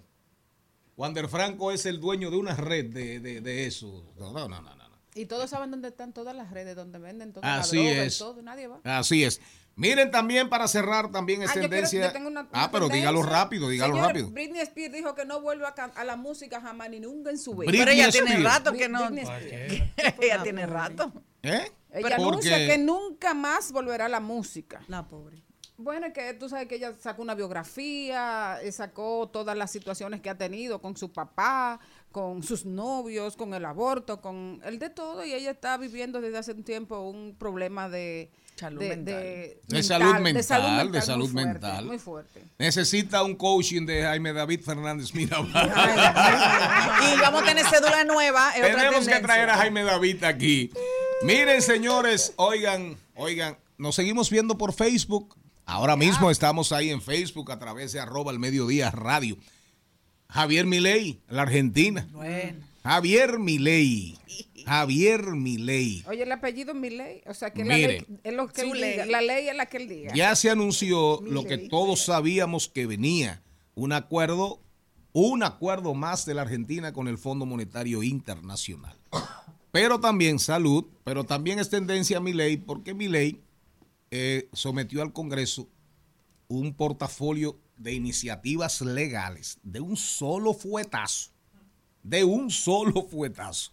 Wander 0.96 1.28
Franco 1.28 1.70
es 1.70 1.86
el 1.86 2.00
dueño 2.00 2.30
de 2.30 2.36
una 2.38 2.56
red 2.56 2.86
de, 2.86 3.20
de, 3.20 3.40
de 3.40 3.66
eso. 3.66 4.12
No, 4.18 4.32
no, 4.32 4.48
no. 4.48 4.77
Y 5.18 5.26
todos 5.26 5.50
saben 5.50 5.70
dónde 5.70 5.88
están 5.88 6.12
todas 6.12 6.34
las 6.36 6.50
redes, 6.50 6.76
donde 6.76 6.98
venden 6.98 7.32
toda 7.32 7.56
Así 7.58 7.76
la 7.76 7.82
droga 7.90 8.04
es. 8.04 8.16
y 8.16 8.18
todo. 8.18 8.42
Nadie 8.42 8.66
va. 8.68 8.80
Así 8.84 9.24
es. 9.24 9.40
Miren 9.74 10.10
también 10.10 10.48
para 10.48 10.66
cerrar 10.66 11.10
también 11.12 11.42
es 11.42 11.50
Ah, 11.50 11.54
yo 11.54 11.60
quiero- 11.60 11.70
tendencia. 11.70 12.06
yo 12.06 12.12
tengo 12.12 12.28
una- 12.28 12.40
una 12.40 12.50
ah, 12.52 12.68
pero 12.72 12.86
tendencia. 12.88 13.10
dígalo 13.10 13.22
rápido, 13.22 13.68
dígalo 13.68 13.94
Señor, 13.94 14.08
rápido. 14.08 14.30
Britney 14.30 14.60
Spears 14.62 14.92
dijo 14.92 15.14
que 15.14 15.24
no 15.24 15.40
vuelve 15.40 15.66
a, 15.66 16.04
la 16.04 16.16
música 16.16 16.60
jamás 16.60 16.90
ni 16.90 16.98
nunca 16.98 17.30
en 17.30 17.38
su 17.38 17.52
vida. 17.54 17.70
Britney 17.70 17.80
Pero 17.80 17.90
ella 17.92 18.10
tiene 18.10 18.36
rato 18.42 18.72
que 18.72 18.88
no. 18.88 19.08
Ella 20.20 20.42
tiene 20.42 20.66
rato. 20.66 21.12
¿Eh? 21.42 21.70
Ella 21.90 22.00
Porque- 22.00 22.14
anuncia 22.14 22.56
que 22.66 22.78
nunca 22.78 23.34
más 23.34 23.70
volverá 23.72 24.06
a 24.06 24.08
la 24.08 24.20
música. 24.20 24.82
La 24.88 25.06
pobre. 25.06 25.42
Bueno, 25.76 26.06
es 26.08 26.12
que 26.12 26.34
tú 26.34 26.48
sabes 26.48 26.66
que 26.66 26.74
ella 26.74 26.92
sacó 27.00 27.22
una 27.22 27.36
biografía, 27.36 28.58
eh, 28.62 28.72
sacó 28.72 29.28
todas 29.32 29.56
las 29.56 29.70
situaciones 29.70 30.20
que 30.20 30.28
ha 30.28 30.36
tenido 30.36 30.80
con 30.80 30.96
su 30.96 31.12
papá, 31.12 31.78
con 32.12 32.42
sus 32.42 32.64
novios, 32.64 33.36
con 33.36 33.54
el 33.54 33.64
aborto, 33.64 34.20
con 34.20 34.60
el 34.64 34.78
de 34.78 34.90
todo, 34.90 35.24
y 35.24 35.32
ella 35.32 35.50
está 35.50 35.76
viviendo 35.76 36.20
desde 36.20 36.38
hace 36.38 36.52
un 36.52 36.64
tiempo 36.64 37.00
un 37.00 37.36
problema 37.38 37.88
de 37.88 38.30
Salud 38.58 38.80
de, 38.80 38.88
mental. 38.88 39.14
de 39.14 39.60
De 39.68 39.82
salud 39.84 40.14
mental, 40.14 40.34
de 40.34 40.42
salud 40.42 40.68
mental, 40.68 40.92
de 40.92 41.00
salud 41.00 41.30
muy 41.30 41.32
fuerte, 41.32 41.52
mental. 41.52 41.84
muy 41.84 41.98
fuerte. 41.98 42.44
Necesita 42.58 43.22
un 43.22 43.36
coaching 43.36 43.86
de 43.86 44.02
Jaime 44.02 44.32
David 44.32 44.62
Fernández 44.62 45.14
Mirabal. 45.14 45.48
y 45.48 47.20
vamos 47.20 47.42
a 47.42 47.44
tener 47.44 47.64
cédula 47.66 48.02
nueva. 48.02 48.50
es 48.56 48.64
otra 48.64 48.76
Tenemos 48.76 49.06
que 49.06 49.20
traer 49.20 49.50
a 49.50 49.58
Jaime 49.58 49.84
David 49.84 50.24
aquí. 50.24 50.72
Miren, 51.22 51.62
señores, 51.62 52.32
oigan, 52.34 52.96
oigan, 53.14 53.56
nos 53.76 53.94
seguimos 53.94 54.28
viendo 54.28 54.58
por 54.58 54.72
Facebook. 54.72 55.36
Ahora 55.64 55.94
mismo 55.94 56.30
estamos 56.30 56.72
ahí 56.72 56.90
en 56.90 57.00
Facebook 57.00 57.52
a 57.52 57.60
través 57.60 57.92
de 57.92 58.00
arroba 58.00 58.32
el 58.32 58.40
mediodía 58.40 58.90
radio. 58.90 59.36
Javier 60.30 60.66
Milei, 60.66 61.20
la 61.28 61.42
Argentina. 61.42 62.06
Bueno. 62.12 62.60
Javier 62.82 63.38
Milei. 63.38 64.16
Javier 64.66 65.22
Milei. 65.32 66.04
Oye, 66.06 66.22
el 66.24 66.32
apellido 66.32 66.72
es 66.72 66.78
Milei, 66.78 67.22
o 67.26 67.32
sea 67.32 67.50
que 67.52 67.64
Mire. 67.64 67.80
la 67.80 67.88
ley 67.88 68.06
es 68.22 68.34
lo 68.34 68.48
que 68.48 68.60
Su 68.62 68.74
él 68.74 68.80
ley. 68.80 68.90
diga, 68.92 69.06
la 69.06 69.22
ley 69.22 69.48
es 69.48 69.56
la 69.56 69.66
que 69.66 69.76
él 69.78 69.88
diga. 69.88 70.14
Ya 70.14 70.36
se 70.36 70.50
anunció 70.50 71.22
lo 71.22 71.44
que 71.44 71.56
Milei. 71.56 71.68
todos 71.68 72.04
sabíamos 72.04 72.68
que 72.68 72.84
venía, 72.86 73.42
un 73.74 73.92
acuerdo, 73.92 74.60
un 75.14 75.42
acuerdo 75.42 75.94
más 75.94 76.26
de 76.26 76.34
la 76.34 76.42
Argentina 76.42 76.92
con 76.92 77.08
el 77.08 77.16
Fondo 77.16 77.46
Monetario 77.46 78.02
Internacional. 78.02 78.94
Pero 79.72 80.00
también 80.00 80.38
salud, 80.38 80.84
pero 81.04 81.24
también 81.24 81.58
es 81.58 81.70
tendencia 81.70 82.18
a 82.18 82.20
mi 82.20 82.34
ley, 82.34 82.58
porque 82.58 82.92
mi 82.92 83.08
ley 83.08 83.40
sometió 84.52 85.00
al 85.00 85.14
Congreso 85.14 85.66
un 86.48 86.74
portafolio 86.74 87.56
de 87.78 87.94
iniciativas 87.94 88.80
legales 88.80 89.58
de 89.62 89.80
un 89.80 89.96
solo 89.96 90.52
fuetazo, 90.52 91.30
de 92.02 92.24
un 92.24 92.50
solo 92.50 93.02
fuetazo. 93.02 93.72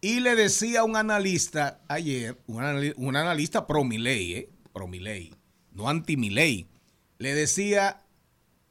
Y 0.00 0.20
le 0.20 0.34
decía 0.34 0.80
a 0.80 0.84
un 0.84 0.96
analista 0.96 1.80
ayer, 1.88 2.38
un, 2.46 2.62
anali- 2.62 2.94
un 2.96 3.16
analista 3.16 3.66
pro 3.66 3.84
Milei, 3.84 4.34
¿eh? 4.34 4.50
pro 4.72 4.86
Milei, 4.86 5.32
no 5.72 5.88
anti 5.88 6.16
Milei, 6.16 6.66
le 7.18 7.34
decía, 7.34 8.02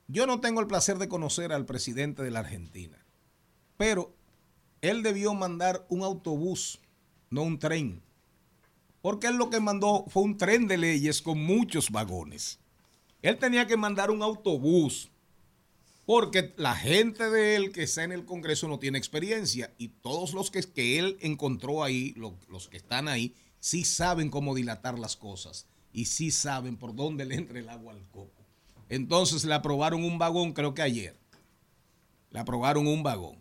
yo 0.08 0.28
no 0.28 0.40
tengo 0.40 0.62
el 0.62 0.68
placer 0.68 1.00
de 1.00 1.08
conocer 1.10 1.52
al 1.52 1.66
presidente 1.66 2.22
de 2.22 2.30
la 2.30 2.42
Argentina, 2.42 3.04
pero 3.78 4.16
él 4.82 5.02
debió 5.02 5.34
mandar 5.34 5.86
un 5.90 6.04
autobús, 6.04 6.80
no 7.32 7.42
un 7.42 7.58
tren, 7.58 8.04
porque 9.02 9.28
él 9.28 9.38
lo 9.38 9.50
que 9.50 9.60
mandó 9.60 10.06
fue 10.10 10.24
un 10.24 10.38
tren 10.38 10.68
de 10.68 10.78
leyes 10.78 11.22
con 11.22 11.44
muchos 11.44 11.90
vagones. 11.90 12.60
Él 13.24 13.38
tenía 13.40 13.66
que 13.66 13.78
mandar 13.78 14.12
un 14.12 14.22
autobús 14.22 15.10
porque 16.06 16.54
la 16.58 16.76
gente 16.76 17.30
de 17.30 17.56
él 17.56 17.72
que 17.72 17.84
está 17.84 18.04
en 18.04 18.12
el 18.12 18.26
Congreso 18.26 18.68
no 18.68 18.78
tiene 18.78 18.98
experiencia 18.98 19.74
y 19.78 19.88
todos 19.88 20.34
los 20.34 20.52
que, 20.52 20.62
que 20.62 21.00
él 21.00 21.18
encontró 21.22 21.84
ahí, 21.84 22.14
lo- 22.18 22.38
los 22.50 22.68
que 22.68 22.78
están 22.78 23.08
ahí, 23.08 23.34
sí 23.62 23.86
saben 23.86 24.30
cómo 24.30 24.54
dilatar 24.54 25.00
las 25.00 25.16
cosas 25.16 25.66
y 25.94 26.06
sí 26.06 26.30
saben 26.32 26.76
por 26.76 26.94
dónde 26.94 27.24
le 27.26 27.36
entra 27.36 27.58
el 27.60 27.70
agua 27.70 27.94
al 27.94 28.04
coco. 28.12 28.44
Entonces 28.90 29.46
le 29.46 29.54
aprobaron 29.54 30.04
un 30.04 30.18
vagón, 30.20 30.52
creo 30.52 30.74
que 30.74 30.82
ayer. 30.82 31.16
Le 32.32 32.40
aprobaron 32.40 32.86
un 32.86 33.02
vagón. 33.02 33.38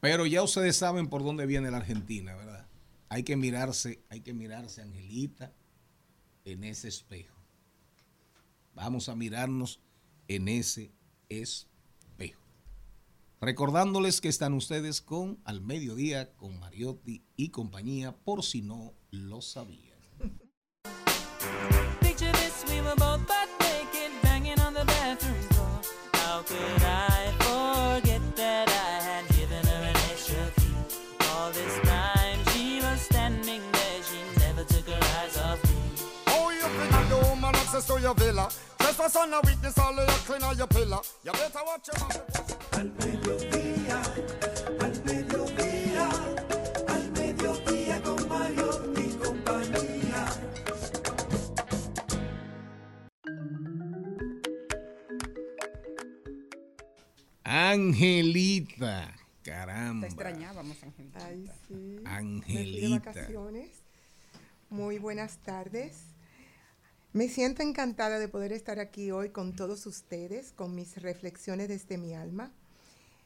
Pero 0.00 0.26
ya 0.26 0.42
ustedes 0.42 0.76
saben 0.76 1.08
por 1.08 1.24
dónde 1.24 1.46
viene 1.46 1.70
la 1.70 1.78
Argentina, 1.78 2.36
¿verdad? 2.36 2.66
Hay 3.08 3.22
que 3.22 3.36
mirarse, 3.36 4.00
hay 4.10 4.20
que 4.20 4.34
mirarse, 4.34 4.82
Angelita, 4.82 5.52
en 6.44 6.64
ese 6.64 6.88
espejo. 6.88 7.37
Vamos 8.78 9.08
a 9.08 9.16
mirarnos 9.16 9.80
en 10.28 10.46
ese 10.46 10.92
espejo. 11.28 12.40
Recordándoles 13.40 14.20
que 14.20 14.28
están 14.28 14.54
ustedes 14.54 15.00
con 15.00 15.40
Al 15.44 15.60
Mediodía, 15.60 16.32
con 16.36 16.60
Mariotti 16.60 17.24
y 17.34 17.48
compañía, 17.48 18.16
por 18.16 18.44
si 18.44 18.62
no 18.62 18.94
lo 19.10 19.42
sabían. 19.42 19.98
To 37.86 37.96
your 37.96 38.12
villa? 38.12 38.67
On 39.00 39.32
a 39.32 39.40
weakness, 39.42 39.78
all 39.78 39.98
of 39.98 40.06
your 40.08 40.18
clean 40.26 40.42
on 40.42 40.58
your 40.58 40.66
pillar. 40.66 40.98
You 41.24 41.32
better 41.32 41.60
watch 41.64 41.86
your 41.88 41.98
mouth. 42.00 42.74
Al 42.74 42.90
mediodía, 42.98 44.02
al 44.80 45.04
mediodía, 45.04 46.08
al 46.88 47.10
mediodía 47.12 48.02
con 48.02 48.28
Mario 48.28 48.94
y 48.96 49.14
compañía. 49.16 50.26
Angelita, 57.78 59.14
Te 59.42 59.50
caramba. 59.50 60.06
extrañábamos, 60.06 60.82
Angelita. 60.82 61.24
Ay, 61.26 61.46
sí. 61.66 61.74
Me 61.74 62.00
fui 62.00 62.02
de 62.02 62.08
Angelita. 62.10 62.98
vacaciones. 63.12 63.82
Muy 64.70 64.98
buenas 64.98 65.38
tardes. 65.38 66.04
Me 67.18 67.28
siento 67.28 67.64
encantada 67.64 68.20
de 68.20 68.28
poder 68.28 68.52
estar 68.52 68.78
aquí 68.78 69.10
hoy 69.10 69.30
con 69.30 69.56
todos 69.56 69.86
ustedes, 69.86 70.52
con 70.52 70.76
mis 70.76 71.02
reflexiones 71.02 71.66
desde 71.66 71.98
mi 71.98 72.14
alma. 72.14 72.52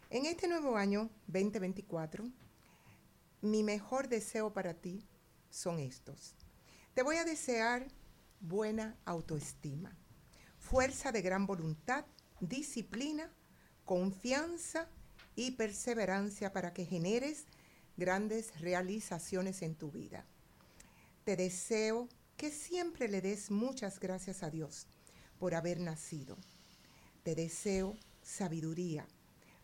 En 0.08 0.24
este 0.24 0.48
nuevo 0.48 0.78
año 0.78 1.10
2024, 1.26 2.24
mi 3.42 3.62
mejor 3.62 4.08
deseo 4.08 4.50
para 4.50 4.72
ti 4.72 5.06
son 5.50 5.78
estos. 5.78 6.34
Te 6.94 7.02
voy 7.02 7.16
a 7.16 7.26
desear 7.26 7.86
buena 8.40 8.96
autoestima, 9.04 9.94
fuerza 10.58 11.12
de 11.12 11.20
gran 11.20 11.44
voluntad 11.44 12.06
disciplina, 12.40 13.30
confianza 13.84 14.88
y 15.36 15.50
perseverancia 15.50 16.50
para 16.50 16.72
que 16.72 16.86
generes 16.86 17.44
grandes 17.98 18.58
realizaciones 18.58 19.60
en 19.60 19.74
tu 19.74 19.90
vida. 19.90 20.24
Te 21.24 21.36
deseo 21.36 22.08
que 22.42 22.50
siempre 22.50 23.06
le 23.06 23.20
des 23.20 23.52
muchas 23.52 24.00
gracias 24.00 24.42
a 24.42 24.50
Dios 24.50 24.88
por 25.38 25.54
haber 25.54 25.78
nacido. 25.78 26.36
Te 27.22 27.36
deseo 27.36 27.96
sabiduría 28.20 29.06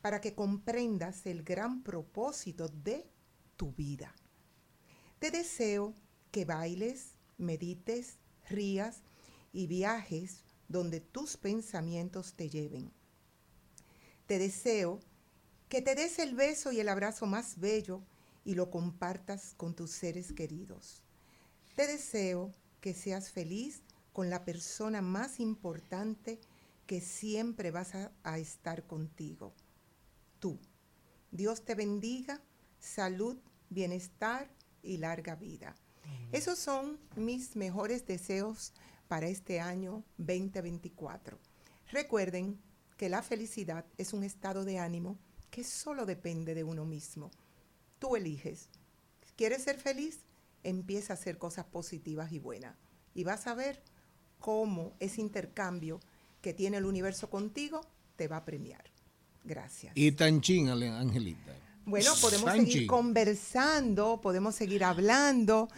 para 0.01 0.20
que 0.20 0.37
comprendas 0.37 1.26
el 1.26 1.43
gran 1.43 1.83
propósito 1.83 2.68
de 2.68 3.05
tu 3.57 3.72
vida. 3.72 4.14
Te 5.18 5.33
deseo 5.33 5.93
que 6.31 6.45
bailes, 6.45 7.14
medites, 7.37 8.18
rías 8.49 9.03
y 9.53 9.66
viajes 9.66 10.45
donde 10.68 11.01
tus 11.01 11.37
pensamientos 11.37 12.35
te 12.35 12.49
lleven. 12.49 12.93
Te 14.29 14.39
deseo 14.39 15.01
que 15.68 15.83
te 15.83 15.97
des 15.97 16.20
el 16.20 16.37
beso 16.37 16.70
y 16.70 16.79
el 16.79 16.89
abrazo 16.89 17.26
más 17.26 17.59
bello 17.59 18.03
y 18.45 18.55
lo 18.55 18.70
compartas 18.70 19.53
con 19.57 19.74
tus 19.74 19.91
seres 19.91 20.33
queridos. 20.33 21.03
Te 21.74 21.89
deseo 21.89 22.55
que 22.81 22.95
seas 22.95 23.31
feliz 23.31 23.83
con 24.12 24.31
la 24.31 24.45
persona 24.45 25.03
más 25.03 25.41
importante 25.41 26.41
que 26.87 27.01
siempre 27.01 27.70
vas 27.70 27.95
a, 27.95 28.12
a 28.22 28.39
estar 28.39 28.87
contigo, 28.87 29.53
tú. 30.39 30.59
Dios 31.31 31.64
te 31.64 31.74
bendiga, 31.74 32.41
salud, 32.79 33.37
bienestar 33.68 34.49
y 34.83 34.97
larga 34.97 35.35
vida. 35.35 35.74
Esos 36.33 36.59
son 36.59 36.99
mis 37.16 37.57
mejores 37.57 38.07
deseos 38.07 38.72
para 39.09 39.29
este 39.29 39.61
año 39.61 40.05
2024. 40.18 41.39
Recuerden 41.91 42.59
que 42.97 43.09
la 43.09 43.22
felicidad 43.22 43.85
es 43.97 44.12
un 44.12 44.24
estado 44.24 44.64
de 44.64 44.79
ánimo 44.79 45.18
que 45.51 45.64
solo 45.64 46.05
depende 46.05 46.55
de 46.55 46.64
uno 46.64 46.85
mismo. 46.85 47.31
Tú 47.99 48.16
eliges. 48.16 48.68
¿Quieres 49.37 49.62
ser 49.62 49.79
feliz? 49.79 50.20
Empieza 50.65 51.13
a 51.13 51.15
hacer 51.15 51.39
cosas 51.39 51.65
positivas 51.67 52.33
y 52.33 52.39
buenas. 52.39 52.77
Y 53.15 53.25
vas 53.25 53.47
a 53.47 53.55
ver 53.55 53.83
cómo 54.39 54.93
ese 55.01 55.21
intercambio 55.21 56.01
que 56.41 56.55
tiene 56.55 56.77
el 56.77 56.85
universo 56.87 57.31
contigo 57.31 57.81
te 58.17 58.29
va 58.29 58.39
a 58.39 58.45
premiar. 58.45 58.85
Gracias. 59.45 59.93
Y 59.97 60.13
tan 60.13 60.41
chin, 60.41 60.69
Ale- 60.69 60.89
Angelita. 60.89 61.53
Bueno, 61.85 62.13
podemos 62.21 62.53
seguir 62.53 62.87
conversando, 62.87 64.21
podemos 64.21 64.55
seguir 64.55 64.85
hablando. 64.85 65.69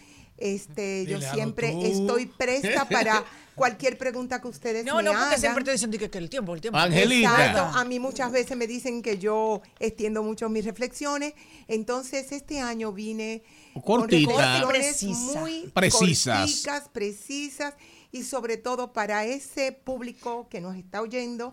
Este, 0.40 1.04
yo 1.06 1.18
Dile 1.18 1.30
siempre 1.32 1.72
tú. 1.72 1.84
estoy 1.84 2.26
presta 2.26 2.88
para 2.88 3.22
cualquier 3.54 3.98
pregunta 3.98 4.40
que 4.40 4.48
ustedes 4.48 4.86
No, 4.86 4.96
me 4.96 5.02
no, 5.02 5.12
porque 5.12 5.36
siempre 5.38 5.64
te 5.64 5.72
dicen 5.72 5.90
que, 5.90 6.10
que 6.10 6.16
el 6.18 6.30
tiempo, 6.30 6.54
el 6.54 6.62
tiempo. 6.62 6.78
Exacto. 6.78 7.78
A 7.78 7.84
mí 7.84 8.00
muchas 8.00 8.32
veces 8.32 8.56
me 8.56 8.66
dicen 8.66 9.02
que 9.02 9.18
yo 9.18 9.60
extiendo 9.78 10.22
mucho 10.22 10.48
mis 10.48 10.64
reflexiones. 10.64 11.34
Entonces, 11.68 12.32
este 12.32 12.60
año 12.60 12.90
vine 12.92 13.42
Cortita. 13.84 14.60
con 14.62 14.70
Precisa. 14.70 15.40
muy 15.40 15.70
Precisas. 15.74 16.38
corticas, 16.40 16.88
precisas 16.88 17.74
y 18.12 18.22
sobre 18.22 18.56
todo 18.56 18.94
para 18.94 19.26
ese 19.26 19.72
público 19.72 20.48
que 20.48 20.60
nos 20.62 20.74
está 20.76 21.02
oyendo, 21.02 21.52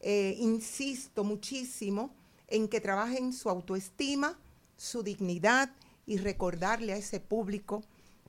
eh, 0.00 0.34
insisto 0.38 1.24
muchísimo 1.24 2.14
en 2.48 2.68
que 2.68 2.80
trabajen 2.80 3.32
su 3.34 3.50
autoestima, 3.50 4.38
su 4.76 5.02
dignidad 5.02 5.70
y 6.06 6.16
recordarle 6.16 6.92
a 6.94 6.96
ese 6.96 7.20
público 7.20 7.82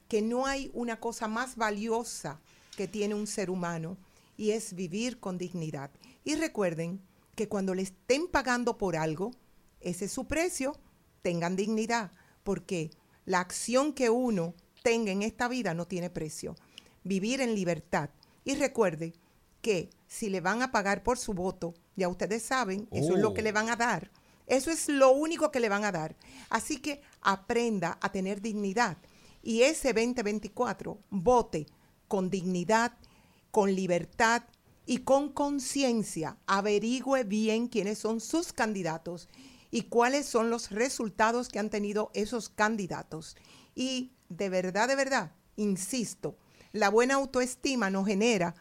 que 0.08 0.22
no 0.22 0.46
hay 0.46 0.72
una 0.74 1.00
cosa 1.00 1.28
más 1.28 1.56
valiosa 1.56 2.40
que 2.76 2.88
tiene 2.88 3.16
un 3.16 3.28
ser 3.28 3.50
humano 3.50 3.98
y 4.38 4.52
es 4.52 4.74
vivir 4.74 5.20
con 5.20 5.38
dignidad. 5.38 5.92
Y 6.24 6.36
recuerden 6.36 7.02
que 7.36 7.48
cuando 7.48 7.74
le 7.74 7.84
estén 7.84 8.28
pagando 8.28 8.78
por 8.78 8.96
algo, 8.96 9.32
ese 9.80 10.06
es 10.06 10.12
su 10.12 10.26
precio, 10.26 10.76
tengan 11.22 11.56
dignidad, 11.56 12.12
porque 12.44 12.92
la 13.26 13.40
acción 13.40 13.94
que 13.94 14.10
uno 14.10 14.54
tenga 14.84 15.12
en 15.12 15.22
esta 15.22 15.48
vida 15.48 15.74
no 15.74 15.88
tiene 15.88 16.10
precio. 16.10 16.56
Vivir 17.04 17.42
en 17.42 17.56
libertad. 17.56 18.10
Y 18.44 18.56
recuerde 18.56 19.14
que 19.62 19.90
si 20.08 20.30
le 20.30 20.42
van 20.42 20.62
a 20.62 20.72
pagar 20.72 21.02
por 21.02 21.18
su 21.18 21.34
voto, 21.34 21.74
ya 21.96 22.08
ustedes 22.08 22.44
saben, 22.44 22.88
eso 22.92 23.16
es 23.16 23.22
lo 23.22 23.34
que 23.34 23.42
le 23.42 23.52
van 23.52 23.70
a 23.70 23.76
dar. 23.76 24.12
Eso 24.48 24.70
es 24.70 24.90
lo 24.90 25.12
único 25.12 25.52
que 25.52 25.60
le 25.60 25.70
van 25.70 25.86
a 25.86 25.92
dar. 25.92 26.16
Así 26.50 26.78
que 26.78 27.02
aprenda 27.22 27.98
a 28.02 28.12
tener 28.12 28.42
dignidad. 28.42 28.98
Y 29.46 29.62
ese 29.62 29.94
2024, 29.94 30.98
vote 31.12 31.68
con 32.08 32.32
dignidad, 32.32 32.98
con 33.52 33.76
libertad 33.76 34.42
y 34.88 34.98
con 34.98 35.32
conciencia. 35.32 36.40
Averigüe 36.48 37.24
bien 37.26 37.68
quiénes 37.68 38.00
son 38.00 38.22
sus 38.22 38.54
candidatos 38.54 39.30
y 39.70 39.84
cuáles 39.84 40.26
son 40.26 40.50
los 40.50 40.72
resultados 40.72 41.50
que 41.50 41.60
han 41.60 41.70
tenido 41.70 42.10
esos 42.16 42.50
candidatos. 42.50 43.38
Y 43.76 44.14
de 44.30 44.50
verdad, 44.50 44.88
de 44.88 44.96
verdad, 44.96 45.32
insisto, 45.58 46.40
la 46.72 46.90
buena 46.90 47.14
autoestima 47.14 47.92
nos 47.92 48.08
genera 48.08 48.56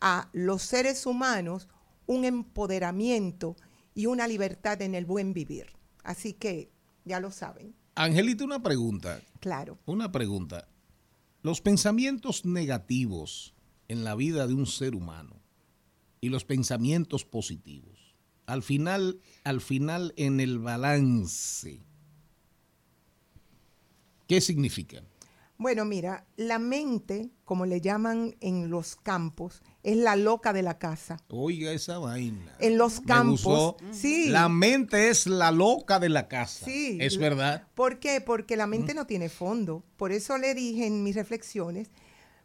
a 0.00 0.30
los 0.32 0.62
seres 0.62 1.04
humanos 1.04 1.68
un 2.06 2.24
empoderamiento 2.24 3.56
y 3.92 4.06
una 4.06 4.28
libertad 4.28 4.82
en 4.82 4.94
el 4.94 5.04
buen 5.04 5.32
vivir. 5.32 5.66
Así 6.04 6.32
que 6.32 6.70
ya 7.04 7.18
lo 7.18 7.32
saben. 7.32 7.74
Angelita, 7.94 8.44
una 8.44 8.62
pregunta. 8.62 9.20
Claro. 9.40 9.78
Una 9.86 10.10
pregunta. 10.10 10.68
Los 11.42 11.60
pensamientos 11.60 12.44
negativos 12.44 13.54
en 13.88 14.04
la 14.04 14.14
vida 14.14 14.46
de 14.46 14.54
un 14.54 14.66
ser 14.66 14.94
humano 14.94 15.36
y 16.20 16.30
los 16.30 16.44
pensamientos 16.44 17.24
positivos, 17.24 18.14
al 18.46 18.62
final, 18.62 19.20
al 19.44 19.60
final 19.60 20.14
en 20.16 20.40
el 20.40 20.58
balance, 20.58 21.80
¿qué 24.26 24.40
significan? 24.40 25.04
Bueno, 25.58 25.84
mira, 25.84 26.26
la 26.36 26.58
mente, 26.58 27.30
como 27.44 27.66
le 27.66 27.80
llaman 27.80 28.36
en 28.40 28.70
los 28.70 28.96
campos, 28.96 29.62
es 29.82 29.96
la 29.96 30.16
loca 30.16 30.52
de 30.52 30.62
la 30.62 30.78
casa. 30.78 31.18
Oiga 31.28 31.72
esa 31.72 31.98
vaina. 31.98 32.54
En 32.60 32.78
los 32.78 33.00
campos, 33.00 33.76
sí. 33.90 34.28
La 34.28 34.48
mente 34.48 35.08
es 35.08 35.26
la 35.26 35.50
loca 35.50 35.98
de 35.98 36.08
la 36.08 36.28
casa. 36.28 36.64
Sí. 36.64 36.98
Es 37.00 37.18
verdad. 37.18 37.66
¿Por 37.74 37.98
qué? 37.98 38.20
Porque 38.20 38.56
la 38.56 38.66
mente 38.66 38.94
no 38.94 39.06
tiene 39.06 39.28
fondo. 39.28 39.84
Por 39.96 40.12
eso 40.12 40.38
le 40.38 40.54
dije 40.54 40.86
en 40.86 41.02
mis 41.02 41.16
reflexiones, 41.16 41.90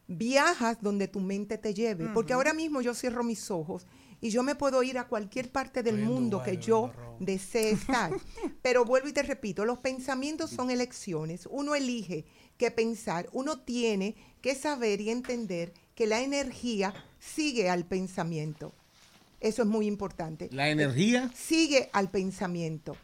viajas 0.07 0.77
donde 0.81 1.07
tu 1.07 1.19
mente 1.19 1.57
te 1.57 1.73
lleve. 1.73 2.07
Porque 2.13 2.33
ahora 2.33 2.53
mismo 2.53 2.81
yo 2.81 2.95
cierro 2.95 3.23
mis 3.23 3.51
ojos 3.51 3.85
y 4.19 4.31
yo 4.31 4.41
me 4.41 4.55
puedo 4.55 4.81
ir 4.81 4.97
a 4.97 5.07
cualquier 5.07 5.51
parte 5.51 5.83
del 5.83 5.97
mundo 5.97 6.41
que 6.43 6.57
yo 6.57 6.91
desee 7.19 7.71
estar. 7.71 8.11
Pero 8.63 8.83
vuelvo 8.83 9.09
y 9.09 9.13
te 9.13 9.21
repito, 9.21 9.63
los 9.63 9.77
pensamientos 9.77 10.49
son 10.49 10.71
elecciones. 10.71 11.47
Uno 11.51 11.75
elige 11.75 12.25
qué 12.57 12.71
pensar. 12.71 13.29
Uno 13.31 13.59
tiene 13.59 14.15
que 14.41 14.55
saber 14.55 15.01
y 15.01 15.11
entender 15.11 15.73
que 15.93 16.07
la 16.07 16.21
energía 16.21 16.93
sigue 17.20 17.70
al 17.70 17.86
pensamiento. 17.86 18.74
Eso 19.39 19.61
es 19.61 19.68
muy 19.68 19.86
importante. 19.86 20.49
La 20.51 20.70
energía. 20.70 21.32
Sigue 21.36 21.89
al 21.93 22.09
pensamiento. 22.09 22.97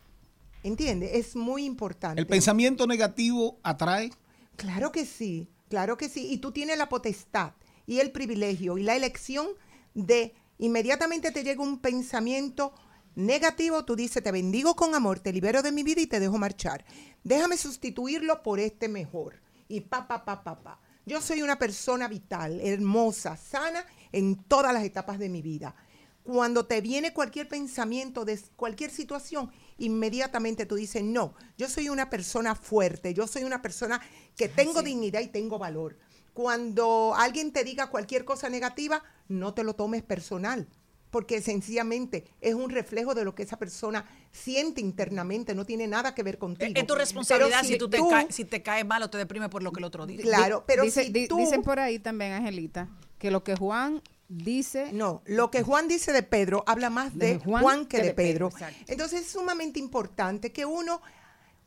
¿Entiendes? 0.64 1.12
Es 1.14 1.36
muy 1.36 1.66
importante. 1.66 2.22
El 2.22 2.28
pensamiento 2.28 2.88
negativo 2.88 3.60
atrae. 3.64 4.12
Claro 4.56 4.92
que 4.92 5.06
sí, 5.06 5.50
claro 5.70 5.98
que 5.98 6.10
sí. 6.10 6.28
Y 6.32 6.38
tú 6.38 6.52
tienes 6.52 6.78
la 6.78 6.90
potestad 6.90 7.54
y 7.86 8.00
el 8.00 8.12
privilegio 8.12 8.78
y 8.78 8.84
la 8.84 8.96
elección 8.96 9.48
de 9.94 10.34
inmediatamente 10.58 11.32
te 11.32 11.44
llega 11.44 11.62
un 11.62 11.80
pensamiento 11.80 12.74
negativo, 13.16 13.86
tú 13.86 13.96
dices, 13.96 14.24
te 14.24 14.32
bendigo 14.32 14.76
con 14.76 14.96
amor, 14.96 15.20
te 15.20 15.34
libero 15.34 15.62
de 15.62 15.72
mi 15.72 15.84
vida 15.84 16.02
y 16.02 16.08
te 16.08 16.20
dejo 16.20 16.38
marchar. 16.38 16.86
Déjame 17.24 17.58
sustituirlo 17.58 18.42
por 18.42 18.60
este 18.60 18.88
mejor. 18.88 19.42
Y 19.68 19.82
pa, 19.82 20.08
pa, 20.08 20.26
pa, 20.26 20.44
pa, 20.44 20.62
pa. 20.62 20.80
Yo 21.06 21.22
soy 21.22 21.42
una 21.42 21.60
persona 21.60 22.08
vital, 22.08 22.62
hermosa, 22.62 23.36
sana 23.36 23.86
en 24.14 24.42
todas 24.44 24.74
las 24.74 24.86
etapas 24.86 25.20
de 25.20 25.28
mi 25.28 25.42
vida. 25.42 25.76
Cuando 26.24 26.66
te 26.66 26.80
viene 26.80 27.14
cualquier 27.14 27.50
pensamiento 27.50 28.24
de 28.24 28.40
cualquier 28.56 28.90
situación, 28.90 29.52
inmediatamente 29.78 30.66
tú 30.66 30.76
dices, 30.76 31.04
no, 31.04 31.34
yo 31.58 31.68
soy 31.68 31.90
una 31.90 32.10
persona 32.10 32.56
fuerte, 32.56 33.14
yo 33.14 33.28
soy 33.28 33.44
una 33.44 33.62
persona 33.62 34.00
que 34.38 34.48
tengo 34.48 34.82
dignidad 34.82 35.20
y 35.20 35.28
tengo 35.28 35.60
valor. 35.60 35.98
Cuando 36.34 37.14
alguien 37.18 37.52
te 37.52 37.66
diga 37.66 37.90
cualquier 37.90 38.24
cosa 38.24 38.48
negativa, 38.50 39.04
no 39.28 39.54
te 39.54 39.66
lo 39.66 39.76
tomes 39.76 40.04
personal, 40.04 40.70
porque 41.14 41.42
sencillamente 41.44 42.26
es 42.42 42.56
un 42.56 42.72
reflejo 42.72 43.14
de 43.14 43.24
lo 43.24 43.36
que 43.36 43.44
esa 43.44 43.58
persona 43.58 44.04
siente 44.32 44.82
internamente, 44.82 45.54
no 45.54 45.64
tiene 45.64 45.86
nada 45.86 46.16
que 46.16 46.24
ver 46.24 46.40
contigo. 46.40 46.72
Es 46.76 46.82
tu 46.88 46.88
Pero 46.88 46.96
responsabilidad 46.96 47.64
si, 47.64 47.78
tú 47.78 47.88
te 47.88 48.00
cae- 48.00 48.32
si 48.32 48.46
te 48.46 48.64
cae 48.64 48.84
mal 48.84 49.04
o 49.04 49.12
te 49.12 49.20
deprime 49.20 49.48
por 49.48 49.62
lo 49.62 49.72
que 49.72 49.80
el 49.80 49.84
otro 49.84 50.08
dice. 50.08 50.24
Claro, 50.24 50.64
pero 50.66 50.82
Dice- 50.84 51.04
si 51.06 51.12
di- 51.12 51.28
tú- 51.28 51.38
Dicen 51.38 51.62
por 51.62 51.80
ahí 51.80 52.00
también, 52.00 52.32
Angelita, 52.32 52.90
que 53.20 53.30
lo 53.30 53.44
que 53.44 53.56
Juan 53.56 54.02
dice... 54.28 54.92
No, 54.92 55.22
lo 55.26 55.52
que 55.52 55.62
Juan 55.62 55.88
dice 55.88 56.12
de 56.14 56.24
Pedro 56.24 56.64
habla 56.66 56.90
más 56.90 57.16
de, 57.16 57.34
De 57.36 57.40
Juan, 57.40 57.62
Juan 57.62 57.86
que 57.86 57.98
que 57.98 58.02
de 58.02 58.08
de 58.10 58.14
Pedro, 58.16 58.50
Pedro. 58.50 58.66
exacto. 58.66 58.92
Entonces 58.92 59.22
es 59.22 59.28
sumamente 59.28 59.80
importante 59.80 60.52
que 60.52 60.66
uno 60.66 61.00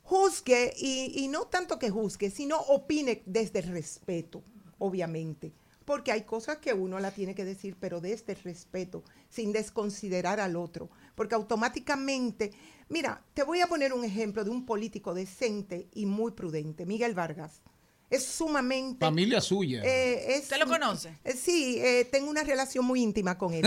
juzgue 0.03 0.73
y, 0.77 1.13
y 1.25 1.29
no 1.29 1.45
tanto 1.45 1.79
que 1.79 1.89
juzgue, 1.91 2.31
sino 2.31 2.59
opine 2.59 3.23
desde 3.27 3.61
el 3.61 3.69
respeto, 3.69 4.43
obviamente. 4.79 5.53
Porque 5.87 6.13
hay 6.13 6.23
cosas 6.25 6.59
que 6.59 6.75
uno 6.75 7.01
la 7.01 7.13
tiene 7.13 7.35
que 7.35 7.45
decir, 7.47 7.77
pero 7.81 8.01
desde 8.03 8.33
el 8.35 8.43
respeto, 8.43 9.03
sin 9.31 9.53
desconsiderar 9.53 10.39
al 10.41 10.57
otro, 10.57 10.91
porque 11.15 11.35
automáticamente, 11.35 12.51
mira, 12.91 13.23
te 13.33 13.43
voy 13.45 13.61
a 13.63 13.67
poner 13.69 13.95
un 13.95 14.05
ejemplo 14.05 14.45
de 14.45 14.51
un 14.51 14.67
político 14.67 15.15
decente 15.15 15.89
y 15.95 16.05
muy 16.05 16.33
prudente, 16.33 16.85
Miguel 16.85 17.15
Vargas. 17.15 17.63
Es 18.09 18.25
sumamente... 18.25 19.05
Familia 19.05 19.41
suya. 19.41 19.83
Eh, 19.85 20.35
es- 20.37 20.43
¿Usted 20.45 20.59
lo 20.61 20.67
conoce? 20.69 21.19
eh, 21.25 21.33
sí, 21.33 21.79
eh, 21.81 22.05
tengo 22.11 22.31
una 22.31 22.45
relación 22.45 22.85
muy 22.85 23.03
íntima 23.03 23.37
con 23.39 23.53
él. 23.55 23.65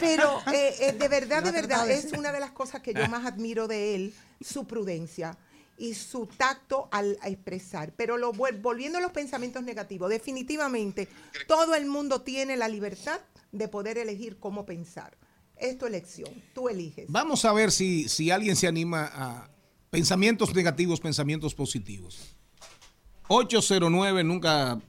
Pero 0.00 0.40
eh, 0.52 0.74
eh, 0.80 0.92
de 0.92 1.08
verdad, 1.08 1.42
de 1.42 1.52
verdad, 1.52 1.90
es 1.90 2.12
una 2.12 2.32
de 2.32 2.40
las 2.40 2.52
cosas 2.52 2.80
que 2.82 2.94
yo 2.94 3.06
más 3.08 3.26
admiro 3.26 3.68
de 3.68 3.94
él, 3.94 4.14
su 4.40 4.66
prudencia 4.66 5.36
y 5.78 5.94
su 5.94 6.26
tacto 6.26 6.88
al 6.90 7.18
expresar. 7.24 7.94
Pero 7.96 8.18
lo, 8.18 8.32
volviendo 8.32 8.98
a 8.98 9.00
los 9.00 9.12
pensamientos 9.12 9.62
negativos, 9.62 10.10
definitivamente 10.10 11.08
todo 11.46 11.74
el 11.74 11.86
mundo 11.86 12.20
tiene 12.22 12.56
la 12.56 12.68
libertad 12.68 13.20
de 13.52 13.68
poder 13.68 13.96
elegir 13.98 14.38
cómo 14.38 14.66
pensar. 14.66 15.16
Es 15.56 15.78
tu 15.78 15.86
elección, 15.86 16.30
tú 16.54 16.68
eliges. 16.68 17.06
Vamos 17.08 17.44
a 17.44 17.52
ver 17.52 17.72
si, 17.72 18.08
si 18.08 18.30
alguien 18.30 18.54
se 18.54 18.66
anima 18.66 19.10
a 19.12 19.50
pensamientos 19.90 20.54
negativos, 20.54 21.00
pensamientos 21.00 21.54
positivos. 21.54 22.36
809, 23.28 24.24
nunca 24.24 24.80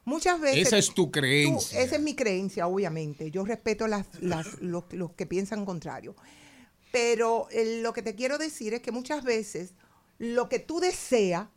Muchas 0.05 0.41
veces... 0.41 0.67
Esa 0.69 0.79
es 0.79 0.87
tu 0.89 1.07
tú- 1.07 1.11
creencia. 1.13 1.81
esa 1.81 1.97
es 1.97 2.03
mi 2.03 2.15
creencia, 2.15 2.67
obviamente. 2.69 3.31
Yo 3.31 3.45
respeto 3.45 3.87
las, 3.89 4.07
las- 4.21 4.55
los, 4.61 4.85
los 4.93 5.13
que 5.13 5.27
piensan 5.27 5.65
contrario. 5.65 6.15
Pero 6.93 7.49
eh, 7.51 7.81
lo 7.83 7.93
que 7.93 8.03
te 8.03 8.15
quiero 8.15 8.39
decir 8.39 8.75
es 8.75 8.81
que 8.81 8.93
muchas 8.93 9.23
veces 9.25 9.75
lo 10.19 10.49
que 10.49 10.59
tú 10.61 10.81
deseas 10.81 11.49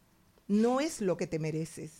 no 0.50 0.82
es 0.82 1.00
lo 1.00 1.16
que 1.16 1.28
te 1.28 1.40
mereces. 1.40 1.92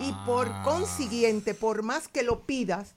Y 0.00 0.10
por 0.26 0.48
Ah. 0.48 0.62
consiguiente, 0.64 1.54
por 1.54 1.84
más 1.84 2.08
que 2.08 2.24
lo 2.24 2.44
pidas, 2.44 2.94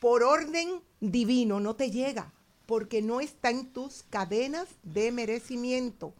por 0.00 0.22
orden 0.22 0.80
divino 1.00 1.60
no 1.60 1.76
te 1.76 1.90
llega, 1.90 2.32
porque 2.64 3.02
no 3.02 3.20
está 3.20 3.50
en 3.50 3.70
tus 3.72 4.02
cadenas 4.08 4.66
de 4.82 5.12
merecimiento. 5.12 6.14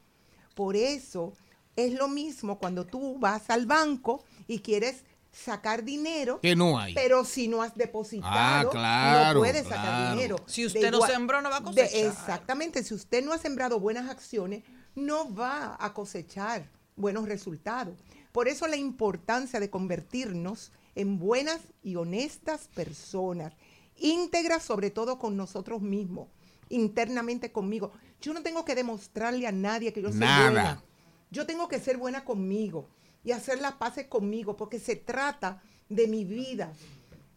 Por 0.55 0.77
eso 0.77 1.33
es 1.77 1.95
lo 1.95 2.09
mismo 2.09 2.59
cuando 2.59 2.85
tú 2.85 3.17
vas 3.19 3.49
al 3.49 3.65
banco 3.65 4.23
y 4.47 4.59
quieres 4.59 5.03
sacar 5.33 5.85
dinero, 5.85 6.41
Que 6.41 6.57
no 6.57 6.77
hay. 6.79 6.93
pero 6.93 7.25
si 7.25 7.47
no 7.49 7.63
has 7.63 7.75
depositado, 7.77 8.69
Ah, 8.69 8.71
claro, 8.71 9.35
no 9.35 9.41
puedes 9.41 9.63
sacar 9.63 9.81
claro. 9.85 10.15
dinero. 10.17 10.37
Si 10.47 10.63
De 10.63 10.67
usted 10.67 10.91
no 10.91 11.07
sembró, 11.07 11.41
no 11.41 11.49
va 11.49 11.59
a 11.59 11.61
de- 11.61 11.67
cosechar. 11.67 12.07
exactamente, 12.11 12.83
si 12.83 12.93
usted 12.95 13.25
no 13.25 13.33
ha 13.33 13.39
sembrado 13.39 13.79
buenas 13.81 14.11
acciones, 14.11 14.65
no 14.97 15.33
va 15.33 15.77
a 15.81 15.95
cosechar 15.95 16.69
buenos 17.01 17.29
resultados. 17.29 17.99
Por 18.33 18.49
eso 18.49 18.67
la 18.67 18.77
importancia 18.77 19.59
de 19.61 19.71
convertirnos 19.71 20.73
en 20.95 21.19
buenas 21.19 21.61
y 21.83 21.97
honestas 21.97 22.69
personas, 22.75 23.53
íntegras 23.97 24.63
sobre 24.63 24.91
todo 24.91 25.19
con 25.19 25.37
nosotros 25.37 25.83
mismos, 25.83 26.29
internamente 26.69 27.53
conmigo. 27.53 27.93
Yo 28.21 28.33
no 28.35 28.43
tengo 28.43 28.65
que 28.65 28.75
demostrarle 28.75 29.47
a 29.47 29.53
nadie 29.53 29.93
que 29.93 30.03
yo 30.03 30.11
soy 30.11 30.21
Nada. 30.21 30.45
buena. 30.51 30.85
Yo 31.31 31.47
tengo 31.47 31.69
que 31.69 31.79
ser 31.81 31.97
buena 31.97 32.25
conmigo 32.25 32.89
y 33.25 33.33
hacer 33.33 33.61
las 33.61 33.75
paces 33.75 34.07
conmigo 34.07 34.57
porque 34.57 34.79
se 34.79 34.97
trata 34.97 35.63
de 35.89 36.07
mi 36.07 36.25
vida. 36.25 36.73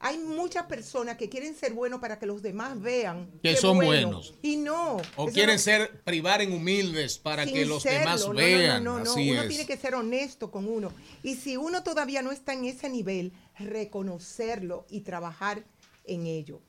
Hay 0.06 0.18
muchas 0.18 0.66
personas 0.66 1.16
que 1.16 1.30
quieren 1.30 1.56
ser 1.56 1.72
buenos 1.74 2.02
para 2.02 2.20
que 2.20 2.26
los 2.26 2.42
demás 2.42 2.80
vean 2.82 3.32
Que 3.42 3.56
son 3.56 3.78
bueno. 3.78 4.10
buenos. 4.10 4.34
Y 4.42 4.58
no. 4.58 4.98
O 5.16 5.28
quieren 5.28 5.56
no- 5.56 5.60
ser, 5.60 6.02
privar 6.04 6.42
en 6.42 6.52
humildes 6.52 7.18
para 7.18 7.46
que 7.46 7.66
los 7.66 7.84
serlo. 7.84 8.00
demás 8.00 8.28
no, 8.28 8.34
vean. 8.34 8.84
No, 8.84 8.98
no, 9.00 9.06
no, 9.06 9.12
Así 9.14 9.32
Uno 9.32 9.44
es. 9.44 9.48
tiene 9.48 9.66
que 9.66 9.78
ser 9.78 9.96
honesto 9.96 10.52
con 10.52 10.68
uno. 10.68 10.92
Y 11.24 11.36
si 11.36 11.56
uno 11.56 11.84
todavía 11.84 12.22
no 12.22 12.34
está 12.34 12.52
en 12.52 12.66
ese 12.66 12.90
nivel, 12.90 13.32
reconocerlo 13.58 14.86
y 14.90 15.02
trabajar 15.02 15.64
en 16.06 16.28
ello. 16.28 16.62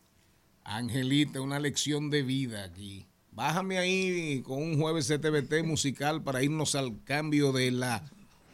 Angelita, 0.63 1.41
una 1.41 1.59
lección 1.59 2.11
de 2.11 2.23
vida 2.23 2.65
aquí. 2.65 3.07
Bájame 3.33 3.79
ahí 3.79 4.43
con 4.43 4.63
un 4.63 4.81
jueves 4.81 5.09
CTBT 5.09 5.65
musical 5.65 6.23
para 6.23 6.43
irnos 6.43 6.77
al 6.77 7.03
cambio 7.03 7.51
de 7.53 7.73
la 7.73 8.09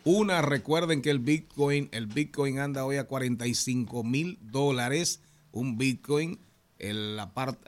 una. 0.05 0.43
Recuerden 0.43 1.03
que 1.03 1.11
el 1.11 1.19
Bitcoin, 1.19 1.89
el 1.93 2.07
Bitcoin 2.07 2.59
anda 2.59 2.85
hoy 2.85 2.97
a 2.97 3.05
45 3.05 4.03
mil 4.05 4.39
dólares. 4.43 5.21
Un 5.53 5.77
Bitcoin. 5.79 6.39
El, 6.79 7.19
apart- 7.19 7.59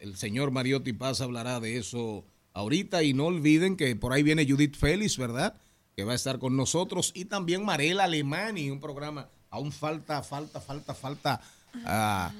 el, 0.00 0.16
señor 0.16 0.50
Mariotti 0.52 0.92
Paz 0.92 1.20
hablará 1.20 1.58
de 1.60 1.78
eso 1.78 2.24
ahorita. 2.52 3.02
Y 3.02 3.12
no 3.14 3.26
olviden 3.26 3.76
que 3.76 3.96
por 3.96 4.12
ahí 4.12 4.22
viene 4.22 4.46
Judith 4.48 4.76
Félix, 4.76 5.16
¿verdad? 5.18 5.54
Que 5.96 6.04
va 6.04 6.12
a 6.12 6.16
estar 6.16 6.38
con 6.38 6.56
nosotros. 6.56 7.12
Y 7.14 7.24
también 7.26 7.64
Marela 7.64 8.04
Alemani, 8.04 8.70
un 8.70 8.80
programa. 8.80 9.28
Aún 9.50 9.72
falta, 9.72 10.22
falta, 10.22 10.60
falta, 10.60 10.94
falta. 10.94 11.40
ah, 11.84 12.32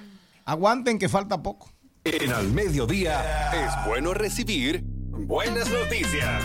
aguanten 0.45 0.99
que 0.99 1.09
falta 1.09 1.43
poco. 1.43 1.71
En 2.05 2.33
al 2.33 2.49
mediodía 2.53 3.23
es 3.53 3.87
bueno 3.87 4.13
recibir 4.15 4.83
buenas 4.83 5.71
noticias. 5.71 6.43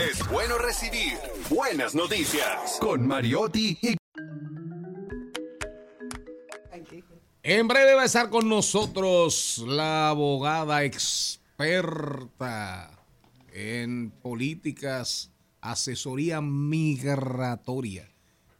Es 0.00 0.28
bueno 0.28 0.58
recibir 0.58 1.18
buenas 1.48 1.94
noticias 1.94 2.78
con 2.80 3.06
Mariotti 3.06 3.78
y 3.80 3.96
En 7.44 7.68
breve 7.68 7.94
va 7.94 8.02
a 8.02 8.06
estar 8.06 8.28
con 8.28 8.48
nosotros 8.48 9.62
la 9.66 10.08
abogada 10.08 10.82
experta 10.82 11.78
en 13.52 14.10
políticas, 14.10 15.30
asesoría 15.60 16.40
migratoria, 16.40 18.10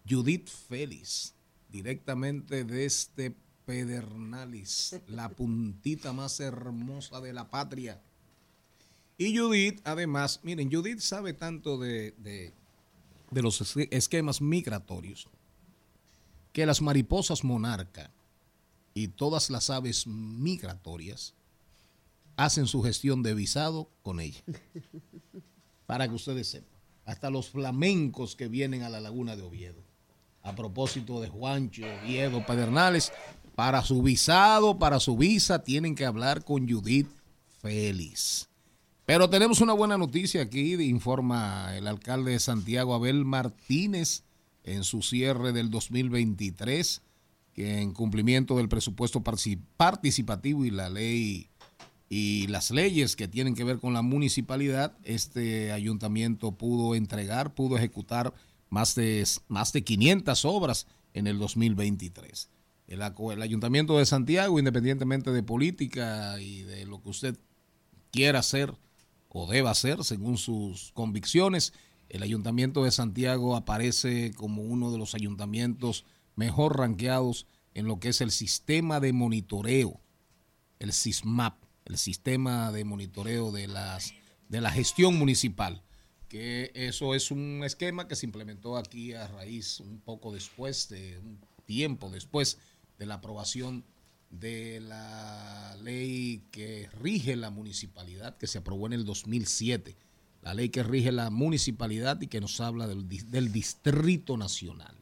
Judith 0.09 0.49
Félix, 0.49 1.35
directamente 1.69 2.63
desde 2.63 3.35
Pedernales, 3.65 5.01
la 5.09 5.31
puntita 5.31 6.13
más 6.13 6.39
hermosa 6.39 7.21
de 7.21 7.33
la 7.33 7.51
patria. 7.51 8.01
Y 9.17 9.37
Judith, 9.37 9.81
además, 9.85 10.41
miren, 10.43 10.71
Judith 10.73 10.99
sabe 11.01 11.33
tanto 11.33 11.79
de, 11.79 12.13
de- 12.19 12.53
de 13.31 13.43
los 13.43 13.61
es- 13.61 13.89
esquemas 13.91 14.41
migratorios 14.41 15.29
que 16.53 16.67
las 16.67 16.81
mariposas 16.83 17.43
monarca 17.45 18.11
y 18.93 19.09
todas 19.09 19.51
las 19.51 19.71
aves 19.71 20.07
migratorias 20.07 21.35
hacen 22.37 22.67
su 22.67 22.83
gestión 22.83 23.23
de 23.23 23.35
visado 23.35 23.89
con 24.03 24.21
ella. 24.21 24.41
Para 25.87 26.09
que 26.09 26.15
ustedes 26.15 26.49
sepan. 26.49 26.71
Hasta 27.05 27.29
los 27.31 27.51
flamencos 27.51 28.35
que 28.35 28.49
vienen 28.49 28.83
a 28.83 28.89
la 28.89 29.01
laguna 29.01 29.37
de 29.37 29.43
Oviedo. 29.43 29.83
A 30.43 30.55
propósito 30.55 31.21
de 31.21 31.29
Juancho, 31.29 31.83
Oviedo, 32.03 32.45
Pedernales, 32.47 33.13
para 33.55 33.83
su 33.83 34.03
visado, 34.03 34.79
para 34.79 34.99
su 35.01 35.17
visa, 35.17 35.63
tienen 35.63 35.95
que 35.95 36.05
hablar 36.07 36.45
con 36.45 36.69
Judith 36.69 37.09
Félix. 37.61 38.49
Pero 39.07 39.29
tenemos 39.29 39.61
una 39.61 39.75
buena 39.75 39.99
noticia 39.99 40.43
aquí, 40.43 40.75
informa 40.75 41.77
el 41.77 41.87
alcalde 41.87 42.33
de 42.33 42.41
Santiago, 42.41 42.95
Abel 42.95 43.25
Martínez, 43.25 44.23
en 44.63 44.83
su 44.83 45.03
cierre 45.03 45.53
del 45.53 45.71
2023, 45.71 47.03
que 47.53 47.81
en 47.83 47.93
cumplimiento 47.93 48.57
del 48.57 48.69
presupuesto 48.71 49.21
partici- 49.23 49.61
participativo 49.77 50.65
y 50.65 50.71
la 50.71 50.89
ley 50.89 51.49
y 52.09 52.47
las 52.47 52.71
leyes 52.71 53.15
que 53.17 53.29
tienen 53.29 53.55
que 53.55 53.65
ver 53.65 53.79
con 53.79 53.93
la 53.93 54.01
municipalidad, 54.03 54.97
este 55.05 55.71
ayuntamiento 55.73 56.53
pudo 56.53 56.95
entregar, 56.95 57.55
pudo 57.55 57.77
ejecutar 57.77 58.33
más 58.71 58.95
de, 58.95 59.27
más 59.49 59.73
de 59.73 59.85
500 59.85 60.45
obras 60.47 60.87
en 61.13 61.27
el 61.27 61.39
2023. 61.39 62.49
El, 62.87 63.01
el 63.03 63.43
Ayuntamiento 63.43 63.99
de 63.99 64.07
Santiago, 64.07 64.59
independientemente 64.59 65.31
de 65.31 65.43
política 65.43 66.41
y 66.41 66.63
de 66.63 66.87
lo 66.87 67.03
que 67.03 67.09
usted 67.11 67.39
quiera 68.11 68.41
hacer 68.41 68.75
o 69.37 69.51
deba 69.51 69.73
hacer 69.73 70.05
según 70.05 70.39
sus 70.39 70.93
convicciones, 70.93 71.73
el 72.09 72.23
Ayuntamiento 72.23 72.85
de 72.85 72.93
Santiago 72.93 73.57
aparece 73.57 74.33
como 74.33 74.63
uno 74.63 74.93
de 74.93 74.99
los 74.99 75.17
ayuntamientos 75.17 76.05
mejor 76.37 76.79
ranqueados 76.79 77.47
en 77.75 77.87
lo 77.87 77.99
que 77.99 78.11
es 78.11 78.21
el 78.21 78.31
sistema 78.31 79.01
de 79.01 79.13
monitoreo, 79.13 80.01
el 80.79 80.93
SISMAP, 80.93 81.57
el 81.85 81.99
sistema 81.99 82.71
de 82.71 82.85
monitoreo 82.85 83.51
de, 83.51 83.67
las, 83.67 84.15
de 84.49 84.61
la 84.61 84.71
gestión 84.71 85.19
municipal 85.19 85.83
que 86.29 86.73
eso 86.75 87.15
es 87.15 87.31
un 87.31 87.63
esquema 87.65 88.09
que 88.09 88.17
se 88.17 88.27
implementó 88.27 88.77
aquí 88.77 89.13
a 89.13 89.29
raíz 89.29 89.79
un 89.79 90.01
poco 90.01 90.33
después, 90.33 90.89
de 90.89 91.19
un 91.19 91.41
tiempo 91.65 92.11
después 92.11 92.59
de 92.99 93.07
la 93.07 93.15
aprobación 93.15 93.85
de 94.41 94.81
la 94.81 95.77
ley 95.83 96.43
que 96.51 96.89
rige 97.01 97.37
la 97.37 97.51
municipalidad, 97.51 98.37
que 98.37 98.47
se 98.47 98.59
aprobó 98.59 98.87
en 98.87 98.95
el 98.95 99.05
2007, 99.05 99.97
la 100.43 100.55
ley 100.55 100.69
que 100.69 100.83
rige 100.83 101.13
la 101.13 101.31
municipalidad 101.31 102.21
y 102.21 102.27
que 102.27 102.41
nos 102.41 102.61
habla 102.61 102.87
del, 102.87 103.09
del 103.09 103.53
Distrito 103.53 104.37
Nacional. 104.37 104.97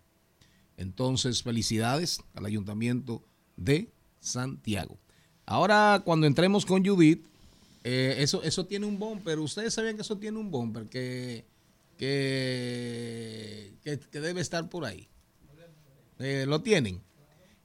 Entonces, 0.76 1.43
felicidades 1.43 2.20
al 2.35 2.47
Ayuntamiento 2.47 3.22
de 3.57 3.93
Santiago. 4.20 4.99
Ahora, 5.47 6.03
cuando 6.05 6.26
entremos 6.26 6.64
con 6.64 6.85
Judith, 6.85 7.26
eh, 7.85 8.16
eso, 8.18 8.43
eso 8.43 8.66
tiene 8.66 8.87
un 8.87 8.99
bumper. 8.99 9.39
Ustedes 9.39 9.74
sabían 9.74 9.97
que 9.97 10.03
eso 10.03 10.16
tiene 10.16 10.39
un 10.39 10.51
bumper 10.51 10.87
que, 10.87 11.45
que, 11.99 13.74
que, 13.83 13.99
que 13.99 14.20
debe 14.20 14.41
estar 14.41 14.68
por 14.68 14.85
ahí. 14.85 15.09
Eh, 16.18 16.47
lo 16.47 16.62
tienen. 16.62 17.03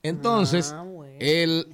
Entonces, 0.03 0.71
Ah, 0.73 0.83
bueno. 0.83 1.17
el, 1.19 1.67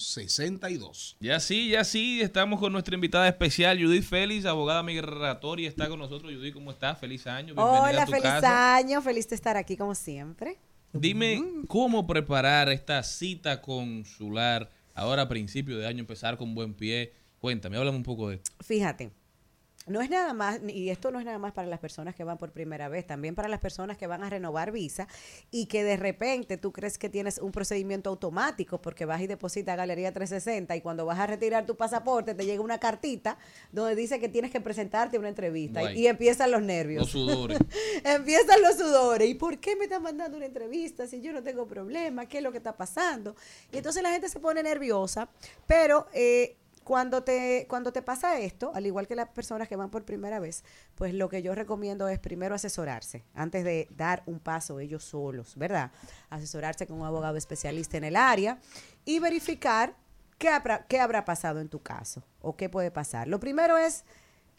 0062. 0.00 1.16
Ya 1.20 1.38
sí, 1.40 1.70
ya 1.70 1.84
sí, 1.84 2.20
estamos 2.20 2.58
con 2.58 2.72
nuestra 2.72 2.94
invitada 2.94 3.28
especial, 3.28 3.82
Judith 3.82 4.04
Félix, 4.04 4.46
abogada 4.46 4.82
migratoria, 4.82 5.68
está 5.68 5.88
con 5.88 5.98
nosotros. 5.98 6.32
Judith, 6.32 6.54
¿cómo 6.54 6.70
estás? 6.70 6.98
Feliz 6.98 7.26
año, 7.26 7.54
bienvenida 7.54 7.82
Hola, 7.82 8.02
a 8.02 8.06
tu 8.06 8.12
feliz 8.12 8.24
casa. 8.24 8.76
año, 8.76 9.02
feliz 9.02 9.28
de 9.28 9.34
estar 9.36 9.56
aquí 9.56 9.76
como 9.76 9.94
siempre. 9.94 10.58
Dime, 10.92 11.40
¿cómo 11.68 12.06
preparar 12.06 12.68
esta 12.68 13.02
cita 13.02 13.60
consular 13.62 14.70
ahora 14.94 15.22
a 15.22 15.28
principio 15.28 15.78
de 15.78 15.86
año, 15.86 16.00
empezar 16.00 16.36
con 16.36 16.54
buen 16.54 16.74
pie? 16.74 17.12
Cuéntame, 17.38 17.76
háblame 17.76 17.96
un 17.96 18.02
poco 18.02 18.28
de 18.28 18.36
esto. 18.36 18.50
Fíjate, 18.60 19.12
no 19.86 20.02
es 20.02 20.10
nada 20.10 20.34
más, 20.34 20.60
y 20.68 20.90
esto 20.90 21.10
no 21.10 21.18
es 21.18 21.24
nada 21.24 21.38
más 21.38 21.52
para 21.52 21.66
las 21.66 21.80
personas 21.80 22.14
que 22.14 22.22
van 22.22 22.36
por 22.38 22.52
primera 22.52 22.88
vez, 22.88 23.06
también 23.06 23.34
para 23.34 23.48
las 23.48 23.60
personas 23.60 23.96
que 23.96 24.06
van 24.06 24.22
a 24.22 24.28
renovar 24.30 24.70
visa 24.72 25.08
y 25.50 25.66
que 25.66 25.82
de 25.82 25.96
repente 25.96 26.58
tú 26.58 26.70
crees 26.70 26.98
que 26.98 27.08
tienes 27.08 27.38
un 27.38 27.50
procedimiento 27.50 28.10
automático 28.10 28.80
porque 28.80 29.06
vas 29.06 29.20
y 29.22 29.26
depositas 29.26 29.72
a 29.72 29.76
Galería 29.76 30.12
360 30.12 30.76
y 30.76 30.80
cuando 30.82 31.06
vas 31.06 31.18
a 31.18 31.26
retirar 31.26 31.64
tu 31.66 31.76
pasaporte 31.76 32.34
te 32.34 32.44
llega 32.44 32.60
una 32.62 32.78
cartita 32.78 33.38
donde 33.72 33.96
dice 33.96 34.20
que 34.20 34.28
tienes 34.28 34.50
que 34.50 34.60
presentarte 34.60 35.16
a 35.16 35.20
una 35.20 35.30
entrevista 35.30 35.92
y- 35.92 36.06
empiezan 36.06 36.50
los 36.50 36.62
nervios. 36.62 37.00
Los 37.02 37.10
sudores. 37.10 37.58
Empiezan 38.04 38.60
los 38.62 38.76
sudores. 38.76 39.28
¿Y 39.28 39.34
por 39.34 39.58
qué 39.58 39.76
me 39.76 39.84
están 39.84 40.02
mandando 40.02 40.36
una 40.36 40.46
entrevista 40.46 41.06
si 41.06 41.20
yo 41.22 41.32
no 41.32 41.42
tengo 41.42 41.66
problema? 41.66 42.26
¿Qué 42.26 42.38
es 42.38 42.44
lo 42.44 42.52
que 42.52 42.58
está 42.58 42.76
pasando? 42.76 43.34
Y 43.72 43.78
entonces 43.78 44.02
la 44.02 44.10
gente 44.10 44.28
se 44.28 44.40
pone 44.40 44.62
nerviosa, 44.62 45.28
pero 45.66 46.06
eh, 46.12 46.56
cuando, 46.84 47.22
te, 47.22 47.66
cuando 47.68 47.92
te 47.92 48.02
pasa 48.02 48.38
esto, 48.38 48.72
al 48.74 48.86
igual 48.86 49.06
que 49.06 49.14
las 49.14 49.28
personas 49.28 49.68
que 49.68 49.76
van 49.76 49.90
por 49.90 50.04
primera 50.04 50.40
vez, 50.40 50.64
pues 50.94 51.14
lo 51.14 51.28
que 51.28 51.42
yo 51.42 51.54
recomiendo 51.54 52.08
es 52.08 52.18
primero 52.18 52.54
asesorarse 52.54 53.24
antes 53.34 53.64
de 53.64 53.88
dar 53.90 54.22
un 54.26 54.40
paso 54.40 54.80
ellos 54.80 55.04
solos, 55.04 55.56
¿verdad? 55.56 55.92
Asesorarse 56.30 56.86
con 56.86 57.00
un 57.00 57.06
abogado 57.06 57.36
especialista 57.36 57.96
en 57.96 58.04
el 58.04 58.16
área 58.16 58.58
y 59.04 59.18
verificar 59.18 59.94
qué 60.38 60.48
habrá, 60.48 60.86
qué 60.86 60.98
habrá 61.00 61.24
pasado 61.24 61.60
en 61.60 61.68
tu 61.68 61.82
caso 61.82 62.22
o 62.40 62.56
qué 62.56 62.68
puede 62.68 62.90
pasar. 62.90 63.28
Lo 63.28 63.40
primero 63.40 63.76
es 63.76 64.04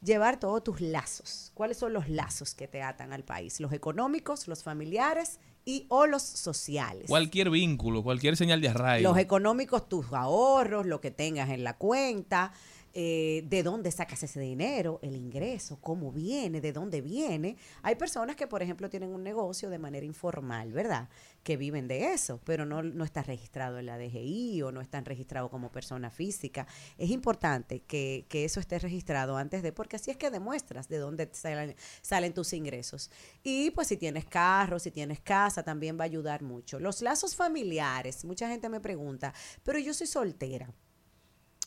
llevar 0.02 0.40
todos 0.40 0.64
tus 0.64 0.80
lazos. 0.82 1.52
¿Cuáles 1.54 1.78
son 1.78 1.94
los 1.94 2.08
lazos 2.10 2.54
que 2.54 2.68
te 2.68 2.82
atan 2.82 3.14
al 3.14 3.24
país? 3.24 3.60
Los 3.60 3.74
económicos, 3.74 4.48
los 4.48 4.64
familiares 4.64 5.40
y 5.66 5.86
o 5.90 6.08
los 6.08 6.24
sociales. 6.24 7.06
Cualquier 7.08 7.50
vínculo, 7.50 8.04
cualquier 8.04 8.38
señal 8.38 8.62
de 8.62 8.70
arraigo. 8.70 9.10
Los 9.10 9.18
económicos, 9.18 9.88
tus 9.88 10.12
ahorros, 10.14 10.86
lo 10.86 11.02
que 11.02 11.12
tengas 11.12 11.50
en 11.50 11.64
la 11.64 11.78
cuenta, 11.78 12.52
eh, 12.94 13.44
de 13.48 13.64
dónde 13.64 13.92
sacas 13.92 14.22
ese 14.24 14.40
dinero, 14.40 15.00
el 15.02 15.16
ingreso, 15.16 15.80
cómo 15.80 16.12
viene, 16.12 16.60
de 16.60 16.74
dónde 16.74 17.02
viene. 17.02 17.56
Hay 17.84 17.96
personas 17.96 18.36
que, 18.36 18.48
por 18.48 18.62
ejemplo, 18.62 18.90
tienen 18.90 19.14
un 19.14 19.24
negocio 19.24 19.70
de 19.70 19.80
manera 19.80 20.06
informal, 20.06 20.74
¿verdad? 20.74 21.08
Que 21.44 21.56
viven 21.58 21.88
de 21.88 22.14
eso, 22.14 22.42
pero 22.44 22.66
no, 22.66 22.84
no 22.84 23.04
está 23.04 23.24
registrado 23.24 23.80
en 23.80 23.86
la 23.86 23.98
DGI 23.98 24.62
o 24.64 24.72
no 24.72 24.82
están 24.82 25.06
registrados 25.06 25.50
como 25.50 25.72
persona 25.72 26.10
física. 26.10 26.68
Es 26.98 27.10
importante 27.10 27.82
que, 27.84 28.26
que 28.28 28.44
eso 28.44 28.60
esté 28.60 28.78
registrado 28.80 29.38
antes 29.38 29.64
de, 29.64 29.72
porque 29.72 29.96
así 29.96 30.12
es 30.12 30.18
que 30.18 30.30
demuestras 30.30 30.90
de 30.90 30.98
dónde 30.98 31.30
salen, 31.32 31.76
salen 32.02 32.34
tus 32.34 32.54
ingresos. 32.54 33.10
Y 33.44 33.72
pues 33.72 33.88
si 33.88 33.98
tienes 33.98 34.26
carro, 34.26 34.80
si 34.80 34.92
tienes 34.92 35.22
casa, 35.22 35.64
también 35.64 35.98
va 35.98 36.04
a 36.04 36.06
ayudar 36.06 36.42
mucho. 36.42 36.80
Los 36.80 37.02
lazos 37.02 37.36
familiares, 37.36 38.26
mucha 38.26 38.50
gente 38.50 38.70
me 38.70 38.80
pregunta, 38.80 39.34
pero 39.64 39.80
yo 39.80 39.94
soy 39.94 40.08
soltera. 40.08 40.74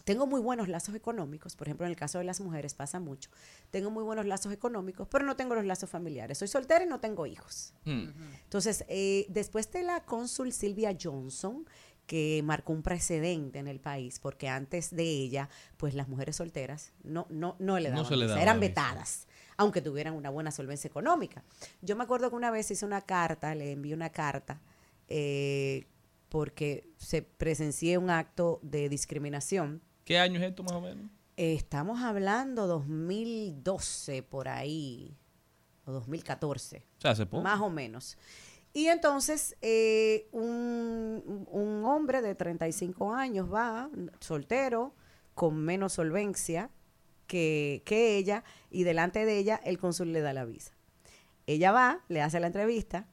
Tengo 0.04 0.26
muy 0.26 0.40
buenos 0.40 0.68
lazos 0.68 0.94
económicos, 0.94 1.56
por 1.56 1.66
ejemplo, 1.66 1.86
en 1.86 1.90
el 1.90 1.96
caso 1.96 2.18
de 2.18 2.24
las 2.24 2.40
mujeres 2.40 2.74
pasa 2.74 3.00
mucho. 3.00 3.30
Tengo 3.70 3.90
muy 3.90 4.04
buenos 4.04 4.26
lazos 4.26 4.52
económicos, 4.52 5.08
pero 5.10 5.24
no 5.24 5.34
tengo 5.34 5.54
los 5.54 5.64
lazos 5.64 5.88
familiares. 5.88 6.36
Soy 6.38 6.48
soltera 6.48 6.84
y 6.84 6.86
no 6.86 7.00
tengo 7.00 7.26
hijos. 7.26 7.72
Hmm. 7.84 8.08
Entonces, 8.42 8.84
eh, 8.88 9.24
después 9.30 9.72
de 9.72 9.82
la 9.82 10.04
cónsul 10.04 10.52
Silvia 10.52 10.94
Johnson, 11.00 11.66
que 12.06 12.42
marcó 12.44 12.74
un 12.74 12.82
precedente 12.82 13.58
en 13.58 13.66
el 13.66 13.80
país, 13.80 14.18
porque 14.20 14.46
antes 14.48 14.94
de 14.94 15.04
ella, 15.04 15.48
pues 15.78 15.94
las 15.94 16.06
mujeres 16.06 16.36
solteras 16.36 16.92
no, 17.02 17.26
no, 17.30 17.56
no 17.58 17.78
le 17.78 17.88
No 17.88 17.96
daban 17.96 18.08
se 18.08 18.16
le 18.16 18.24
visa, 18.26 18.34
daba 18.34 18.42
eran 18.42 18.60
vetadas, 18.60 19.26
aunque 19.56 19.80
tuvieran 19.80 20.12
una 20.12 20.28
buena 20.28 20.50
solvencia 20.50 20.86
económica. 20.86 21.42
Yo 21.80 21.96
me 21.96 22.04
acuerdo 22.04 22.28
que 22.28 22.36
una 22.36 22.50
vez 22.50 22.70
hice 22.70 22.84
una 22.84 23.00
carta, 23.00 23.54
le 23.54 23.72
envié 23.72 23.94
una 23.94 24.10
carta, 24.10 24.60
eh, 25.08 25.86
porque 26.28 26.90
se 26.98 27.22
presencié 27.22 27.96
un 27.96 28.10
acto 28.10 28.60
de 28.62 28.90
discriminación 28.90 29.80
¿Qué 30.04 30.18
año 30.18 30.38
es 30.38 30.46
esto 30.46 30.62
más 30.62 30.72
o 30.74 30.80
menos? 30.80 31.06
eh, 31.36 31.54
Estamos 31.54 32.00
hablando 32.02 32.66
2012 32.66 34.22
por 34.22 34.48
ahí, 34.48 35.16
o 35.86 35.92
2014. 35.92 36.78
O 36.98 37.00
sea, 37.00 37.10
hace 37.12 37.26
poco. 37.26 37.42
Más 37.42 37.60
o 37.60 37.70
menos. 37.70 38.16
Y 38.72 38.86
entonces 38.88 39.56
eh, 39.62 40.28
un, 40.32 41.46
un 41.50 41.84
hombre 41.84 42.22
de 42.22 42.34
35 42.34 43.14
años 43.14 43.52
va, 43.52 43.88
soltero, 44.20 44.94
con 45.34 45.56
menos 45.56 45.92
solvencia 45.94 46.70
que, 47.26 47.82
que 47.86 48.16
ella, 48.16 48.42
y 48.70 48.82
delante 48.84 49.24
de 49.24 49.38
ella 49.38 49.60
el 49.64 49.78
cónsul 49.78 50.12
le 50.12 50.20
da 50.20 50.32
la 50.32 50.44
visa. 50.44 50.72
Ella 51.46 51.72
va, 51.72 52.00
le 52.08 52.20
hace 52.22 52.40
la 52.40 52.46
entrevista, 52.48 53.06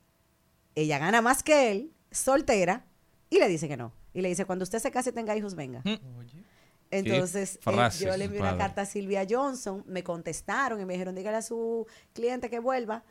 ella 0.76 0.98
gana 1.00 1.22
más 1.22 1.44
que 1.44 1.72
él, 1.72 1.92
soltera, 2.12 2.86
y 3.30 3.40
le 3.40 3.48
dice 3.48 3.68
que 3.68 3.78
no. 3.78 3.94
Y 4.14 4.22
le 4.22 4.30
dice, 4.30 4.46
cuando 4.46 4.64
usted 4.64 4.80
se 4.80 4.92
case 4.92 5.12
y 5.12 5.14
tenga 5.14 5.38
hijos, 5.38 5.56
venga. 5.56 5.82
Entonces, 6.92 7.56
eh, 7.56 7.60
yo 8.06 8.18
le 8.18 8.26
envié 8.26 8.40
una 8.42 8.52
carta 8.58 8.82
a 8.82 8.86
Silvia 8.86 9.26
Johnson, 9.30 9.84
me 9.88 10.04
contestaron 10.04 10.80
y 10.82 10.86
me 10.86 10.94
dijeron, 10.94 11.16
dígale 11.16 11.38
a 11.38 11.42
su 11.42 11.88
cliente 12.14 12.50
que 12.50 12.60
vuelva. 12.60 13.04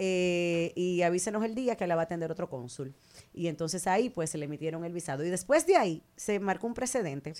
eh, 0.00 0.72
y 0.76 1.02
avísenos 1.02 1.44
el 1.44 1.56
día 1.56 1.74
que 1.74 1.84
la 1.88 1.96
va 1.96 2.02
a 2.02 2.04
atender 2.04 2.30
otro 2.30 2.48
cónsul. 2.48 2.94
Y 3.34 3.48
entonces 3.48 3.88
ahí 3.88 4.10
pues 4.10 4.30
se 4.30 4.38
le 4.38 4.44
emitieron 4.44 4.84
el 4.84 4.92
visado. 4.92 5.24
Y 5.24 5.28
después 5.30 5.66
de 5.66 5.76
ahí 5.76 6.04
se 6.14 6.38
marcó 6.38 6.68
un 6.68 6.74
precedente 6.74 7.34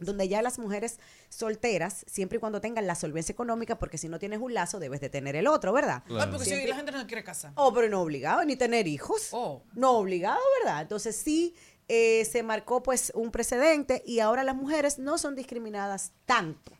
donde 0.00 0.26
ya 0.26 0.42
las 0.42 0.58
mujeres 0.58 0.98
solteras, 1.28 2.04
siempre 2.08 2.38
y 2.38 2.40
cuando 2.40 2.60
tengan 2.60 2.88
la 2.88 2.96
solvencia 2.96 3.32
económica, 3.32 3.78
porque 3.78 3.96
si 3.96 4.08
no 4.08 4.18
tienes 4.18 4.40
un 4.40 4.54
lazo 4.54 4.80
debes 4.80 5.00
de 5.00 5.08
tener 5.08 5.36
el 5.36 5.46
otro, 5.46 5.72
¿verdad? 5.72 6.02
Ah, 6.10 6.26
porque 6.30 6.46
si 6.46 6.66
la 6.66 6.74
gente 6.74 6.90
no 6.90 7.06
quiere 7.06 7.22
casar. 7.22 7.52
Oh, 7.54 7.72
pero 7.72 7.88
no 7.88 8.00
obligado, 8.00 8.44
ni 8.44 8.56
tener 8.56 8.88
hijos. 8.88 9.28
No 9.74 9.98
obligado, 9.98 10.40
¿verdad? 10.64 10.82
Entonces 10.82 11.14
sí 11.14 11.54
eh, 11.88 12.24
se 12.24 12.42
marcó 12.42 12.82
pues 12.82 13.12
un 13.14 13.30
precedente 13.30 14.02
y 14.06 14.20
ahora 14.20 14.44
las 14.44 14.56
mujeres 14.56 14.98
no 14.98 15.18
son 15.18 15.34
discriminadas 15.34 16.12
tanto. 16.26 16.72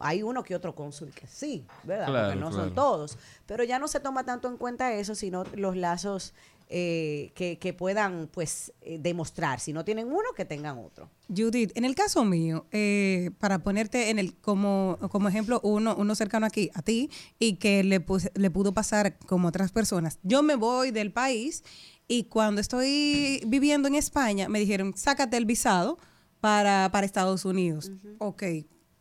Hay 0.00 0.22
uno 0.22 0.42
que 0.42 0.54
otro 0.56 0.74
cónsul 0.74 1.10
que 1.14 1.26
sí, 1.26 1.64
¿verdad? 1.84 2.06
Claro, 2.08 2.26
Porque 2.28 2.40
no 2.40 2.48
claro. 2.50 2.64
son 2.64 2.74
todos. 2.74 3.18
Pero 3.46 3.62
ya 3.64 3.78
no 3.78 3.86
se 3.88 4.00
toma 4.00 4.24
tanto 4.24 4.48
en 4.48 4.56
cuenta 4.56 4.92
eso, 4.92 5.14
sino 5.14 5.44
los 5.54 5.76
lazos 5.76 6.34
eh, 6.68 7.30
que, 7.36 7.58
que 7.58 7.72
puedan 7.72 8.28
pues 8.32 8.72
eh, 8.80 8.98
demostrar. 9.00 9.60
Si 9.60 9.72
no 9.72 9.84
tienen 9.84 10.08
uno, 10.08 10.24
que 10.36 10.44
tengan 10.44 10.78
otro. 10.78 11.08
Judith, 11.34 11.70
en 11.76 11.84
el 11.84 11.94
caso 11.94 12.24
mío, 12.24 12.66
eh, 12.72 13.30
para 13.38 13.60
ponerte 13.60 14.10
en 14.10 14.18
el 14.18 14.34
como, 14.36 14.98
como 15.10 15.28
ejemplo 15.28 15.60
uno, 15.62 15.94
uno 15.96 16.14
cercano 16.16 16.44
aquí 16.46 16.70
a 16.74 16.82
ti 16.82 17.08
y 17.38 17.56
que 17.56 17.84
le, 17.84 18.00
pus- 18.04 18.30
le 18.34 18.50
pudo 18.50 18.74
pasar 18.74 19.16
como 19.20 19.48
otras 19.48 19.70
personas. 19.72 20.18
Yo 20.22 20.42
me 20.42 20.56
voy 20.56 20.90
del 20.90 21.12
país 21.12 21.62
y 22.08 22.24
cuando 22.24 22.60
estoy 22.60 23.42
viviendo 23.46 23.88
en 23.88 23.94
España 23.94 24.48
me 24.48 24.60
dijeron, 24.60 24.94
sácate 24.96 25.36
el 25.36 25.46
visado 25.46 25.98
para, 26.40 26.90
para 26.92 27.06
Estados 27.06 27.44
Unidos. 27.44 27.90
Ok, 28.18 28.42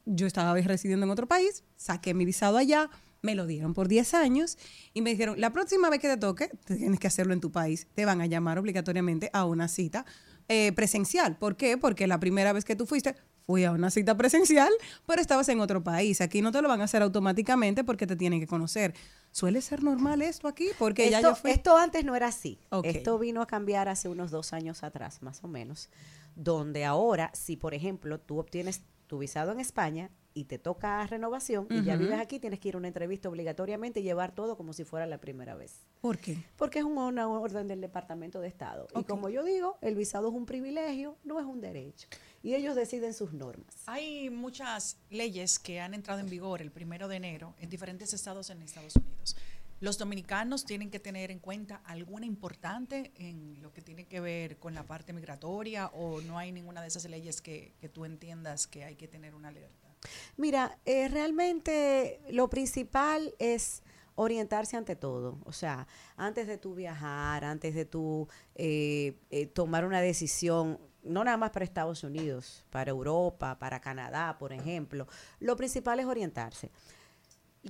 yo 0.05 0.27
estaba 0.27 0.53
residiendo 0.55 1.05
en 1.05 1.11
otro 1.11 1.27
país, 1.27 1.63
saqué 1.75 2.13
mi 2.13 2.25
visado 2.25 2.57
allá, 2.57 2.89
me 3.21 3.35
lo 3.35 3.47
dieron 3.47 3.73
por 3.73 3.87
10 3.87 4.13
años 4.13 4.57
y 4.93 5.01
me 5.01 5.09
dijeron, 5.11 5.39
la 5.39 5.51
próxima 5.51 5.89
vez 5.89 5.99
que 5.99 6.09
te 6.09 6.17
toque, 6.17 6.49
tienes 6.65 6.99
que 6.99 7.07
hacerlo 7.07 7.33
en 7.33 7.39
tu 7.39 7.51
país. 7.51 7.87
Te 7.95 8.05
van 8.05 8.21
a 8.21 8.25
llamar 8.25 8.59
obligatoriamente 8.59 9.29
a 9.33 9.45
una 9.45 9.69
cita 9.69 10.05
eh, 10.49 10.73
presencial. 10.73 11.37
¿Por 11.37 11.55
qué? 11.55 11.77
Porque 11.77 12.05
la 12.05 12.19
primera 12.19 12.51
vez 12.51 12.65
que 12.65 12.75
tú 12.75 12.85
fuiste, 12.85 13.15
fui 13.45 13.63
a 13.63 13.71
una 13.71 13.89
cita 13.89 14.15
presencial, 14.17 14.71
pero 15.07 15.21
estabas 15.21 15.47
en 15.49 15.61
otro 15.61 15.83
país. 15.83 16.19
Aquí 16.21 16.41
no 16.41 16.51
te 16.51 16.61
lo 16.61 16.67
van 16.67 16.81
a 16.81 16.83
hacer 16.83 17.01
automáticamente 17.01 17.83
porque 17.83 18.05
te 18.05 18.17
tienen 18.17 18.41
que 18.41 18.47
conocer. 18.47 18.93
¿Suele 19.33 19.61
ser 19.61 19.83
normal 19.83 20.21
esto 20.21 20.47
aquí? 20.47 20.67
Porque 20.79 21.09
ya 21.09 21.17
esto, 21.17 21.31
yo 21.31 21.35
fui... 21.35 21.51
esto 21.51 21.75
antes 21.75 22.05
no 22.05 22.15
era 22.15 22.27
así. 22.27 22.59
Esto 22.97 23.17
vino 23.19 23.41
a 23.41 23.47
cambiar 23.47 23.89
hace 23.89 24.07
unos 24.07 24.31
dos 24.31 24.53
años 24.53 24.83
atrás, 24.83 25.21
más 25.23 25.43
o 25.43 25.47
menos, 25.47 25.89
donde 26.35 26.85
ahora, 26.85 27.31
si 27.33 27.57
por 27.57 27.73
ejemplo 27.73 28.19
tú 28.19 28.39
obtienes 28.39 28.83
tu 29.07 29.17
visado 29.17 29.51
en 29.51 29.59
España 29.59 30.11
y 30.35 30.45
te 30.45 30.57
toca 30.57 31.05
renovación 31.07 31.67
y 31.69 31.83
ya 31.83 31.95
vives 31.95 32.19
aquí, 32.19 32.39
tienes 32.39 32.59
que 32.59 32.69
ir 32.69 32.75
a 32.75 32.77
una 32.77 32.87
entrevista 32.87 33.27
obligatoriamente 33.29 33.99
y 33.99 34.03
llevar 34.03 34.33
todo 34.33 34.55
como 34.57 34.73
si 34.73 34.83
fuera 34.83 35.05
la 35.05 35.19
primera 35.19 35.53
vez. 35.55 35.85
¿Por 36.01 36.17
qué? 36.17 36.37
Porque 36.55 36.79
es 36.79 36.85
un- 36.85 36.97
una 36.97 37.27
orden 37.27 37.67
del 37.67 37.81
Departamento 37.81 38.39
de 38.39 38.47
Estado. 38.47 38.87
Y 38.99 39.03
como 39.03 39.29
yo 39.29 39.43
digo, 39.43 39.77
el 39.81 39.95
visado 39.95 40.29
es 40.29 40.33
un 40.33 40.45
privilegio, 40.45 41.17
no 41.23 41.39
es 41.39 41.45
un 41.45 41.59
derecho. 41.61 42.07
Y 42.43 42.55
ellos 42.55 42.75
deciden 42.75 43.13
sus 43.13 43.33
normas. 43.33 43.73
Hay 43.87 44.29
muchas 44.29 44.97
leyes 45.09 45.57
que 45.57 45.79
han 45.79 45.93
entrado 45.93 46.19
en 46.19 46.29
vigor 46.29 46.61
el 46.61 46.71
primero 46.71 47.07
de 47.07 47.15
enero 47.15 47.55
en 47.59 47.69
diferentes 47.69 48.13
estados 48.13 48.49
en 48.49 48.61
Estados 48.61 48.95
Unidos. 48.97 49.35
Los 49.79 49.97
dominicanos 49.97 50.65
tienen 50.65 50.91
que 50.91 50.99
tener 50.99 51.31
en 51.31 51.39
cuenta 51.39 51.81
alguna 51.85 52.25
importante 52.25 53.11
en 53.15 53.61
lo 53.61 53.73
que 53.73 53.81
tiene 53.81 54.05
que 54.05 54.19
ver 54.19 54.57
con 54.57 54.73
la 54.73 54.83
parte 54.83 55.13
migratoria 55.13 55.87
o 55.87 56.21
no 56.21 56.37
hay 56.37 56.51
ninguna 56.51 56.81
de 56.81 56.89
esas 56.89 57.05
leyes 57.05 57.41
que, 57.41 57.73
que 57.79 57.89
tú 57.89 58.05
entiendas 58.05 58.67
que 58.67 58.83
hay 58.83 58.95
que 58.95 59.07
tener 59.07 59.35
una 59.35 59.47
alerta. 59.47 59.89
Mira, 60.37 60.77
eh, 60.85 61.07
realmente 61.07 62.19
lo 62.29 62.49
principal 62.49 63.33
es 63.39 63.83
orientarse 64.15 64.77
ante 64.77 64.95
todo. 64.95 65.39
O 65.45 65.51
sea, 65.51 65.87
antes 66.17 66.47
de 66.47 66.57
tú 66.57 66.75
viajar, 66.75 67.43
antes 67.43 67.73
de 67.73 67.85
tú 67.85 68.27
eh, 68.55 69.15
eh, 69.31 69.47
tomar 69.47 69.85
una 69.85 70.01
decisión, 70.01 70.79
no 71.03 71.23
nada 71.23 71.37
más 71.37 71.51
para 71.51 71.65
Estados 71.65 72.03
Unidos, 72.03 72.65
para 72.69 72.91
Europa, 72.91 73.57
para 73.59 73.79
Canadá, 73.79 74.37
por 74.37 74.53
ejemplo, 74.53 75.07
lo 75.39 75.55
principal 75.55 75.99
es 75.99 76.05
orientarse. 76.05 76.71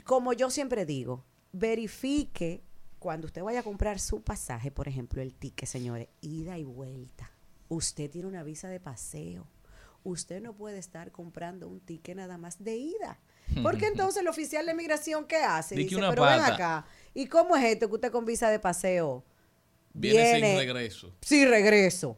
Como 0.06 0.34
yo 0.34 0.50
siempre 0.50 0.86
digo, 0.86 1.24
verifique 1.52 2.64
cuando 3.00 3.28
usted 3.28 3.44
vaya 3.44 3.60
a 3.60 3.64
comprar 3.64 4.00
su 4.00 4.22
pasaje, 4.22 4.72
por 4.72 4.88
ejemplo, 4.88 5.22
el 5.22 5.36
ticket, 5.36 5.68
señores, 5.68 6.08
ida 6.22 6.58
y 6.58 6.64
vuelta. 6.64 7.32
Usted 7.68 8.10
tiene 8.10 8.28
una 8.28 8.44
visa 8.44 8.70
de 8.70 8.80
paseo. 8.80 9.48
Usted 10.04 10.42
no 10.42 10.54
puede 10.54 10.78
estar 10.80 11.12
comprando 11.12 11.68
un 11.68 11.80
ticket 11.80 12.16
nada 12.16 12.38
más 12.38 12.64
de 12.64 12.76
ida. 12.76 13.20
Porque 13.62 13.88
entonces 13.88 14.22
el 14.22 14.28
oficial 14.28 14.66
de 14.66 14.74
migración, 14.74 15.26
¿qué 15.26 15.38
hace? 15.38 15.76
Dice, 15.76 15.96
pero 15.96 16.24
ven 16.24 16.40
pata. 16.40 16.54
acá. 16.54 16.86
¿Y 17.14 17.28
cómo 17.28 17.56
es 17.56 17.64
esto 17.64 17.88
que 17.88 17.96
usted 17.96 18.12
con 18.12 18.26
visa 18.26 18.50
de 18.50 18.60
paseo 18.60 19.24
Viene, 19.94 20.48
sin 20.50 20.58
regreso. 20.58 21.16
Sí, 21.22 21.46
regreso. 21.46 22.18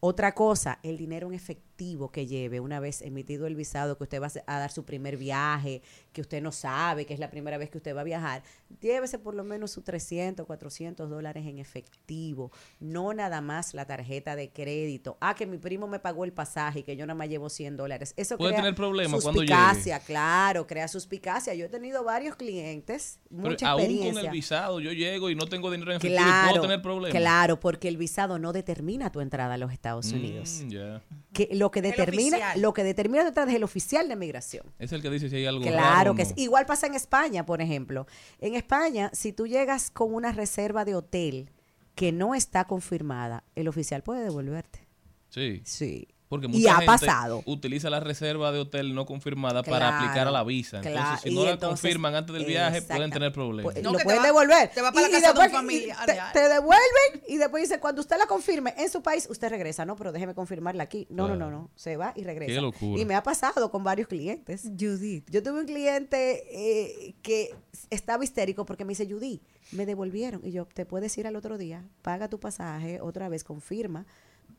Otra 0.00 0.32
cosa, 0.32 0.78
el 0.84 0.96
dinero 0.96 1.26
en 1.26 1.34
efectivo 1.34 2.12
que 2.12 2.26
lleve. 2.26 2.60
Una 2.60 2.78
vez 2.78 3.02
emitido 3.02 3.48
el 3.48 3.56
visado, 3.56 3.98
que 3.98 4.04
usted 4.04 4.22
va 4.22 4.28
a 4.46 4.58
dar 4.60 4.70
su 4.70 4.84
primer 4.84 5.16
viaje, 5.16 5.82
que 6.18 6.22
usted 6.22 6.42
no 6.42 6.50
sabe, 6.50 7.06
que 7.06 7.14
es 7.14 7.20
la 7.20 7.30
primera 7.30 7.58
vez 7.58 7.70
que 7.70 7.78
usted 7.78 7.94
va 7.94 8.00
a 8.00 8.04
viajar, 8.04 8.42
llévese 8.80 9.20
por 9.20 9.36
lo 9.36 9.44
menos 9.44 9.70
sus 9.70 9.84
300, 9.84 10.46
400 10.46 11.08
dólares 11.08 11.46
en 11.46 11.58
efectivo, 11.58 12.50
no 12.80 13.14
nada 13.14 13.40
más 13.40 13.72
la 13.72 13.84
tarjeta 13.86 14.34
de 14.34 14.50
crédito. 14.50 15.16
Ah, 15.20 15.36
que 15.36 15.46
mi 15.46 15.58
primo 15.58 15.86
me 15.86 16.00
pagó 16.00 16.24
el 16.24 16.32
pasaje 16.32 16.80
y 16.80 16.82
que 16.82 16.96
yo 16.96 17.06
nada 17.06 17.16
más 17.16 17.28
llevo 17.28 17.48
100 17.48 17.76
dólares. 17.76 18.14
Eso 18.16 18.36
Puede 18.36 18.50
crea 18.54 18.62
tener 18.62 18.74
problemas 18.74 19.22
cuando 19.22 19.42
llegue. 19.42 19.54
suspicacia, 19.54 20.00
claro, 20.00 20.66
crea 20.66 20.88
suspicacia. 20.88 21.54
Yo 21.54 21.66
he 21.66 21.68
tenido 21.68 22.02
varios 22.02 22.34
clientes, 22.34 23.20
Pero 23.30 23.50
mucha 23.50 23.68
aún 23.70 23.82
experiencia. 23.82 24.12
con 24.14 24.24
el 24.26 24.30
visado, 24.32 24.80
yo 24.80 24.90
llego 24.92 25.30
y 25.30 25.36
no 25.36 25.46
tengo 25.46 25.70
dinero 25.70 25.92
en 25.92 25.98
efectivo 25.98 26.20
y 26.20 26.24
Claro, 26.24 26.48
puedo 26.50 26.62
tener 26.62 26.82
problemas. 26.82 27.16
claro, 27.20 27.60
porque 27.60 27.86
el 27.86 27.96
visado 27.96 28.40
no 28.40 28.52
determina 28.52 29.12
tu 29.12 29.20
entrada 29.20 29.54
a 29.54 29.58
los 29.58 29.72
Estados 29.72 30.12
Mm, 30.12 30.16
Unidos. 30.16 30.64
ya. 30.66 31.00
Que 31.32 31.48
lo 31.52 31.70
que 31.70 31.80
determina, 31.80 32.56
lo 32.56 32.72
que 32.72 32.82
determina 32.82 33.22
tu 33.22 33.28
entrada 33.28 33.50
es 33.50 33.56
el 33.56 33.62
oficial 33.62 34.08
de 34.08 34.16
migración. 34.16 34.66
Es 34.80 34.90
el 34.92 35.02
que 35.02 35.10
dice 35.10 35.28
si 35.28 35.36
hay 35.36 35.46
algo 35.46 35.64
raro 35.70 36.07
Claro 36.14 36.30
que 36.30 36.34
sí. 36.34 36.42
Igual 36.42 36.66
pasa 36.66 36.86
en 36.86 36.94
España, 36.94 37.44
por 37.46 37.60
ejemplo. 37.60 38.06
En 38.38 38.54
España, 38.54 39.10
si 39.12 39.32
tú 39.32 39.46
llegas 39.46 39.90
con 39.90 40.14
una 40.14 40.32
reserva 40.32 40.84
de 40.84 40.94
hotel 40.94 41.50
que 41.94 42.12
no 42.12 42.34
está 42.34 42.64
confirmada, 42.66 43.44
el 43.54 43.68
oficial 43.68 44.02
puede 44.02 44.22
devolverte. 44.22 44.86
Sí. 45.30 45.62
Sí. 45.64 46.08
Porque 46.28 46.46
Y 46.46 46.50
mucha 46.50 46.72
ha 46.72 46.80
gente 46.80 46.86
pasado. 46.86 47.42
utiliza 47.46 47.88
la 47.88 48.00
reserva 48.00 48.52
de 48.52 48.58
hotel 48.58 48.94
no 48.94 49.06
confirmada 49.06 49.62
para 49.62 49.96
aplicar 49.96 50.28
a 50.28 50.30
la 50.30 50.44
visa. 50.44 50.76
Entonces, 50.78 51.00
claro. 51.00 51.20
si 51.22 51.28
Y 51.30 51.34
no 51.34 51.44
la 51.44 51.52
entonces- 51.52 51.80
confirman 51.80 52.14
antes 52.14 52.34
del 52.34 52.44
viaje, 52.44 52.82
pueden 52.82 53.10
tener 53.10 53.32
problemas. 53.32 53.72
Pues, 53.72 53.82
No, 53.82 53.92
lo 53.92 53.96
que 53.98 54.02
te 54.02 54.04
pueden 54.04 54.20
va- 54.22 54.26
devolver. 54.26 54.70
te 54.74 54.82
va 54.82 54.92
para 54.92 55.00
la 55.02 55.08
Y- 55.08 55.10
y 55.10 55.14
casa 55.14 55.32
de 55.32 55.38
un 55.38 55.52
después- 55.52 55.72
y 55.74 56.06
te, 56.06 56.18
te 56.34 56.48
devuelven 56.48 57.22
y 57.28 57.36
después 57.38 57.62
dice, 57.62 57.80
cuando 57.80 58.02
usted 58.02 58.18
la 58.18 58.26
confirme 58.26 58.74
en 58.76 58.90
su 58.90 59.02
país, 59.02 59.26
usted 59.30 59.48
regresa. 59.48 59.86
No, 59.86 59.96
pero 59.96 60.12
déjeme 60.12 60.34
confirmarla 60.34 60.82
aquí. 60.82 61.06
No, 61.10 61.28
no, 61.28 61.36
no, 61.36 61.50
no. 61.50 61.70
Se 61.76 61.96
va 61.96 62.12
y 62.14 62.24
regresa. 62.24 62.52
Qué 62.52 62.60
locura. 62.60 63.00
Y 63.00 63.04
me 63.06 63.14
ha 63.14 63.22
pasado 63.22 63.70
con 63.70 63.82
varios 63.82 64.06
clientes. 64.08 64.64
Judith. 64.78 65.24
Yo 65.30 65.42
tuve 65.42 65.60
un 65.60 65.66
cliente 65.66 66.44
eh, 66.50 67.14
que 67.22 67.54
estaba 67.90 68.22
histérico 68.22 68.66
porque 68.66 68.84
me 68.84 68.90
dice, 68.90 69.06
Judy, 69.10 69.40
me 69.72 69.86
devolvieron. 69.86 70.42
Y 70.44 70.52
yo, 70.52 70.66
te 70.66 70.84
puedes 70.84 71.16
ir 71.16 71.26
al 71.26 71.36
otro 71.36 71.56
día, 71.58 71.84
paga 72.02 72.28
tu 72.28 72.38
pasaje, 72.38 73.00
otra 73.00 73.28
vez 73.28 73.44
confirma, 73.44 74.06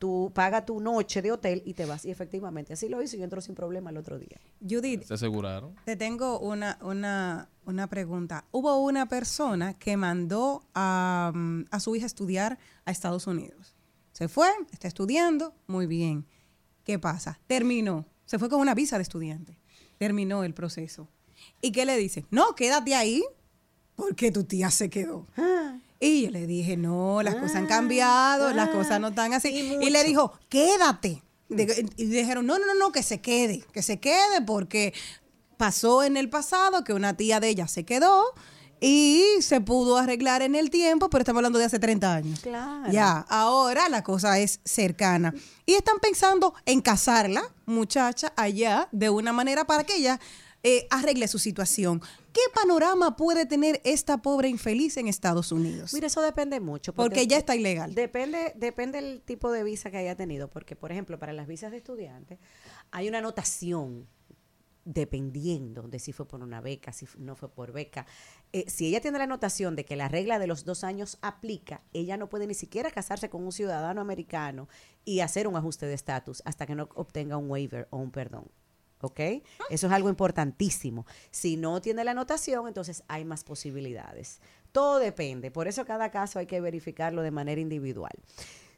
tú 0.00 0.32
paga 0.34 0.64
tu 0.64 0.80
noche 0.80 1.20
de 1.20 1.30
hotel 1.30 1.62
y 1.66 1.74
te 1.74 1.84
vas. 1.84 2.06
Y 2.06 2.10
efectivamente, 2.10 2.72
así 2.72 2.88
lo 2.88 3.02
hizo 3.02 3.16
y 3.16 3.18
yo 3.18 3.24
entró 3.24 3.42
sin 3.42 3.54
problema 3.54 3.90
el 3.90 3.98
otro 3.98 4.18
día. 4.18 4.40
Judith, 4.66 5.04
¿Se 5.04 5.14
aseguraron? 5.14 5.76
Te 5.84 5.94
tengo 5.94 6.40
una, 6.40 6.78
una, 6.80 7.50
una 7.66 7.86
pregunta. 7.86 8.46
Hubo 8.50 8.78
una 8.78 9.06
persona 9.06 9.74
que 9.74 9.98
mandó 9.98 10.64
a, 10.74 11.32
mm, 11.34 11.66
a 11.70 11.80
su 11.80 11.94
hija 11.94 12.06
a 12.06 12.08
estudiar 12.08 12.58
a 12.86 12.90
Estados 12.90 13.26
Unidos. 13.26 13.76
Se 14.12 14.26
fue, 14.28 14.48
está 14.72 14.88
estudiando, 14.88 15.54
muy 15.66 15.86
bien. 15.86 16.26
¿Qué 16.82 16.98
pasa? 16.98 17.38
Terminó. 17.46 18.06
Se 18.24 18.38
fue 18.38 18.48
con 18.48 18.60
una 18.60 18.74
visa 18.74 18.96
de 18.96 19.02
estudiante. 19.02 19.58
Terminó 19.98 20.44
el 20.44 20.54
proceso. 20.54 21.08
¿Y 21.60 21.72
qué 21.72 21.84
le 21.84 21.98
dice? 21.98 22.24
No, 22.30 22.54
quédate 22.54 22.94
ahí 22.94 23.22
porque 23.96 24.32
tu 24.32 24.44
tía 24.44 24.70
se 24.70 24.88
quedó. 24.88 25.26
Y 26.02 26.22
yo 26.22 26.30
le 26.30 26.46
dije, 26.46 26.78
no, 26.78 27.22
las 27.22 27.34
cosas 27.36 27.56
han 27.56 27.66
cambiado, 27.66 28.54
las 28.54 28.70
cosas 28.70 29.00
no 29.00 29.08
están 29.08 29.34
así. 29.34 29.50
Y, 29.50 29.90
le 29.90 30.02
dijo, 30.02 30.32
quédate. 30.48 31.22
De- 31.50 31.86
y 31.96 32.06
dijeron, 32.06 32.46
no, 32.46 32.58
no, 32.58 32.66
no, 32.66 32.74
no, 32.74 32.90
que 32.90 33.02
se 33.02 33.20
quede, 33.20 33.62
que 33.72 33.82
se 33.82 34.00
quede 34.00 34.40
porque 34.46 34.94
pasó 35.58 36.02
en 36.02 36.16
el 36.16 36.30
pasado 36.30 36.84
que 36.84 36.94
una 36.94 37.18
tía 37.18 37.38
de 37.38 37.50
ella 37.50 37.68
se 37.68 37.84
quedó 37.84 38.24
y 38.80 39.24
se 39.40 39.60
pudo 39.60 39.98
arreglar 39.98 40.40
en 40.40 40.54
el 40.54 40.70
tiempo, 40.70 41.10
pero 41.10 41.20
estamos 41.20 41.40
hablando 41.40 41.58
de 41.58 41.66
hace 41.66 41.78
30 41.78 42.14
años. 42.14 42.40
Claro. 42.40 42.90
Ya, 42.90 43.26
ahora 43.28 43.90
la 43.90 44.02
cosa 44.02 44.38
es 44.38 44.60
cercana. 44.64 45.34
Y 45.66 45.74
están 45.74 45.98
pensando 46.00 46.54
en 46.64 46.80
casarla, 46.80 47.42
muchacha, 47.66 48.32
allá, 48.36 48.88
de 48.90 49.10
una 49.10 49.32
manera 49.34 49.66
para 49.66 49.84
que 49.84 49.96
ella 49.96 50.18
eh, 50.62 50.86
arregle 50.90 51.28
su 51.28 51.38
situación. 51.38 52.00
¿Qué 52.32 52.40
panorama 52.54 53.16
puede 53.16 53.46
tener 53.46 53.80
esta 53.84 54.18
pobre 54.18 54.48
infeliz 54.48 54.96
en 54.96 55.08
Estados 55.08 55.52
Unidos? 55.52 55.92
Mira, 55.94 56.06
eso 56.06 56.20
depende 56.22 56.60
mucho. 56.60 56.94
Porque 56.94 57.26
ya 57.26 57.38
está 57.38 57.56
ilegal. 57.56 57.94
Depende, 57.94 58.52
depende 58.56 59.00
del 59.00 59.22
tipo 59.22 59.50
de 59.50 59.64
visa 59.64 59.90
que 59.90 59.96
haya 59.96 60.16
tenido. 60.16 60.48
Porque, 60.48 60.76
por 60.76 60.92
ejemplo, 60.92 61.18
para 61.18 61.32
las 61.32 61.46
visas 61.46 61.70
de 61.70 61.78
estudiantes 61.78 62.38
hay 62.90 63.08
una 63.08 63.18
anotación 63.18 64.06
dependiendo 64.84 65.82
de 65.82 65.98
si 65.98 66.12
fue 66.12 66.26
por 66.26 66.42
una 66.42 66.60
beca, 66.60 66.92
si 66.92 67.06
no 67.18 67.36
fue 67.36 67.50
por 67.50 67.72
beca. 67.72 68.06
Eh, 68.52 68.64
si 68.68 68.86
ella 68.86 69.00
tiene 69.00 69.18
la 69.18 69.26
notación 69.26 69.76
de 69.76 69.84
que 69.84 69.96
la 69.96 70.08
regla 70.08 70.38
de 70.38 70.46
los 70.46 70.64
dos 70.64 70.84
años 70.84 71.18
aplica, 71.22 71.82
ella 71.92 72.16
no 72.16 72.28
puede 72.28 72.46
ni 72.46 72.54
siquiera 72.54 72.90
casarse 72.90 73.30
con 73.30 73.44
un 73.44 73.52
ciudadano 73.52 74.00
americano 74.00 74.68
y 75.04 75.20
hacer 75.20 75.46
un 75.46 75.56
ajuste 75.56 75.86
de 75.86 75.94
estatus 75.94 76.42
hasta 76.44 76.66
que 76.66 76.74
no 76.74 76.88
obtenga 76.94 77.36
un 77.36 77.50
waiver 77.50 77.88
o 77.90 77.98
un 77.98 78.10
perdón. 78.10 78.50
¿Ok? 79.00 79.20
Eso 79.70 79.86
es 79.86 79.92
algo 79.92 80.08
importantísimo. 80.08 81.06
Si 81.30 81.56
no 81.56 81.80
tiene 81.80 82.04
la 82.04 82.10
anotación, 82.10 82.68
entonces 82.68 83.02
hay 83.08 83.24
más 83.24 83.44
posibilidades. 83.44 84.40
Todo 84.72 84.98
depende. 84.98 85.50
Por 85.50 85.68
eso 85.68 85.84
cada 85.84 86.10
caso 86.10 86.38
hay 86.38 86.46
que 86.46 86.60
verificarlo 86.60 87.22
de 87.22 87.30
manera 87.30 87.60
individual. 87.60 88.12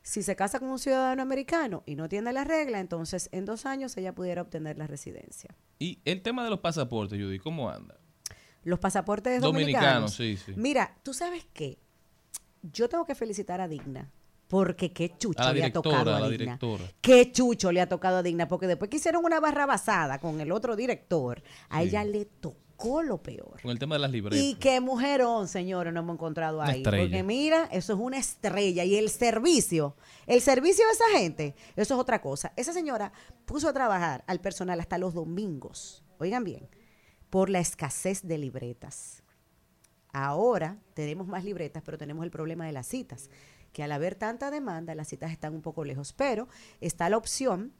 Si 0.02 0.22
se 0.22 0.34
casa 0.34 0.58
con 0.58 0.68
un 0.68 0.78
ciudadano 0.78 1.22
americano 1.22 1.82
y 1.86 1.94
no 1.94 2.08
tiene 2.08 2.32
la 2.32 2.44
regla, 2.44 2.80
entonces 2.80 3.28
en 3.32 3.44
dos 3.44 3.66
años 3.66 3.96
ella 3.96 4.14
pudiera 4.14 4.42
obtener 4.42 4.78
la 4.78 4.86
residencia. 4.86 5.54
Y 5.78 6.00
el 6.04 6.22
tema 6.22 6.42
de 6.44 6.50
los 6.50 6.60
pasaportes, 6.60 7.20
Judy, 7.20 7.38
¿cómo 7.38 7.70
anda? 7.70 7.98
Los 8.64 8.78
pasaportes 8.78 9.40
Dominicanos, 9.40 10.12
dominicanos. 10.12 10.14
sí, 10.14 10.36
sí. 10.36 10.52
Mira, 10.56 10.96
tú 11.02 11.14
sabes 11.14 11.46
qué. 11.52 11.78
Yo 12.62 12.88
tengo 12.88 13.04
que 13.04 13.14
felicitar 13.14 13.60
a 13.60 13.68
Digna. 13.68 14.10
Porque 14.52 14.92
qué 14.92 15.16
chucho 15.16 15.50
le 15.54 15.64
ha 15.64 15.72
tocado 15.72 16.14
a 16.14 16.28
Digna. 16.28 16.58
directora. 16.58 16.84
Qué 17.00 17.32
chucho 17.32 17.72
le 17.72 17.80
ha 17.80 17.88
tocado 17.88 18.18
a 18.18 18.22
Digna. 18.22 18.48
Porque 18.48 18.66
después 18.66 18.90
que 18.90 18.98
hicieron 18.98 19.24
una 19.24 19.40
barra 19.40 19.64
basada 19.64 20.18
con 20.18 20.42
el 20.42 20.52
otro 20.52 20.76
director, 20.76 21.42
a 21.70 21.80
Sí. 21.80 21.88
ella 21.88 22.04
le 22.04 22.26
tocó 22.26 23.02
lo 23.02 23.22
peor. 23.22 23.62
Con 23.62 23.70
el 23.70 23.78
tema 23.78 23.94
de 23.94 24.00
las 24.00 24.10
libretas. 24.10 24.44
Y 24.44 24.56
qué 24.56 24.78
mujerón, 24.82 25.48
señores, 25.48 25.90
no 25.94 26.00
hemos 26.00 26.16
encontrado 26.16 26.58
Una 26.58 26.68
ahí. 26.68 26.82
estrella. 26.82 27.02
Porque 27.04 27.22
mira, 27.22 27.66
eso 27.72 27.94
es 27.94 27.98
una 27.98 28.18
estrella. 28.18 28.84
Y 28.84 28.96
el 28.96 29.08
servicio, 29.08 29.96
el 30.26 30.42
servicio 30.42 30.84
de 30.86 30.92
esa 30.92 31.18
gente, 31.18 31.54
eso 31.74 31.94
es 31.94 32.00
otra 32.00 32.20
cosa. 32.20 32.52
Esa 32.56 32.74
señora 32.74 33.10
puso 33.46 33.68
a 33.70 33.72
trabajar 33.72 34.22
al 34.26 34.42
personal 34.42 34.78
hasta 34.80 34.98
los 34.98 35.14
domingos. 35.14 36.04
Oigan 36.18 36.44
bien, 36.44 36.68
por 37.30 37.48
la 37.48 37.58
escasez 37.60 38.20
de 38.28 38.36
libretas. 38.36 39.22
Ahora 40.12 40.76
tenemos 40.92 41.26
más 41.26 41.42
libretas, 41.42 41.82
pero 41.86 41.96
tenemos 41.96 42.22
el 42.22 42.30
problema 42.30 42.66
de 42.66 42.72
las 42.72 42.86
citas, 42.86 43.30
que 43.72 43.82
al 43.82 43.92
haber 43.92 44.14
tanta 44.14 44.50
demanda, 44.50 44.94
las 44.94 45.08
citas 45.08 45.32
están 45.32 45.54
un 45.54 45.62
poco 45.62 45.84
lejos, 45.84 46.12
pero 46.12 46.48
está 46.80 47.08
la 47.08 47.16
opción 47.16 47.72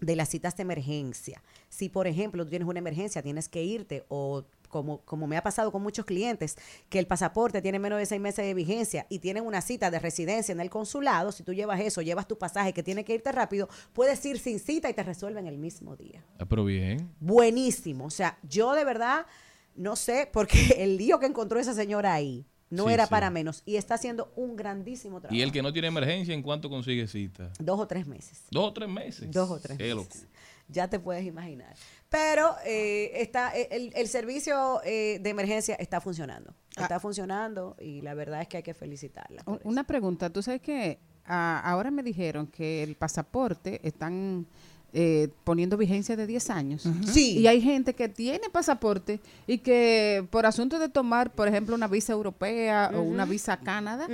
de 0.00 0.16
las 0.16 0.28
citas 0.28 0.56
de 0.56 0.62
emergencia. 0.62 1.42
Si, 1.68 1.88
por 1.88 2.06
ejemplo, 2.06 2.44
tú 2.44 2.50
tienes 2.50 2.68
una 2.68 2.80
emergencia, 2.80 3.22
tienes 3.22 3.48
que 3.48 3.62
irte 3.62 4.04
o 4.08 4.44
como, 4.68 5.02
como 5.02 5.26
me 5.26 5.36
ha 5.36 5.42
pasado 5.42 5.70
con 5.70 5.82
muchos 5.82 6.06
clientes, 6.06 6.56
que 6.88 6.98
el 6.98 7.06
pasaporte 7.06 7.60
tiene 7.60 7.78
menos 7.78 7.98
de 7.98 8.06
seis 8.06 8.20
meses 8.20 8.44
de 8.44 8.54
vigencia 8.54 9.06
y 9.10 9.18
tienen 9.18 9.44
una 9.44 9.60
cita 9.60 9.90
de 9.90 9.98
residencia 9.98 10.52
en 10.52 10.60
el 10.60 10.70
consulado, 10.70 11.30
si 11.30 11.42
tú 11.42 11.52
llevas 11.52 11.80
eso, 11.80 12.00
llevas 12.00 12.26
tu 12.26 12.38
pasaje 12.38 12.72
que 12.72 12.82
tiene 12.82 13.04
que 13.04 13.14
irte 13.14 13.30
rápido, 13.32 13.68
puedes 13.92 14.24
ir 14.24 14.38
sin 14.38 14.58
cita 14.58 14.88
y 14.88 14.94
te 14.94 15.02
resuelven 15.02 15.46
el 15.46 15.58
mismo 15.58 15.94
día. 15.94 16.24
Ah, 16.38 16.46
pero 16.46 16.64
bien. 16.64 17.14
Buenísimo. 17.20 18.06
O 18.06 18.10
sea, 18.10 18.38
yo 18.42 18.72
de 18.72 18.84
verdad 18.84 19.26
no 19.74 19.96
sé, 19.96 20.28
porque 20.32 20.58
el 20.78 20.96
lío 20.96 21.18
que 21.18 21.26
encontró 21.26 21.60
esa 21.60 21.74
señora 21.74 22.14
ahí 22.14 22.46
no 22.72 22.86
Sí, 22.88 22.92
era 22.94 23.06
sí. 23.06 23.10
para 23.10 23.30
menos 23.30 23.62
y 23.66 23.76
está 23.76 23.94
haciendo 23.94 24.32
un 24.36 24.56
grandísimo 24.56 25.20
trabajo. 25.20 25.36
Y 25.36 25.42
el 25.42 25.52
que 25.52 25.62
no 25.62 25.72
tiene 25.72 25.88
emergencia, 25.88 26.34
¿en 26.34 26.42
cuánto 26.42 26.68
consigue 26.68 27.06
cita? 27.06 27.50
Dos 27.60 27.78
o 27.78 27.86
tres 27.86 28.06
meses. 28.06 28.42
Dos 28.50 28.64
o 28.70 28.72
tres 28.72 28.88
meses. 28.88 29.30
Dos 29.30 29.50
o 29.50 29.58
tres 29.60 29.78
Qué 29.78 29.94
meses. 29.94 30.26
Ya 30.68 30.88
te 30.88 30.98
puedes 30.98 31.26
imaginar. 31.26 31.74
Pero 32.08 32.54
eh, 32.64 33.10
está 33.16 33.50
el, 33.50 33.92
el 33.94 34.08
servicio 34.08 34.80
eh, 34.84 35.18
de 35.20 35.28
emergencia 35.30 35.74
está 35.74 36.00
funcionando. 36.00 36.54
Ah. 36.76 36.82
Está 36.82 36.98
funcionando 36.98 37.76
y 37.78 38.00
la 38.00 38.14
verdad 38.14 38.40
es 38.40 38.48
que 38.48 38.58
hay 38.58 38.62
que 38.62 38.72
felicitarla. 38.72 39.42
Un- 39.44 39.60
Una 39.64 39.84
pregunta, 39.84 40.30
tú 40.30 40.40
sabes 40.42 40.62
que 40.62 40.98
ah, 41.26 41.60
ahora 41.64 41.90
me 41.90 42.02
dijeron 42.02 42.46
que 42.46 42.82
el 42.82 42.94
pasaporte 42.96 43.86
están 43.86 44.46
eh, 44.94 45.28
poniendo 45.44 45.76
vigencia 45.76 46.16
de 46.16 46.26
10 46.26 46.50
años. 46.50 46.88
Sí. 47.06 47.38
Y 47.38 47.46
hay 47.46 47.62
gente 47.62 47.94
que 47.94 48.08
tiene 48.08 48.50
pasaporte 48.50 49.20
y 49.46 49.58
que 49.58 50.26
por 50.30 50.44
asunto 50.44 50.78
de 50.78 50.88
tomar, 50.88 51.32
por 51.32 51.48
ejemplo, 51.48 51.74
una 51.74 51.88
visa 51.88 52.12
europea 52.12 52.90
o 52.94 53.00
una 53.00 53.24
visa 53.24 53.54
a 53.54 53.60
Canadá, 53.60 54.06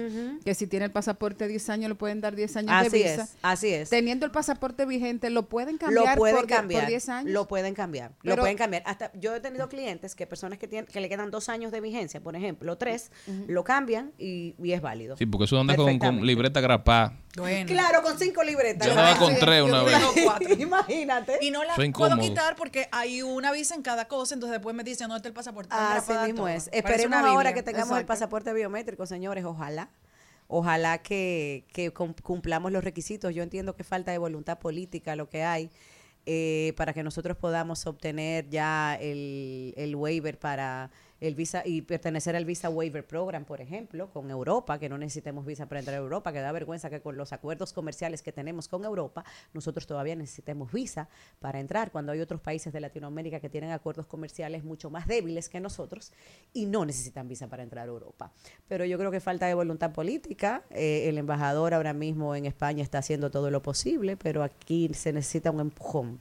que 0.45 0.55
si 0.55 0.67
tiene 0.67 0.87
el 0.87 0.93
pasaporte 0.93 1.45
de 1.45 1.51
10 1.51 1.71
años 1.71 1.89
le 1.89 1.95
pueden 1.97 2.21
dar 2.21 2.37
10 2.37 2.57
años 2.59 2.71
Así 2.73 2.91
de 2.91 2.99
visa. 2.99 3.23
es, 3.25 3.37
así 3.43 3.69
es. 3.69 3.91
Teniendo 3.91 4.25
el 4.25 4.31
pasaporte 4.33 4.87
vigente, 4.87 5.31
lo 5.31 5.49
pueden 5.49 5.75
Lo 5.75 5.79
cambiar 5.81 6.17
pueden 6.19 6.37
por, 6.37 6.47
cambiar. 6.47 6.83
por 6.83 6.89
10 6.91 7.09
años. 7.09 7.33
Lo 7.33 7.49
pueden 7.49 7.75
cambiar. 7.75 8.13
lo 8.23 8.37
pueden 8.37 8.57
cambiar. 8.57 8.83
Hasta 8.87 9.13
yo 9.19 9.35
he 9.35 9.41
tenido 9.41 9.69
clientes 9.69 10.15
que 10.15 10.27
personas 10.27 10.59
que 10.59 10.69
tienen 10.69 10.87
que 10.87 11.01
le 11.01 11.09
quedan 11.09 11.31
dos 11.31 11.49
años 11.49 11.73
de 11.73 11.81
vigencia, 11.81 12.21
por 12.21 12.37
ejemplo, 12.37 12.77
tres, 12.79 13.11
lo 13.49 13.65
cambian 13.65 14.13
y, 14.19 14.55
y 14.63 14.73
es 14.73 14.81
válido. 14.81 15.17
Sí, 15.17 15.27
porque 15.27 15.45
eso 15.47 15.59
anda 15.59 15.75
con, 15.77 15.99
con 15.99 16.25
libreta 16.25 16.61
grapá. 16.61 17.15
Claro, 17.33 18.03
con 18.03 18.19
cinco 18.19 18.43
libretas. 18.43 18.87
Yo 18.87 18.93
andaba 18.93 19.17
con 19.19 19.35
tres 19.37 19.63
una 19.63 19.83
vez. 19.83 19.97
Imagínate. 20.59 21.39
Y 21.41 21.51
no 21.51 21.63
la 21.65 21.77
Soy 21.77 21.91
puedo 21.93 22.13
incómodo. 22.15 22.29
quitar 22.29 22.57
porque 22.57 22.89
hay 22.91 23.23
una 23.23 23.53
visa 23.53 23.75
en 23.75 23.83
cada 23.83 24.09
cosa, 24.09 24.35
entonces 24.35 24.55
después 24.59 24.75
me 24.75 24.83
dicen, 24.85 25.09
¿dónde 25.09 25.19
está 25.19 25.29
el 25.29 25.35
pasaporte? 25.35 25.69
Está 25.75 25.97
Así 25.97 26.13
mismo 26.13 26.39
todo. 26.45 26.49
es. 26.49 26.69
Esperemos 26.73 27.19
ahora 27.25 27.53
que 27.55 27.63
tengamos 27.63 27.99
el 27.99 28.07
pasaporte 28.07 28.53
biométrico, 28.53 29.07
señores. 29.07 29.45
Ojalá. 29.45 29.91
Ojalá 30.51 30.99
que, 30.99 31.65
que 31.73 31.91
cum- 31.93 32.15
cumplamos 32.23 32.73
los 32.73 32.83
requisitos. 32.83 33.35
Yo 33.35 33.43
entiendo 33.43 33.77
que 33.77 33.85
falta 33.85 34.11
de 34.13 34.19
voluntad 34.19 34.59
política 34.59 35.15
lo 35.15 35.29
que 35.29 35.43
hay 35.45 35.71
eh, 36.25 36.73
para 36.77 36.95
que 36.95 37.03
nosotros 37.03 37.37
podamos 37.37 37.87
obtener 37.87 38.49
ya 38.49 38.97
el, 39.01 39.75
el 39.77 39.95
waiver 39.95 40.39
para 40.39 40.91
el 41.21 41.35
visa 41.35 41.63
y 41.65 41.83
pertenecer 41.83 42.37
al 42.37 42.45
Visa 42.45 42.71
Waiver 42.71 43.07
Program, 43.07 43.45
por 43.45 43.61
ejemplo, 43.61 44.11
con 44.11 44.31
Europa, 44.31 44.79
que 44.79 44.89
no 44.89 44.99
necesitemos 44.99 45.45
visa 45.45 45.67
para 45.67 45.81
entrar 45.81 45.97
a 45.97 46.03
Europa, 46.03 46.33
que 46.33 46.41
da 46.41 46.53
vergüenza 46.53 46.91
que 46.91 47.01
con 47.01 47.17
los 47.17 47.33
acuerdos 47.33 47.73
comerciales 47.73 48.23
que 48.23 48.33
tenemos 48.33 48.69
con 48.69 48.85
Europa, 48.85 49.25
nosotros 49.53 49.87
todavía 49.87 50.15
necesitemos 50.15 50.73
visa 50.73 51.09
para 51.41 51.61
entrar, 51.61 51.91
cuando 51.91 52.13
hay 52.13 52.21
otros 52.21 52.41
países 52.41 52.73
de 52.73 52.81
Latinoamérica 52.81 53.41
que 53.41 53.49
tienen 53.49 53.73
acuerdos 53.73 54.07
comerciales 54.07 54.65
mucho 54.65 54.91
más 54.91 55.07
débiles 55.07 55.49
que 55.49 55.61
nosotros 55.61 56.13
y 56.53 56.67
no 56.67 56.85
necesitan 56.85 57.29
visa 57.29 57.49
para 57.49 57.63
entrar 57.63 57.87
a 57.87 57.91
Europa. 57.91 58.33
Pero 58.69 58.85
yo 58.85 58.99
creo 58.99 59.11
que 59.11 59.21
falta 59.21 59.47
de 59.47 59.55
voluntad 59.55 59.93
política. 59.93 60.63
eh, 60.71 61.09
el 61.09 61.19
embajador 61.19 61.75
ahora 61.75 61.93
mismo 61.93 62.35
en 62.35 62.47
España 62.47 62.83
está 62.83 62.99
haciendo 62.99 63.31
todo 63.31 63.51
lo 63.51 63.63
posible, 63.63 64.17
pero 64.17 64.43
aquí 64.43 64.91
se 64.95 65.13
necesita 65.13 65.51
un 65.51 65.61
empujón 65.61 66.21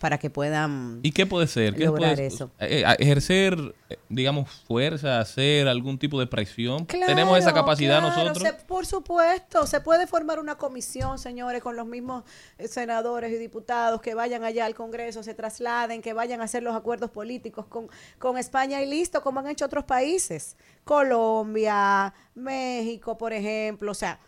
para 0.00 0.18
que 0.18 0.30
puedan 0.30 0.98
¿Y 1.04 1.12
qué 1.12 1.26
puede 1.26 1.46
ser? 1.46 1.74
¿Qué 1.76 1.84
lograr 1.84 2.14
puede- 2.16 2.26
eso. 2.26 2.50
eh, 2.58 2.82
eh, 2.84 2.96
ejercer, 2.98 3.56
eh, 3.88 3.98
digamos, 4.08 4.50
fuerza, 4.66 5.20
hacer 5.20 5.68
algún 5.68 5.98
tipo 5.98 6.18
de 6.18 6.26
presión. 6.26 6.86
Tenemos 6.86 7.38
esa 7.38 7.52
capacidad 7.54 8.00
claro, 8.00 8.16
nosotros. 8.16 8.42
se- 8.42 8.64
por 8.64 8.86
supuesto, 8.86 9.66
se 9.66 9.80
puede 9.80 10.06
formar 10.08 10.40
una 10.40 10.56
comisión, 10.56 11.18
señores, 11.18 11.62
con 11.62 11.76
los 11.76 11.86
mismos 11.86 12.24
senadores 12.68 13.30
y 13.30 13.36
diputados 13.36 14.00
que 14.00 14.14
vayan 14.14 14.42
allá 14.42 14.64
al 14.66 14.74
Congreso, 14.74 15.22
se 15.22 15.34
trasladen, 15.34 16.02
que 16.02 16.14
vayan 16.14 16.40
a 16.40 16.44
hacer 16.44 16.62
los 16.62 16.74
acuerdos 16.74 17.10
políticos 17.10 17.66
con, 17.66 17.88
con 18.18 18.38
España 18.38 18.82
y 18.82 18.86
listo, 18.86 19.22
como 19.22 19.38
han 19.40 19.48
hecho 19.48 19.66
otros 19.66 19.84
países. 19.84 20.56
Colombia, 20.84 22.12
México, 22.34 23.18
por 23.18 23.32
ejemplo, 23.32 23.92
o 23.92 23.94
sea, 23.94 24.18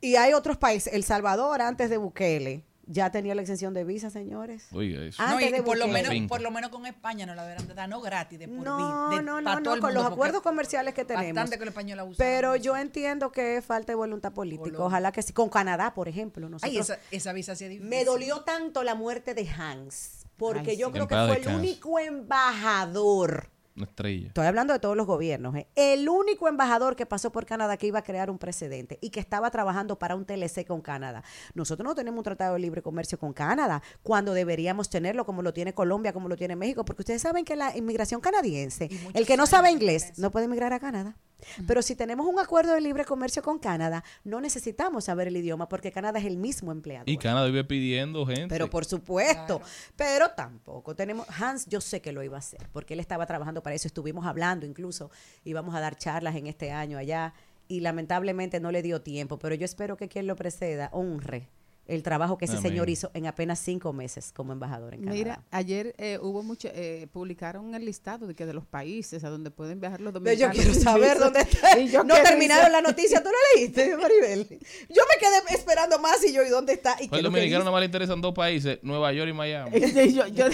y 0.00 0.16
hay 0.16 0.34
otros 0.34 0.58
países, 0.58 0.92
El 0.92 1.02
Salvador 1.02 1.62
antes 1.62 1.88
de 1.88 1.96
Bukele. 1.96 2.62
Ya 2.86 3.10
tenía 3.10 3.34
la 3.34 3.40
exención 3.42 3.72
de 3.72 3.84
visa, 3.84 4.10
señores. 4.10 4.66
Oiga 4.72 5.02
eso. 5.02 5.22
No, 5.22 5.30
Antes 5.30 5.48
y 5.48 5.52
de 5.52 5.62
por 5.62 5.78
lo, 5.78 5.88
menos, 5.88 6.12
por 6.28 6.40
lo 6.42 6.50
menos 6.50 6.70
con 6.70 6.84
España 6.86 7.24
no 7.24 7.34
la 7.34 7.42
deberán 7.42 7.66
de 7.66 7.74
dar, 7.74 7.88
no 7.88 8.00
gratis, 8.00 8.38
de 8.38 8.48
por 8.48 8.58
No, 8.58 9.10
de- 9.10 9.22
no, 9.22 9.40
no, 9.40 9.60
no, 9.60 9.62
con 9.62 9.80
mundo, 9.80 9.90
los 9.90 10.06
acuerdos 10.06 10.42
comerciales 10.42 10.92
que 10.92 11.04
tenemos. 11.04 11.34
Bastante 11.34 11.58
que 11.58 11.92
abusan. 11.92 12.16
Pero 12.18 12.56
yo 12.56 12.76
entiendo 12.76 13.32
que 13.32 13.56
es 13.56 13.64
falta 13.64 13.92
de 13.92 13.96
voluntad 13.96 14.32
política. 14.32 14.78
Ojalá 14.78 15.12
que 15.12 15.22
sí. 15.22 15.32
Con 15.32 15.48
Canadá, 15.48 15.94
por 15.94 16.08
ejemplo. 16.08 16.48
Nosotros, 16.48 16.72
Ay, 16.72 16.78
esa, 16.78 16.98
esa 17.10 17.32
visa 17.32 17.54
sí 17.56 17.64
es 17.64 17.70
difícil. 17.70 17.88
me 17.88 18.04
dolió 18.04 18.42
tanto 18.42 18.82
la 18.82 18.94
muerte 18.94 19.34
de 19.34 19.48
Hans, 19.48 20.26
porque 20.36 20.72
Ay, 20.72 20.76
yo 20.76 20.88
sí. 20.88 20.92
creo 20.92 21.08
que 21.08 21.14
fue 21.14 21.38
el 21.38 21.48
único 21.56 21.98
embajador. 21.98 23.53
Una 23.76 23.86
estrella. 23.86 24.28
Estoy 24.28 24.46
hablando 24.46 24.72
de 24.72 24.78
todos 24.78 24.96
los 24.96 25.06
gobiernos. 25.06 25.56
¿eh? 25.56 25.66
El 25.74 26.08
único 26.08 26.46
embajador 26.46 26.94
que 26.94 27.06
pasó 27.06 27.32
por 27.32 27.44
Canadá 27.44 27.76
que 27.76 27.88
iba 27.88 27.98
a 27.98 28.02
crear 28.02 28.30
un 28.30 28.38
precedente 28.38 28.98
y 29.00 29.10
que 29.10 29.18
estaba 29.18 29.50
trabajando 29.50 29.98
para 29.98 30.14
un 30.14 30.24
TLC 30.24 30.64
con 30.64 30.80
Canadá. 30.80 31.24
Nosotros 31.54 31.84
no 31.84 31.94
tenemos 31.96 32.18
un 32.18 32.24
tratado 32.24 32.54
de 32.54 32.60
libre 32.60 32.82
comercio 32.82 33.18
con 33.18 33.32
Canadá 33.32 33.82
cuando 34.04 34.32
deberíamos 34.32 34.88
tenerlo 34.88 35.26
como 35.26 35.42
lo 35.42 35.52
tiene 35.52 35.74
Colombia, 35.74 36.12
como 36.12 36.28
lo 36.28 36.36
tiene 36.36 36.54
México, 36.54 36.84
porque 36.84 37.02
ustedes 37.02 37.22
saben 37.22 37.44
que 37.44 37.56
la 37.56 37.76
inmigración 37.76 38.20
canadiense, 38.20 38.88
el 39.12 39.26
que 39.26 39.36
no 39.36 39.46
sabe 39.46 39.72
inglés, 39.72 40.12
no 40.18 40.30
puede 40.30 40.44
emigrar 40.44 40.72
a 40.72 40.78
Canadá. 40.78 41.16
Pero 41.66 41.82
si 41.82 41.94
tenemos 41.94 42.26
un 42.26 42.38
acuerdo 42.38 42.72
de 42.72 42.80
libre 42.80 43.04
comercio 43.04 43.42
con 43.42 43.58
Canadá, 43.58 44.04
no 44.24 44.40
necesitamos 44.40 45.04
saber 45.04 45.28
el 45.28 45.36
idioma 45.36 45.68
porque 45.68 45.92
Canadá 45.92 46.18
es 46.18 46.24
el 46.24 46.36
mismo 46.36 46.72
empleador. 46.72 47.08
Y 47.08 47.18
Canadá 47.18 47.46
vive 47.46 47.64
pidiendo 47.64 48.26
gente. 48.26 48.48
Pero 48.48 48.70
por 48.70 48.84
supuesto, 48.84 49.60
pero 49.96 50.30
tampoco 50.30 50.94
tenemos, 50.94 51.26
Hans 51.28 51.66
yo 51.66 51.80
sé 51.80 52.00
que 52.00 52.12
lo 52.12 52.22
iba 52.22 52.36
a 52.36 52.38
hacer, 52.38 52.68
porque 52.72 52.94
él 52.94 53.00
estaba 53.00 53.26
trabajando 53.26 53.62
para 53.64 53.74
eso, 53.74 53.88
estuvimos 53.88 54.24
hablando 54.26 54.66
incluso, 54.66 55.10
íbamos 55.42 55.74
a 55.74 55.80
dar 55.80 55.96
charlas 55.96 56.36
en 56.36 56.46
este 56.46 56.70
año 56.70 56.98
allá 56.98 57.34
y 57.66 57.80
lamentablemente 57.80 58.60
no 58.60 58.70
le 58.70 58.82
dio 58.82 59.02
tiempo, 59.02 59.40
pero 59.40 59.56
yo 59.56 59.64
espero 59.64 59.96
que 59.96 60.06
quien 60.06 60.28
lo 60.28 60.36
preceda 60.36 60.88
honre 60.92 61.48
el 61.86 62.02
trabajo 62.02 62.38
que 62.38 62.46
ese 62.46 62.56
Amén. 62.56 62.70
señor 62.70 62.88
hizo 62.88 63.10
en 63.14 63.26
apenas 63.26 63.58
cinco 63.58 63.92
meses 63.92 64.32
como 64.34 64.52
embajador 64.52 64.94
en 64.94 65.00
Canadá. 65.00 65.16
Mira, 65.18 65.42
ayer 65.50 65.94
eh, 65.98 66.18
hubo 66.22 66.42
mucho, 66.42 66.68
eh, 66.72 67.06
publicaron 67.12 67.74
el 67.74 67.84
listado 67.84 68.26
de 68.26 68.34
que 68.34 68.46
de 68.46 68.54
los 68.54 68.64
países 68.66 69.22
a 69.24 69.28
donde 69.30 69.50
pueden 69.50 69.80
viajar 69.80 70.00
los 70.00 70.12
Pero 70.12 70.24
yo 70.32 70.46
dominicanos. 70.48 70.56
quiero 70.56 70.74
saber 70.90 71.18
dónde 71.20 71.40
está. 71.40 71.78
Y 71.78 71.88
yo 71.88 72.02
no 72.04 72.14
terminaron 72.16 72.72
la 72.72 72.80
noticia, 72.80 73.22
¿tú 73.22 73.28
la 73.28 73.60
leíste, 73.60 73.96
Maribel? 74.00 74.46
Yo 74.88 75.02
me 75.08 75.20
quedé 75.20 75.56
esperando 75.56 75.98
más 75.98 76.24
y 76.24 76.32
yo, 76.32 76.42
¿y 76.42 76.48
dónde 76.48 76.72
está? 76.72 76.92
¿Y 77.00 77.08
Pues 77.08 77.10
qué 77.10 77.16
el 77.16 77.18
es 77.18 77.22
lo 77.24 77.28
que 77.30 77.36
dominicano 77.36 77.58
dice? 77.60 77.64
nada 77.64 77.70
más 77.72 77.80
le 77.80 77.86
interesan 77.86 78.20
dos 78.22 78.34
países, 78.34 78.78
Nueva 78.82 79.12
York 79.12 79.30
y 79.30 79.32
Miami. 79.34 79.80
yo, 80.12 80.26
yo, 80.28 80.46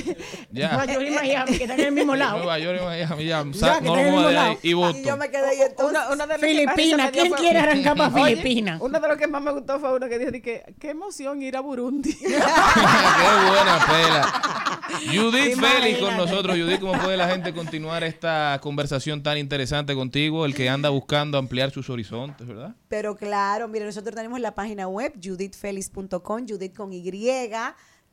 Ya. 0.51 0.69
Nueva 0.73 0.87
York 0.93 1.07
y 1.07 1.11
Miami, 1.13 1.57
que 1.59 1.65
están 1.65 1.79
en 1.81 1.87
el 1.87 1.93
mismo 1.93 2.17
lado. 2.17 2.39
Nueva 2.39 2.59
York 2.59 2.79
y 2.83 2.85
Miami, 2.85 3.25
ya. 3.25 3.31
Ya, 3.31 3.45
no 3.45 3.51
están 3.53 3.87
en 3.87 4.07
el 4.07 4.13
lo 4.15 4.21
de 4.23 4.27
ahí. 4.29 4.35
lado. 4.35 4.59
Y 4.63 4.73
voto. 4.73 4.99
Y 4.99 5.05
yo 5.05 5.17
me 5.17 5.31
quedé 5.31 5.47
ahí 5.47 5.61
entonces. 5.61 5.99
De 6.01 6.17
los 6.17 6.41
risa 6.41 6.75
Filipinas, 6.75 7.11
¿quién 7.13 7.33
quiere 7.35 7.59
arrancar 7.61 7.97
para 7.97 8.11
Filipinas? 8.11 8.81
Uno 8.81 8.99
de 8.99 9.09
los 9.09 9.17
que 9.17 9.27
más 9.27 9.43
me 9.43 9.53
gustó 9.53 9.79
fue 9.79 9.95
uno 9.97 10.09
que 10.09 10.19
dijo 10.19 10.33
que 10.33 10.65
qué 10.81 10.91
emoción 10.91 11.20
ir 11.21 11.57
a 11.57 11.61
Burundi. 11.61 12.15
Qué 12.15 12.27
buena 12.29 13.87
pela. 13.87 14.43
Judith. 15.13 15.59
Félix 15.59 15.99
con 15.99 16.17
nosotros. 16.17 16.57
Judith, 16.57 16.81
¿cómo 16.81 17.01
puede 17.01 17.17
la 17.17 17.29
gente 17.29 17.53
continuar 17.53 18.03
esta 18.05 18.59
conversación 18.63 19.23
tan 19.23 19.39
interesante 19.39 19.95
contigo? 19.95 20.45
El 20.45 20.55
que 20.55 20.69
anda 20.69 20.89
buscando 20.91 21.39
ampliar 21.39 21.71
sus 21.71 21.91
horizontes, 21.91 22.47
¿verdad? 22.47 22.75
Pero 22.89 23.17
claro, 23.17 23.69
mire, 23.69 23.85
nosotros 23.85 24.15
tenemos 24.15 24.41
la 24.41 24.55
página 24.55 24.89
web 24.89 25.15
judithfelix.com, 25.23 26.47
Judith 26.49 26.75
con 26.75 26.93
Y, 26.93 27.03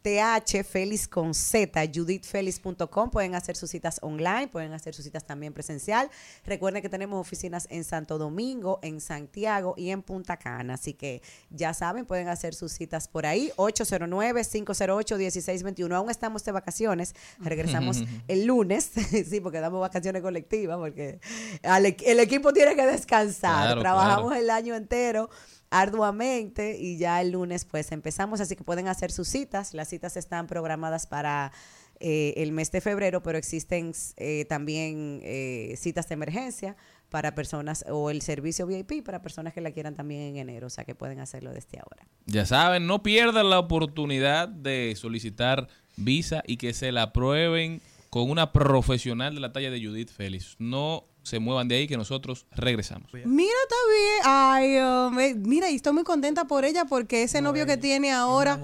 TH, 0.01 0.63
Félix 0.63 1.07
con 1.07 1.33
Z, 1.33 1.83
judithfelix.com. 1.93 3.09
Pueden 3.11 3.35
hacer 3.35 3.55
sus 3.55 3.69
citas 3.71 3.99
online, 4.01 4.47
pueden 4.47 4.73
hacer 4.73 4.93
sus 4.95 5.03
citas 5.03 5.25
también 5.25 5.53
presencial. 5.53 6.09
Recuerden 6.45 6.81
que 6.81 6.89
tenemos 6.89 7.19
oficinas 7.19 7.67
en 7.69 7.83
Santo 7.83 8.17
Domingo, 8.17 8.79
en 8.81 9.01
Santiago 9.01 9.73
y 9.77 9.89
en 9.89 10.01
Punta 10.03 10.37
Cana. 10.37 10.75
Así 10.75 10.93
que 10.93 11.21
ya 11.49 11.73
saben, 11.73 12.05
pueden 12.05 12.29
hacer 12.29 12.53
sus 12.55 12.71
citas 12.71 13.07
por 13.07 13.25
ahí. 13.25 13.51
809-508-1621. 13.57 15.93
Aún 15.95 16.09
estamos 16.09 16.43
de 16.45 16.51
vacaciones. 16.51 17.13
Regresamos 17.39 18.03
el 18.27 18.45
lunes. 18.45 18.91
sí, 19.29 19.39
porque 19.41 19.59
damos 19.59 19.81
vacaciones 19.81 20.21
colectivas, 20.21 20.77
porque 20.77 21.19
equ- 21.63 22.03
el 22.05 22.19
equipo 22.19 22.53
tiene 22.53 22.75
que 22.75 22.85
descansar. 22.85 23.65
Claro, 23.67 23.81
Trabajamos 23.81 24.27
claro. 24.31 24.41
el 24.41 24.49
año 24.49 24.75
entero 24.75 25.29
arduamente 25.69 26.77
y 26.79 26.97
ya 26.97 27.21
el 27.21 27.31
lunes 27.31 27.65
pues 27.65 27.91
empezamos, 27.91 28.39
así 28.39 28.55
que 28.55 28.63
pueden 28.63 28.87
hacer 28.87 29.11
sus 29.11 29.27
citas. 29.27 29.73
Las 29.73 29.89
citas 29.89 30.17
están 30.17 30.47
programadas 30.47 31.07
para 31.07 31.51
eh, 31.99 32.33
el 32.37 32.51
mes 32.51 32.71
de 32.71 32.81
febrero, 32.81 33.23
pero 33.23 33.37
existen 33.37 33.93
eh, 34.17 34.45
también 34.45 35.19
eh, 35.23 35.73
citas 35.77 36.07
de 36.07 36.13
emergencia 36.13 36.75
para 37.09 37.33
personas 37.35 37.85
o 37.89 38.11
el 38.11 38.21
servicio 38.21 38.67
VIP 38.67 39.03
para 39.03 39.21
personas 39.21 39.53
que 39.53 39.61
la 39.61 39.71
quieran 39.71 39.95
también 39.95 40.21
en 40.21 40.37
enero, 40.37 40.67
o 40.67 40.69
sea 40.69 40.83
que 40.83 40.93
pueden 40.93 41.19
hacerlo 41.19 41.51
desde 41.51 41.79
ahora. 41.79 42.07
Ya 42.25 42.45
saben, 42.45 42.85
no 42.85 43.01
pierdan 43.01 43.49
la 43.49 43.59
oportunidad 43.59 44.47
de 44.47 44.93
solicitar 44.95 45.69
visa 45.95 46.43
y 46.45 46.57
que 46.57 46.73
se 46.73 46.91
la 46.91 47.03
aprueben 47.03 47.81
con 48.09 48.29
una 48.29 48.51
profesional 48.51 49.33
de 49.33 49.41
la 49.41 49.51
talla 49.51 49.71
de 49.71 49.83
Judith 49.83 50.09
Félix. 50.09 50.55
No 50.59 51.05
se 51.27 51.39
muevan 51.39 51.67
de 51.67 51.75
ahí 51.75 51.87
que 51.87 51.97
nosotros 51.97 52.45
regresamos. 52.55 53.11
Mira, 53.13 53.53
está 53.63 53.75
bien. 53.89 54.21
Ay, 54.23 54.77
hombre. 54.77 55.35
mira, 55.35 55.69
y 55.69 55.75
estoy 55.75 55.93
muy 55.93 56.03
contenta 56.03 56.45
por 56.45 56.63
ella 56.63 56.85
porque 56.85 57.23
ese 57.23 57.41
novio 57.41 57.65
que 57.65 57.77
tiene 57.77 58.11
ahora. 58.11 58.59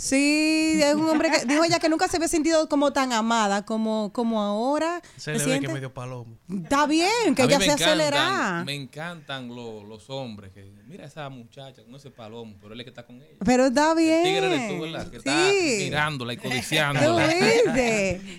Sí, 0.00 0.80
es 0.80 0.94
un 0.94 1.08
hombre 1.08 1.28
que 1.28 1.44
dijo 1.44 1.64
ella 1.64 1.80
que 1.80 1.88
nunca 1.88 2.06
se 2.06 2.18
había 2.18 2.28
sentido 2.28 2.68
como 2.68 2.92
tan 2.92 3.12
amada 3.12 3.64
como, 3.64 4.12
como 4.12 4.40
ahora. 4.40 5.02
Se 5.16 5.22
¿Se 5.22 5.32
le 5.32 5.38
ve 5.38 5.44
que 5.44 5.50
siente? 5.50 5.72
medio 5.72 5.92
palomo. 5.92 6.38
Está 6.48 6.86
bien, 6.86 7.34
que 7.34 7.42
A 7.42 7.44
ella 7.46 7.58
me 7.58 7.64
se 7.64 7.72
acelera. 7.72 8.62
Me 8.64 8.74
encantan 8.76 9.48
lo- 9.48 9.82
los 9.82 10.08
hombres. 10.08 10.52
Que, 10.52 10.70
mira 10.86 11.04
esa 11.04 11.28
muchacha 11.30 11.82
con 11.82 11.96
ese 11.96 12.12
palomo, 12.12 12.54
pero 12.62 12.74
él 12.74 12.80
es 12.80 12.84
que 12.84 12.90
está 12.90 13.04
con 13.04 13.16
ella. 13.16 13.26
Pero 13.44 13.66
está 13.66 13.92
bien. 13.94 14.24
El 14.24 14.34
tigre 14.34 14.46
eres 14.54 14.68
tú, 14.68 14.82
¿verdad? 14.82 15.10
Que 15.10 15.16
está 15.16 15.50
Sí. 15.50 15.76
mirándola 15.86 16.32
y 16.32 16.36
codiciándola. 17.16 17.28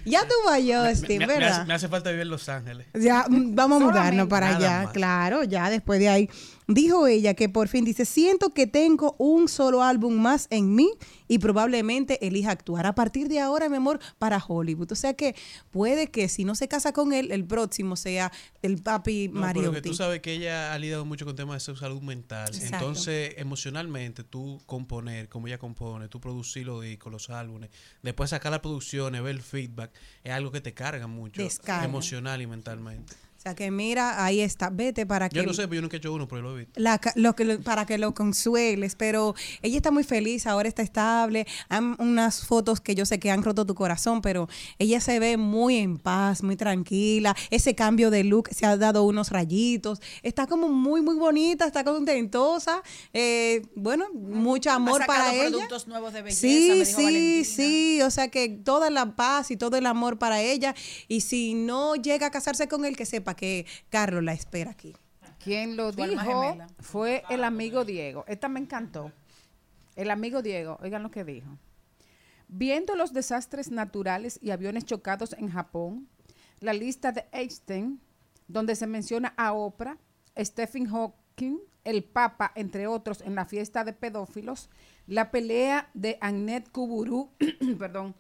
Ya 0.06 0.22
tú 0.22 0.36
vas, 0.46 0.60
Justin, 0.62 1.20
Me- 1.20 1.28
me, 1.28 1.34
¿verdad? 1.34 1.52
hace, 1.60 1.66
me 1.68 1.74
hace 1.74 1.88
falta 1.90 2.10
vivir 2.10 2.22
en 2.24 2.30
Los 2.30 2.48
Ángeles. 2.48 2.88
Ya, 2.94 3.26
mm, 3.28 3.54
vamos 3.54 3.82
a 3.82 3.86
mudarnos 3.86 4.28
para 4.30 4.56
allá, 4.56 4.84
más. 4.86 4.94
claro, 4.94 5.44
ya 5.44 5.70
después 5.70 6.00
de 6.00 6.08
ahí. 6.08 6.30
Dijo 6.70 7.08
ella 7.08 7.34
que 7.34 7.50
por 7.50 7.68
fin 7.68 7.84
dice, 7.84 8.06
siento 8.06 8.52
que 8.52 8.68
tengo 8.68 9.16
un 9.18 9.48
solo 9.48 9.82
álbum 9.82 10.14
más 10.14 10.46
en 10.52 10.76
mí 10.76 10.92
y 11.28 11.40
probablemente 11.40 12.24
elija 12.28 12.52
actuar 12.52 12.86
a 12.86 12.94
partir 12.94 13.28
de 13.28 13.40
ahora, 13.40 13.70
mi 13.70 13.78
amor, 13.78 14.00
para 14.20 14.38
Hollywood. 14.38 14.92
O 14.92 14.96
sea 14.96 15.16
que 15.16 15.36
puede 15.72 16.12
que 16.12 16.30
si 16.30 16.46
no 16.46 16.54
se 16.54 16.68
casa 16.68 16.94
con 16.94 17.12
él, 17.12 17.32
el 17.32 17.44
próximo 17.44 17.96
sea 17.96 18.32
el 18.62 18.84
papi 18.84 19.30
No, 19.30 19.34
pero 19.34 19.46
Mariotti. 19.48 19.76
que 19.78 19.82
tú 19.82 19.96
sabes 19.96 20.22
que 20.22 20.34
ella 20.34 20.72
ha 20.72 20.78
lidiado 20.78 21.06
mucho 21.06 21.26
con 21.26 21.36
temas 21.36 21.56
de 21.56 21.60
su 21.62 21.76
salud 21.76 22.04
mental. 22.04 22.50
Exacto. 22.50 22.76
Entonces, 22.76 23.34
emocionalmente, 23.38 24.24
tú 24.24 24.62
componer, 24.68 25.28
como 25.28 25.48
ella 25.48 25.58
compone, 25.58 26.08
tú 26.08 26.22
producir 26.22 26.68
los 26.68 26.84
discos, 26.84 27.12
los 27.12 27.32
álbumes, 27.32 27.72
después 28.04 28.30
sacar 28.30 28.52
las 28.52 28.62
producciones, 28.62 29.24
ver 29.24 29.32
el 29.32 29.42
feedback, 29.42 29.92
es 30.24 30.34
algo 30.34 30.52
que 30.52 30.62
te 30.62 30.76
carga 30.76 31.08
mucho. 31.08 31.42
Descarga. 31.42 31.86
Emocional 31.86 32.44
y 32.44 32.46
mentalmente. 32.46 33.16
O 33.40 33.42
sea 33.42 33.56
que 33.56 33.72
mira, 33.72 34.22
ahí 34.26 34.42
está, 34.42 34.70
vete 34.70 35.06
para 35.06 35.30
que... 35.30 35.38
Yo 35.38 35.44
no 35.46 35.54
sé, 35.54 35.62
pero 35.62 35.76
yo 35.76 35.82
nunca 35.84 35.96
he 35.96 36.00
hecho 36.00 36.12
uno, 36.12 36.28
pero 36.28 36.42
lo 36.42 36.56
he 36.58 36.66
visto. 36.66 36.74
la 36.78 37.00
lo 37.16 37.34
para 37.64 37.86
que 37.86 37.98
lo 37.98 38.14
consueles, 38.14 38.96
pero 38.96 39.34
ella 39.62 39.78
está 39.78 39.92
muy 39.92 40.04
feliz, 40.04 40.46
ahora 40.46 40.68
está 40.68 40.82
estable. 40.82 41.48
Hay 41.70 41.80
unas 42.00 42.46
fotos 42.46 42.82
que 42.82 42.96
yo 42.96 43.06
sé 43.06 43.18
que 43.18 43.32
han 43.32 43.42
roto 43.42 43.66
tu 43.66 43.76
corazón, 43.76 44.22
pero 44.22 44.50
ella 44.78 45.00
se 45.00 45.20
ve 45.20 45.38
muy 45.38 45.78
en 45.78 45.98
paz, 46.00 46.44
muy 46.44 46.58
tranquila. 46.58 47.34
Ese 47.50 47.76
cambio 47.76 48.12
de 48.12 48.26
look 48.26 48.50
se 48.52 48.66
ha 48.66 48.76
dado 48.76 49.04
unos 49.04 49.30
rayitos. 49.30 50.02
Está 50.22 50.46
como 50.46 50.68
muy, 50.68 51.02
muy 51.02 51.16
bonita, 51.16 51.66
está 51.66 51.86
contentosa. 51.86 52.84
Eh, 53.14 53.62
bueno, 53.74 54.08
mucho 54.14 54.70
amor 54.72 55.04
ha 55.04 55.06
para 55.06 55.34
ella. 55.34 55.50
productos 55.50 55.88
nuevos 55.88 56.12
de 56.12 56.24
belleza, 56.24 56.42
Sí, 56.42 56.68
me 56.68 56.76
dijo 56.76 56.86
sí, 56.98 57.04
Valentina. 57.06 57.46
sí. 57.46 58.02
O 58.02 58.12
sea 58.12 58.28
que 58.28 58.50
toda 58.50 58.90
la 58.90 59.16
paz 59.16 59.50
y 59.50 59.56
todo 59.56 59.78
el 59.78 59.86
amor 59.86 60.20
para 60.20 60.42
ella. 60.42 60.76
Y 61.08 61.22
si 61.22 61.54
no 61.54 61.96
llega 61.96 62.28
a 62.28 62.32
casarse 62.32 62.68
con 62.68 62.84
él, 62.84 62.98
que 62.98 63.06
sepa 63.06 63.29
que 63.36 63.66
Carlos 63.90 64.24
la 64.24 64.34
espera 64.34 64.72
aquí. 64.72 64.96
Quien 65.44 65.78
lo 65.78 65.92
dijo 65.92 66.58
fue 66.80 67.24
el 67.30 67.44
amigo 67.44 67.86
Diego. 67.86 68.26
Esta 68.28 68.50
me 68.50 68.60
encantó. 68.60 69.12
El 69.96 70.12
amigo 70.12 70.42
Diego, 70.42 70.78
oigan 70.82 71.04
lo 71.04 71.12
que 71.12 71.24
dijo. 71.24 71.58
Viendo 72.48 72.96
los 72.96 73.14
desastres 73.14 73.72
naturales 73.72 74.40
y 74.42 74.52
aviones 74.52 74.86
chocados 74.86 75.34
en 75.34 75.50
Japón, 75.50 76.10
la 76.60 76.74
lista 76.74 77.12
de 77.12 77.26
Einstein, 77.32 78.02
donde 78.48 78.76
se 78.76 78.88
menciona 78.88 79.34
a 79.38 79.54
Oprah, 79.54 79.98
Stephen 80.38 80.88
Hawking, 80.88 81.60
el 81.84 82.04
Papa, 82.04 82.52
entre 82.56 82.88
otros, 82.88 83.22
en 83.22 83.36
la 83.36 83.46
fiesta 83.46 83.84
de 83.84 83.94
pedófilos, 83.94 84.70
la 85.08 85.32
pelea 85.32 85.90
de 85.94 86.18
Annette 86.22 86.70
Kuburu, 86.70 87.32
perdón, 87.80 88.16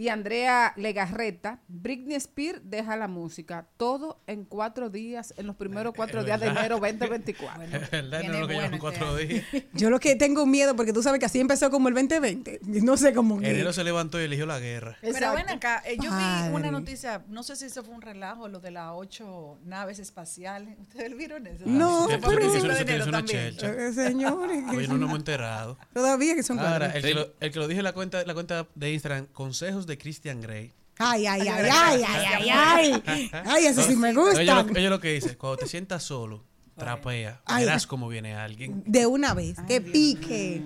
y 0.00 0.08
Andrea 0.08 0.72
Legarreta, 0.78 1.60
Britney 1.68 2.16
Spears 2.16 2.62
deja 2.64 2.96
la 2.96 3.06
música. 3.06 3.66
Todo 3.76 4.18
en 4.26 4.46
cuatro 4.46 4.88
días, 4.88 5.34
en 5.36 5.46
los 5.46 5.56
primeros 5.56 5.92
cuatro 5.94 6.24
días 6.24 6.40
de 6.40 6.46
enero 6.46 6.78
2024. 6.80 7.64
Es 7.64 7.90
verdad, 7.90 8.22
no 8.22 8.46
lo 8.46 8.78
cuatro 8.78 9.14
días. 9.16 9.44
Yo 9.74 9.90
lo 9.90 10.00
que 10.00 10.16
tengo 10.16 10.46
miedo, 10.46 10.74
porque 10.74 10.94
tú 10.94 11.02
sabes 11.02 11.20
que 11.20 11.26
así 11.26 11.38
empezó 11.38 11.70
como 11.70 11.88
el 11.88 11.94
2020. 11.94 12.60
y 12.66 12.80
No 12.80 12.96
sé 12.96 13.12
cómo. 13.12 13.42
Enero 13.42 13.74
se 13.74 13.84
levantó 13.84 14.18
y 14.18 14.24
eligió 14.24 14.46
la 14.46 14.58
guerra. 14.58 14.96
Pero 15.02 15.34
ven 15.34 15.50
acá, 15.50 15.82
eh, 15.84 15.96
yo 15.98 16.04
vi 16.04 16.08
Padre. 16.08 16.54
una 16.54 16.70
noticia, 16.70 17.22
no 17.28 17.42
sé 17.42 17.56
si 17.56 17.66
eso 17.66 17.84
fue 17.84 17.94
un 17.94 18.00
relajo, 18.00 18.48
lo 18.48 18.58
de 18.58 18.70
las 18.70 18.92
ocho 18.94 19.58
naves 19.66 19.98
espaciales. 19.98 20.78
¿Ustedes 20.80 21.14
vieron 21.14 21.46
eso? 21.46 21.64
No, 21.66 22.08
Eso 22.08 22.26
a 22.26 22.30
pero- 22.30 22.40
Eso 22.54 22.64
enero 22.72 23.02
es 23.02 23.06
una 23.06 23.18
también. 23.18 23.50
chelcha. 23.50 23.70
Eh, 23.74 23.92
señores. 23.92 24.64
Oye, 24.70 24.88
no 24.88 24.94
nos 24.96 25.08
hemos 25.10 25.18
enterado. 25.18 25.76
Todavía 25.92 26.34
que 26.34 26.42
son 26.42 26.58
Ahora, 26.58 26.86
el 26.86 27.02
que, 27.02 27.12
lo, 27.12 27.34
el 27.38 27.52
que 27.52 27.58
lo 27.58 27.68
dije 27.68 27.80
en 27.80 27.84
la 27.84 27.92
cuenta, 27.92 28.24
la 28.24 28.32
cuenta 28.32 28.66
de 28.74 28.92
Instagram, 28.94 29.26
consejos 29.26 29.86
de 29.89 29.89
Christian 29.98 30.40
Grey. 30.40 30.72
Ay, 30.98 31.26
ay, 31.26 31.40
ay, 31.48 31.68
ay, 31.72 32.02
ay, 32.06 32.48
ay, 32.52 33.02
ay. 33.06 33.30
Ay, 33.46 33.66
eso 33.66 33.82
sí 33.82 33.96
me 33.96 34.10
Ella 34.10 34.20
gusta. 34.20 34.42
lo, 34.62 34.76
ella 34.76 34.90
lo 34.90 35.00
que 35.00 35.12
dice, 35.14 35.36
cuando 35.38 35.56
te 35.58 35.66
sientas 35.66 36.02
solo, 36.02 36.44
trapea, 36.76 37.40
Ay. 37.46 37.64
verás 37.64 37.86
cómo 37.86 38.08
viene 38.08 38.34
alguien. 38.34 38.82
De 38.86 39.06
una 39.06 39.32
vez, 39.34 39.56
que 39.66 39.80
pique. 39.80 40.62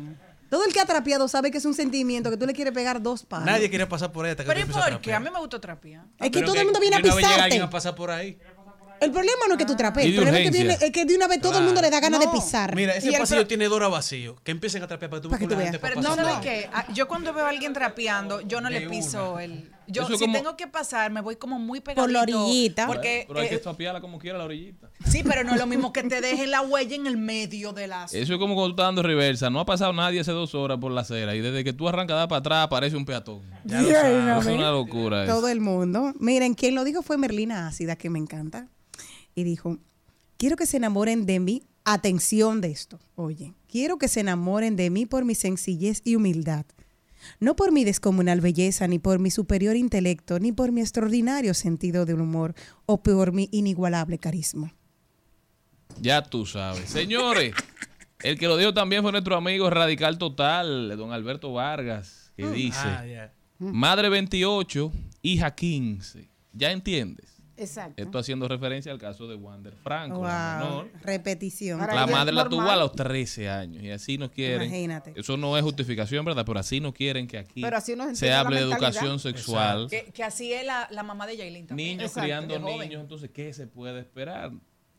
Todo 0.51 0.65
el 0.67 0.73
que 0.73 0.81
ha 0.81 0.85
trapeado 0.87 1.27
sabe 1.27 1.51
que 1.51 1.59
es 1.59 1.65
un 1.65 1.75
sentimiento 1.75 2.31
que 2.31 2.37
tú 2.37 2.47
le 2.47 2.53
quieres 2.53 2.73
pegar 2.73 3.03
dos 3.03 3.25
palos. 3.25 3.47
Nadie 3.47 3.69
quiere 3.71 3.87
pasar 3.87 4.13
por 4.13 4.25
ahí 4.25 4.33
hasta 4.33 4.45
que 4.45 4.49
Pero 4.49 4.61
tú 4.61 4.61
¿y 4.61 4.63
empieces 4.63 4.87
a 4.89 4.91
por 4.93 5.01
qué? 5.01 5.13
A 5.15 5.21
mí 5.21 5.29
me 5.33 5.39
gusta 5.41 5.61
trapear. 5.61 6.05
Es 6.19 6.27
que 6.27 6.31
Pero 6.31 6.47
todo 6.47 6.57
el 6.61 6.65
mundo 6.65 6.81
viene 6.81 6.97
a 6.97 6.99
de 7.01 7.09
una 7.09 7.15
vez 7.17 7.25
llega 7.25 7.35
alguien 7.45 7.49
pisarte. 7.51 7.69
a 7.69 7.71
pasar 7.71 7.95
por 7.97 8.11
ahí. 8.13 8.39
El 9.01 9.11
problema 9.11 9.47
no 9.49 9.55
es 9.55 9.59
que 9.59 9.67
tú 9.67 9.77
trapees, 9.77 10.07
el 10.07 10.15
problema 10.15 10.39
es 10.39 10.43
que, 10.45 10.49
urgencia. 10.49 10.69
viene- 10.79 10.87
es 10.87 10.93
que 10.93 11.05
de 11.05 11.17
una 11.17 11.27
vez 11.29 11.41
todo 11.41 11.59
el 11.59 11.65
mundo 11.65 11.83
le 11.83 11.91
da 11.91 12.01
ganas 12.01 12.21
de 12.21 12.27
No. 12.27 12.33
pisar. 12.33 12.75
Mira, 12.75 12.95
ese 12.95 13.13
pasillo 13.19 13.47
tiene 13.47 13.67
Dora 13.69 13.89
vacío. 13.89 14.37
Que 14.43 14.51
empiecen 14.53 14.83
a 14.83 14.87
trapear 14.87 15.11
para 15.11 15.21
que 15.21 15.23
tú 15.25 15.31
Para 15.31 15.41
que 15.41 15.47
tú 15.49 15.57
veas. 15.57 15.77
Pero 15.79 15.97
no, 15.97 16.03
pasar 16.03 16.17
¿sabes 16.17 16.39
por 16.39 16.49
ahí. 16.49 16.61
qué? 16.63 16.71
Ah, 16.73 16.87
Yo 16.93 17.07
cuando 17.09 17.33
veo 17.35 17.45
a 17.45 17.49
alguien 17.51 17.73
trapeando, 17.73 18.41
yo 18.41 18.61
no 18.61 18.71
De 18.71 18.81
le 18.81 18.89
piso 18.89 19.33
una. 19.35 19.45
el... 19.45 19.71
Yo, 19.87 20.03
Eso 20.03 20.17
si 20.17 20.25
como- 20.25 20.37
tengo 20.39 20.57
que 20.57 20.67
pasar, 20.67 21.11
me 21.11 21.21
voy 21.21 21.37
como 21.37 21.59
muy 21.59 21.81
pegadito. 21.81 22.03
Por 22.03 22.11
la 22.11 22.23
orillita. 22.23 22.87
Porque, 22.87 23.25
Pero 23.29 23.41
hay 23.41 23.49
que 23.49 23.55
eh, 23.57 23.59
tapiarla 23.59 24.01
como 24.01 24.19
quiera 24.19 24.39
la 24.39 24.45
orillita. 24.45 24.91
sí, 25.07 25.23
pero 25.25 25.45
no 25.45 25.53
es 25.55 25.59
lo 25.59 25.67
mismo 25.67 25.93
que 25.93 26.03
te 26.03 26.21
deje 26.21 26.47
la 26.47 26.63
huella 26.63 26.97
en 26.97 27.07
el 27.07 27.17
medio 27.17 27.73
de 27.73 27.87
las... 27.87 28.15
Eso 28.15 28.35
es 28.35 28.39
como 28.39 28.55
cuando 28.55 28.69
tú 28.69 28.73
estás 28.81 28.87
dando 28.87 29.03
reversa. 29.03 29.51
No 29.51 29.61
ha 29.61 29.67
pasado 29.67 29.93
nadie 29.93 30.21
hace 30.21 30.33
dos 30.33 30.55
horas 30.55 30.79
por 30.79 30.93
la 30.93 31.03
acera. 31.03 31.35
Y 31.35 31.41
desde 31.41 31.65
que 31.65 31.73
tú 31.73 31.89
arrancas 31.89 32.15
a 32.15 32.19
dar 32.21 32.29
para 32.29 32.39
atrás, 32.41 32.65
aparece 32.65 32.97
un 32.97 33.05
peatón. 33.05 33.43
Ya 33.65 33.81
lo 33.83 33.89
Bien, 33.89 34.01
sabes. 34.01 34.47
Es 34.47 34.55
una 34.55 34.71
locura 34.71 35.25
eso. 35.25 35.35
Todo 35.35 35.49
el 35.49 35.61
mundo. 35.61 36.13
Miren, 36.19 36.55
quien 36.55 36.75
lo 36.75 36.85
dijo 36.85 37.03
fue 37.03 37.19
Merlina 37.19 37.67
Ácida, 37.69 37.97
que 37.97 38.11
me 38.11 38.19
encanta. 38.19 38.69
Y 39.35 39.45
dijo, 39.45 39.79
quiero 40.37 40.57
que 40.57 40.67
se 40.67 40.77
enamoren 40.77 41.27
de 41.27 41.41
mí 41.41 41.63
Atención 41.87 42.63
de 42.63 42.71
esto. 42.71 42.99
Oye, 43.15 43.53
quiero 43.69 43.99
que 43.99 44.09
se 44.09 44.21
enamoren 44.21 44.75
de 44.75 44.89
mí 44.89 45.05
por 45.05 45.27
mi 45.27 45.35
sencillez 45.35 46.01
y 46.03 46.17
humildad. 46.17 46.65
No 47.41 47.57
por 47.57 47.73
mi 47.73 47.85
descomunal 47.85 48.41
belleza, 48.41 48.87
ni 48.89 48.99
por 48.99 49.19
mi 49.19 49.31
superior 49.31 49.77
intelecto, 49.77 50.39
ni 50.39 50.53
por 50.53 50.73
mi 50.73 50.81
extraordinario 50.81 51.55
sentido 51.55 52.07
del 52.07 52.21
humor, 52.21 52.55
o 52.87 53.03
por 53.03 53.33
mi 53.33 53.49
inigualable 53.53 54.19
carisma. 54.19 54.75
Ya 56.01 56.23
tú 56.23 56.47
sabes. 56.47 56.89
Señores, 56.91 57.55
el 58.23 58.39
que 58.39 58.47
lo 58.47 58.57
dijo 58.57 58.75
también 58.75 59.03
fue 59.03 59.13
nuestro 59.13 59.37
amigo 59.37 59.71
Radical 59.71 60.19
Total, 60.19 60.97
don 60.97 61.13
Alberto 61.13 61.53
Vargas, 61.53 62.33
que 62.37 62.47
dice, 62.49 62.79
Ah, 62.83 63.31
madre 63.59 64.09
28, 64.09 64.93
hija 65.23 65.55
15. 65.55 66.29
¿Ya 66.53 66.73
entiendes? 66.73 67.34
Exacto. 67.57 68.03
Esto 68.03 68.19
haciendo 68.19 68.49
referencia 68.49 68.91
al 68.91 68.99
caso 68.99 69.29
de 69.29 69.37
Wander 69.37 69.75
Franco, 69.75 70.23
la 70.23 70.59
Wow, 70.61 70.69
menor. 70.69 70.91
repetición. 71.03 71.79
La 71.81 72.07
madre 72.07 72.33
la 72.33 72.49
tuvo 72.49 72.63
a 72.63 72.77
los 72.77 72.93
13 72.93 73.49
años 73.49 73.83
y 73.83 73.91
así 73.91 74.19
no 74.19 74.31
quieren. 74.31 74.69
Imagínate. 74.69 75.13
Eso 75.17 75.37
no 75.37 75.57
es 75.57 75.63
justificación, 75.63 76.25
¿verdad? 76.25 76.45
Pero 76.47 76.59
así 76.59 76.81
no 76.81 76.93
quieren 76.93 77.27
que 77.27 77.39
aquí 77.39 77.63
Pero 77.63 77.77
así 77.77 77.95
nos 77.95 78.19
se 78.19 78.33
hable 78.33 78.57
de 78.57 78.63
educación 78.63 79.19
sexual. 79.19 79.89
Que, 79.89 80.07
que 80.13 80.25
así 80.25 80.53
es 80.53 80.65
la, 80.65 80.89
la 80.91 81.03
mamá 81.03 81.27
de 81.27 81.37
también. 81.37 81.77
Niños 81.77 82.11
Exacto, 82.11 82.23
criando 82.23 82.59
niños, 82.59 83.01
entonces, 83.01 83.31
¿qué 83.31 83.53
se 83.53 83.67
puede 83.67 84.01
esperar? 84.01 84.53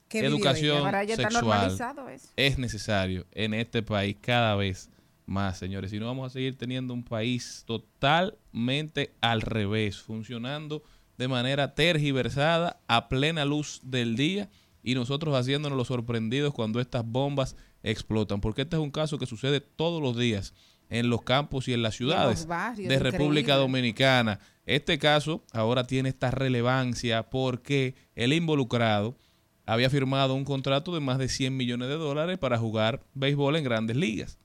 ¿Qué 0.08 0.22
vivió 0.22 0.36
Educación 0.38 0.78
ella? 0.78 0.86
Ahora 0.86 1.04
ya 1.04 1.14
está 1.16 1.30
sexual 1.30 1.46
normalizado 1.46 2.10
eso. 2.10 2.30
es 2.36 2.58
necesario 2.58 3.26
en 3.32 3.54
este 3.54 3.82
país 3.82 4.16
cada 4.22 4.56
vez 4.56 4.90
más, 5.26 5.58
señores. 5.58 5.92
Si 5.92 6.00
no, 6.00 6.06
vamos 6.06 6.28
a 6.28 6.34
seguir 6.34 6.58
teniendo 6.58 6.94
un 6.94 7.04
país 7.04 7.64
totalmente 7.66 9.14
al 9.22 9.42
revés, 9.42 9.98
funcionando 9.98 10.84
de 11.18 11.28
manera 11.28 11.76
tergiversada 11.76 12.82
a 12.88 13.08
plena 13.10 13.46
luz 13.46 13.80
del 13.84 14.16
día 14.16 14.50
y 14.84 14.96
nosotros 14.96 15.36
haciéndonos 15.36 15.78
los 15.78 15.88
sorprendidos 15.88 16.54
cuando 16.54 16.80
estas 16.80 17.06
bombas 17.06 17.56
explotan. 17.84 18.42
Porque 18.42 18.64
este 18.64 18.76
es 18.76 18.82
un 18.82 18.92
caso 18.92 19.18
que 19.18 19.26
sucede 19.26 19.60
todos 19.62 20.02
los 20.02 20.18
días 20.18 20.54
en 20.90 21.10
los 21.10 21.24
campos 21.24 21.68
y 21.68 21.74
en 21.74 21.82
las 21.82 21.96
ciudades 21.96 22.46
barrios, 22.46 22.90
de 22.90 23.00
República 23.00 23.54
increíble. 23.54 23.62
Dominicana. 23.62 24.40
Este 24.66 25.00
caso 25.00 25.44
ahora 25.52 25.88
tiene 25.88 26.10
esta 26.10 26.32
relevancia 26.32 27.30
porque 27.30 27.96
el 28.16 28.34
involucrado 28.34 29.18
había 29.66 29.90
firmado 29.90 30.36
un 30.36 30.46
contrato 30.46 30.94
de 30.94 31.00
más 31.00 31.18
de 31.18 31.28
100 31.28 31.56
millones 31.56 31.88
de 31.88 31.96
dólares 31.96 32.38
para 32.38 32.58
jugar 32.58 33.04
béisbol 33.14 33.56
en 33.56 33.64
grandes 33.64 33.98
ligas. 33.98 34.38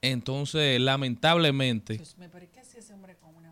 Entonces, 0.00 0.80
lamentablemente, 0.80 2.00
pero 2.32 2.50
¿qué 2.50 2.58
hacía 2.58 2.80
ese 2.80 2.92
hombre 2.92 3.16
con 3.16 3.36
una? 3.36 3.51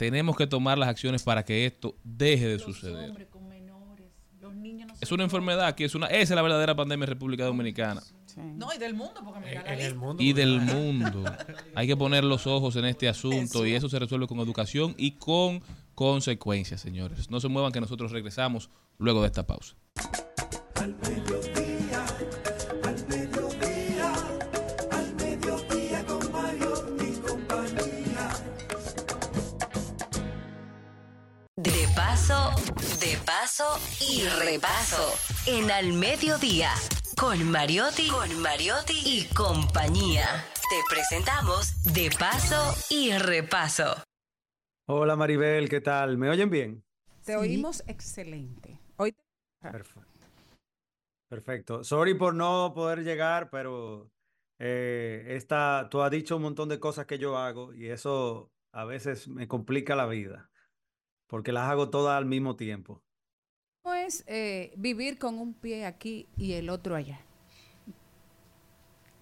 Tenemos 0.00 0.34
que 0.34 0.46
tomar 0.46 0.78
las 0.78 0.88
acciones 0.88 1.22
para 1.22 1.44
que 1.44 1.66
esto 1.66 1.94
deje 2.02 2.48
de 2.48 2.58
suceder. 2.58 3.10
Hombre 3.10 3.26
con 3.28 3.46
menores. 3.46 4.06
Los 4.40 4.54
niños 4.54 4.88
no 4.88 4.94
Es 4.98 5.12
una 5.12 5.24
enfermedad 5.24 5.66
aquí, 5.66 5.84
es 5.84 5.94
una, 5.94 6.06
esa 6.06 6.22
es 6.22 6.30
la 6.30 6.40
verdadera 6.40 6.74
pandemia 6.74 7.04
en 7.04 7.10
República 7.10 7.44
Dominicana. 7.44 8.02
No, 8.34 8.72
y 8.72 8.78
del 8.78 8.94
mundo, 8.94 9.20
porque 9.22 9.56
la 9.56 9.74
lista. 9.76 10.14
y 10.18 10.32
del 10.32 10.60
mundo. 10.62 11.22
Hay 11.74 11.86
que 11.86 11.98
poner 11.98 12.24
los 12.24 12.46
ojos 12.46 12.76
en 12.76 12.86
este 12.86 13.10
asunto 13.10 13.66
y 13.66 13.74
eso 13.74 13.90
se 13.90 13.98
resuelve 13.98 14.26
con 14.26 14.38
educación 14.38 14.94
y 14.96 15.16
con 15.16 15.62
consecuencias, 15.94 16.80
señores. 16.80 17.28
No 17.28 17.38
se 17.38 17.48
muevan 17.48 17.70
que 17.70 17.82
nosotros 17.82 18.10
regresamos 18.10 18.70
luego 18.96 19.20
de 19.20 19.26
esta 19.26 19.46
pausa. 19.46 19.76
Al 20.76 20.94
paso, 32.00 32.50
de 32.98 33.18
paso 33.26 33.78
y 34.00 34.26
repaso. 34.42 35.04
En 35.46 35.70
Al 35.70 35.92
Mediodía, 35.92 36.70
con 37.18 37.50
Mariotti, 37.50 38.08
con 38.08 38.40
Mariotti 38.40 38.94
y 39.04 39.28
compañía. 39.34 40.24
Te 40.70 40.76
presentamos 40.88 41.82
De 41.92 42.08
paso 42.18 42.74
y 42.88 43.12
repaso. 43.12 44.02
Hola 44.88 45.14
Maribel, 45.14 45.68
¿qué 45.68 45.82
tal? 45.82 46.16
¿Me 46.16 46.30
oyen 46.30 46.48
bien? 46.48 46.82
Te 47.22 47.36
oímos 47.36 47.82
excelente. 47.86 48.80
Hoy 48.96 49.14
Perfecto. 49.60 50.26
Perfecto. 51.28 51.84
Sorry 51.84 52.14
por 52.14 52.34
no 52.34 52.72
poder 52.74 53.00
llegar, 53.00 53.50
pero 53.50 54.10
eh, 54.58 55.26
esta, 55.36 55.88
tú 55.90 56.00
has 56.00 56.10
dicho 56.10 56.36
un 56.36 56.42
montón 56.44 56.70
de 56.70 56.80
cosas 56.80 57.04
que 57.04 57.18
yo 57.18 57.36
hago 57.36 57.74
y 57.74 57.88
eso 57.90 58.50
a 58.72 58.86
veces 58.86 59.28
me 59.28 59.46
complica 59.46 59.94
la 59.94 60.06
vida, 60.06 60.49
porque 61.30 61.52
las 61.52 61.70
hago 61.70 61.90
todas 61.90 62.18
al 62.18 62.26
mismo 62.26 62.56
tiempo. 62.56 63.04
no 63.84 63.92
es 63.94 64.24
eh, 64.26 64.72
vivir 64.78 65.18
con 65.18 65.38
un 65.38 65.52
pie 65.52 65.84
aquí 65.84 66.26
y 66.38 66.52
el 66.54 66.70
otro 66.70 66.96
allá. 66.96 67.20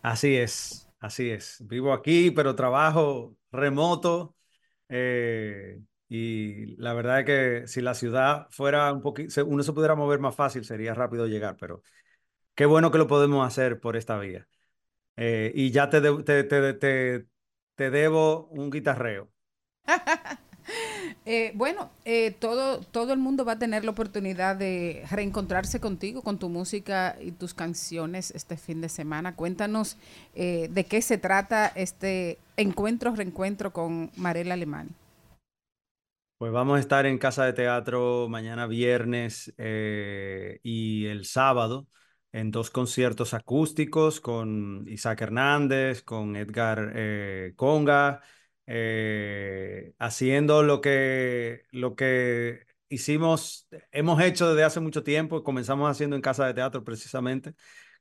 Así 0.02 0.36
es, 0.36 0.89
así 1.01 1.30
es. 1.30 1.56
Vivo 1.66 1.93
aquí, 1.93 2.30
pero 2.30 2.55
trabajo 2.55 3.36
remoto. 3.51 4.36
eh, 4.89 5.80
y 6.09 6.76
la 6.78 6.94
verdad 6.94 7.20
es 7.20 7.26
que 7.26 7.68
si 7.68 7.82
la 7.82 7.94
ciudad 7.94 8.48
fuera 8.51 8.93
un 8.93 9.02
poquito, 9.02 9.47
uno 9.47 9.62
se 9.62 9.72
pudiera 9.74 9.94
mover 9.97 10.20
más 10.20 10.35
fácil, 10.36 10.64
sería 10.66 10.94
rápido 10.94 11.26
llegar, 11.28 11.56
pero 11.59 11.82
qué 12.55 12.66
bueno 12.66 12.90
que 12.93 12.98
lo 12.98 13.06
podemos 13.09 13.47
hacer 13.47 13.80
por 13.80 13.97
esta 13.97 14.18
vía. 14.18 14.48
Eh, 15.16 15.52
y 15.55 15.70
ya 15.72 15.90
te, 15.90 16.01
de- 16.02 16.22
te, 16.24 16.44
te, 16.44 16.74
te, 16.74 17.26
te 17.76 17.90
debo 17.90 18.48
un 18.48 18.70
guitarreo. 18.70 19.32
Eh, 21.30 21.52
bueno, 21.55 21.90
eh, 22.06 22.30
todo, 22.30 22.80
todo 22.80 23.12
el 23.12 23.18
mundo 23.18 23.44
va 23.44 23.52
a 23.52 23.59
tener 23.59 23.84
la 23.84 23.90
oportunidad 23.90 24.56
de 24.56 25.05
reencontrarse 25.10 25.78
contigo, 25.78 26.22
con 26.22 26.38
tu 26.38 26.48
música 26.48 27.18
y 27.20 27.32
tus 27.32 27.52
canciones 27.52 28.30
este 28.30 28.56
fin 28.56 28.80
de 28.80 28.88
semana. 28.88 29.36
Cuéntanos 29.36 29.98
eh, 30.34 30.70
de 30.72 30.84
qué 30.84 31.02
se 31.02 31.18
trata 31.18 31.66
este 31.74 32.38
encuentro, 32.56 33.14
reencuentro 33.14 33.74
con 33.74 34.10
Marela 34.16 34.55
Alemán. 34.55 34.88
Pues 36.38 36.50
vamos 36.50 36.78
a 36.78 36.80
estar 36.80 37.05
en 37.05 37.18
Casa 37.18 37.44
de 37.44 37.52
Teatro 37.52 38.26
mañana 38.30 38.66
viernes 38.66 39.52
y 39.59 41.05
el 41.05 41.26
sábado 41.26 41.88
en 42.32 42.50
dos 42.50 42.70
conciertos 42.70 43.34
acústicos 43.34 44.22
con 44.22 44.88
Isaac 44.88 45.20
Hernández, 45.20 46.02
con 46.02 46.36
Edgar 46.36 46.94
Conga, 47.55 48.22
eh, 48.69 49.95
haciendo 49.99 50.62
lo 50.62 50.81
que, 50.81 51.62
lo 51.73 51.97
que 51.97 52.66
hicimos, 52.89 53.69
hemos 53.93 54.20
hecho 54.23 54.49
desde 54.51 54.65
hace 54.65 54.81
mucho 54.81 55.03
tiempo, 55.03 55.43
comenzamos 55.43 55.90
haciendo 55.90 56.16
en 56.16 56.23
Casa 56.23 56.47
de 56.47 56.55
Teatro 56.55 56.85
precisamente, 56.85 57.55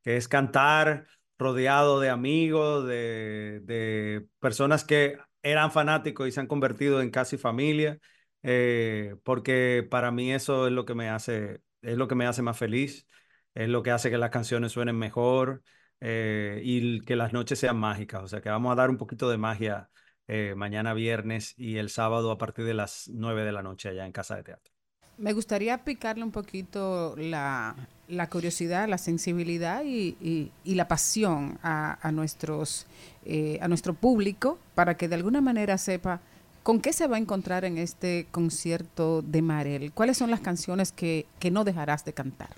que 0.04 0.18
es 0.18 0.28
cantar 0.28 1.08
rodeado 1.38 2.00
de 2.00 2.10
amigos, 2.10 2.86
de, 2.88 3.62
de 3.64 4.28
personas 4.40 4.84
que 4.84 5.18
eran 5.42 5.72
fanáticos 5.72 6.28
y 6.28 6.32
se 6.32 6.40
han 6.42 6.48
convertido 6.48 7.02
en 7.02 7.12
casi 7.12 7.38
familia 7.38 8.00
eh, 8.44 9.16
porque 9.24 9.86
para 9.90 10.12
mí 10.12 10.32
eso 10.34 10.68
es 10.68 10.74
lo 10.74 10.86
que 10.86 10.96
me 10.96 11.10
hace, 11.10 11.62
es 11.82 11.98
lo 11.98 12.08
que 12.08 12.16
me 12.16 12.26
hace 12.26 12.42
más 12.42 12.58
feliz, 12.58 13.08
es 13.54 13.70
lo 13.70 13.84
que 13.84 13.92
hace 13.92 14.10
que 14.10 14.18
las 14.18 14.30
canciones 14.30 14.72
suenen 14.72 14.98
mejor 14.98 15.64
eh, 16.00 16.62
y 16.64 17.02
que 17.02 17.16
las 17.16 17.34
noches 17.34 17.60
sean 17.60 17.78
mágicas. 17.78 18.24
O 18.24 18.28
sea 18.28 18.42
que 18.42 18.50
vamos 18.50 18.72
a 18.72 18.76
dar 18.76 18.90
un 18.90 18.98
poquito 18.98 19.30
de 19.30 19.38
magia 19.38 19.90
eh, 20.28 20.54
mañana 20.56 20.94
viernes 20.94 21.54
y 21.58 21.78
el 21.78 21.90
sábado 21.90 22.32
a 22.32 22.38
partir 22.38 22.66
de 22.66 22.74
las 22.74 23.10
9 23.14 23.44
de 23.46 23.52
la 23.52 23.64
noche 23.64 23.90
allá 23.90 24.06
en 24.06 24.12
Casa 24.12 24.36
de 24.36 24.44
Teatro. 24.44 24.74
Me 25.18 25.34
gustaría 25.34 25.84
picarle 25.84 26.24
un 26.24 26.32
poquito 26.32 27.16
la, 27.18 27.76
la 28.08 28.30
curiosidad, 28.30 28.88
la 28.88 29.00
sensibilidad 29.00 29.84
y, 29.84 30.16
y- 30.22 30.52
y 30.64 30.76
la 30.76 30.88
pasión 30.88 31.58
a, 31.64 31.98
a 32.08 32.12
nuestros, 32.12 32.86
eh, 33.26 33.58
a 33.62 33.68
nuestro 33.68 33.96
público 33.96 34.60
para 34.76 34.96
que 34.96 35.08
de 35.08 35.16
alguna 35.16 35.42
manera 35.42 35.78
sepa 35.80 36.22
con 36.64 36.82
qué 36.82 36.94
se 36.94 37.08
va 37.08 37.16
a 37.16 37.20
encontrar 37.20 37.66
en 37.66 37.78
este 37.80 38.28
concierto 38.32 39.24
de 39.24 39.42
Marel. 39.42 39.92
¿Cuáles 39.94 40.18
son 40.18 40.30
las 40.30 40.42
canciones 40.42 40.92
que, 40.92 41.26
que 41.40 41.50
no 41.50 41.64
dejarás 41.64 42.06
de 42.06 42.14
cantar? 42.14 42.50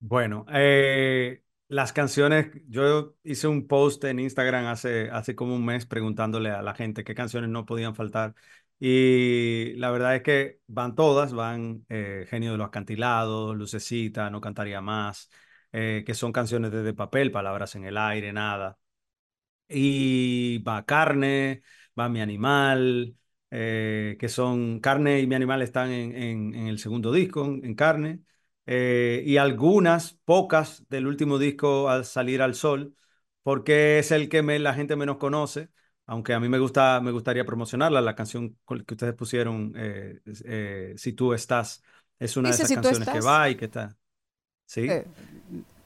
Bueno, 0.00 0.44
eh, 0.52 1.42
las 1.72 1.92
canciones, 1.92 2.48
yo 2.68 3.16
hice 3.24 3.48
un 3.48 3.66
post 3.66 4.04
en 4.04 4.18
Instagram 4.20 4.66
hace, 4.66 5.10
hace 5.10 5.34
como 5.34 5.54
un 5.56 5.64
mes 5.64 5.86
preguntándole 5.86 6.50
a 6.50 6.60
la 6.62 6.74
gente 6.74 7.02
qué 7.04 7.14
canciones 7.14 7.48
no 7.50 7.64
podían 7.66 7.94
faltar. 7.94 8.34
Y 8.78 9.74
la 9.76 9.90
verdad 9.90 10.16
es 10.16 10.22
que 10.22 10.60
van 10.66 10.94
todas, 10.94 11.32
van 11.32 11.84
eh, 11.88 12.26
Genio 12.28 12.52
de 12.52 12.58
los 12.58 12.66
Acantilados, 12.68 13.56
Lucecita, 13.56 14.28
No 14.30 14.40
Cantaría 14.40 14.80
Más, 14.80 15.30
eh, 15.72 16.02
que 16.06 16.14
son 16.14 16.32
canciones 16.32 16.72
de, 16.72 16.82
de 16.82 16.94
papel, 16.94 17.30
Palabras 17.30 17.74
en 17.76 17.84
el 17.84 17.96
Aire, 17.96 18.32
Nada. 18.32 18.78
Y 19.68 20.58
va 20.58 20.84
Carne, 20.84 21.62
va 21.98 22.08
Mi 22.08 22.20
Animal, 22.20 23.16
eh, 23.50 24.16
que 24.20 24.28
son 24.28 24.80
Carne 24.80 25.20
y 25.20 25.26
Mi 25.26 25.34
Animal 25.34 25.62
están 25.62 25.90
en, 25.90 26.14
en- 26.54 26.54
el 26.68 26.78
segundo 26.78 27.10
disco, 27.12 27.46
en 27.46 27.74
Carne, 27.74 28.20
eh, 28.66 29.22
y 29.26 29.36
algunas, 29.38 30.14
pocas 30.24 30.84
del 30.88 31.06
último 31.06 31.38
disco 31.38 31.88
al 31.88 32.04
salir 32.04 32.42
al 32.42 32.54
sol, 32.54 32.94
porque 33.42 33.98
es 33.98 34.10
el 34.12 34.28
que 34.28 34.42
me- 34.42 34.58
la 34.58 34.74
gente 34.74 34.96
menos 34.96 35.16
conoce, 35.18 35.70
aunque 36.06 36.34
a 36.34 36.40
mí 36.40 36.48
me 36.48 36.58
gusta, 36.58 37.00
me 37.00 37.10
gustaría 37.12 37.44
promocionarla, 37.44 38.00
la 38.00 38.14
canción 38.14 38.58
que 38.86 38.94
ustedes 38.94 39.14
pusieron, 39.14 39.72
eh, 39.76 40.20
eh, 40.44 40.94
Si 40.96 41.12
tú 41.12 41.32
estás, 41.34 41.82
es 42.18 42.36
una 42.36 42.50
de 42.50 42.54
Dice, 42.54 42.56
esas 42.56 42.68
"Si 42.68 42.74
canciones 42.74 43.08
que 43.08 43.20
estás". 43.20 43.26
va 43.26 43.48
y 43.50 43.56
que 43.56 43.66
está. 43.66 43.96
Sí. 44.66 45.00
Eh, 45.00 45.04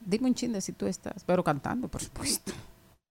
dime 0.05 0.27
un 0.29 0.35
chin 0.35 0.51
de 0.53 0.61
si 0.61 0.73
tú 0.73 0.85
estás, 0.87 1.23
pero 1.23 1.43
cantando, 1.43 1.87
por 1.87 2.01
supuesto. 2.01 2.53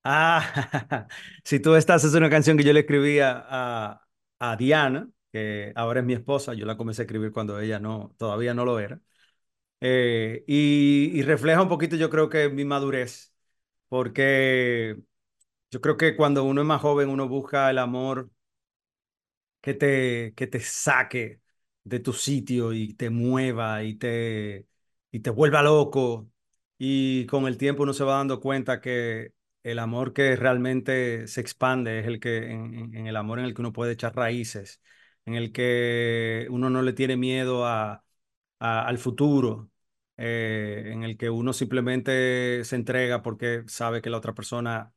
Ah, 0.05 0.41
si 1.45 1.59
tú 1.61 1.75
estás, 1.75 2.05
es 2.05 2.15
una 2.15 2.31
canción 2.31 2.57
que 2.57 2.63
yo 2.65 2.73
le 2.73 2.81
escribí 2.81 3.19
a, 3.19 3.45
a, 3.49 4.07
a 4.39 4.57
Diana, 4.57 5.09
que 5.33 5.73
ahora 5.75 6.01
es 6.01 6.07
mi 6.07 6.13
esposa. 6.15 6.55
Yo 6.55 6.65
la 6.67 6.77
comencé 6.77 7.03
a 7.03 7.05
escribir 7.05 7.33
cuando 7.33 7.59
ella 7.61 7.81
no, 7.81 8.15
todavía 8.17 8.55
no 8.55 8.65
lo 8.65 8.79
era. 8.79 9.01
Eh, 9.89 10.45
y, 10.47 11.23
refleja 11.23 11.63
un 11.63 11.69
poquito, 11.69 11.97
yo 11.97 12.11
creo 12.11 12.29
que 12.29 12.49
mi 12.49 12.65
madurez, 12.65 13.33
porque 13.89 14.97
yo 15.71 15.81
creo 15.83 15.97
que 15.99 16.17
cuando 16.17 16.45
uno 16.45 16.63
es 16.63 16.67
más 16.69 16.81
joven, 16.83 17.09
uno 17.11 17.29
busca 17.29 17.71
el 17.71 17.79
amor 17.79 18.31
que 19.61 19.75
te, 19.75 20.35
que 20.37 20.47
te 20.47 20.61
saque 20.61 21.41
de 21.85 22.01
tu 22.01 22.13
sitio 22.13 22.73
y 22.73 22.95
te 22.95 23.11
mueva 23.11 23.83
y 23.85 23.95
te, 23.97 24.67
y 25.11 25.21
te 25.21 25.31
vuelva 25.31 25.63
loco. 25.63 26.31
Y 26.79 27.27
con 27.27 27.47
el 27.47 27.57
tiempo 27.59 27.83
uno 27.83 27.93
se 27.95 28.05
va 28.05 28.17
dando 28.19 28.41
cuenta 28.41 28.81
que 28.81 29.33
el 29.63 29.79
amor 29.79 30.13
que 30.13 30.37
realmente 30.37 31.27
se 31.29 31.41
expande 31.41 32.01
es 32.01 32.07
el 32.07 32.21
que, 32.21 32.51
en, 32.53 33.07
el 33.07 33.17
amor 33.17 33.39
en 33.39 33.47
el 33.47 33.55
que 33.55 33.63
uno 33.63 33.73
puede 33.73 33.93
echar 33.93 34.15
raíces, 34.15 34.81
en 35.25 35.35
el 35.35 35.53
que 35.53 36.47
uno 36.51 36.71
no 36.71 36.83
le 36.83 36.93
tiene 36.93 37.17
miedo 37.17 37.67
a- 38.59 38.83
al 38.87 38.99
futuro, 38.99 39.71
eh, 40.17 40.91
en 40.93 41.03
el 41.05 41.17
que 41.17 41.31
uno 41.31 41.53
simplemente 41.53 42.65
se 42.65 42.77
entrega 42.77 43.23
porque 43.23 43.65
sabe 43.69 44.01
que 44.03 44.11
la 44.11 44.19
otra 44.19 44.35
persona 44.35 44.93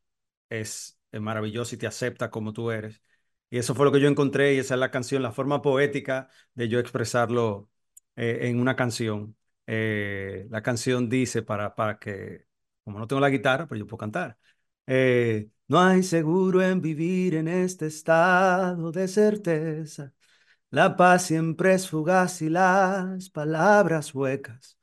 es, 0.49 0.99
es 1.11 1.21
maravillosa 1.21 1.75
y 1.75 1.77
te 1.77 1.87
acepta 1.87 2.29
como 2.29 2.53
tú 2.53 2.71
eres. 2.71 3.01
Y 3.49 3.57
eso 3.57 3.75
fue 3.75 3.85
lo 3.85 3.91
que 3.91 3.99
yo 3.99 4.07
encontré 4.07 4.53
y 4.53 4.59
esa 4.59 4.75
es 4.75 4.79
la 4.79 4.91
canción, 4.91 5.23
la 5.23 5.31
forma 5.31 5.61
poética 5.61 6.29
de 6.53 6.69
yo 6.69 6.79
expresarlo 6.79 7.69
eh, 8.15 8.39
en 8.43 8.59
una 8.59 8.75
canción. 8.75 9.35
Eh, 9.67 10.47
la 10.49 10.61
canción 10.61 11.09
dice 11.09 11.41
para, 11.43 11.75
para 11.75 11.99
que, 11.99 12.45
como 12.83 12.99
no 12.99 13.07
tengo 13.07 13.19
la 13.21 13.29
guitarra, 13.29 13.67
pues 13.67 13.79
yo 13.79 13.87
puedo 13.87 13.99
cantar. 13.99 14.37
No 15.67 15.79
hay 15.79 16.03
seguro 16.03 16.61
en 16.63 16.81
vivir 16.81 17.35
en 17.35 17.47
este 17.47 17.87
estado 17.87 18.91
de 18.91 19.07
certeza. 19.07 20.13
La 20.71 20.97
paz 20.97 21.25
siempre 21.27 21.73
es 21.75 21.89
fugaz 21.89 22.41
y 22.43 22.49
las 22.49 23.29
palabras 23.31 24.15
huecas. 24.15 24.78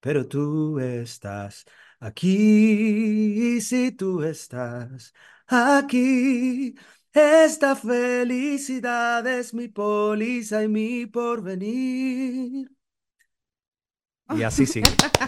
Pero 0.00 0.26
tú 0.26 0.78
estás 0.80 1.64
aquí, 2.00 3.56
y 3.56 3.60
si 3.60 3.92
tú 3.92 4.22
estás 4.22 5.12
aquí, 5.46 6.74
esta 7.12 7.76
felicidad 7.76 9.26
es 9.26 9.52
mi 9.54 9.68
póliza 9.68 10.62
y 10.64 10.68
mi 10.68 11.06
porvenir. 11.06 12.70
Y 14.28 14.42
así 14.42 14.66
sigue. 14.66 15.02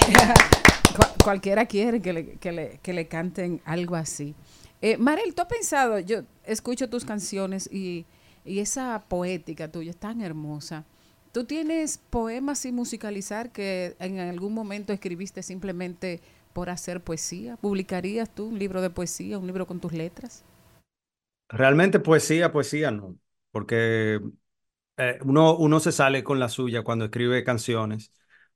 Cual- 0.96 1.12
cualquiera 1.22 1.66
quiere 1.66 2.00
que 2.00 2.12
le, 2.12 2.26
que 2.38 2.52
le- 2.52 2.78
que 2.82 2.92
le 2.92 3.06
canten 3.08 3.60
algo 3.64 3.96
así. 3.96 4.34
Eh, 4.80 4.96
Marel, 4.98 5.34
¿tú 5.34 5.42
has 5.42 5.48
pensado? 5.48 5.98
Yo 6.00 6.22
escucho 6.44 6.88
tus 6.90 7.04
canciones 7.04 7.68
y, 7.72 8.04
y 8.44 8.58
esa 8.60 9.04
poética 9.08 9.68
tuya 9.70 9.90
es 9.90 9.96
tan 9.96 10.20
hermosa. 10.20 10.84
¿Tú 11.32 11.44
tienes 11.44 11.98
poemas 11.98 12.58
sin 12.60 12.74
musicalizar 12.74 13.52
que 13.52 13.96
en 13.98 14.18
algún 14.20 14.52
momento 14.54 14.92
escribiste 14.92 15.42
simplemente 15.42 16.20
por 16.52 16.68
hacer 16.70 17.02
poesía? 17.02 17.56
¿Publicarías 17.56 18.34
tú 18.34 18.46
un 18.46 18.58
libro 18.58 18.82
de 18.82 18.90
poesía, 18.90 19.38
un 19.38 19.46
libro 19.46 19.66
con 19.66 19.80
tus 19.80 19.92
letras? 19.92 20.44
Realmente 21.48 22.00
poesía, 22.00 22.50
poesía 22.52 22.90
no, 22.90 23.18
porque 23.50 24.20
eh, 24.98 25.18
uno, 25.24 25.56
uno 25.56 25.80
se 25.80 25.92
sale 25.92 26.24
con 26.24 26.40
la 26.40 26.48
suya 26.48 26.82
cuando 26.82 27.06
escribe 27.06 27.44
canciones, 27.44 28.12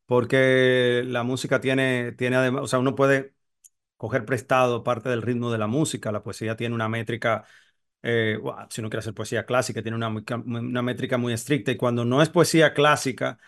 porque 0.07 1.03
la 1.07 1.23
música 1.25 1.61
tiene, 1.61 2.13
tiene 2.13 2.37
además, 2.37 2.65
o 2.65 2.67
sea, 2.69 2.79
uno 2.81 2.95
puede 2.95 3.35
coger 3.99 4.25
prestado 4.27 4.85
parte 4.85 5.09
del 5.11 5.23
ritmo 5.23 5.53
de 5.53 5.59
la 5.59 5.69
música, 5.69 6.13
la 6.13 6.23
poesía 6.25 6.57
tiene 6.57 6.75
una 6.75 6.89
métrica, 6.89 7.47
eh, 8.07 8.39
si 8.71 8.81
uno 8.81 8.91
quiere 8.91 9.01
hacer 9.01 9.15
poesía 9.15 9.47
clásica, 9.47 9.83
tiene 9.83 9.97
una, 9.97 10.09
una 10.09 10.83
métrica 10.83 11.19
muy 11.19 11.33
estricta, 11.33 11.73
y 11.73 11.77
cuando 11.77 12.05
no 12.05 12.23
es 12.23 12.29
poesía 12.31 12.75
clásica, 12.75 13.39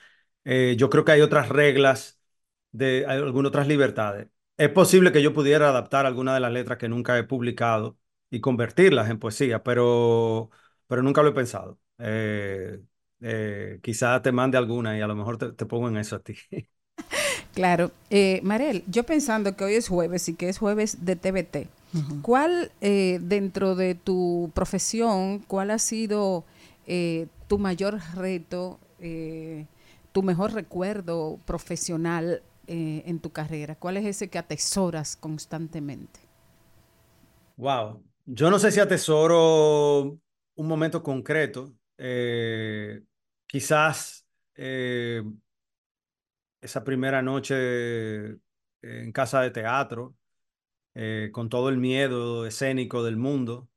eh, 0.45 0.75
yo 0.79 0.91
creo 0.91 1.05
que 1.05 1.13
hay 1.13 1.21
otras 1.21 1.49
reglas, 1.49 2.21
de, 2.73 3.05
hay 3.09 3.19
algunas 3.19 3.51
otras 3.51 3.69
libertades. 3.69 4.29
Es 4.57 4.71
posible 4.71 5.13
que 5.13 5.23
yo 5.23 5.33
pudiera 5.35 5.69
adaptar 5.69 6.07
alguna 6.07 6.35
de 6.35 6.41
las 6.41 6.53
letras 6.53 6.79
que 6.79 6.89
nunca 6.89 7.17
he 7.19 7.25
publicado 7.25 7.99
y 8.31 8.41
convertirlas 8.41 9.09
en 9.11 9.19
poesía, 9.19 9.63
pero, 9.63 10.51
pero 10.87 11.03
nunca 11.03 11.23
lo 11.23 11.29
he 11.31 11.33
pensado. 11.33 11.79
Eh, 11.99 12.81
eh, 13.21 13.81
quizá 13.83 14.21
te 14.23 14.33
mande 14.33 14.59
alguna 14.59 14.97
y 14.99 15.01
a 15.01 15.07
lo 15.07 15.15
mejor 15.17 15.39
te, 15.39 15.53
te 15.53 15.67
pongo 15.67 15.89
en 15.89 15.97
eso 15.99 16.17
a 16.17 16.21
ti. 16.23 16.35
Claro. 17.59 17.91
Eh, 18.11 18.39
Marel, 18.45 18.85
yo 18.87 19.03
pensando 19.03 19.57
que 19.57 19.65
hoy 19.65 19.75
es 19.75 19.89
jueves 19.89 20.29
y 20.29 20.35
que 20.35 20.49
es 20.49 20.59
jueves 20.59 21.05
de 21.05 21.17
TBT, 21.17 21.67
¿cuál 22.23 22.71
eh, 22.81 23.19
dentro 23.21 23.75
de 23.75 23.97
tu 23.97 24.53
profesión, 24.55 25.41
cuál 25.41 25.73
ha 25.73 25.81
sido 25.81 26.45
eh, 26.87 27.27
tu 27.49 27.59
mayor 27.59 27.99
reto, 28.15 28.79
eh, 29.01 29.67
tu 30.13 30.23
mejor 30.23 30.53
recuerdo 30.53 31.41
profesional 31.47 32.43
eh, 32.69 33.03
en 33.07 33.19
tu 33.19 33.31
carrera? 33.31 33.75
¿Cuál 33.75 33.97
es 33.97 34.07
ese 34.07 34.29
que 34.29 34.39
atesoras 34.39 35.17
constantemente? 35.17 36.21
Wow. 37.57 38.05
Yo 38.25 38.51
no 38.51 38.59
sé 38.61 38.71
si 38.71 38.79
atesoro 38.79 40.03
un 40.55 40.67
momento 40.69 41.03
concreto. 41.03 41.75
eh, 42.01 43.03
quizás 43.49 44.25
eh, 44.55 45.23
esa 46.61 46.85
primera 46.85 47.23
noche 47.23 47.55
en 48.83 49.13
casa 49.13 49.41
de 49.43 49.51
teatro, 49.51 50.17
eh, 50.95 51.31
con 51.33 51.49
todo 51.49 51.69
el 51.69 51.79
miedo 51.79 52.47
escénico 52.47 53.03
del 53.05 53.17
mundo. 53.17 53.69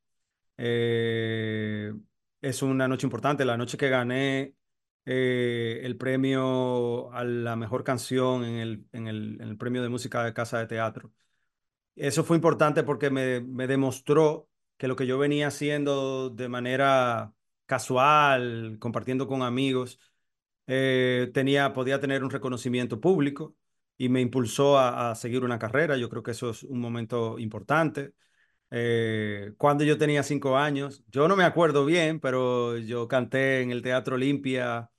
eh, 0.58 1.94
es 2.42 2.62
una 2.64 2.88
noche 2.88 3.08
importante, 3.08 3.46
la 3.46 3.58
noche 3.58 3.78
que 3.78 3.90
gané 3.90 4.56
eh, 5.06 5.82
el 5.84 5.98
premio 5.98 7.12
a 7.14 7.24
la 7.26 7.56
mejor 7.56 7.84
canción 7.84 8.44
en 8.46 8.56
el, 8.58 8.86
en 8.94 9.08
el, 9.08 9.38
en 9.42 9.50
el 9.50 9.58
premio 9.58 9.84
de 9.84 9.90
música 9.90 10.24
de 10.26 10.34
casa 10.34 10.60
de 10.60 10.68
teatro. 10.68 11.14
Eso 11.96 12.24
fue 12.24 12.38
importante 12.38 12.84
porque 12.84 13.10
me, 13.10 13.42
me 13.42 13.68
demostró 13.68 14.50
que 14.78 14.88
lo 14.88 14.96
que 14.96 15.06
yo 15.08 15.18
venía 15.18 15.48
haciendo 15.48 16.30
de 16.30 16.50
manera 16.50 17.34
casual, 17.66 18.78
compartiendo 18.80 19.28
con 19.28 19.44
amigos, 19.44 20.00
eh, 20.74 21.30
tenía, 21.34 21.74
podía 21.74 22.00
tener 22.00 22.24
un 22.24 22.30
reconocimiento 22.30 23.02
público 23.02 23.56
y 23.98 24.08
me 24.10 24.22
impulsó 24.22 24.80
a, 24.80 25.14
seguir 25.16 25.44
una 25.44 25.60
carrera. 25.60 25.98
Yo 25.98 26.10
creo 26.10 26.24
que 26.24 26.32
eso 26.32 26.50
es 26.52 26.64
un 26.64 26.80
momento 26.80 27.38
importante. 27.40 28.14
Eh, 28.72 29.54
cuando 29.58 29.84
yo 29.84 29.98
tenía 29.98 30.24
cinco 30.24 30.58
años, 30.58 31.04
yo 31.10 31.28
no 31.28 31.36
me 31.36 31.44
acuerdo 31.44 31.86
bien, 31.86 32.20
pero 32.22 32.78
yo 32.78 33.08
canté 33.08 33.62
en 33.62 33.72
el 33.72 33.82
Teatro 33.82 34.16
Olimpia 34.16 34.90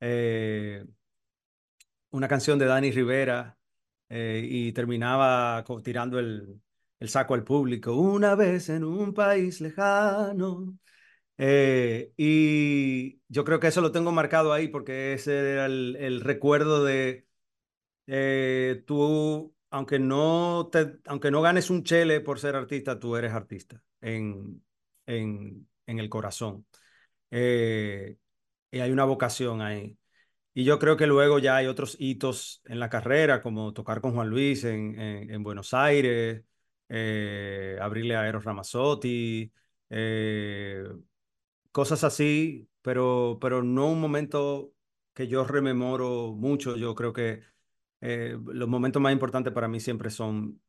eh, 0.00 0.84
una 2.10 2.28
canción 2.28 2.58
de 2.58 2.66
Dani 2.66 2.90
Rivera 2.90 3.58
y 4.10 4.72
terminaba 4.72 5.64
tirando 5.82 6.18
el 6.20 6.60
saco 7.08 7.34
al 7.34 7.44
público. 7.44 7.94
Una 7.94 8.34
vez 8.34 8.68
en 8.68 8.84
un 8.84 9.12
país 9.14 9.60
lejano. 9.60 10.78
Eh, 11.38 12.12
y 12.16 13.20
yo 13.28 13.44
creo 13.44 13.58
que 13.60 13.66
eso 13.68 13.80
lo 13.80 13.92
tengo 13.92 14.12
marcado 14.12 14.52
ahí 14.52 14.68
porque 14.68 15.14
ese 15.14 15.52
era 15.52 15.66
el, 15.66 15.96
el 15.96 16.20
recuerdo 16.20 16.84
de 16.84 17.26
eh, 18.06 18.82
tú, 18.86 19.54
aunque 19.70 19.98
no, 19.98 20.68
te, 20.72 20.98
aunque 21.06 21.30
no 21.30 21.42
ganes 21.42 21.70
un 21.70 21.84
chele 21.84 22.20
por 22.20 22.38
ser 22.40 22.56
artista, 22.56 22.98
tú 22.98 23.16
eres 23.16 23.32
artista 23.32 23.82
en, 24.00 24.62
en, 25.06 25.68
en 25.86 25.98
el 25.98 26.08
corazón. 26.08 26.66
Eh, 27.30 28.16
y 28.70 28.80
hay 28.80 28.90
una 28.92 29.04
vocación 29.04 29.62
ahí. 29.62 29.98
Y 30.54 30.64
yo 30.64 30.78
creo 30.78 30.96
que 30.96 31.06
luego 31.06 31.38
ya 31.40 31.56
hay 31.56 31.66
otros 31.66 31.96
hitos 32.00 32.62
en 32.66 32.80
la 32.80 32.90
carrera, 32.90 33.42
como 33.42 33.72
tocar 33.74 34.00
con 34.00 34.14
Juan 34.14 34.28
Luis 34.30 34.64
en, 34.64 35.00
en, 35.00 35.30
en 35.30 35.42
Buenos 35.42 35.74
Aires, 35.74 36.44
eh, 36.88 37.78
abrirle 37.80 38.16
a 38.16 38.28
Eros 38.28 38.44
Ramazzotti, 38.44 39.52
eh, 39.90 40.84
cosas 41.74 42.04
así, 42.04 42.70
pero, 42.82 43.38
pero 43.40 43.64
no 43.64 43.88
un 43.90 44.00
momento 44.00 44.72
que 45.12 45.26
yo 45.26 45.42
rememoro 45.42 46.32
mucho. 46.32 46.76
Yo 46.76 46.94
creo 46.94 47.12
que 47.12 47.42
eh, 48.00 48.38
los 48.46 48.68
momentos 48.68 49.02
más 49.02 49.12
importantes 49.12 49.52
para 49.52 49.66
mí 49.66 49.80
siempre 49.80 50.10
son 50.10 50.62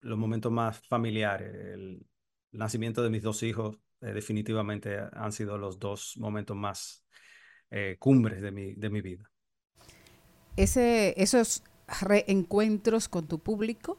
los 0.00 0.18
momentos 0.18 0.50
más 0.50 0.80
familiares. 0.88 1.54
El 1.54 2.04
nacimiento 2.50 3.00
de 3.00 3.10
mis 3.10 3.22
dos 3.22 3.44
hijos 3.44 3.78
eh, 4.00 4.12
definitivamente 4.12 4.98
han 5.12 5.30
sido 5.30 5.56
los 5.56 5.78
dos 5.78 6.16
momentos 6.16 6.56
más 6.56 7.06
eh, 7.70 7.94
cumbres 8.00 8.42
de 8.42 8.50
mi, 8.50 8.74
de 8.74 8.90
mi 8.90 9.02
vida. 9.02 9.30
Ese, 10.56 11.14
esos 11.16 11.62
reencuentros 12.02 13.08
con 13.08 13.28
tu 13.28 13.38
público, 13.38 13.98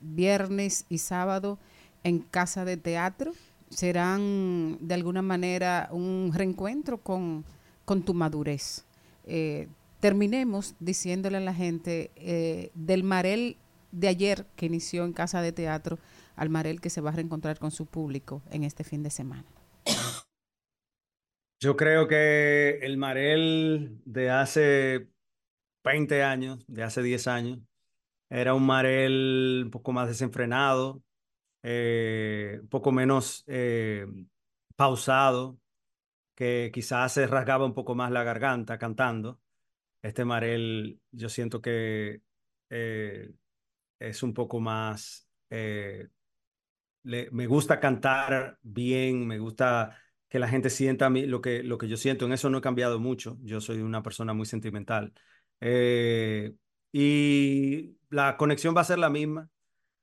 viernes 0.00 0.84
y 0.88 0.98
sábado 0.98 1.60
en 2.02 2.18
casa 2.18 2.64
de 2.64 2.76
teatro, 2.76 3.32
serán 3.70 4.78
de 4.80 4.94
alguna 4.94 5.22
manera 5.22 5.88
un 5.92 6.32
reencuentro 6.34 6.98
con, 6.98 7.44
con 7.84 8.02
tu 8.02 8.14
madurez. 8.14 8.84
Eh, 9.24 9.68
terminemos 10.00 10.74
diciéndole 10.80 11.38
a 11.38 11.40
la 11.40 11.54
gente 11.54 12.10
eh, 12.16 12.70
del 12.74 13.02
Marel 13.02 13.56
de 13.92 14.08
ayer 14.08 14.46
que 14.56 14.66
inició 14.66 15.04
en 15.04 15.12
Casa 15.12 15.42
de 15.42 15.52
Teatro 15.52 15.98
al 16.36 16.50
Marel 16.50 16.80
que 16.80 16.90
se 16.90 17.00
va 17.00 17.10
a 17.10 17.14
reencontrar 17.14 17.58
con 17.58 17.70
su 17.70 17.86
público 17.86 18.42
en 18.50 18.64
este 18.64 18.84
fin 18.84 19.02
de 19.02 19.10
semana. 19.10 19.44
Yo 21.60 21.76
creo 21.76 22.06
que 22.06 22.78
el 22.82 22.96
Marel 22.96 24.00
de 24.04 24.30
hace 24.30 25.08
20 25.82 26.22
años, 26.22 26.64
de 26.68 26.84
hace 26.84 27.02
10 27.02 27.26
años, 27.26 27.58
era 28.30 28.54
un 28.54 28.64
Marel 28.64 29.62
un 29.64 29.70
poco 29.70 29.92
más 29.92 30.06
desenfrenado, 30.06 31.02
eh, 31.62 32.58
un 32.60 32.68
poco 32.68 32.92
menos 32.92 33.44
eh, 33.46 34.06
pausado, 34.76 35.58
que 36.34 36.70
quizás 36.72 37.12
se 37.12 37.26
rasgaba 37.26 37.64
un 37.66 37.74
poco 37.74 37.94
más 37.94 38.10
la 38.10 38.24
garganta 38.24 38.78
cantando. 38.78 39.40
Este 40.02 40.24
Marel, 40.24 41.00
yo 41.10 41.28
siento 41.28 41.60
que 41.60 42.22
eh, 42.70 43.32
es 43.98 44.22
un 44.22 44.34
poco 44.34 44.60
más... 44.60 45.28
me 47.02 47.46
gusta 47.46 47.80
cantar 47.80 48.58
bien, 48.62 49.26
me 49.26 49.38
gusta 49.38 49.96
que 50.28 50.38
la 50.38 50.48
gente 50.48 50.70
sienta 50.70 51.08
lo 51.10 51.40
que, 51.40 51.62
lo 51.62 51.78
que 51.78 51.88
yo 51.88 51.96
siento. 51.96 52.26
En 52.26 52.32
eso 52.32 52.50
no 52.50 52.58
he 52.58 52.60
cambiado 52.60 53.00
mucho. 53.00 53.38
Yo 53.42 53.60
soy 53.60 53.80
una 53.80 54.02
persona 54.02 54.32
muy 54.34 54.46
sentimental. 54.46 55.12
Y 56.92 57.96
la 58.10 58.36
conexión 58.36 58.76
va 58.76 58.80
a 58.82 58.84
ser 58.84 58.98
la 58.98 59.10
misma, 59.10 59.50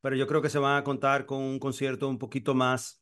pero 0.06 0.18
yo 0.18 0.28
creo 0.28 0.40
que 0.40 0.52
se 0.52 0.60
van 0.60 0.78
a 0.78 0.84
contar 0.84 1.26
con 1.26 1.42
un 1.42 1.58
concierto 1.58 2.08
un 2.08 2.20
poquito 2.20 2.54
más, 2.54 3.02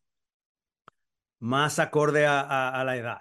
más 1.37 1.77
acorde 1.79 2.25
a, 2.25 2.81
la 2.85 2.95
edad. 2.95 3.17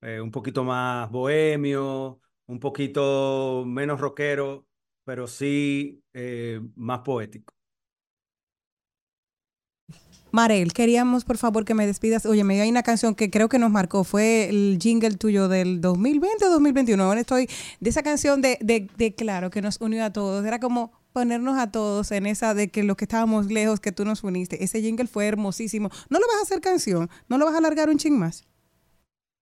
Eh, 0.00 0.20
un 0.20 0.32
poquito 0.32 0.64
más 0.64 1.08
bohemio, 1.08 2.20
un 2.46 2.58
poquito 2.58 3.62
menos 3.64 4.00
rockero, 4.00 4.66
pero 5.04 5.28
sí 5.28 6.02
eh, 6.12 6.60
más 6.74 7.02
poético. 7.02 7.54
Marel, 10.32 10.72
queríamos 10.72 11.24
por 11.24 11.36
favor 11.38 11.64
que 11.64 11.74
me 11.74 11.86
despidas. 11.86 12.26
Oye, 12.26 12.42
me 12.42 12.60
hay 12.60 12.70
una 12.70 12.82
canción 12.82 13.14
que 13.14 13.30
creo 13.30 13.48
que 13.48 13.60
nos 13.60 13.70
marcó, 13.70 14.02
fue 14.02 14.48
el 14.48 14.80
jingle 14.82 15.16
tuyo 15.16 15.46
del 15.46 15.80
2020 15.80 16.44
o 16.44 16.50
2021. 16.50 17.00
Ahora 17.00 17.20
estoy 17.20 17.48
de 17.78 17.90
esa 17.90 18.02
canción 18.02 18.42
de, 18.42 18.58
de, 18.60 18.88
de 18.96 19.14
Claro 19.14 19.50
que 19.50 19.62
nos 19.62 19.80
unió 19.80 20.04
a 20.04 20.12
todos. 20.12 20.44
Era 20.44 20.58
como 20.58 21.01
ponernos 21.12 21.58
a 21.58 21.70
todos 21.70 22.10
en 22.12 22.26
esa 22.26 22.54
de 22.54 22.70
que 22.70 22.82
los 22.84 22.96
que 22.96 23.04
estábamos 23.04 23.46
lejos, 23.46 23.80
que 23.80 23.92
tú 23.92 24.04
nos 24.04 24.24
uniste. 24.24 24.64
Ese 24.64 24.80
jingle 24.82 25.06
fue 25.06 25.26
hermosísimo. 25.28 25.90
¿No 26.10 26.18
lo 26.18 26.26
vas 26.26 26.38
a 26.38 26.42
hacer 26.42 26.60
canción? 26.60 27.10
¿No 27.28 27.38
lo 27.38 27.44
vas 27.46 27.54
a 27.54 27.58
alargar 27.58 27.88
un 27.90 27.98
ching 27.98 28.18
más? 28.18 28.44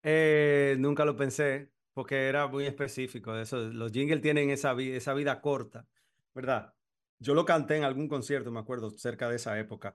Eh, 0.03 0.77
nunca 0.79 1.05
lo 1.05 1.17
pensé 1.17 1.71
porque 1.93 2.29
era 2.29 2.47
muy 2.47 2.65
específico. 2.67 3.37
Eso, 3.37 3.57
los 3.59 3.93
jingles 3.93 4.23
tienen 4.23 4.51
esa, 4.51 4.73
vi- 4.75 4.93
esa 4.93 5.15
vida 5.15 5.41
corta, 5.41 5.87
¿verdad? 6.35 6.75
Yo 7.19 7.35
lo 7.35 7.45
canté 7.45 7.77
en 7.77 7.85
algún 7.85 8.09
concierto, 8.09 8.51
me 8.51 8.61
acuerdo, 8.61 8.91
cerca 8.91 9.29
de 9.29 9.37
esa 9.37 9.59
época, 9.59 9.95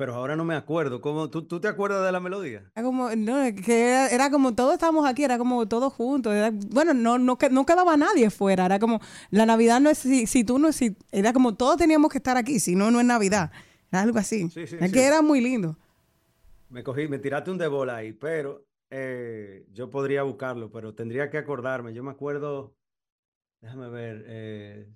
pero 0.00 0.14
ahora 0.14 0.34
no 0.34 0.46
me 0.46 0.54
acuerdo. 0.54 1.02
¿Cómo, 1.02 1.28
tú, 1.28 1.42
¿Tú 1.42 1.60
te 1.60 1.68
acuerdas 1.68 2.02
de 2.06 2.10
la 2.10 2.20
melodía? 2.20 2.62
Era 2.74 2.82
como, 2.82 3.10
no, 3.14 3.34
que 3.66 3.90
era, 3.90 4.08
era 4.08 4.30
como 4.30 4.54
todos 4.54 4.72
estábamos 4.72 5.06
aquí, 5.06 5.24
era 5.24 5.36
como 5.36 5.68
todos 5.68 5.92
juntos. 5.92 6.32
era- 6.32 6.50
bueno, 6.70 6.94
no, 6.94 7.18
no, 7.18 7.36
no 7.50 7.66
quedaba 7.66 7.98
nadie 7.98 8.30
fuera. 8.30 8.64
Era 8.64 8.78
como, 8.78 8.98
la 9.30 9.44
Navidad 9.44 9.78
no 9.78 9.90
es 9.90 9.98
si, 9.98 10.26
si 10.26 10.42
tú 10.42 10.58
no 10.58 10.68
es 10.68 10.76
si, 10.76 10.96
era 11.12 11.34
como 11.34 11.54
todos 11.54 11.76
teníamos 11.76 12.10
que 12.10 12.16
estar 12.16 12.38
aquí, 12.38 12.60
si 12.60 12.74
no, 12.76 12.90
no 12.90 12.98
es 13.00 13.04
Navidad. 13.04 13.52
Era 13.92 14.00
algo 14.00 14.18
así. 14.18 14.48
Sí, 14.48 14.66
sí, 14.66 14.76
es 14.80 14.86
sí. 14.86 14.90
que 14.90 15.04
era 15.04 15.20
muy 15.20 15.42
lindo. 15.42 15.76
Me 16.70 16.82
cogí, 16.82 17.06
me 17.06 17.18
tiraste 17.18 17.50
un 17.50 17.58
de 17.58 17.68
bola 17.68 17.96
ahí, 17.96 18.14
pero 18.14 18.64
eh, 18.88 19.66
yo 19.70 19.90
podría 19.90 20.22
buscarlo, 20.22 20.70
pero 20.70 20.94
tendría 20.94 21.28
que 21.28 21.36
acordarme. 21.36 21.92
Yo 21.92 22.02
me 22.02 22.12
acuerdo, 22.12 22.74
déjame 23.60 23.90
ver, 23.90 24.24
eh, 24.28 24.88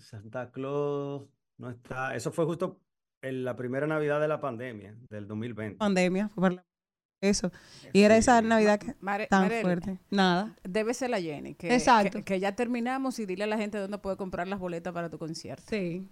Santa 0.00 0.50
Claus 0.50 1.28
no 1.58 1.70
está. 1.70 2.16
Eso 2.16 2.32
fue 2.32 2.44
justo 2.44 2.80
en 3.22 3.44
la 3.44 3.56
primera 3.56 3.86
Navidad 3.86 4.20
de 4.20 4.28
la 4.28 4.40
pandemia, 4.40 4.96
del 5.08 5.26
2020. 5.26 5.78
Pandemia, 5.78 6.28
fue 6.28 6.42
por 6.42 6.52
la- 6.54 6.64
eso. 7.22 7.50
Y 7.92 8.02
era 8.02 8.16
esa 8.16 8.40
Navidad 8.40 8.80
que, 8.80 8.94
Mare- 9.00 9.26
tan 9.26 9.50
fuerte. 9.50 9.98
Nada. 10.10 10.56
Debe 10.62 10.94
ser 10.94 11.10
la 11.10 11.20
Jenny. 11.20 11.54
Que, 11.54 11.74
Exacto. 11.74 12.18
Que, 12.18 12.24
que 12.24 12.40
ya 12.40 12.56
terminamos 12.56 13.18
y 13.18 13.26
dile 13.26 13.44
a 13.44 13.46
la 13.46 13.58
gente 13.58 13.76
dónde 13.78 13.98
puede 13.98 14.16
comprar 14.16 14.48
las 14.48 14.58
boletas 14.58 14.92
para 14.94 15.10
tu 15.10 15.18
concierto. 15.18 15.62
Sí. 15.68 16.08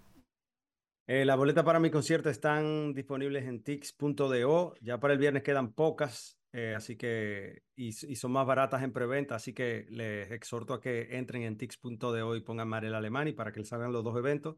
Eh, 1.07 1.25
las 1.25 1.35
boletas 1.37 1.63
para 1.63 1.79
mi 1.79 1.89
concierto 1.89 2.29
están 2.29 2.93
disponibles 2.93 3.45
en 3.45 3.63
tix.do. 3.63 4.75
Ya 4.81 4.99
para 4.99 5.13
el 5.13 5.19
viernes 5.19 5.41
quedan 5.41 5.73
pocas, 5.73 6.37
eh, 6.53 6.75
así 6.75 6.95
que, 6.95 7.63
y, 7.75 7.87
y 7.87 8.15
son 8.15 8.31
más 8.31 8.45
baratas 8.45 8.83
en 8.83 8.93
preventa, 8.93 9.33
así 9.33 9.51
que 9.51 9.87
les 9.89 10.29
exhorto 10.29 10.75
a 10.75 10.79
que 10.81 11.17
entren 11.17 11.41
en 11.41 11.57
tix.do 11.57 12.35
y 12.35 12.41
pongan 12.41 12.67
Marel 12.67 12.93
Alemani 12.93 13.33
para 13.33 13.51
que 13.51 13.61
les 13.61 13.69
salgan 13.69 13.91
los 13.91 14.03
dos 14.03 14.15
eventos. 14.15 14.57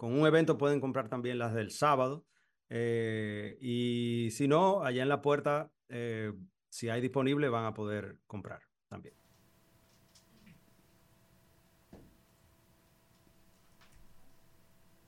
Con 0.00 0.18
un 0.18 0.26
evento 0.26 0.56
pueden 0.56 0.80
comprar 0.80 1.10
también 1.10 1.38
las 1.38 1.52
del 1.52 1.70
sábado. 1.72 2.24
eh, 2.70 3.58
y 3.60 4.30
si 4.30 4.48
no, 4.48 4.82
allá 4.82 5.02
en 5.02 5.10
la 5.10 5.20
puerta, 5.20 5.70
eh, 5.90 6.32
si 6.70 6.88
hay 6.88 7.02
disponible, 7.02 7.50
van 7.50 7.66
a 7.66 7.74
poder 7.74 8.18
comprar 8.26 8.62
también. 8.88 9.14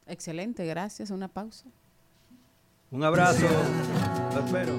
Excelente, 0.07 0.67
gracias. 0.67 1.11
Una 1.11 1.29
pausa. 1.29 1.67
Un 2.91 3.05
abrazo. 3.05 3.47
Lo 4.35 4.41
espero. 4.45 4.79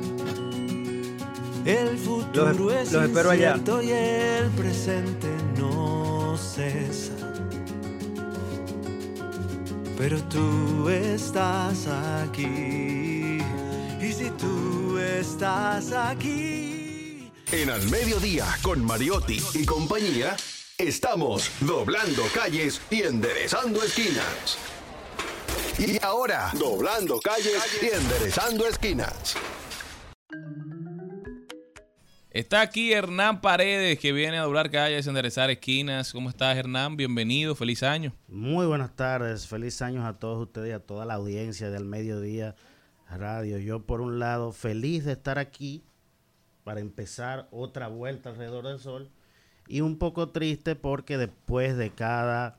El 1.65 1.97
futuro 1.97 2.51
Los- 2.51 2.73
es 2.73 2.91
los 2.91 3.03
espero 3.05 3.29
allá. 3.31 3.55
y 3.81 3.89
el 3.91 4.49
presente 4.51 5.27
no 5.57 6.35
cesa. 6.37 7.13
Pero 10.03 10.21
tú 10.23 10.89
estás 10.89 11.87
aquí. 11.87 13.37
Y 14.01 14.11
si 14.11 14.29
tú 14.31 14.97
estás 14.97 15.93
aquí. 15.93 17.31
En 17.53 17.69
Al 17.69 17.89
Mediodía, 17.89 18.45
con 18.61 18.83
Mariotti 18.83 19.41
y 19.53 19.65
compañía, 19.65 20.35
estamos 20.77 21.49
doblando 21.61 22.23
calles 22.33 22.81
y 22.89 23.03
enderezando 23.03 23.81
esquinas. 23.81 24.57
Y 25.79 26.03
ahora, 26.03 26.51
doblando 26.59 27.21
calles 27.21 27.63
y 27.81 27.85
enderezando 27.85 28.67
esquinas. 28.67 29.37
Está 32.33 32.61
aquí 32.61 32.91
Hernán 32.91 33.41
Paredes, 33.41 33.99
que 33.99 34.11
viene 34.11 34.39
a 34.39 34.41
doblar 34.41 34.71
calles, 34.71 35.05
enderezar 35.05 35.51
esquinas. 35.51 36.11
¿Cómo 36.11 36.31
estás, 36.31 36.57
Hernán? 36.57 36.97
Bienvenido, 36.97 37.53
feliz 37.53 37.83
año. 37.83 38.11
Muy 38.27 38.65
buenas 38.65 38.95
tardes, 38.95 39.45
feliz 39.45 39.83
años 39.83 40.03
a 40.03 40.17
todos 40.17 40.41
ustedes 40.41 40.69
y 40.69 40.71
a 40.71 40.79
toda 40.79 41.05
la 41.05 41.13
audiencia 41.13 41.69
del 41.69 41.85
Mediodía 41.85 42.55
Radio. 43.07 43.59
Yo 43.59 43.83
por 43.85 44.01
un 44.01 44.17
lado 44.17 44.51
feliz 44.51 45.05
de 45.05 45.11
estar 45.11 45.37
aquí 45.37 45.83
para 46.63 46.79
empezar 46.79 47.47
otra 47.51 47.87
vuelta 47.87 48.31
alrededor 48.31 48.65
del 48.65 48.79
sol 48.79 49.11
y 49.67 49.81
un 49.81 49.99
poco 49.99 50.29
triste 50.29 50.75
porque 50.75 51.19
después 51.19 51.77
de 51.77 51.91
cada 51.91 52.57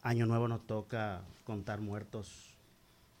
año 0.00 0.24
nuevo 0.24 0.48
nos 0.48 0.66
toca 0.66 1.20
contar 1.44 1.82
muertos 1.82 2.54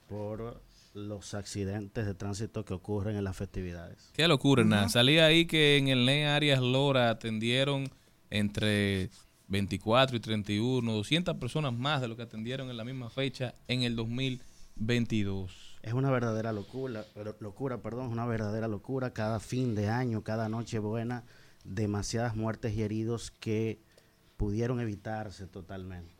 por 0.08 0.62
los 0.96 1.34
accidentes 1.34 2.06
de 2.06 2.14
tránsito 2.14 2.64
que 2.64 2.72
ocurren 2.72 3.16
en 3.16 3.24
las 3.24 3.36
festividades. 3.36 4.10
Qué 4.14 4.26
locura, 4.26 4.62
Hernán. 4.62 4.88
Salía 4.88 5.26
ahí 5.26 5.46
que 5.46 5.76
en 5.76 5.88
el 5.88 6.06
NEA 6.06 6.34
Arias 6.34 6.60
Lora 6.60 7.10
atendieron 7.10 7.90
entre 8.30 9.10
24 9.48 10.16
y 10.16 10.20
31, 10.20 10.92
200 10.92 11.36
personas 11.36 11.74
más 11.74 12.00
de 12.00 12.08
lo 12.08 12.16
que 12.16 12.22
atendieron 12.22 12.70
en 12.70 12.78
la 12.78 12.84
misma 12.84 13.10
fecha 13.10 13.54
en 13.68 13.82
el 13.82 13.94
2022. 13.94 15.78
Es 15.82 15.92
una 15.92 16.10
verdadera 16.10 16.52
locura, 16.52 17.04
locura, 17.40 17.82
perdón, 17.82 18.06
es 18.06 18.12
una 18.12 18.26
verdadera 18.26 18.66
locura. 18.66 19.10
Cada 19.10 19.38
fin 19.38 19.74
de 19.74 19.88
año, 19.88 20.24
cada 20.24 20.48
noche 20.48 20.78
buena, 20.78 21.24
demasiadas 21.64 22.34
muertes 22.34 22.74
y 22.74 22.82
heridos 22.82 23.30
que 23.30 23.80
pudieron 24.38 24.80
evitarse 24.80 25.46
totalmente. 25.46 26.14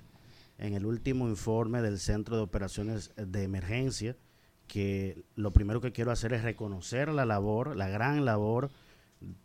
En 0.58 0.74
el 0.74 0.84
último 0.84 1.28
informe 1.28 1.80
del 1.80 1.98
Centro 1.98 2.36
de 2.36 2.42
Operaciones 2.42 3.10
de 3.16 3.42
Emergencia, 3.42 4.16
que 4.66 5.24
lo 5.34 5.52
primero 5.52 5.80
que 5.80 5.92
quiero 5.92 6.10
hacer 6.10 6.32
es 6.32 6.42
reconocer 6.42 7.08
la 7.08 7.24
labor, 7.24 7.76
la 7.76 7.88
gran 7.88 8.24
labor 8.24 8.70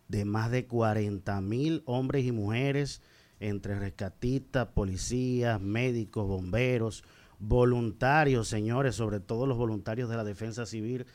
de 0.07 0.26
más 0.26 0.52
de 0.52 0.65
40 0.65 1.39
mil 1.41 1.84
hombres 1.85 2.26
y 2.26 2.31
mujeres, 2.31 3.02
entre 3.39 3.80
rescatistas, 3.80 4.68
policías, 4.68 5.60
médicos, 5.60 6.27
bomberos, 6.27 7.03
voluntarios, 7.39 8.48
señores, 8.48 8.95
sobre 8.95 9.19
todo 9.19 9.48
los 9.48 9.57
voluntarios 9.57 10.10
de 10.10 10.18
la 10.18 10.23
defensa 10.23 10.65
civil, 10.65 11.07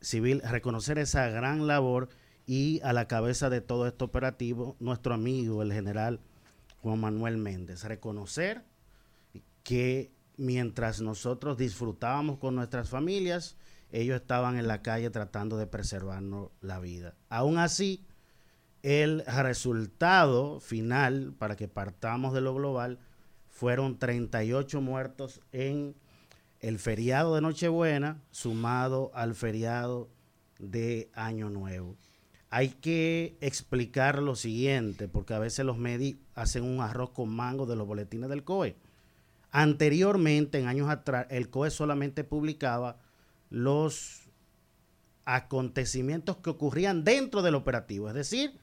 civil, 0.00 0.42
reconocer 0.42 0.98
esa 0.98 1.28
gran 1.28 1.66
labor 1.66 2.08
y 2.46 2.80
a 2.82 2.92
la 2.92 3.06
cabeza 3.06 3.50
de 3.50 3.60
todo 3.60 3.86
este 3.86 4.04
operativo, 4.04 4.76
nuestro 4.80 5.14
amigo, 5.14 5.62
el 5.62 5.72
general 5.72 6.20
Juan 6.82 7.00
Manuel 7.00 7.36
Méndez, 7.36 7.84
reconocer 7.84 8.64
que 9.62 10.10
mientras 10.40 11.02
nosotros 11.02 11.58
disfrutábamos 11.58 12.38
con 12.38 12.54
nuestras 12.54 12.88
familias, 12.88 13.56
ellos 13.92 14.18
estaban 14.18 14.56
en 14.56 14.66
la 14.66 14.80
calle 14.80 15.10
tratando 15.10 15.58
de 15.58 15.66
preservarnos 15.66 16.48
la 16.62 16.80
vida. 16.80 17.14
Aún 17.28 17.58
así, 17.58 18.06
el 18.82 19.22
resultado 19.26 20.58
final, 20.58 21.34
para 21.38 21.56
que 21.56 21.68
partamos 21.68 22.32
de 22.32 22.40
lo 22.40 22.54
global, 22.54 22.98
fueron 23.50 23.98
38 23.98 24.80
muertos 24.80 25.42
en 25.52 25.94
el 26.60 26.78
feriado 26.78 27.34
de 27.34 27.42
Nochebuena, 27.42 28.22
sumado 28.30 29.10
al 29.12 29.34
feriado 29.34 30.08
de 30.58 31.10
Año 31.12 31.50
Nuevo. 31.50 31.96
Hay 32.48 32.70
que 32.70 33.36
explicar 33.42 34.22
lo 34.22 34.36
siguiente, 34.36 35.06
porque 35.06 35.34
a 35.34 35.38
veces 35.38 35.66
los 35.66 35.76
medios 35.76 36.16
hacen 36.34 36.64
un 36.64 36.80
arroz 36.80 37.10
con 37.10 37.28
mango 37.28 37.66
de 37.66 37.76
los 37.76 37.86
boletines 37.86 38.30
del 38.30 38.42
COE. 38.42 38.76
Anteriormente, 39.52 40.58
en 40.58 40.66
años 40.68 40.88
atrás, 40.88 41.26
el 41.30 41.50
COE 41.50 41.70
solamente 41.70 42.24
publicaba 42.24 42.98
los 43.48 44.28
acontecimientos 45.24 46.36
que 46.38 46.50
ocurrían 46.50 47.04
dentro 47.04 47.42
del 47.42 47.54
operativo. 47.54 48.08
Es 48.08 48.14
decir, 48.14 48.58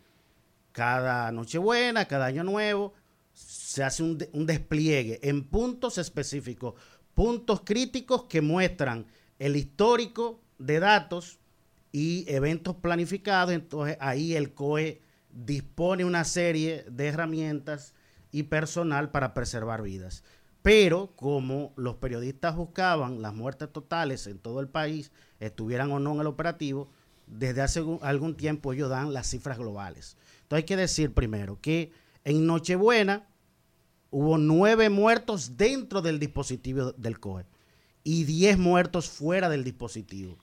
cada 0.72 1.32
Nochebuena, 1.32 2.06
cada 2.06 2.26
Año 2.26 2.44
Nuevo, 2.44 2.94
se 3.34 3.84
hace 3.84 4.04
un, 4.04 4.18
de- 4.18 4.30
un 4.34 4.46
despliegue 4.46 5.20
en 5.24 5.44
puntos 5.48 5.98
específicos, 5.98 6.74
puntos 7.14 7.62
críticos 7.64 8.24
que 8.24 8.42
muestran 8.42 9.06
el 9.40 9.56
histórico 9.56 10.42
de 10.58 10.80
datos 10.80 11.40
y 11.92 12.26
eventos 12.28 12.76
planificados. 12.78 13.54
Entonces 13.54 13.98
ahí 14.00 14.36
el 14.36 14.54
COE 14.54 15.02
dispone 15.32 16.06
una 16.06 16.24
serie 16.24 16.86
de 16.90 17.08
herramientas 17.08 17.94
y 18.32 18.44
personal 18.44 19.12
para 19.12 19.34
preservar 19.34 19.82
vidas. 19.84 20.24
Pero 20.68 21.14
como 21.16 21.72
los 21.78 21.96
periodistas 21.96 22.58
buscaban 22.58 23.22
las 23.22 23.34
muertes 23.34 23.72
totales 23.72 24.28
en 24.28 24.38
todo 24.38 24.60
el 24.60 24.68
país, 24.68 25.14
estuvieran 25.40 25.94
o 25.94 26.00
no 26.00 26.14
en 26.16 26.20
el 26.20 26.28
operativo, 26.28 26.90
desde 27.26 27.62
hace 27.62 27.82
algún- 28.02 28.36
tiempo 28.36 28.74
ellos 28.74 28.90
dan 28.90 29.14
las 29.14 29.30
cifras 29.30 29.58
globales. 29.58 30.18
Entonces 30.42 30.58
hay 30.58 30.66
que 30.66 30.76
decir 30.76 31.14
primero 31.14 31.58
que 31.62 31.94
en 32.26 32.46
Nochebuena 32.46 33.30
hubo 34.12 34.38
nueve 34.38 34.90
muertos 34.90 35.56
dentro 35.56 36.02
del 36.02 36.20
dispositivo 36.20 36.92
del 36.98 37.18
COE 37.22 37.46
y 38.04 38.26
diez 38.26 38.58
muertos 38.58 39.10
fuera 39.10 39.48
del 39.48 39.64
dispositivo. 39.64 40.38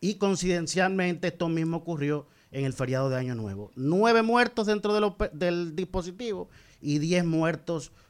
Y 0.00 0.14
coincidencialmente 0.14 1.28
esto 1.28 1.50
mismo 1.50 1.76
ocurrió 1.76 2.26
en 2.50 2.64
el 2.64 2.72
feriado 2.72 3.10
de 3.10 3.18
Año 3.18 3.34
Nuevo. 3.34 3.72
Nueve 3.76 4.22
muertos 4.22 4.68
dentro 4.68 5.14
del 5.34 5.76
dispositivo 5.76 6.48
y 6.80 6.98
diez 6.98 7.26
muertos 7.26 7.88
fuera 7.88 8.09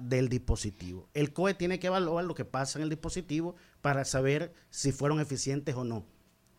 del 0.00 0.28
dispositivo. 0.28 1.08
El 1.14 1.32
COE 1.32 1.54
tiene 1.54 1.78
que 1.78 1.86
evaluar 1.86 2.24
lo 2.24 2.34
que 2.34 2.44
pasa 2.44 2.78
en 2.78 2.82
el 2.82 2.90
dispositivo 2.90 3.54
para 3.80 4.04
saber 4.04 4.52
si 4.70 4.92
fueron 4.92 5.20
eficientes 5.20 5.74
o 5.74 5.84
no 5.84 6.04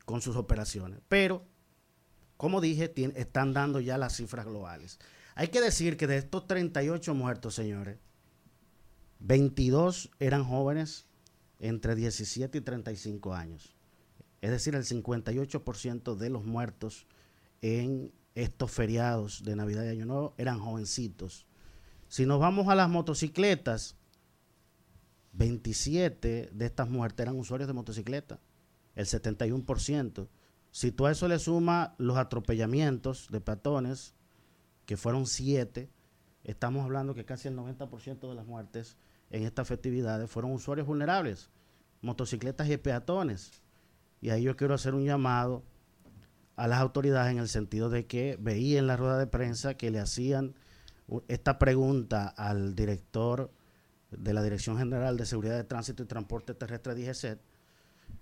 con 0.06 0.22
sus 0.22 0.36
operaciones. 0.36 1.00
Pero, 1.08 1.46
como 2.38 2.62
dije, 2.62 2.92
están 3.16 3.54
dando 3.54 3.80
ya 3.80 3.98
las 3.98 4.16
cifras 4.16 4.46
globales. 4.46 5.00
Hay 5.36 5.50
que 5.50 5.62
decir 5.62 5.98
que 5.98 6.08
de 6.08 6.18
estos 6.18 6.48
38 6.48 7.14
muertos, 7.14 7.54
señores, 7.56 8.00
22 9.20 10.10
eran 10.20 10.44
jóvenes 10.44 11.06
entre 11.60 11.96
17 11.96 12.58
y 12.58 12.62
35 12.62 13.34
años. 13.34 13.76
Es 14.42 14.52
decir, 14.52 14.76
el 14.76 14.86
58% 14.86 16.16
de 16.16 16.30
los 16.30 16.46
muertos 16.46 17.08
en 17.62 18.14
estos 18.36 18.72
feriados 18.72 19.44
de 19.44 19.56
Navidad 19.56 19.84
y 19.84 19.90
Año 19.90 20.06
Nuevo 20.06 20.34
eran 20.38 20.60
jovencitos. 20.60 21.46
Si 22.10 22.26
nos 22.26 22.40
vamos 22.40 22.68
a 22.68 22.76
las 22.76 22.90
motocicletas, 22.90 23.96
27 25.34 26.50
de 26.52 26.66
estas 26.66 26.90
muertes 26.90 27.24
eran 27.24 27.38
usuarios 27.38 27.68
de 27.68 27.74
motocicleta, 27.74 28.40
el 28.96 29.06
71%. 29.06 30.28
Si 30.72 30.92
tú 30.92 31.06
a 31.06 31.12
eso 31.12 31.28
le 31.28 31.38
sumas 31.38 31.92
los 32.00 32.18
atropellamientos 32.18 33.28
de 33.30 33.42
peatones, 33.42 34.16
que 34.88 34.98
fueron 34.98 35.28
7, 35.28 35.88
estamos 36.44 36.84
hablando 36.84 37.14
que 37.14 37.26
casi 37.26 37.48
el 37.48 37.56
90% 37.56 38.28
de 38.28 38.36
las 38.36 38.48
muertes 38.48 38.98
en 39.30 39.44
estas 39.44 39.68
festividades 39.68 40.32
fueron 40.32 40.52
usuarios 40.52 40.88
vulnerables, 40.88 41.52
motocicletas 42.02 42.68
y 42.70 42.78
peatones. 42.78 43.62
Y 44.20 44.32
ahí 44.32 44.42
yo 44.42 44.58
quiero 44.58 44.74
hacer 44.74 44.96
un 44.96 45.06
llamado 45.06 45.64
a 46.56 46.68
las 46.68 46.80
autoridades 46.80 47.32
en 47.32 47.38
el 47.38 47.50
sentido 47.50 47.92
de 47.92 48.08
que 48.08 48.36
veía 48.42 48.80
en 48.80 48.88
la 48.88 48.98
rueda 48.98 49.20
de 49.20 49.28
prensa 49.28 49.76
que 49.76 49.92
le 49.92 50.00
hacían 50.00 50.56
esta 51.28 51.60
pregunta 51.60 52.28
al 52.28 52.76
director 52.76 53.52
de 54.12 54.34
la 54.34 54.42
Dirección 54.44 54.78
General 54.78 55.18
de 55.18 55.26
Seguridad 55.26 55.56
de 55.56 55.64
Tránsito 55.64 56.04
y 56.04 56.06
Transporte 56.06 56.54
Terrestre 56.54 56.96
DGCET, 56.96 57.40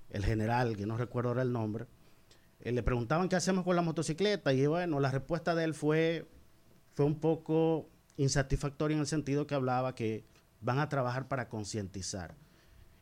el 0.10 0.26
general, 0.26 0.76
que 0.76 0.86
no 0.86 0.98
recuerdo 0.98 1.30
ahora 1.30 1.42
el 1.42 1.52
nombre, 1.52 1.86
eh, 2.60 2.72
le 2.72 2.84
preguntaban 2.84 3.30
qué 3.30 3.36
hacemos 3.36 3.64
con 3.64 3.76
la 3.76 3.82
motocicleta 3.82 4.54
y 4.54 4.66
bueno, 4.66 5.00
la 5.00 5.12
respuesta 5.12 5.56
de 5.56 5.64
él 5.64 5.74
fue, 5.74 6.28
fue 6.94 7.06
un 7.06 7.20
poco 7.20 7.90
insatisfactoria 8.18 8.96
en 8.96 9.02
el 9.02 9.08
sentido 9.08 9.48
que 9.48 9.56
hablaba 9.56 9.96
que 9.96 10.26
van 10.62 10.80
a 10.80 10.90
trabajar 10.90 11.28
para 11.28 11.50
concientizar. 11.50 12.36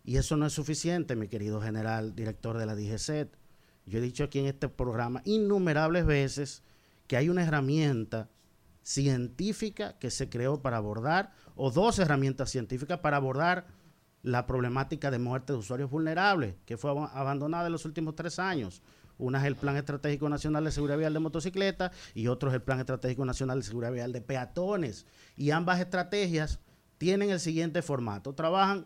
Y 0.03 0.17
eso 0.17 0.37
no 0.37 0.45
es 0.45 0.53
suficiente, 0.53 1.15
mi 1.15 1.27
querido 1.27 1.61
general, 1.61 2.15
director 2.15 2.57
de 2.57 2.65
la 2.65 2.75
DGCET. 2.75 3.35
Yo 3.85 3.99
he 3.99 4.01
dicho 4.01 4.23
aquí 4.23 4.39
en 4.39 4.45
este 4.47 4.67
programa 4.67 5.21
innumerables 5.25 6.05
veces 6.05 6.63
que 7.07 7.17
hay 7.17 7.29
una 7.29 7.43
herramienta 7.43 8.29
científica 8.85 9.97
que 9.97 10.11
se 10.11 10.29
creó 10.29 10.61
para 10.61 10.77
abordar, 10.77 11.33
o 11.55 11.71
dos 11.71 11.97
herramientas 11.97 12.51
científicas 12.51 12.99
para 12.99 13.17
abordar 13.17 13.65
la 14.21 14.45
problemática 14.45 15.09
de 15.09 15.17
muerte 15.17 15.53
de 15.53 15.59
usuarios 15.59 15.89
vulnerables, 15.89 16.53
que 16.65 16.77
fue 16.77 16.91
ab- 16.91 17.09
abandonada 17.13 17.65
en 17.65 17.71
los 17.71 17.85
últimos 17.85 18.15
tres 18.15 18.37
años. 18.37 18.83
Una 19.17 19.39
es 19.39 19.45
el 19.45 19.55
Plan 19.55 19.75
Estratégico 19.75 20.29
Nacional 20.29 20.65
de 20.65 20.71
Seguridad 20.71 20.97
Vial 20.99 21.13
de 21.13 21.19
Motocicletas 21.19 21.91
y 22.13 22.27
otro 22.27 22.49
es 22.49 22.55
el 22.55 22.61
Plan 22.61 22.79
Estratégico 22.79 23.25
Nacional 23.25 23.59
de 23.59 23.65
Seguridad 23.65 23.91
Vial 23.91 24.11
de 24.11 24.21
Peatones. 24.21 25.05
Y 25.35 25.51
ambas 25.51 25.79
estrategias 25.79 26.59
tienen 26.97 27.29
el 27.31 27.39
siguiente 27.39 27.81
formato. 27.81 28.35
Trabajan 28.35 28.85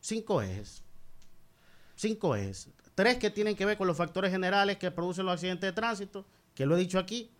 cinco 0.00 0.42
ejes. 0.42 0.84
Cinco 1.96 2.36
ejes. 2.36 2.68
Tres 2.94 3.16
que 3.16 3.30
tienen 3.30 3.56
que 3.56 3.66
ver 3.66 3.78
con 3.78 3.86
los 3.86 3.96
factores 3.96 4.30
generales 4.30 4.76
que 4.76 4.90
producen 4.90 5.24
los 5.24 5.34
accidentes 5.34 5.68
de 5.68 5.72
tránsito, 5.72 6.26
que 6.54 6.66
lo 6.66 6.76
he 6.76 6.80
dicho 6.80 6.98
aquí. 6.98 7.30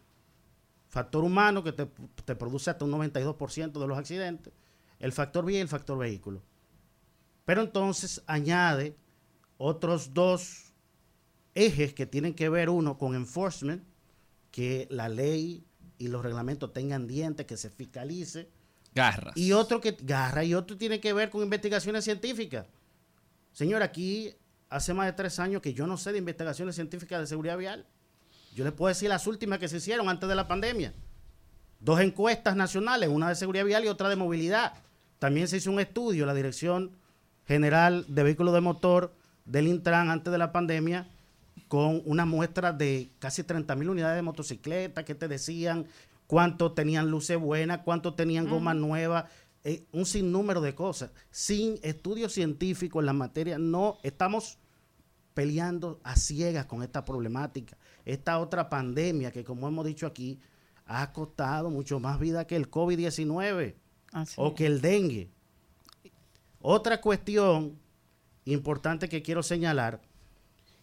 Factor 0.95 1.25
humano, 1.25 1.65
que 1.65 1.73
te, 1.73 1.89
te 2.25 2.37
produce 2.37 2.71
hasta 2.71 2.85
un 2.85 2.93
92% 2.93 3.73
de 3.81 3.87
los 3.89 3.99
accidentes. 3.99 4.55
El 5.01 5.11
factor 5.11 5.45
vía 5.45 5.59
y 5.59 5.62
el 5.62 5.66
factor 5.66 5.99
vehículo. 5.99 6.41
Pero 7.45 7.62
entonces 7.62 8.23
añade 8.29 8.97
otros 9.59 10.15
dos 10.15 10.73
ejes 11.57 11.95
que 11.95 12.07
tienen 12.07 12.33
que 12.33 12.49
ver 12.49 12.71
uno 12.71 12.97
con 12.97 13.16
enforcement, 13.16 13.83
que 14.53 14.87
la 14.89 15.09
ley 15.09 15.66
y 15.99 16.07
los 16.07 16.23
reglamentos 16.23 16.73
tengan 16.73 17.09
dientes, 17.09 17.45
que 17.45 17.57
se 17.57 17.71
fiscalice. 17.71 18.49
Garras. 18.95 19.37
Y 19.37 19.51
otro 19.51 19.81
que 19.81 19.97
garra 20.01 20.45
y 20.45 20.55
otro 20.55 20.77
tiene 20.77 21.01
que 21.01 21.12
ver 21.12 21.29
con 21.29 21.43
investigaciones 21.43 22.05
científicas. 22.05 22.69
Señor, 23.51 23.83
aquí 23.83 24.33
hace 24.69 24.95
más 24.95 25.07
de 25.07 25.12
tres 25.15 25.41
años 25.41 25.61
que 25.61 25.75
yo 25.75 25.89
no 25.89 25.97
sé 25.97 26.12
de 26.12 26.19
investigaciones 26.19 26.77
científicas 26.77 27.19
de 27.19 27.27
seguridad 27.27 27.59
vial. 27.59 27.85
Yo 28.55 28.64
les 28.64 28.72
puedo 28.72 28.89
decir 28.89 29.09
las 29.09 29.26
últimas 29.26 29.59
que 29.59 29.68
se 29.68 29.78
hicieron 29.78 30.09
antes 30.09 30.28
de 30.28 30.35
la 30.36 30.47
pandemia. 30.47 30.94
Dos 31.81 32.01
encuestas 32.01 32.55
nacionales, 32.55 33.09
una 33.09 33.28
de 33.28 33.35
seguridad 33.35 33.64
vial 33.64 33.85
y 33.85 33.89
otra 33.89 34.09
de 34.09 34.16
movilidad. 34.16 34.74
También 35.18 35.48
se 35.48 35.56
hizo 35.56 35.72
un 35.72 35.81
estudio, 35.81 36.24
la 36.24 36.35
Dirección 36.35 36.93
General 37.47 38.06
de 38.09 38.22
Vehículos 38.22 38.55
de 38.55 38.60
Motor 38.60 39.12
del 39.44 39.66
Intran 39.66 40.09
antes 40.09 40.31
de 40.31 40.39
la 40.39 40.52
pandemia, 40.52 41.09
con 41.68 42.02
una 42.06 42.24
muestra 42.24 42.72
de 42.72 43.10
casi 43.18 43.43
30 43.43 43.74
mil 43.74 43.90
unidades 43.90 44.16
de 44.16 44.22
motocicletas 44.22 45.05
que 45.05 45.14
te 45.14 45.28
decían 45.28 45.86
cuánto 46.26 46.72
tenían 46.72 47.10
luces 47.10 47.39
buenas, 47.39 47.81
cuánto 47.85 48.14
tenían 48.14 48.48
goma 48.48 48.72
nueva, 48.72 49.28
eh, 49.64 49.85
un 49.93 50.06
sinnúmero 50.06 50.60
de 50.60 50.74
cosas. 50.74 51.10
Sin 51.31 51.78
estudios 51.82 52.32
científicos 52.32 53.02
en 53.02 53.06
la 53.06 53.12
materia, 53.12 53.59
no 53.59 53.98
estamos 54.05 54.59
peleando 55.35 56.01
a 56.05 56.16
ciegas 56.16 56.66
con 56.66 56.82
esta 56.82 57.05
problemática. 57.05 57.76
Esta 58.05 58.39
otra 58.39 58.68
pandemia 58.68 59.31
que, 59.32 59.44
como 59.44 59.68
hemos 59.68 59.86
dicho 59.86 60.06
aquí, 60.06 60.40
ha 60.86 61.12
costado 61.12 61.70
mucho 61.70 62.01
más 62.01 62.18
vida 62.20 62.47
que 62.47 62.56
el 62.56 62.70
COVID-19 62.70 63.74
Así 64.12 64.35
o 64.36 64.48
es. 64.48 64.55
que 64.55 64.66
el 64.66 64.81
dengue. 64.81 65.31
Otra 66.60 67.01
cuestión 67.01 67.78
importante 68.44 69.09
que 69.09 69.22
quiero 69.22 69.43
señalar, 69.43 70.02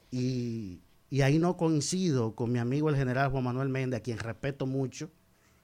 y, 0.10 0.82
y 1.10 1.22
ahí 1.22 1.40
no 1.40 1.58
coincido 1.58 2.36
con 2.36 2.52
mi 2.52 2.60
amigo 2.60 2.90
el 2.90 2.96
general 2.96 3.32
Juan 3.32 3.44
Manuel 3.44 3.70
Méndez, 3.70 4.00
a 4.00 4.04
quien 4.04 4.18
respeto 4.18 4.66
mucho, 4.66 5.12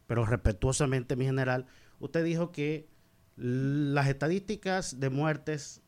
pero 0.05 0.25
respetuosamente 0.25 1.15
mi 1.15 1.25
general, 1.25 1.65
usted 1.99 2.23
dijo 2.23 2.51
que 2.51 2.87
las 3.35 4.07
estadísticas 4.07 4.99
de 4.99 5.09
muertes 5.09 5.81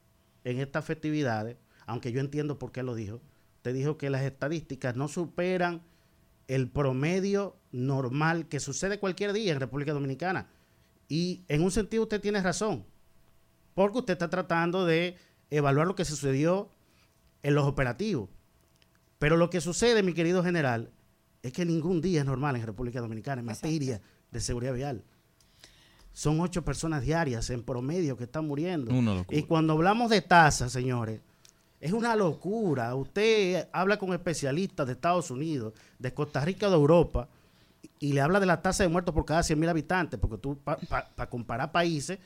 en 0.44 0.60
estas 0.60 0.86
festividades, 0.86 1.58
aunque 1.86 2.12
yo 2.12 2.20
entiendo 2.20 2.60
por 2.60 2.72
qué 2.72 2.84
lo 2.84 2.96
dijo, 2.96 3.22
usted 3.70 3.80
dijo 3.80 3.98
que 3.98 4.10
las 4.10 4.24
estadísticas 4.24 4.96
no 4.96 5.08
superan 5.08 5.84
el 6.48 6.70
promedio 6.70 7.56
normal 7.72 8.48
que 8.48 8.60
sucede 8.60 9.00
cualquier 9.00 9.34
día 9.34 9.54
en 9.54 9.60
República 9.60 9.94
Dominicana. 9.94 10.48
Y 11.08 11.44
en 11.48 11.62
un 11.62 11.72
sentido 11.72 12.04
usted 12.04 12.22
tiene 12.22 12.42
razón, 12.42 12.86
porque 13.76 14.00
usted 14.00 14.14
está 14.14 14.30
tratando 14.30 14.86
de 14.86 15.18
evaluar 15.52 15.88
lo 15.88 15.96
que 15.96 16.06
sucedió 16.06 16.70
en 17.44 17.54
los 17.54 17.66
operativos. 17.66 18.30
Pero 19.20 19.38
lo 19.38 19.50
que 19.50 19.62
sucede, 19.62 20.04
mi 20.04 20.14
querido 20.14 20.44
general, 20.44 20.92
Es 21.42 21.54
que 21.54 21.64
ningún 21.66 22.02
día 22.02 22.20
es 22.20 22.26
normal 22.26 22.58
en 22.58 22.66
República 22.66 23.00
Dominicana 23.00 23.40
en 23.40 23.46
materia 23.46 24.02
de 24.30 24.40
seguridad 24.42 24.74
vial. 24.74 25.06
Son 26.12 26.42
ocho 26.42 26.66
personas 26.66 27.04
diarias 27.04 27.50
en 27.50 27.64
promedio 27.64 28.18
que 28.18 28.26
están 28.26 28.46
muriendo. 28.46 28.92
Y 29.30 29.44
cuando 29.44 29.72
hablamos 29.74 30.10
de 30.10 30.22
tasas, 30.22 30.74
señores, 30.74 31.22
es 31.80 31.92
una 31.94 32.16
locura. 32.16 32.94
Usted 32.96 33.68
habla 33.72 33.98
con 33.98 34.14
especialistas 34.14 34.86
de 34.88 34.94
Estados 34.94 35.32
Unidos, 35.32 35.74
de 35.98 36.14
Costa 36.14 36.44
Rica, 36.44 36.68
de 36.70 36.76
Europa, 36.76 37.28
y 38.00 38.14
le 38.14 38.22
habla 38.22 38.40
de 38.40 38.46
la 38.46 38.62
tasa 38.62 38.84
de 38.84 38.90
muertos 38.90 39.14
por 39.14 39.26
cada 39.26 39.44
100 39.44 39.60
mil 39.60 39.70
habitantes, 39.70 40.20
porque 40.20 40.38
tú, 40.38 40.58
para 40.58 41.30
comparar 41.30 41.72
países, 41.72 42.20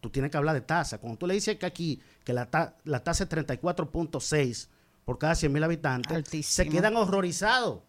tú 0.00 0.10
tienes 0.10 0.30
que 0.30 0.36
hablar 0.36 0.54
de 0.54 0.60
tasa. 0.60 0.98
Cuando 0.98 1.18
tú 1.18 1.26
le 1.26 1.34
dices 1.34 1.56
que 1.56 1.66
aquí, 1.66 2.00
que 2.24 2.32
la, 2.32 2.46
ta- 2.46 2.76
la 2.84 3.02
tasa 3.04 3.24
es 3.24 3.30
34.6 3.30 4.68
por 5.04 5.18
cada 5.18 5.34
100 5.34 5.52
mil 5.52 5.62
habitantes, 5.64 6.16
se 6.46 6.68
quedan 6.68 6.96
horrorizados. 6.96 7.80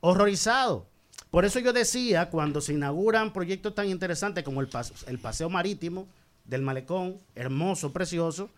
Horrorizados. 0.00 0.84
Por 1.30 1.44
eso 1.44 1.58
yo 1.60 1.72
decía, 1.72 2.30
cuando 2.30 2.60
se 2.60 2.72
inauguran 2.72 3.32
proyectos 3.32 3.74
tan 3.74 3.88
interesantes 3.88 4.42
como 4.44 4.60
el, 4.60 4.68
pas- 4.70 4.92
el 5.06 5.18
paseo 5.18 5.48
marítimo 5.50 6.08
del 6.44 6.62
malecón, 6.62 7.18
hermoso, 7.34 7.92
precioso, 7.92 8.50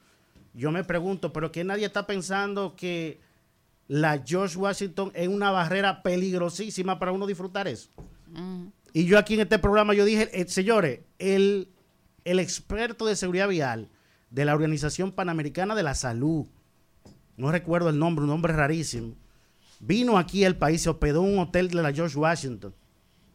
yo 0.54 0.70
me 0.70 0.84
pregunto, 0.84 1.32
¿pero 1.32 1.50
que 1.50 1.64
nadie 1.64 1.86
está 1.86 2.06
pensando 2.06 2.76
que 2.76 3.20
la 3.88 4.22
George 4.24 4.56
Washington 4.56 5.10
es 5.14 5.28
una 5.28 5.50
barrera 5.50 6.02
peligrosísima 6.02 6.98
para 6.98 7.12
uno 7.12 7.26
disfrutar 7.26 7.68
eso? 7.68 7.90
Y 8.92 9.04
yo 9.04 9.18
aquí 9.18 9.34
en 9.34 9.40
este 9.40 9.58
programa 9.58 9.94
yo 9.94 10.04
dije, 10.04 10.28
eh, 10.32 10.46
señores, 10.48 11.00
el, 11.18 11.68
el 12.24 12.38
experto 12.38 13.06
de 13.06 13.16
seguridad 13.16 13.48
vial 13.48 13.88
de 14.30 14.44
la 14.44 14.54
Organización 14.54 15.12
Panamericana 15.12 15.74
de 15.74 15.82
la 15.82 15.94
Salud, 15.94 16.46
no 17.36 17.50
recuerdo 17.50 17.88
el 17.88 17.98
nombre, 17.98 18.24
un 18.24 18.30
nombre 18.30 18.52
rarísimo, 18.52 19.14
vino 19.80 20.18
aquí 20.18 20.44
al 20.44 20.56
país, 20.56 20.82
se 20.82 20.90
hospedó 20.90 21.24
en 21.24 21.34
un 21.34 21.38
hotel 21.40 21.68
de 21.68 21.82
la 21.82 21.92
George 21.92 22.18
Washington. 22.18 22.74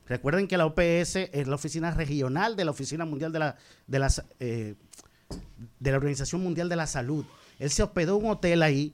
Recuerden 0.08 0.48
que 0.48 0.58
la 0.58 0.66
OPS 0.66 1.16
es 1.16 1.48
la 1.48 1.56
oficina 1.56 1.92
regional 1.92 2.56
de 2.56 2.64
la 2.64 2.72
Oficina 2.72 3.04
Mundial 3.04 3.34
de 3.34 3.40
la, 3.40 3.58
de 3.88 4.00
las, 4.00 4.24
eh, 4.40 4.76
de 5.80 5.92
la 5.92 5.98
Organización 5.98 6.42
Mundial 6.44 6.70
de 6.70 6.76
la 6.76 6.88
Salud. 6.88 7.26
Él 7.60 7.70
se 7.70 7.84
hospedó 7.84 8.18
en 8.20 8.26
un 8.26 8.32
hotel 8.32 8.64
ahí 8.64 8.94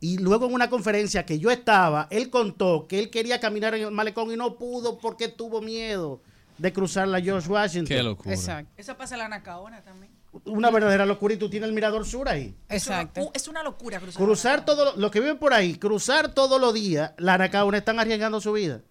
y 0.00 0.18
luego 0.18 0.46
en 0.46 0.52
una 0.54 0.68
conferencia 0.68 1.24
que 1.24 1.38
yo 1.38 1.50
estaba, 1.50 2.08
él 2.10 2.28
contó 2.30 2.86
que 2.88 2.98
él 2.98 3.10
quería 3.10 3.40
caminar 3.40 3.74
en 3.74 3.82
el 3.84 3.90
malecón 3.90 4.30
y 4.32 4.36
no 4.36 4.56
pudo 4.58 4.98
porque 4.98 5.28
tuvo 5.28 5.60
miedo 5.62 6.20
de 6.58 6.72
cruzar 6.72 7.08
la 7.08 7.20
George 7.20 7.48
Washington. 7.48 7.96
Qué 7.96 8.02
locura. 8.02 8.34
Exacto. 8.34 8.70
Eso 8.76 8.96
pasa 8.96 9.14
en 9.14 9.20
la 9.20 9.28
Nacaona 9.28 9.82
también. 9.82 10.12
Una 10.46 10.70
verdadera 10.70 11.06
locura 11.06 11.34
y 11.34 11.36
tú 11.36 11.48
tienes 11.48 11.68
el 11.68 11.74
mirador 11.74 12.04
sur 12.04 12.28
ahí. 12.28 12.54
Exacto. 12.68 13.20
Es 13.20 13.26
una, 13.26 13.32
es 13.34 13.48
una 13.48 13.62
locura 13.62 14.00
cruzar. 14.00 14.22
Cruzar 14.22 14.64
todo, 14.64 14.84
lo- 14.84 14.96
los 14.96 15.10
que 15.10 15.20
viven 15.20 15.38
por 15.38 15.54
ahí, 15.54 15.76
cruzar 15.76 16.34
todos 16.34 16.60
los 16.60 16.74
días, 16.74 17.12
la 17.18 17.34
Anacaona 17.34 17.78
están 17.78 17.98
arriesgando 18.00 18.40
su 18.40 18.52
vida. 18.52 18.82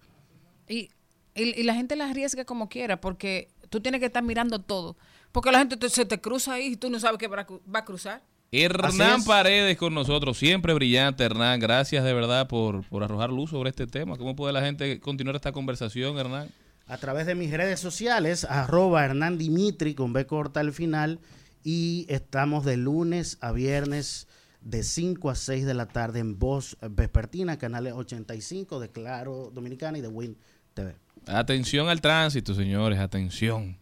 Y, 0.68 0.90
y, 1.34 1.60
y 1.60 1.62
la 1.64 1.74
gente 1.74 1.96
la 1.96 2.08
arriesga 2.08 2.44
como 2.44 2.68
quiera, 2.68 3.00
porque 3.00 3.50
tú 3.68 3.80
tienes 3.80 4.00
que 4.00 4.06
estar 4.06 4.22
mirando 4.22 4.58
todo. 4.60 4.96
Porque 5.34 5.50
la 5.50 5.58
gente 5.58 5.76
te- 5.76 5.88
se 5.90 6.04
te 6.06 6.20
cruza 6.20 6.52
ahí 6.54 6.66
y 6.74 6.76
tú 6.76 6.88
no 6.88 7.00
sabes 7.00 7.18
que 7.18 7.26
va 7.26 7.40
a 7.40 7.46
cru- 7.46 7.60
va 7.74 7.80
a 7.80 7.84
cruzar. 7.84 8.22
Hernán. 8.52 9.24
Paredes 9.24 9.76
con 9.76 9.92
nosotros, 9.92 10.38
siempre 10.38 10.72
brillante, 10.74 11.24
Hernán. 11.24 11.58
Gracias 11.58 12.04
de 12.04 12.14
verdad 12.14 12.46
por, 12.46 12.86
por 12.88 13.02
arrojar 13.02 13.30
luz 13.30 13.50
sobre 13.50 13.70
este 13.70 13.88
tema. 13.88 14.16
¿Cómo 14.16 14.36
puede 14.36 14.52
la 14.52 14.60
gente 14.60 15.00
continuar 15.00 15.34
esta 15.34 15.50
conversación, 15.50 16.16
Hernán? 16.18 16.50
A 16.86 16.98
través 16.98 17.26
de 17.26 17.34
mis 17.34 17.50
redes 17.50 17.80
sociales, 17.80 18.44
arroba 18.48 19.04
Hernán 19.04 19.36
Dimitri 19.36 19.94
con 19.96 20.12
B 20.12 20.24
corta 20.24 20.60
al 20.60 20.72
final. 20.72 21.18
Y 21.64 22.06
estamos 22.08 22.64
de 22.64 22.76
lunes 22.76 23.38
a 23.40 23.50
viernes 23.50 24.28
de 24.60 24.84
5 24.84 25.30
a 25.30 25.34
6 25.34 25.64
de 25.66 25.74
la 25.74 25.86
tarde 25.86 26.20
en 26.20 26.38
Voz 26.38 26.76
Vespertina, 26.80 27.58
canales 27.58 27.94
85 27.94 28.78
de 28.78 28.88
Claro 28.90 29.50
Dominicana 29.52 29.98
y 29.98 30.00
de 30.00 30.08
Win 30.08 30.36
TV. 30.74 30.94
Atención 31.26 31.88
al 31.88 32.00
tránsito, 32.00 32.54
señores, 32.54 33.00
atención. 33.00 33.78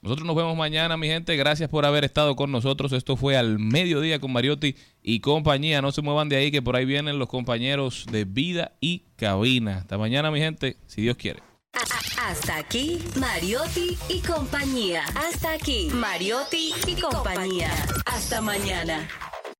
Nosotros 0.00 0.26
nos 0.26 0.36
vemos 0.36 0.56
mañana, 0.56 0.96
mi 0.96 1.08
gente. 1.08 1.36
Gracias 1.36 1.68
por 1.68 1.84
haber 1.84 2.04
estado 2.04 2.36
con 2.36 2.52
nosotros. 2.52 2.92
Esto 2.92 3.16
fue 3.16 3.36
al 3.36 3.58
mediodía 3.58 4.20
con 4.20 4.32
Mariotti 4.32 4.76
y 5.02 5.20
compañía. 5.20 5.82
No 5.82 5.90
se 5.90 6.02
muevan 6.02 6.28
de 6.28 6.36
ahí, 6.36 6.50
que 6.50 6.62
por 6.62 6.76
ahí 6.76 6.84
vienen 6.84 7.18
los 7.18 7.28
compañeros 7.28 8.06
de 8.10 8.24
vida 8.24 8.72
y 8.80 9.04
cabina. 9.16 9.78
Hasta 9.78 9.98
mañana, 9.98 10.30
mi 10.30 10.38
gente, 10.38 10.76
si 10.86 11.02
Dios 11.02 11.16
quiere. 11.16 11.42
Hasta 12.28 12.58
aquí, 12.58 12.98
Mariotti 13.18 13.96
y 14.08 14.20
compañía. 14.20 15.02
Hasta 15.14 15.52
aquí, 15.52 15.88
Mariotti 15.92 16.72
y 16.86 17.00
compañía. 17.00 17.70
Hasta 18.06 18.40
mañana. 18.40 19.08